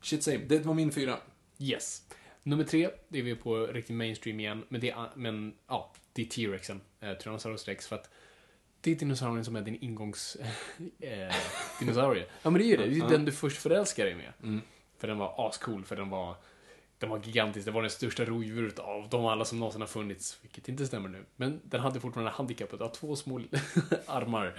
[0.00, 1.18] Shit same, det var min fyra.
[1.58, 2.02] Yes.
[2.42, 4.64] Nummer tre, det är vi på riktigt mainstream igen.
[4.68, 6.80] Men det är, men, ja, det är T-Rexen.
[7.00, 7.86] Eh, Tyrannosaurus Rex.
[7.86, 8.10] För att
[8.80, 10.36] det är dinosaurien som är din ingångs...
[11.00, 11.34] eh,
[11.80, 12.26] dinosaurie.
[12.42, 12.86] Ja, men det är ju det.
[12.86, 14.32] Det är den du först förälskar dig med.
[14.42, 14.60] Mm.
[14.98, 16.36] För den var ascool, för den var...
[16.98, 20.38] Den var gigantisk, det var det största rovdjuret av de alla som någonsin har funnits.
[20.42, 21.24] Vilket inte stämmer nu.
[21.36, 23.38] Men den hade fortfarande handikappet av två små
[24.06, 24.54] armar.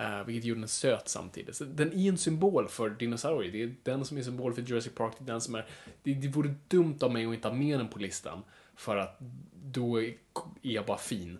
[0.00, 1.56] Uh, vilket gjorde den söt samtidigt.
[1.56, 3.52] Så den är en symbol för dinosaurier.
[3.52, 5.14] Det är den som är symbol för Jurassic Park.
[5.18, 5.66] Det är den som är...
[6.02, 8.42] Det, det vore dumt av mig att inte ha med den på listan.
[8.76, 9.16] För att
[9.64, 10.14] då är
[10.62, 11.38] jag bara fin.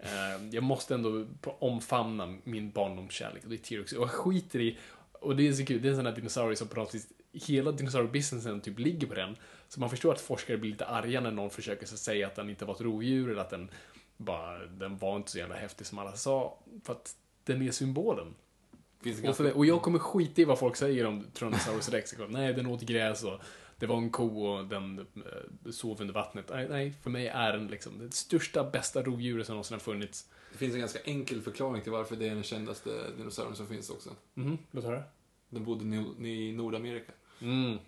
[0.00, 1.26] Uh, jag måste ändå
[1.58, 3.92] omfamna min barndomskärlek och det är T-Rex.
[3.92, 4.78] Och jag skiter i...
[5.12, 7.08] Och det är så kul, det är en sån här dinosaurie som på något vis...
[7.32, 9.36] Hela dinosauriebusinessen typ ligger på den.
[9.68, 12.50] Så man förstår att forskare blir lite arga när någon försöker så säga att den
[12.50, 13.70] inte var ett rovdjur eller att den
[14.16, 14.66] bara...
[14.66, 16.58] Den var inte så jävla häftig som alla sa.
[16.84, 18.34] För att den är symbolen.
[19.28, 22.14] Och, för och jag kommer skita i vad folk säger om Tyrannosaurus rex.
[22.28, 23.40] Nej, den åt gräs och
[23.78, 26.44] det var en ko och den eh, sov under vattnet.
[26.50, 30.28] Nej, nej, för mig är den liksom det största, bästa rovdjuret som någonsin har funnits.
[30.52, 33.90] det finns en ganska enkel förklaring till varför det är den kändaste dinosaurien som finns
[33.90, 34.10] också.
[34.34, 35.02] Mhm, låt höra.
[35.50, 35.84] Den bodde
[36.28, 37.12] i- Nordamerika.
[37.40, 37.78] Mm,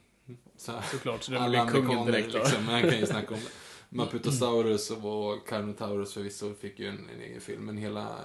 [0.56, 2.32] Så, såklart, så den blir kungen direkt.
[2.32, 2.38] då.
[2.38, 3.50] liksom, man kan ju snacka om det.
[3.88, 8.18] Maputosaurus och Carnotaurus förvisso fick ju en, en egen film, men hela,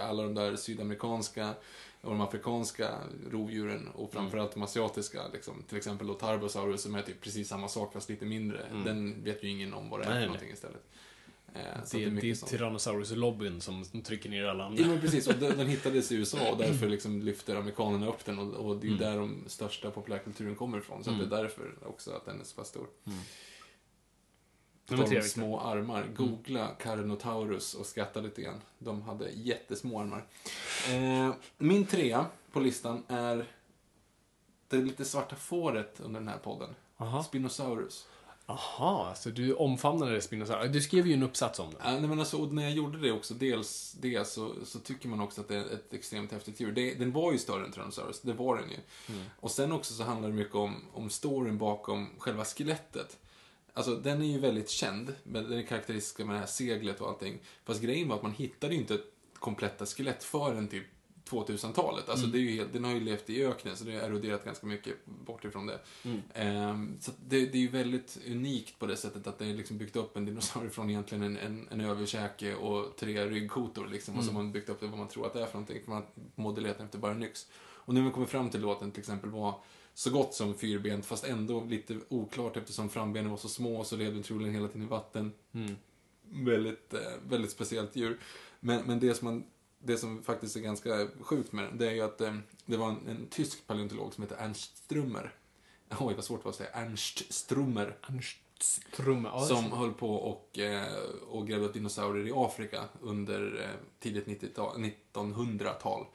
[0.00, 1.54] alla de där sydamerikanska
[2.00, 2.88] och de afrikanska
[3.30, 7.68] rovdjuren och framförallt de asiatiska, liksom, till exempel då Tarbosaurus som är typ precis samma
[7.68, 8.60] sak fast lite mindre.
[8.84, 10.26] Den vet ju ingen om vad det är Nej, för nej.
[10.26, 10.82] någonting istället.
[11.54, 12.52] Eh, så att Det, det är mycket sånt.
[12.52, 14.86] Tyrannosaurus-lobbyn som, trycker ner alla Ja, andra.
[14.86, 15.26] men precis.
[15.26, 18.76] Och den, den hittades i USA och därför liksom lyfter amerikanerna upp den och, och
[18.76, 21.04] det är ju där de största populärkulturen kommer ifrån.
[21.04, 22.86] Så att det är därför också att den är så pass stor.
[23.04, 23.10] På
[24.88, 25.28] Nummer tre, Victor.
[25.28, 26.06] små armar.
[26.16, 28.60] Googla Carnotaurus och skratta lite grann.
[28.78, 30.24] De hade jättesmå armar.
[30.90, 33.46] Eh, min trea på listan är
[34.68, 36.74] det lite svarta fåret under den här podden.
[36.96, 37.22] Aha.
[37.22, 38.06] Spinosaurus.
[38.46, 40.72] Aha, så du omfamnade Spinosaurus.
[40.72, 41.76] Du skrev ju en uppsats om det.
[41.84, 45.08] Ja, nej, men alltså, och när jag gjorde det också, dels det, så, så tycker
[45.08, 46.72] man också att det är ett extremt häftigt djur.
[46.72, 48.76] Det, den var ju större än Tyrannosaurus, det var den ju.
[49.40, 53.18] Och sen också så handlar det mycket om, om storyn bakom själva skelettet.
[53.76, 57.08] Alltså, den är ju väldigt känd, men den är karaktäristisk med det här seglet och
[57.08, 57.38] allting.
[57.64, 60.84] Fast grejen var att man hittade ju inte ett kompletta skelett förrän typ
[61.30, 62.08] 2000-talet.
[62.08, 64.44] Alltså det är ju helt, den har ju levt i öknen så det har eroderat
[64.44, 65.80] ganska mycket bort ifrån det.
[66.34, 69.78] Ehm, så det, det är ju väldigt unikt på det sättet att det är liksom
[69.78, 74.18] byggt upp en dinosaurie från egentligen en, en, en överkäke och tre ryggkotor liksom.
[74.18, 75.82] Och så har man byggt upp det vad man tror att det är för någonting.
[75.86, 77.46] Man har modellerat efter bara nyx.
[77.56, 79.54] Och nu har vi kommit fram till låten till exempel var
[79.94, 84.14] så gott som fyrbent fast ändå lite oklart eftersom frambenen var så små så levde
[84.14, 85.32] den troligen hela tiden i vatten.
[86.30, 88.20] Väldigt, eh, väldigt speciellt djur.
[88.60, 89.44] Men, men det, som man,
[89.78, 92.88] det som faktiskt är ganska sjukt med den, det är ju att eh, det var
[92.88, 95.34] en, en tysk paleontolog som heter Ernst Strummer.
[95.98, 96.70] Oj, vad svårt det var att säga.
[96.70, 97.96] Ernst Strummer.
[98.02, 98.43] Strömmar.
[99.32, 100.92] Ja, Som höll på och, eh,
[101.28, 106.06] och grävde upp dinosaurier i Afrika under eh, tidigt 90-tal, 1900-tal.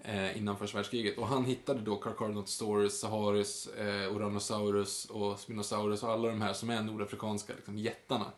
[0.00, 1.18] Eh, innan första världskriget.
[1.18, 6.70] Och han hittade då Carcharodontosaurus, Saharus, eh, Oranosaurus och Spinosaurus och alla de här som
[6.70, 8.32] är nordafrikanska liksom, jättarna.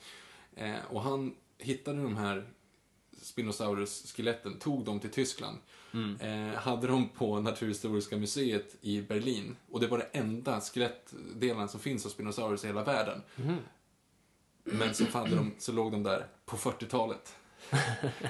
[0.57, 2.49] Eh, och han hittade de här
[3.23, 5.59] Spinosaurus-skeletten, tog dem till Tyskland.
[6.21, 9.57] Eh, hade dem på Naturhistoriska museet i Berlin.
[9.71, 13.23] Och det var det enda skelettdelen som finns av Spinosaurus i hela världen.
[14.65, 17.37] Men så, hade de, så låg de där på 40-talet.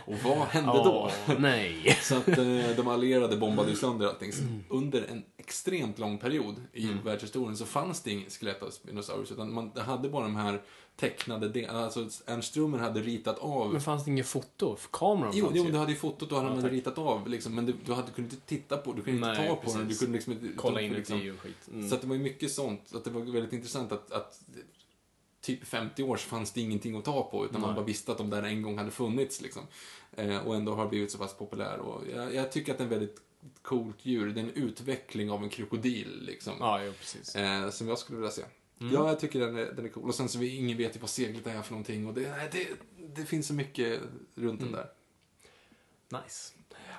[0.06, 1.10] Och vad hände då?
[1.38, 1.98] Nej.
[2.02, 4.32] Så att eh, de allierade bombade ju sönder allting.
[4.32, 9.32] Så under en extremt lång period i världshistorien så fanns det inget skelett av Spinosaurus.
[9.32, 10.62] Utan man hade bara de här
[10.96, 11.84] tecknade delarna.
[11.84, 14.76] Alltså Ernst Strummer hade ritat av Men fanns det inget foto?
[14.76, 15.72] För kameran Jo, fanns jo ju.
[15.72, 16.72] du hade ju fotot och han hade tack.
[16.72, 19.48] ritat av, liksom, men du, du hade, kunde inte titta på du kunde inte Nej,
[19.48, 19.78] ta på den.
[19.80, 19.98] Du precis.
[20.00, 20.46] kunde liksom inte...
[20.56, 21.68] Kolla inuti liksom, och skit.
[21.72, 21.88] Mm.
[21.88, 22.80] Så att det var ju mycket sånt.
[22.86, 24.40] Så att det var väldigt intressant att, att
[25.40, 27.76] typ 50 år så fanns det ingenting att ta på, utan man Nej.
[27.76, 29.40] bara visste att de där en gång hade funnits.
[29.40, 29.62] Liksom.
[30.16, 31.78] Eh, och ändå har blivit så pass populär.
[31.78, 33.22] Och jag, jag tycker att det är en väldigt
[33.62, 34.26] coolt djur.
[34.30, 36.54] Det är en utveckling av en krokodil, liksom.
[36.60, 37.36] Ja, jo, precis.
[37.36, 38.42] Eh, som jag skulle vilja se.
[38.80, 38.94] Mm.
[38.94, 40.04] Ja, jag tycker den är, den är cool.
[40.08, 42.06] Och sen så vi, ingen vet ju vad seglet är för någonting.
[42.06, 42.68] Och det, det,
[43.14, 44.00] det finns så mycket
[44.34, 44.72] runt Mm.
[44.72, 44.90] den där.
[46.22, 46.54] Nice.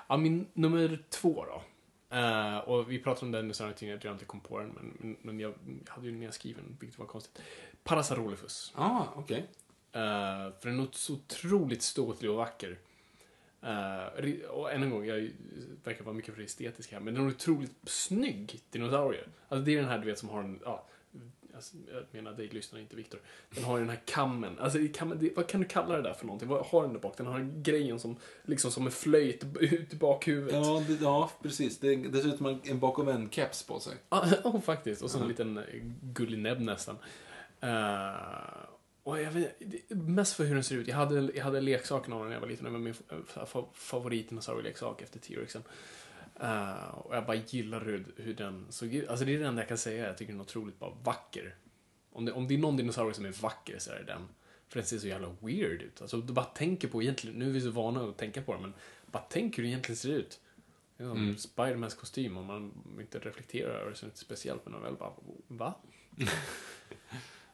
[0.08, 1.62] Ja, min nummer två då.
[2.16, 5.16] Eh, och vi pratade om den nu sen jag inte kom på den, men, men,
[5.22, 5.54] men jag
[5.86, 7.38] hade ju den nedskriven, vilket var konstigt.
[7.84, 8.72] Parasaurolophus.
[8.76, 9.38] Ja, ah, okej.
[9.96, 12.78] Uh, för den är så otroligt ståtlig och vacker.
[13.62, 15.30] Eh, ri- och än en gång, jag
[15.84, 19.24] verkar vara mycket för estetisk här, men den är otroligt snygg dinosaurie.
[19.48, 20.86] Alltså det är den här du vet som har en, ja,
[21.54, 23.20] alltså, jag menar dig lyssnar inte Viktor.
[23.50, 26.14] Den har ju den här kammen, alltså kammen, det, vad kan du kalla det där
[26.14, 26.48] för någonting?
[26.48, 27.16] Vad har den där bak?
[27.16, 30.66] Den har en grejen som, liksom som en flöjt ut i bakhuvudet.
[30.66, 31.78] Ja, det, ja, precis.
[31.78, 33.96] Det, det ser ut som en, en bakomvänd-keps på sig.
[34.08, 35.02] Ja, oh, faktiskt.
[35.02, 35.64] Och så en liten eh,
[36.02, 36.96] gullig näbb nästan.
[37.62, 38.64] Eh,
[39.02, 39.56] och jag vet,
[39.90, 40.88] mest för hur den ser ut.
[40.88, 42.64] Jag hade, jag hade leksaken av den när jag var liten.
[42.64, 45.62] Det var min fa- fa- favoritdinosaurieleksak efter T-rexen.
[46.40, 49.08] Eh, och jag bara gillar hur, hur den såg ut.
[49.08, 50.06] Alltså det är det enda jag kan säga.
[50.06, 51.54] Jag tycker den är otroligt bara vacker.
[52.12, 54.28] Om det, om det är någon dinosaurie som är vacker så är det den.
[54.68, 56.00] För den ser så jävla weird ut.
[56.02, 58.62] Alltså du bara tänker på egentligen, nu är vi så vana att tänka på den,
[58.62, 58.74] men
[59.06, 60.40] bara tänk hur det egentligen ser ut.
[60.96, 61.36] Det är som Mm.
[61.36, 64.82] Spidermans kostym om man inte reflekterar över det så är det inte speciellt, men man
[64.82, 65.12] väl bara,
[65.48, 65.74] va?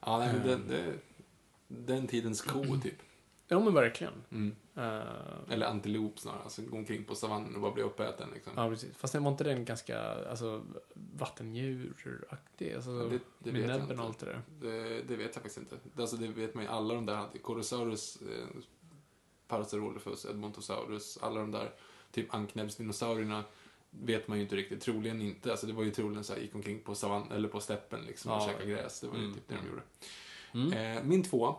[0.08, 0.94] Ja, nej, men den, det,
[1.68, 2.94] den tidens ko, typ.
[3.48, 4.12] Ja men verkligen.
[4.30, 4.56] Mm.
[4.74, 5.02] Eh,
[5.54, 6.42] Eller antilop snarare.
[6.42, 8.28] Alltså gå omkring på savannen och bara bli uppäten.
[8.34, 8.52] Liksom.
[8.56, 8.96] ja precis.
[8.96, 10.62] Fast den var inte den ganska, alltså
[10.94, 12.74] vattendjuraktig?
[12.74, 13.94] Alltså, Det- det med jag näbben inte.
[13.94, 14.42] och allt det där.
[14.60, 15.76] Det, det vet jag faktiskt inte.
[16.00, 16.70] Alltså, det vet man ju.
[16.70, 17.38] Alla de där hade.
[17.38, 18.46] Korosaurus, eh,
[19.48, 21.70] Parasaurolophus, Edmontosaurus, alla de där
[22.10, 23.44] typ anknäbbsdinosaurierna
[23.90, 24.80] vet man ju inte riktigt.
[24.80, 25.50] Troligen inte.
[25.50, 28.30] Alltså det var ju troligen så här, gick omkring på savann, eller på steppen liksom
[28.32, 28.46] och Ja.
[28.46, 29.00] käkade gräs.
[29.00, 29.34] Det var ju Mm.
[29.34, 29.82] typ det de gjorde.
[30.72, 30.96] Mm.
[30.96, 31.56] Eh, min två,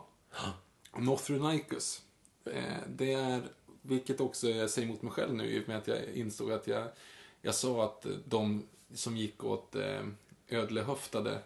[0.96, 2.02] Northronicus.
[2.44, 3.42] Eh, det är,
[3.82, 6.66] vilket också jag säger emot mig själv nu i och med att jag insåg att
[6.66, 6.88] jag,
[7.42, 10.02] jag sa att de som gick åt eh,
[10.48, 11.38] ödlehöftade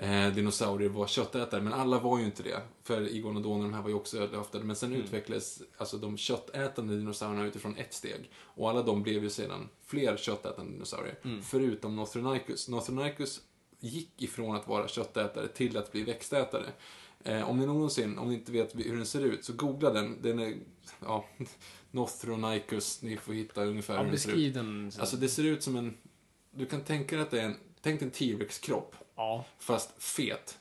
[0.00, 2.60] eh, dinosaurier var köttätare, men alla var ju inte det.
[2.82, 4.64] För iguanodoner, de här var ju också ödlehöftade.
[4.64, 8.30] Men sen utvecklades alltså de köttätande dinosaurierna utifrån ett steg.
[8.36, 11.16] Och alla de blev ju sedan fler köttätande dinosaurier.
[11.42, 12.68] Förutom Northronicus.
[12.68, 13.40] Northronicus
[13.80, 16.66] gick ifrån att vara köttätare till att bli växtätare.
[17.24, 20.22] Eh, om ni någonsin, om ni inte vet hur den ser ut, så googla den.
[20.22, 20.54] Den är,
[21.04, 21.24] ja,
[21.90, 24.54] Northronicus, ni får hitta ungefär Ja, hur den ser ut.
[24.54, 24.92] den.
[24.92, 25.96] så- Alltså det ser ut som en,
[26.50, 29.44] du kan tänka dig att det är en, tänk en T-Rex-kropp, Ja.
[29.58, 30.58] fast fet.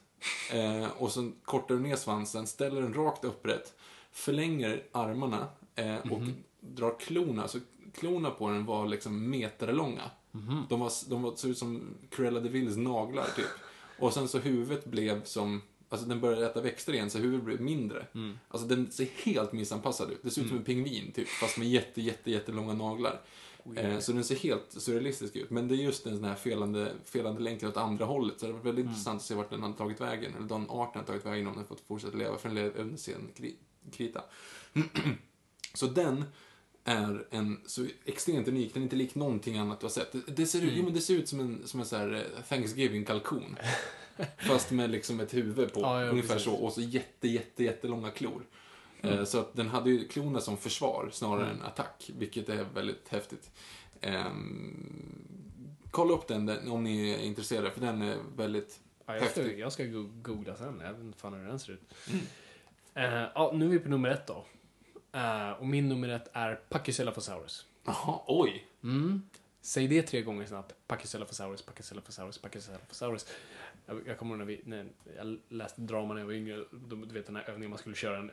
[0.51, 3.73] Eh, och så kortar du ner svansen, ställer den rakt upprätt,
[4.11, 6.21] förlänger armarna eh, och
[6.59, 7.47] drar klorna.
[7.47, 7.59] Så
[7.93, 10.11] klorna på den var liksom meterlånga.
[10.69, 13.45] De, var, de var, såg ut som Cruella de Villes naglar typ.
[13.99, 17.61] Och sen så huvudet blev som, alltså den började äta växter igen så huvudet blev
[17.61, 18.05] mindre.
[18.47, 20.19] Alltså den ser helt missanpassad ut.
[20.23, 23.21] Det ser ut som en pingvin typ, fast med jätte, jätte, jättelånga naglar.
[23.75, 25.49] Eh, så den ser helt surrealistisk ut.
[25.49, 28.39] Men det är just den sån här felande, felande länken åt andra hållet.
[28.39, 30.35] Så det var väldigt intressant att se vart den har tagit vägen.
[30.37, 32.37] Eller den arten har tagit vägen om den fått fortsätta leva.
[32.37, 33.55] För den lever under sin kri-
[33.91, 34.21] krita.
[35.73, 36.23] så den
[36.83, 38.73] är en så extremt unik.
[38.73, 40.11] Den är inte lik någonting annat du har sett.
[40.11, 42.13] Det, det ser, ut, jo, men det ser ut som en, som en så här
[42.13, 43.55] eh, Thanksgiving-kalkon.
[44.47, 45.79] Fast med liksom ett huvud på.
[45.81, 46.45] Ja, ja, ungefär precis.
[46.45, 46.55] så.
[46.55, 48.43] Och så jätte, jätte, jättelånga klor.
[49.01, 49.17] Mm.
[49.19, 52.11] Eh, Så att den hade ju klorna som försvar snarare än attack.
[52.17, 53.51] Vilket är väldigt häftigt.
[54.01, 55.27] Ehm,
[55.91, 57.71] kolla upp den, om ni är intresserade.
[57.71, 59.59] För den är väldigt Ja, jag, ska, häftig.
[59.59, 60.81] jag ska go- googla sen.
[60.83, 61.93] Jag vet inte fan hur den ser ut.
[62.09, 62.25] Mm.
[63.23, 64.45] Eh, ja, nu är vi på nummer ett då.
[65.11, 67.65] Eh, och min nummer ett är Pachycephalosaurus.
[67.85, 68.67] Jaha, oj.
[68.83, 69.21] Mm.
[69.61, 70.75] Säg det tre gånger snabbt.
[70.87, 73.25] Pachycephalosaurus, Pachycephalosaurus, Pachycephalosaurus.
[73.85, 74.87] Jag, jag kommer ihåg när, vi, när
[75.17, 76.63] jag läste drama när jag var yngre.
[76.87, 78.31] Du vet den här övningen man skulle köra en...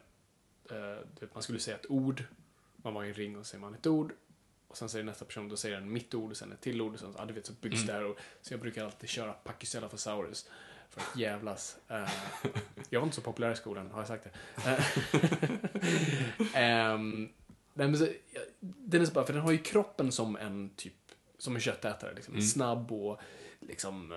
[0.70, 2.24] eh, vet, man skulle säga ett ord.
[2.76, 4.12] Man var i en ring och säger man ett ord.
[4.68, 6.94] Och sen säger nästa person, då säger den mitt ord och sen ett till ord.
[6.94, 8.04] Och sen, ja, du vet, så byggs det här.
[8.04, 10.48] Och, så jag brukar alltid köra Pachycephalosaurus.
[10.90, 11.76] För att jävlas.
[11.88, 12.08] Eh,
[12.90, 14.30] jag var inte så populär i skolan, har jag sagt det?
[17.74, 20.94] Men så, ja, den är så bra, för den har ju kroppen som en typ,
[21.38, 22.14] som en köttätare.
[22.14, 22.40] Liksom.
[22.40, 23.20] Snabb och
[23.60, 24.14] liksom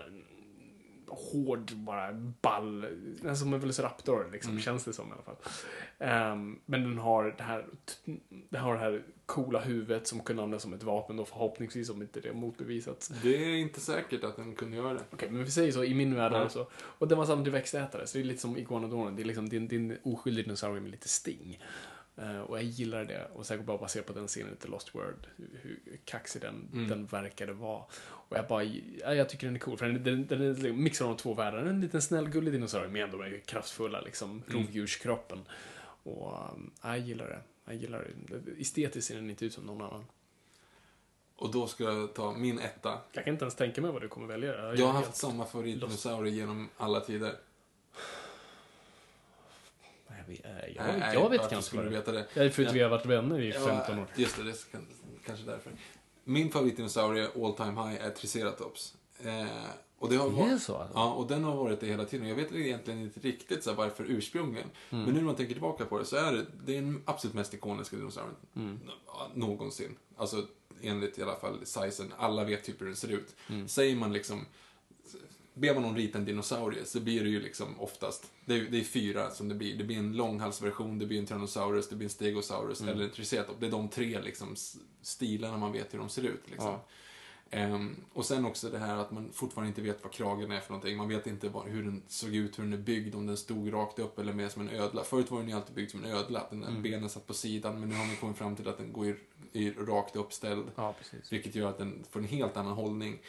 [1.10, 2.82] hård, bara ball.
[3.22, 5.36] Den som en velociraptor, liksom, känns det som i alla fall.
[6.00, 7.66] Ehm, men den har det här,
[8.50, 12.02] den har det här coola huvudet som kunde användas som ett vapen då förhoppningsvis om
[12.02, 13.08] inte det motbevisats.
[13.08, 15.04] Det är inte säkert att den kunde göra det.
[15.12, 16.38] Okej, men vi säger så, i min värld Ja.
[16.38, 16.68] alltså.
[16.74, 19.16] Och den var samtidigt växtätare, så det är lite som iguanodonen.
[19.16, 21.60] Det är liksom din, din oskyldig dinosaurie med lite sting.
[22.18, 24.95] Eh, och jag gillar det, och säkert bara baserat på den scenen i The Lost
[24.95, 25.27] World,
[25.61, 26.88] hur, kaxig den, Mm.
[26.88, 27.84] den verkade vara.
[28.06, 30.84] Och jag bara, ja, jag tycker den är cool, för den, den, den är liksom
[30.84, 31.69] mixar de två världarna.
[31.69, 34.44] En liten snäll, gullig dinosaurie med ändå den kraftfulla liksom, Mm.
[34.48, 35.39] rovdjurskroppen.
[36.03, 37.39] Och um, ja, jag gillar det.
[37.65, 38.61] Jag gillar det.
[38.61, 40.06] Estetiskt ser den inte ut som någon annan.
[41.35, 42.99] Och då ska jag ta min etta.
[43.11, 44.53] Jag kan inte ens tänka mig vad du kommer välja.
[44.57, 47.35] är Jag har haft samma favoritdinosaurie genom alla tider.
[50.28, 52.26] Jag vet, jag, Nej, jag vet kanske skulle du det veta det?
[52.34, 54.06] Ja, för att vi har varit vänner i Ja, 15 år.
[54.16, 54.88] Just det, det är kan-
[55.26, 55.72] kanske därför.
[56.24, 58.94] Min favoritdinosaurie all time high är Triceratops.
[59.20, 59.45] Eh,
[59.99, 60.98] och det har Det varit, är så, alltså?
[60.98, 62.28] Ja, och den har varit det hela tiden.
[62.28, 64.70] Jag vet egentligen inte riktigt så varför ursprungligen.
[64.90, 65.04] Mm.
[65.04, 67.34] Men nu när man tänker tillbaka på det så är det, det är den absolut
[67.36, 68.80] mest ikoniska dinosaurien Mm.
[69.34, 69.95] någonsin.
[70.18, 70.45] Alltså
[70.82, 72.14] enligt i alla fall sizen.
[72.18, 73.36] Alla vet typ hur den ser ut.
[73.49, 73.68] Mm.
[73.68, 74.45] Säger man liksom
[75.58, 78.80] Ber man någon rita en dinosaurie så blir det ju liksom oftast, det är, det
[78.80, 79.78] är fyra som det blir.
[79.78, 82.94] Det blir en långhalsversion, det blir en Tyrannosaurus, det blir en Stegosaurus Mm.
[82.94, 83.60] eller en Triceratops.
[83.60, 84.56] Det är de tre liksom
[85.02, 86.42] stilarna man vet hur de ser ut.
[86.46, 86.68] Liksom.
[86.72, 86.84] Ja.
[87.50, 90.72] Ehm, och sen också det här att man fortfarande inte vet vad kragen är för
[90.72, 90.98] någonting.
[90.98, 93.74] Man vet inte vad, hur den såg ut, hur den är byggd, om den stod
[93.74, 95.04] rakt upp eller mer som en ödla.
[95.04, 96.82] Förut var den ju alltid byggd som en ödla, att den Mm.
[96.82, 99.16] benen satt på sidan, men nu har man kommit fram till att den går i,
[99.54, 100.66] i rakt uppställd.
[100.76, 100.96] Ja.
[101.32, 103.20] Vilket gör att den får en helt annan hållning.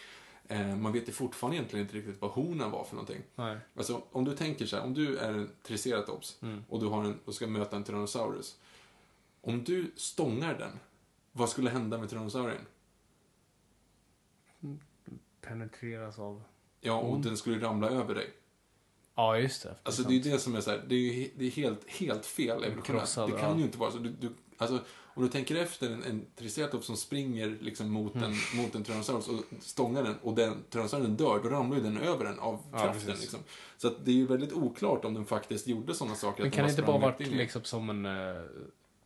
[0.49, 3.23] Eh, man vet ju fortfarande egentligen inte riktigt vad honan var för någonting.
[3.35, 3.59] Nej.
[3.77, 6.65] Alltså, om du tänker så här, om du är en triceratops Mm.
[6.69, 8.59] och du har en, och ska möta en tyrannosaurus.
[9.41, 10.79] Om du stångar den,
[11.33, 12.66] vad skulle hända med tyrannosaurien?
[15.41, 16.43] Penetreras av...
[16.81, 17.23] Ja, och Mm.
[17.23, 18.31] den skulle ramla över dig.
[19.15, 19.75] Ja, just det.
[19.83, 21.89] Alltså det är ju det som är så här, det är ju det är helt,
[21.91, 23.99] helt fel Det kan ju inte vara så.
[23.99, 24.79] Du, du, alltså,
[25.19, 28.31] om du tänker efter en, en triceratops som springer liksom mot, Mm.
[28.31, 31.99] en, mot en tyrannosaurus och stångar den och den tyrannosaurien dör, då ramlar ju den
[31.99, 33.05] över den av Ja, kraften.
[33.07, 33.20] precis.
[33.20, 33.40] liksom.
[33.77, 36.43] Så det är ju väldigt oklart om den faktiskt gjorde sådana saker.
[36.43, 38.07] Men kan det inte bara varit liksom som en...
[38.36, 38.43] eh,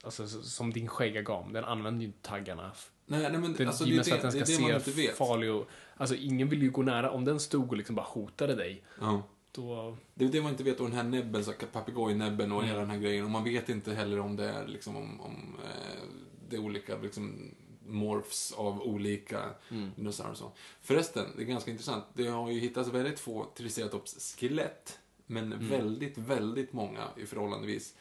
[0.05, 1.53] Alltså som din skäggagam.
[1.53, 2.73] Den använder ju taggarna.
[3.07, 4.81] Nej, nej men Det, alltså, det, är så att det, den det ska det man
[4.81, 5.17] se inte vet.
[5.17, 5.69] farlig och...
[5.97, 7.11] Alltså ingen vill ju gå nära.
[7.11, 9.23] Om den stod och liksom bara hotade dig, Ja.
[9.53, 9.97] Då...
[10.15, 10.81] Det är det man inte vet.
[10.81, 12.69] Och den här näbben, papegojnäbben och Mm.
[12.69, 13.25] hela den här grejen.
[13.25, 16.03] Och man vet inte heller om det är liksom om, om eh,
[16.49, 17.55] det är olika liksom
[17.87, 19.91] morphs av olika Mm.
[19.97, 20.53] dinosaurier och så.
[20.81, 22.05] Förresten, det är ganska intressant.
[22.15, 24.99] Det har ju hittats väldigt få triceratops skelett.
[25.27, 25.69] Men Mm.
[25.69, 27.95] väldigt, väldigt många i förhållandevis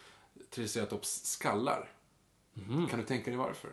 [0.49, 1.89] triceratops skallar.
[2.53, 2.87] Mhm.
[2.87, 3.71] Kan du tänka dig varför?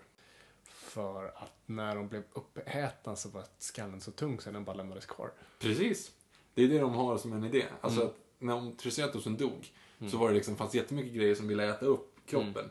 [0.65, 5.07] För att när de blev uppätna så var skallen så tung så den bara lämnades
[5.07, 5.33] kvar.
[5.59, 6.13] Precis.
[6.59, 7.65] Det är det de har som en idé.
[7.81, 8.11] Alltså Mm.
[8.11, 9.73] att när om triceratopsen dog
[10.11, 12.71] så var det liksom, fanns jättemycket grejer som ville äta upp kroppen.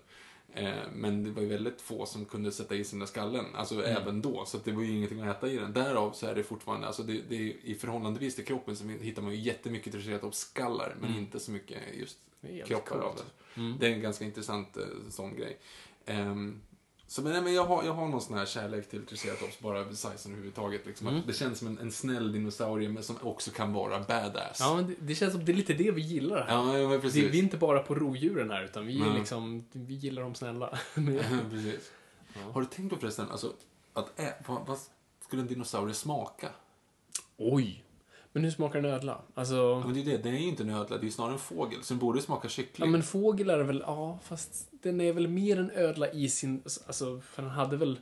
[0.53, 0.73] Mm.
[0.73, 3.45] Eh, men det var ju väldigt få som kunde sätta i sig den skallen.
[3.55, 3.85] Alltså Mm.
[4.01, 4.45] även då.
[4.45, 5.73] Så det var ju ingenting att äta i den.
[5.73, 9.22] Därav så är det fortfarande, alltså det, det är, i förhållandevis till kroppen så hittar
[9.22, 10.95] man ju jättemycket triceratops-skallar.
[11.01, 12.65] Men inte så mycket just Mm.
[12.68, 13.61] Kroppar av det.
[13.61, 13.77] Mm.
[13.80, 15.57] Det är en ganska intressant eh, sån grej.
[16.05, 16.61] Ehm,
[17.10, 19.90] så men, nej, men jag, har, jag har någon sån här kärlek till Triceratops, bara
[19.94, 20.86] sizen överhuvudtaget.
[20.86, 21.08] Liksom.
[21.08, 21.20] Mm.
[21.20, 24.58] Att det känns som en, en snäll dinosaurie, men som också kan vara badass.
[24.60, 26.54] Ja, men det, det känns som det är lite det vi gillar här.
[26.56, 27.24] ja ja, men Det, precis.
[27.24, 29.20] vi är inte bara på rovdjuren här, utan vi, Nej.
[29.20, 30.78] liksom, vi gillar de snälla.
[31.52, 31.92] precis.
[32.54, 33.54] Har du tänkt på förresten, alltså,
[33.94, 34.78] att ä, vad, vad
[35.28, 36.50] skulle en dinosaurie smaka?
[37.38, 37.84] Oj!
[38.38, 39.22] Men hur smakar en ödla?
[39.34, 39.55] Alltså...
[39.55, 41.34] Ja, men det är det, den är ju inte en ödla, det är ju snarare
[41.34, 41.84] en fågel.
[41.84, 42.91] Så den borde smaka Ja, kyckling.
[42.91, 47.19] men fågel är väl, ja, fast den är väl mer en ödla i sin, alltså,
[47.19, 47.99] för den hade väl...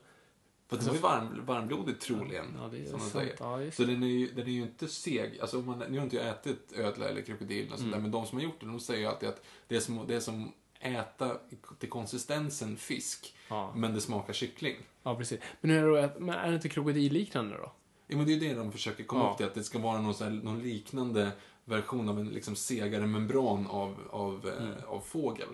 [0.67, 2.45] För den var ju varm, varmblodig troligen.
[2.61, 3.11] Ja, det är som sant.
[3.11, 3.35] säger.
[3.39, 5.39] Ja, just Så den är, ju, den är ju inte seg.
[5.41, 7.91] Alltså, man, nu har inte jag ätit ödla eller krokodil och sånt Mm.
[7.91, 10.05] där, men de som har gjort det, de säger ju alltid att det är som,
[10.07, 11.37] det är som äta
[11.79, 13.73] till konsistensen fisk, Ja.
[13.75, 14.75] men det smakar kyckling.
[15.03, 15.39] Ja, precis.
[15.61, 17.71] Men, hur är, det, men är det inte krokodilliknande då?
[18.07, 19.31] Ja, men det är det de försöker komma Ja.
[19.31, 21.31] upp till, att det ska vara någon, här, någon liknande
[21.65, 24.71] version av en liksom segare membran av, av, Mm.
[24.73, 25.47] eh, av fågel.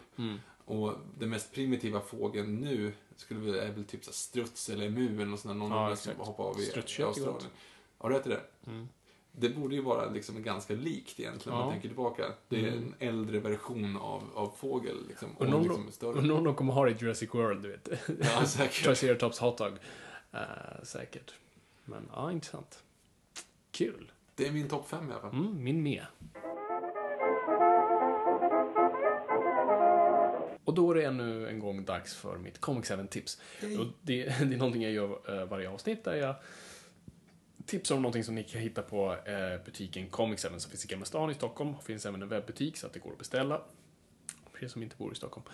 [0.65, 4.85] Och den mest primitiva fågeln nu skulle väl, är väl typ så här struts eller
[4.85, 7.49] emu eller något sånt där, någon Ja, som hoppar av i, i Australien.
[7.97, 8.41] Har du ätit det?
[9.31, 11.65] Det borde ju vara liksom ganska likt egentligen, om Ja.
[11.65, 12.23] man tänker tillbaka.
[12.49, 15.07] Det är en äldre version av, av fågel.
[15.07, 17.89] Liksom, och om, liksom undrar om de kommer ha det i Jurassic World, du vet.
[18.21, 18.83] Ja, säkert.
[18.83, 19.71] Triceratops hotdog.
[20.33, 20.39] Uh,
[20.83, 21.33] säkert.
[21.91, 22.83] Men, ja, intressant.
[23.71, 24.11] Kul.
[24.35, 25.31] Det är min topp fem i alla fall.
[25.31, 26.05] Mm, min med.
[30.63, 33.41] Och då är det ännu en gång dags för mitt Comic 7-tips.
[33.79, 36.35] Och det, det är någonting jag gör eh, varje avsnitt där jag
[37.65, 40.87] tipsar om någonting som ni kan hitta på eh, butiken Comic 7 som finns i
[40.87, 41.73] Gamla stan i Stockholm.
[41.79, 43.61] Det finns även en webbutik så att det går att beställa.
[44.51, 45.45] För er som inte bor i Stockholm.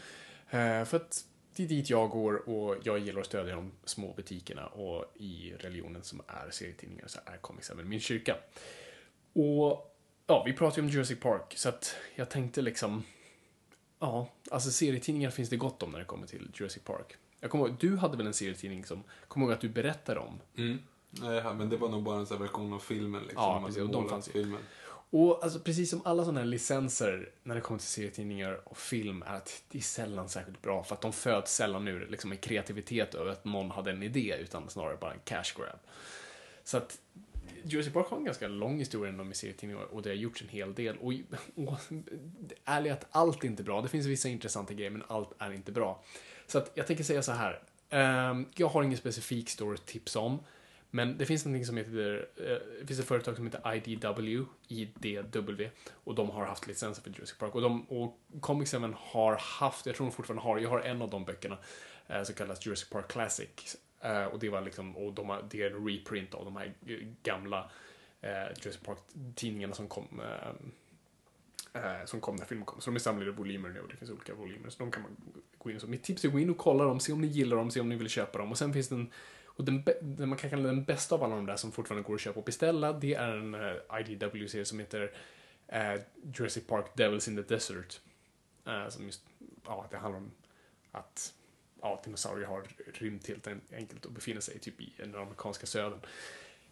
[0.49, 1.26] Eh, för att
[1.57, 5.53] det är dit jag går och jag gillar att stödja de små butikerna och i
[5.59, 8.35] religionen som är serietidningar så är Comic 7 min kyrka.
[9.34, 9.95] Och
[10.27, 13.03] ja, vi pratar ju om Jurassic Park, så att jag tänkte liksom...
[13.99, 17.15] Ja, alltså serietidningar finns det gott om när det kommer till Jurassic Park.
[17.39, 20.39] Jag kommer ihåg, du hade väl en serietidning som, kommer ihåg att du berättade om.
[20.57, 20.79] Mm.
[21.09, 23.21] Nej, men det var nog bara en sån här version av filmen.
[23.21, 24.31] Liksom, Ja, Man precis, och de fanns ju.
[24.31, 24.59] filmen.
[25.09, 29.23] Och alltså precis som alla sådana här licenser när det kommer till serietidningar och film
[29.27, 32.38] är att det är sällan särskilt bra för att de föds sällan ur liksom en
[32.38, 35.79] kreativitet över att någon hade en idé utan snarare bara en cash grab.
[36.63, 36.99] Så att
[37.63, 40.73] Jurassic Park har en ganska lång historia inom serietidningar och det har gjorts en hel
[40.73, 40.97] del.
[40.97, 41.13] Och,
[41.55, 41.79] och
[42.65, 43.81] ärligt, att allt är inte bra.
[43.81, 46.03] Det finns vissa intressanta grejer men allt är inte bra.
[46.47, 47.61] Så att jag tänker säga så här.
[48.29, 50.39] Um, jag har ingen specifik story att tipsa om.
[50.89, 52.30] Men det finns någonting som heter,
[52.81, 55.69] det finns ett företag som heter IDW, IDW,
[56.03, 57.55] och de har haft licenser för Jurassic Park.
[57.55, 61.01] Och, de, och Comic 7 har haft, jag tror de fortfarande har, jag har en
[61.01, 61.57] av de böckerna,
[62.07, 63.77] eh, som kallas Jurassic Park Classic.
[64.01, 66.73] Eh, och det var liksom, och de har, det är en reprint av de här
[66.88, 67.72] eh, gamla
[68.22, 70.22] eh, Jurassic Park-tidningarna som kom
[71.73, 72.81] eh, som kom när filmen kom.
[72.81, 74.69] Så de är samlade i volymer nu och det finns olika volymer.
[74.69, 75.11] Så de kan man
[75.57, 75.88] gå in och så.
[75.88, 77.80] Mitt tips är att gå in och kolla dem, se om ni gillar dem, se
[77.80, 78.51] om ni vill köpa dem.
[78.51, 79.11] Och sen finns det en,
[79.57, 82.15] och den, den man kan kalla den bästa av alla de där som fortfarande går
[82.15, 85.11] att köpa och beställa, det är en eh, uh, IDW-serie som heter
[85.67, 85.93] eh,
[86.34, 87.99] Jurassic Park Devils in the Desert.
[88.65, 89.21] Eh, som just,
[89.65, 90.31] ja, det handlar om
[90.91, 91.34] att
[91.81, 92.63] ja, dinosaurier har
[92.93, 95.99] rymt helt enkelt och befinner sig typ i den amerikanska södern.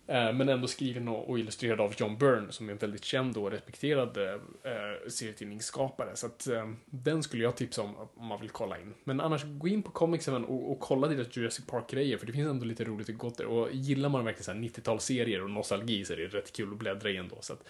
[0.08, 3.52] Eh, men ändå skriven och illustrerad av John Byrne som är en väldigt känd och
[3.52, 6.16] respekterad eh, eh, serietidningsskapare.
[6.16, 8.94] Så att eh, den skulle jag tipsa om om man vill kolla in.
[9.04, 12.34] Men annars, gå in på Comics även och, och kolla deras Jurassic Park-grejer för det
[12.34, 13.46] finns ändå lite roligt och gott där.
[13.46, 17.10] Och gillar man verkligen såhär 90-talsserier och nostalgi så är det rätt kul att bläddra
[17.10, 17.38] i ändå.
[17.42, 17.64] Så att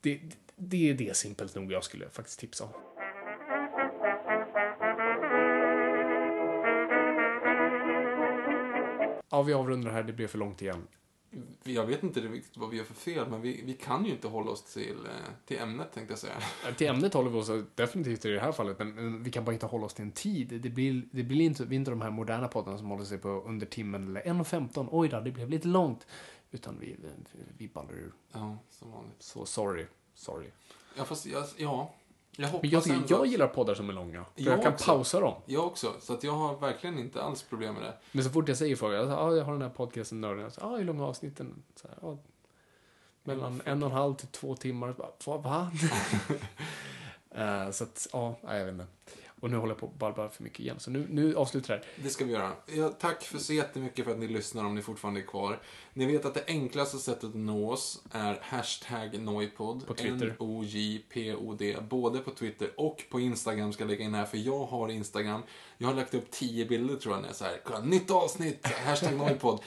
[0.00, 0.20] det,
[0.56, 2.70] det är det simpelt nog jag skulle faktiskt tipsa om.
[9.30, 10.02] Ja, vi avrundar här.
[10.02, 10.86] Det blev för långt igen.
[11.64, 14.28] Jag vet inte riktigt vad vi gör för fel, men vi, vi kan ju inte
[14.28, 15.12] hålla oss till, eh,
[15.46, 16.32] till ämnet, tänkte jag säga.
[16.76, 19.52] Till ämnet håller vi oss definitivt i det här fallet, men- men vi kan bara
[19.52, 20.60] inte hålla oss till en tid.
[20.62, 23.18] Det blir, det blir inte, vi är inte de här moderna poddarna som håller sig
[23.18, 24.88] på under timmen eller 1.15.
[24.90, 26.06] Oj då, det blev lite långt.
[26.50, 26.96] Utan vi,
[27.58, 28.12] vi ballar ur.
[28.32, 29.22] Ja, som vanligt.
[29.22, 29.86] Så sorry.
[30.14, 30.46] Sorry.
[30.96, 31.94] Ja, fast jag, ja.
[32.40, 34.24] Jag hoppas Men jag, ändå jag gillar poddar som är långa.
[34.34, 34.84] För Jag jag kan också.
[34.86, 35.34] pausa dem.
[35.46, 37.94] Jag också, så att jag har verkligen inte alls problem med det.
[38.12, 40.50] Men så fort jag säger folk, alltså, ah, jag har den här podcasten Nörden.
[40.60, 41.62] Ja, ah, hur långa avsnitten?
[41.76, 42.18] Så här, ah,
[43.24, 44.92] mellan en och en halv till två timmar.
[44.92, 45.38] Bara, Va?
[45.38, 45.70] va?
[47.34, 48.86] Eh, så att, ja, jag vet inte.
[49.40, 50.80] Och nu håller jag på att babbla för mycket igen.
[50.80, 52.04] Så nu, nu avslutar det här.
[52.04, 52.52] Det ska vi göra.
[52.66, 55.58] Ja, tack för så jättemycket för att ni lyssnar om ni fortfarande är kvar.
[55.92, 59.86] Ni vet att det enklaste sättet att nå oss är hashtag Noipod.
[59.86, 60.26] På Twitter.
[60.26, 61.76] N-O-J-P-O-D.
[61.90, 65.42] Både på Twitter och på Instagram ska jag lägga in här, för jag har Instagram.
[65.78, 68.66] Jag har lagt upp tio bilder tror jag när jag så här, kolla, nytt avsnitt,
[68.66, 69.60] hashtag Noipod.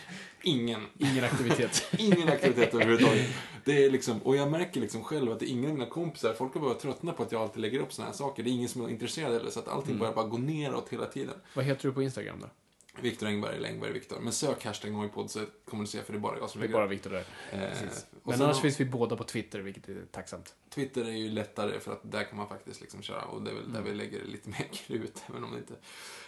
[0.43, 0.88] Ingen.
[0.98, 1.84] Ingen aktivitet.
[1.98, 3.30] Ingen aktivitet överhuvudtaget.
[3.66, 6.33] Det är liksom, och jag märker liksom själv att det är ingen av mina kompisar,
[6.33, 8.43] folk har börjat tröttna på att jag alltid lägger upp såna här saker.
[8.43, 9.77] Det är ingen som är intresserad heller, så att Mm.
[9.77, 11.35] allting börjar bara gå neråt hela tiden.
[11.56, 12.48] Vad heter du på Instagram då?
[13.01, 14.19] Viktor Engberg eller Engberg Viktor.
[14.19, 16.66] Men sök hashtag Noipod så kommer du se, för det är bara jag som Det
[16.66, 16.92] är lägger bara upp.
[16.92, 17.25] Viktor där.
[17.51, 17.59] Eh,
[18.24, 20.56] Men annars har- finns vi båda på Twitter, vilket är tacksamt.
[20.69, 23.56] Twitter är ju lättare för att där kan man faktiskt liksom köra och det är
[23.56, 23.74] väl Mm.
[23.74, 25.74] där vi lägger lite mer krut, även om det inte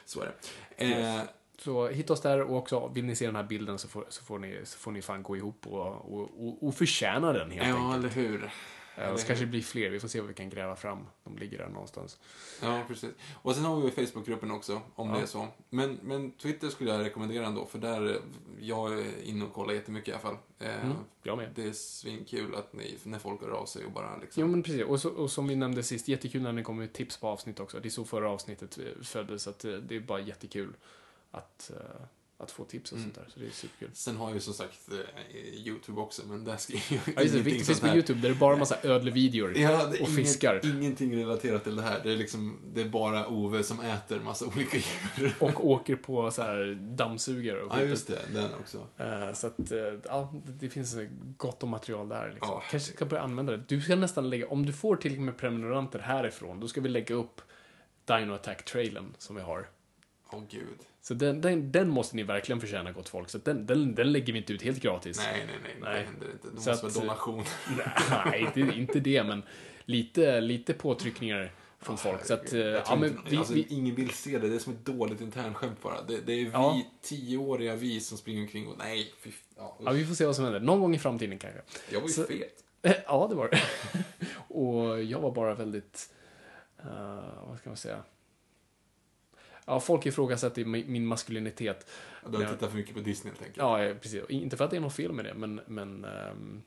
[0.06, 0.84] så är det.
[0.86, 1.28] Eh, Yes.
[1.58, 4.24] Så hitta oss där och också vill ni se den här bilden så får, så
[4.24, 7.68] får, ni, så får ni fan gå ihop och, och, och, och förtjäna den helt
[7.68, 8.16] Ja, enkelt.
[8.16, 8.52] eller hur?
[8.98, 11.00] Ja, och så kanske det blir fler, vi får se vad vi kan gräva fram.
[11.24, 12.20] De ligger där någonstans.
[12.62, 13.10] Ja, precis.
[13.42, 15.48] Och sen har vi ju Facebookgruppen också, om det är så.
[15.70, 18.20] Men, men Twitter skulle jag rekommendera ändå, för där,
[18.60, 20.38] jag är inne och kollar jättemycket i alla fall.
[20.60, 21.50] Eh, Mm, jag med.
[21.56, 24.42] Det är svinkul att ni, när folk hör av sig och bara liksom...
[24.42, 26.94] Jo men precis, och, så, och som vi nämnde sist, jättekul när ni kommer med
[26.94, 27.80] tips på avsnitt också.
[27.80, 30.74] Det är så förra avsnittet eh, föddes, att eh, det är bara jättekul
[31.38, 32.06] att, eh,
[32.38, 33.26] att få tips och sånt där.
[33.34, 33.90] Så det är superkul.
[33.94, 37.34] Sen har jag ju som sagt eh, YouTube också, men där skriver jag Ja, just
[37.34, 37.96] det, ingenting sånt finns på här.
[37.96, 40.54] YouTube där det är bara massa ödlevideor Ja, och fiskar.
[40.64, 42.00] Inget, ingenting relaterat till det här.
[42.04, 45.36] Det är liksom, det är bara Ove som äter massa olika djur.
[45.40, 48.20] Och åker på så här dammsugare och Ja, just det.
[48.34, 48.88] Den också.
[48.98, 49.72] Eh, Så att,
[50.06, 50.96] ja, det finns
[51.38, 52.30] gott om material där.
[52.30, 52.50] Liksom.
[52.50, 52.64] Ja.
[52.72, 53.64] Kanske ska börja använda det.
[53.68, 56.90] Du ska nästan lägga, om du får till och med prenumeranter härifrån, då ska vi
[56.90, 57.42] lägga upp
[58.06, 59.68] Dino Attack-trailen som vi har.
[60.36, 60.80] Åh, gud.
[61.02, 63.30] Så den, den, den måste ni verkligen förtjäna, gott folk.
[63.30, 65.18] Så den, den, den lägger vi inte ut helt gratis.
[65.18, 65.76] Nej, nej, nej.
[65.82, 65.94] Nej.
[65.94, 66.48] Det händer inte.
[66.48, 67.44] Det måste att, vara donation.
[68.26, 69.44] Nej, det inte det, men
[69.86, 72.26] lite, lite påtryckningar från folk.
[72.26, 74.50] Så att, eh, ja, men inte, vi, alltså, vi, ingen vill se det.
[74.50, 76.02] Det är som ett dåligt internskämt bara.
[76.02, 76.82] Det, det är vi, Ja.
[77.02, 80.46] tioåriga vi, som springer omkring och nej, fy, ja, ja, vi får se vad som
[80.46, 80.60] händer.
[80.60, 81.62] Någon gång i framtiden kanske.
[81.90, 82.62] Jag var ju så- fet.
[83.08, 83.62] Ja, det var det.
[84.54, 86.10] Och jag var bara väldigt,
[86.80, 86.86] eh,
[87.48, 88.04] vad ska man säga?
[89.66, 91.90] Ja, folk ifrågasätter mi- min maskulinitet.
[92.30, 93.58] Du har tittat för mycket på Disney helt enkelt.
[93.58, 94.24] Ja, eh, precis.
[94.30, 96.62] Inte för att det är något fel med det, men, men ehm,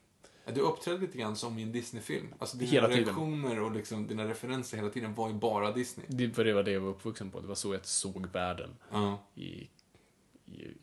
[0.55, 2.35] Du uppträdde lite grann som i en Disney-film.
[2.39, 3.05] Alltså dina Hela tiden.
[3.05, 6.07] reaktioner och liksom dina referenser hela tiden var ju bara Disney.
[6.09, 7.41] det var det var det jag var uppvuxen på.
[7.41, 9.19] Det var så jag såg världen Ja.
[9.35, 9.69] i, i,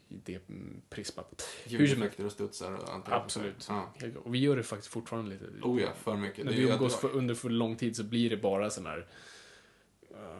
[0.10, 1.48] i det mm, prismat.
[1.68, 3.10] Ljudeffekter och studsar och allt.
[3.10, 3.66] Absolut.
[3.66, 4.04] Klart.
[4.24, 5.46] Och vi gör det faktiskt fortfarande lite.
[5.62, 6.46] Oh ja, för mycket.
[6.46, 9.08] När Det vi umgås för, under för lång tid så blir det bara sån här...
[10.12, 10.38] eh,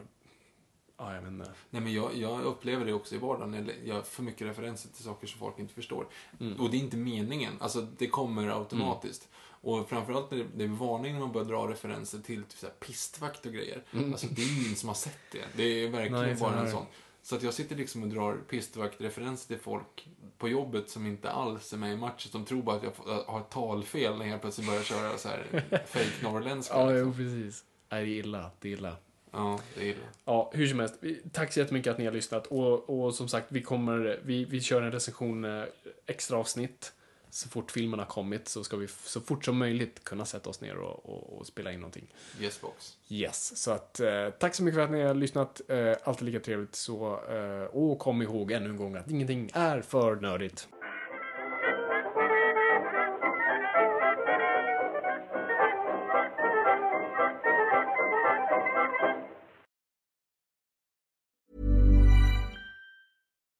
[0.98, 1.50] ja, jag vet inte.
[1.70, 3.54] Nej, men jag, jag upplever det också i vardagen.
[3.54, 6.06] Jag, jag har för mycket referenser till saker som folk inte förstår.
[6.40, 6.60] Mm.
[6.60, 7.52] Och det är inte meningen.
[7.60, 9.28] Alltså, det kommer automatiskt.
[9.60, 12.66] Och framförallt när det, det är varning när man börjar dra referenser till typ så
[12.66, 13.82] här pistvakt och grejer.
[13.92, 15.44] Alltså, det är ingen som har sett det.
[15.56, 16.28] Det är verkligen Mm.
[16.28, 16.86] Nej, bara en sån.
[17.22, 20.08] Så att jag sitter liksom och drar pistvakt-referenser till folk
[20.38, 22.30] på jobbet som inte alls är med i matchen.
[22.30, 25.64] Som tror bara att jag har ett talfel när jag plötsligt börjar köra så här
[25.86, 26.74] fake norrländska.
[26.74, 27.08] Ja, liksom.
[27.08, 27.64] jo, precis.
[27.88, 28.50] Nej, det är illa.
[28.60, 28.96] Det är illa.
[29.36, 30.06] Ja, det är illa.
[30.24, 30.94] Ja, hur som helst.
[31.32, 32.46] Tack så jättemycket att ni har lyssnat.
[32.46, 35.64] Och, och som sagt, vi kommer, vi, vi kör en recension eh,
[36.06, 36.92] extra avsnitt.
[37.30, 40.60] Så fort filmen har kommit så ska vi så fort som möjligt kunna sätta oss
[40.60, 42.14] ner och, och, och spela in någonting.
[42.40, 42.96] Yesbox.
[43.08, 45.60] Yes, så att eh, tack så mycket för att ni har lyssnat.
[45.68, 47.20] Eh, alltid lika trevligt så.
[47.30, 50.68] Eh, och kom ihåg ännu en gång att ingenting är för nördigt.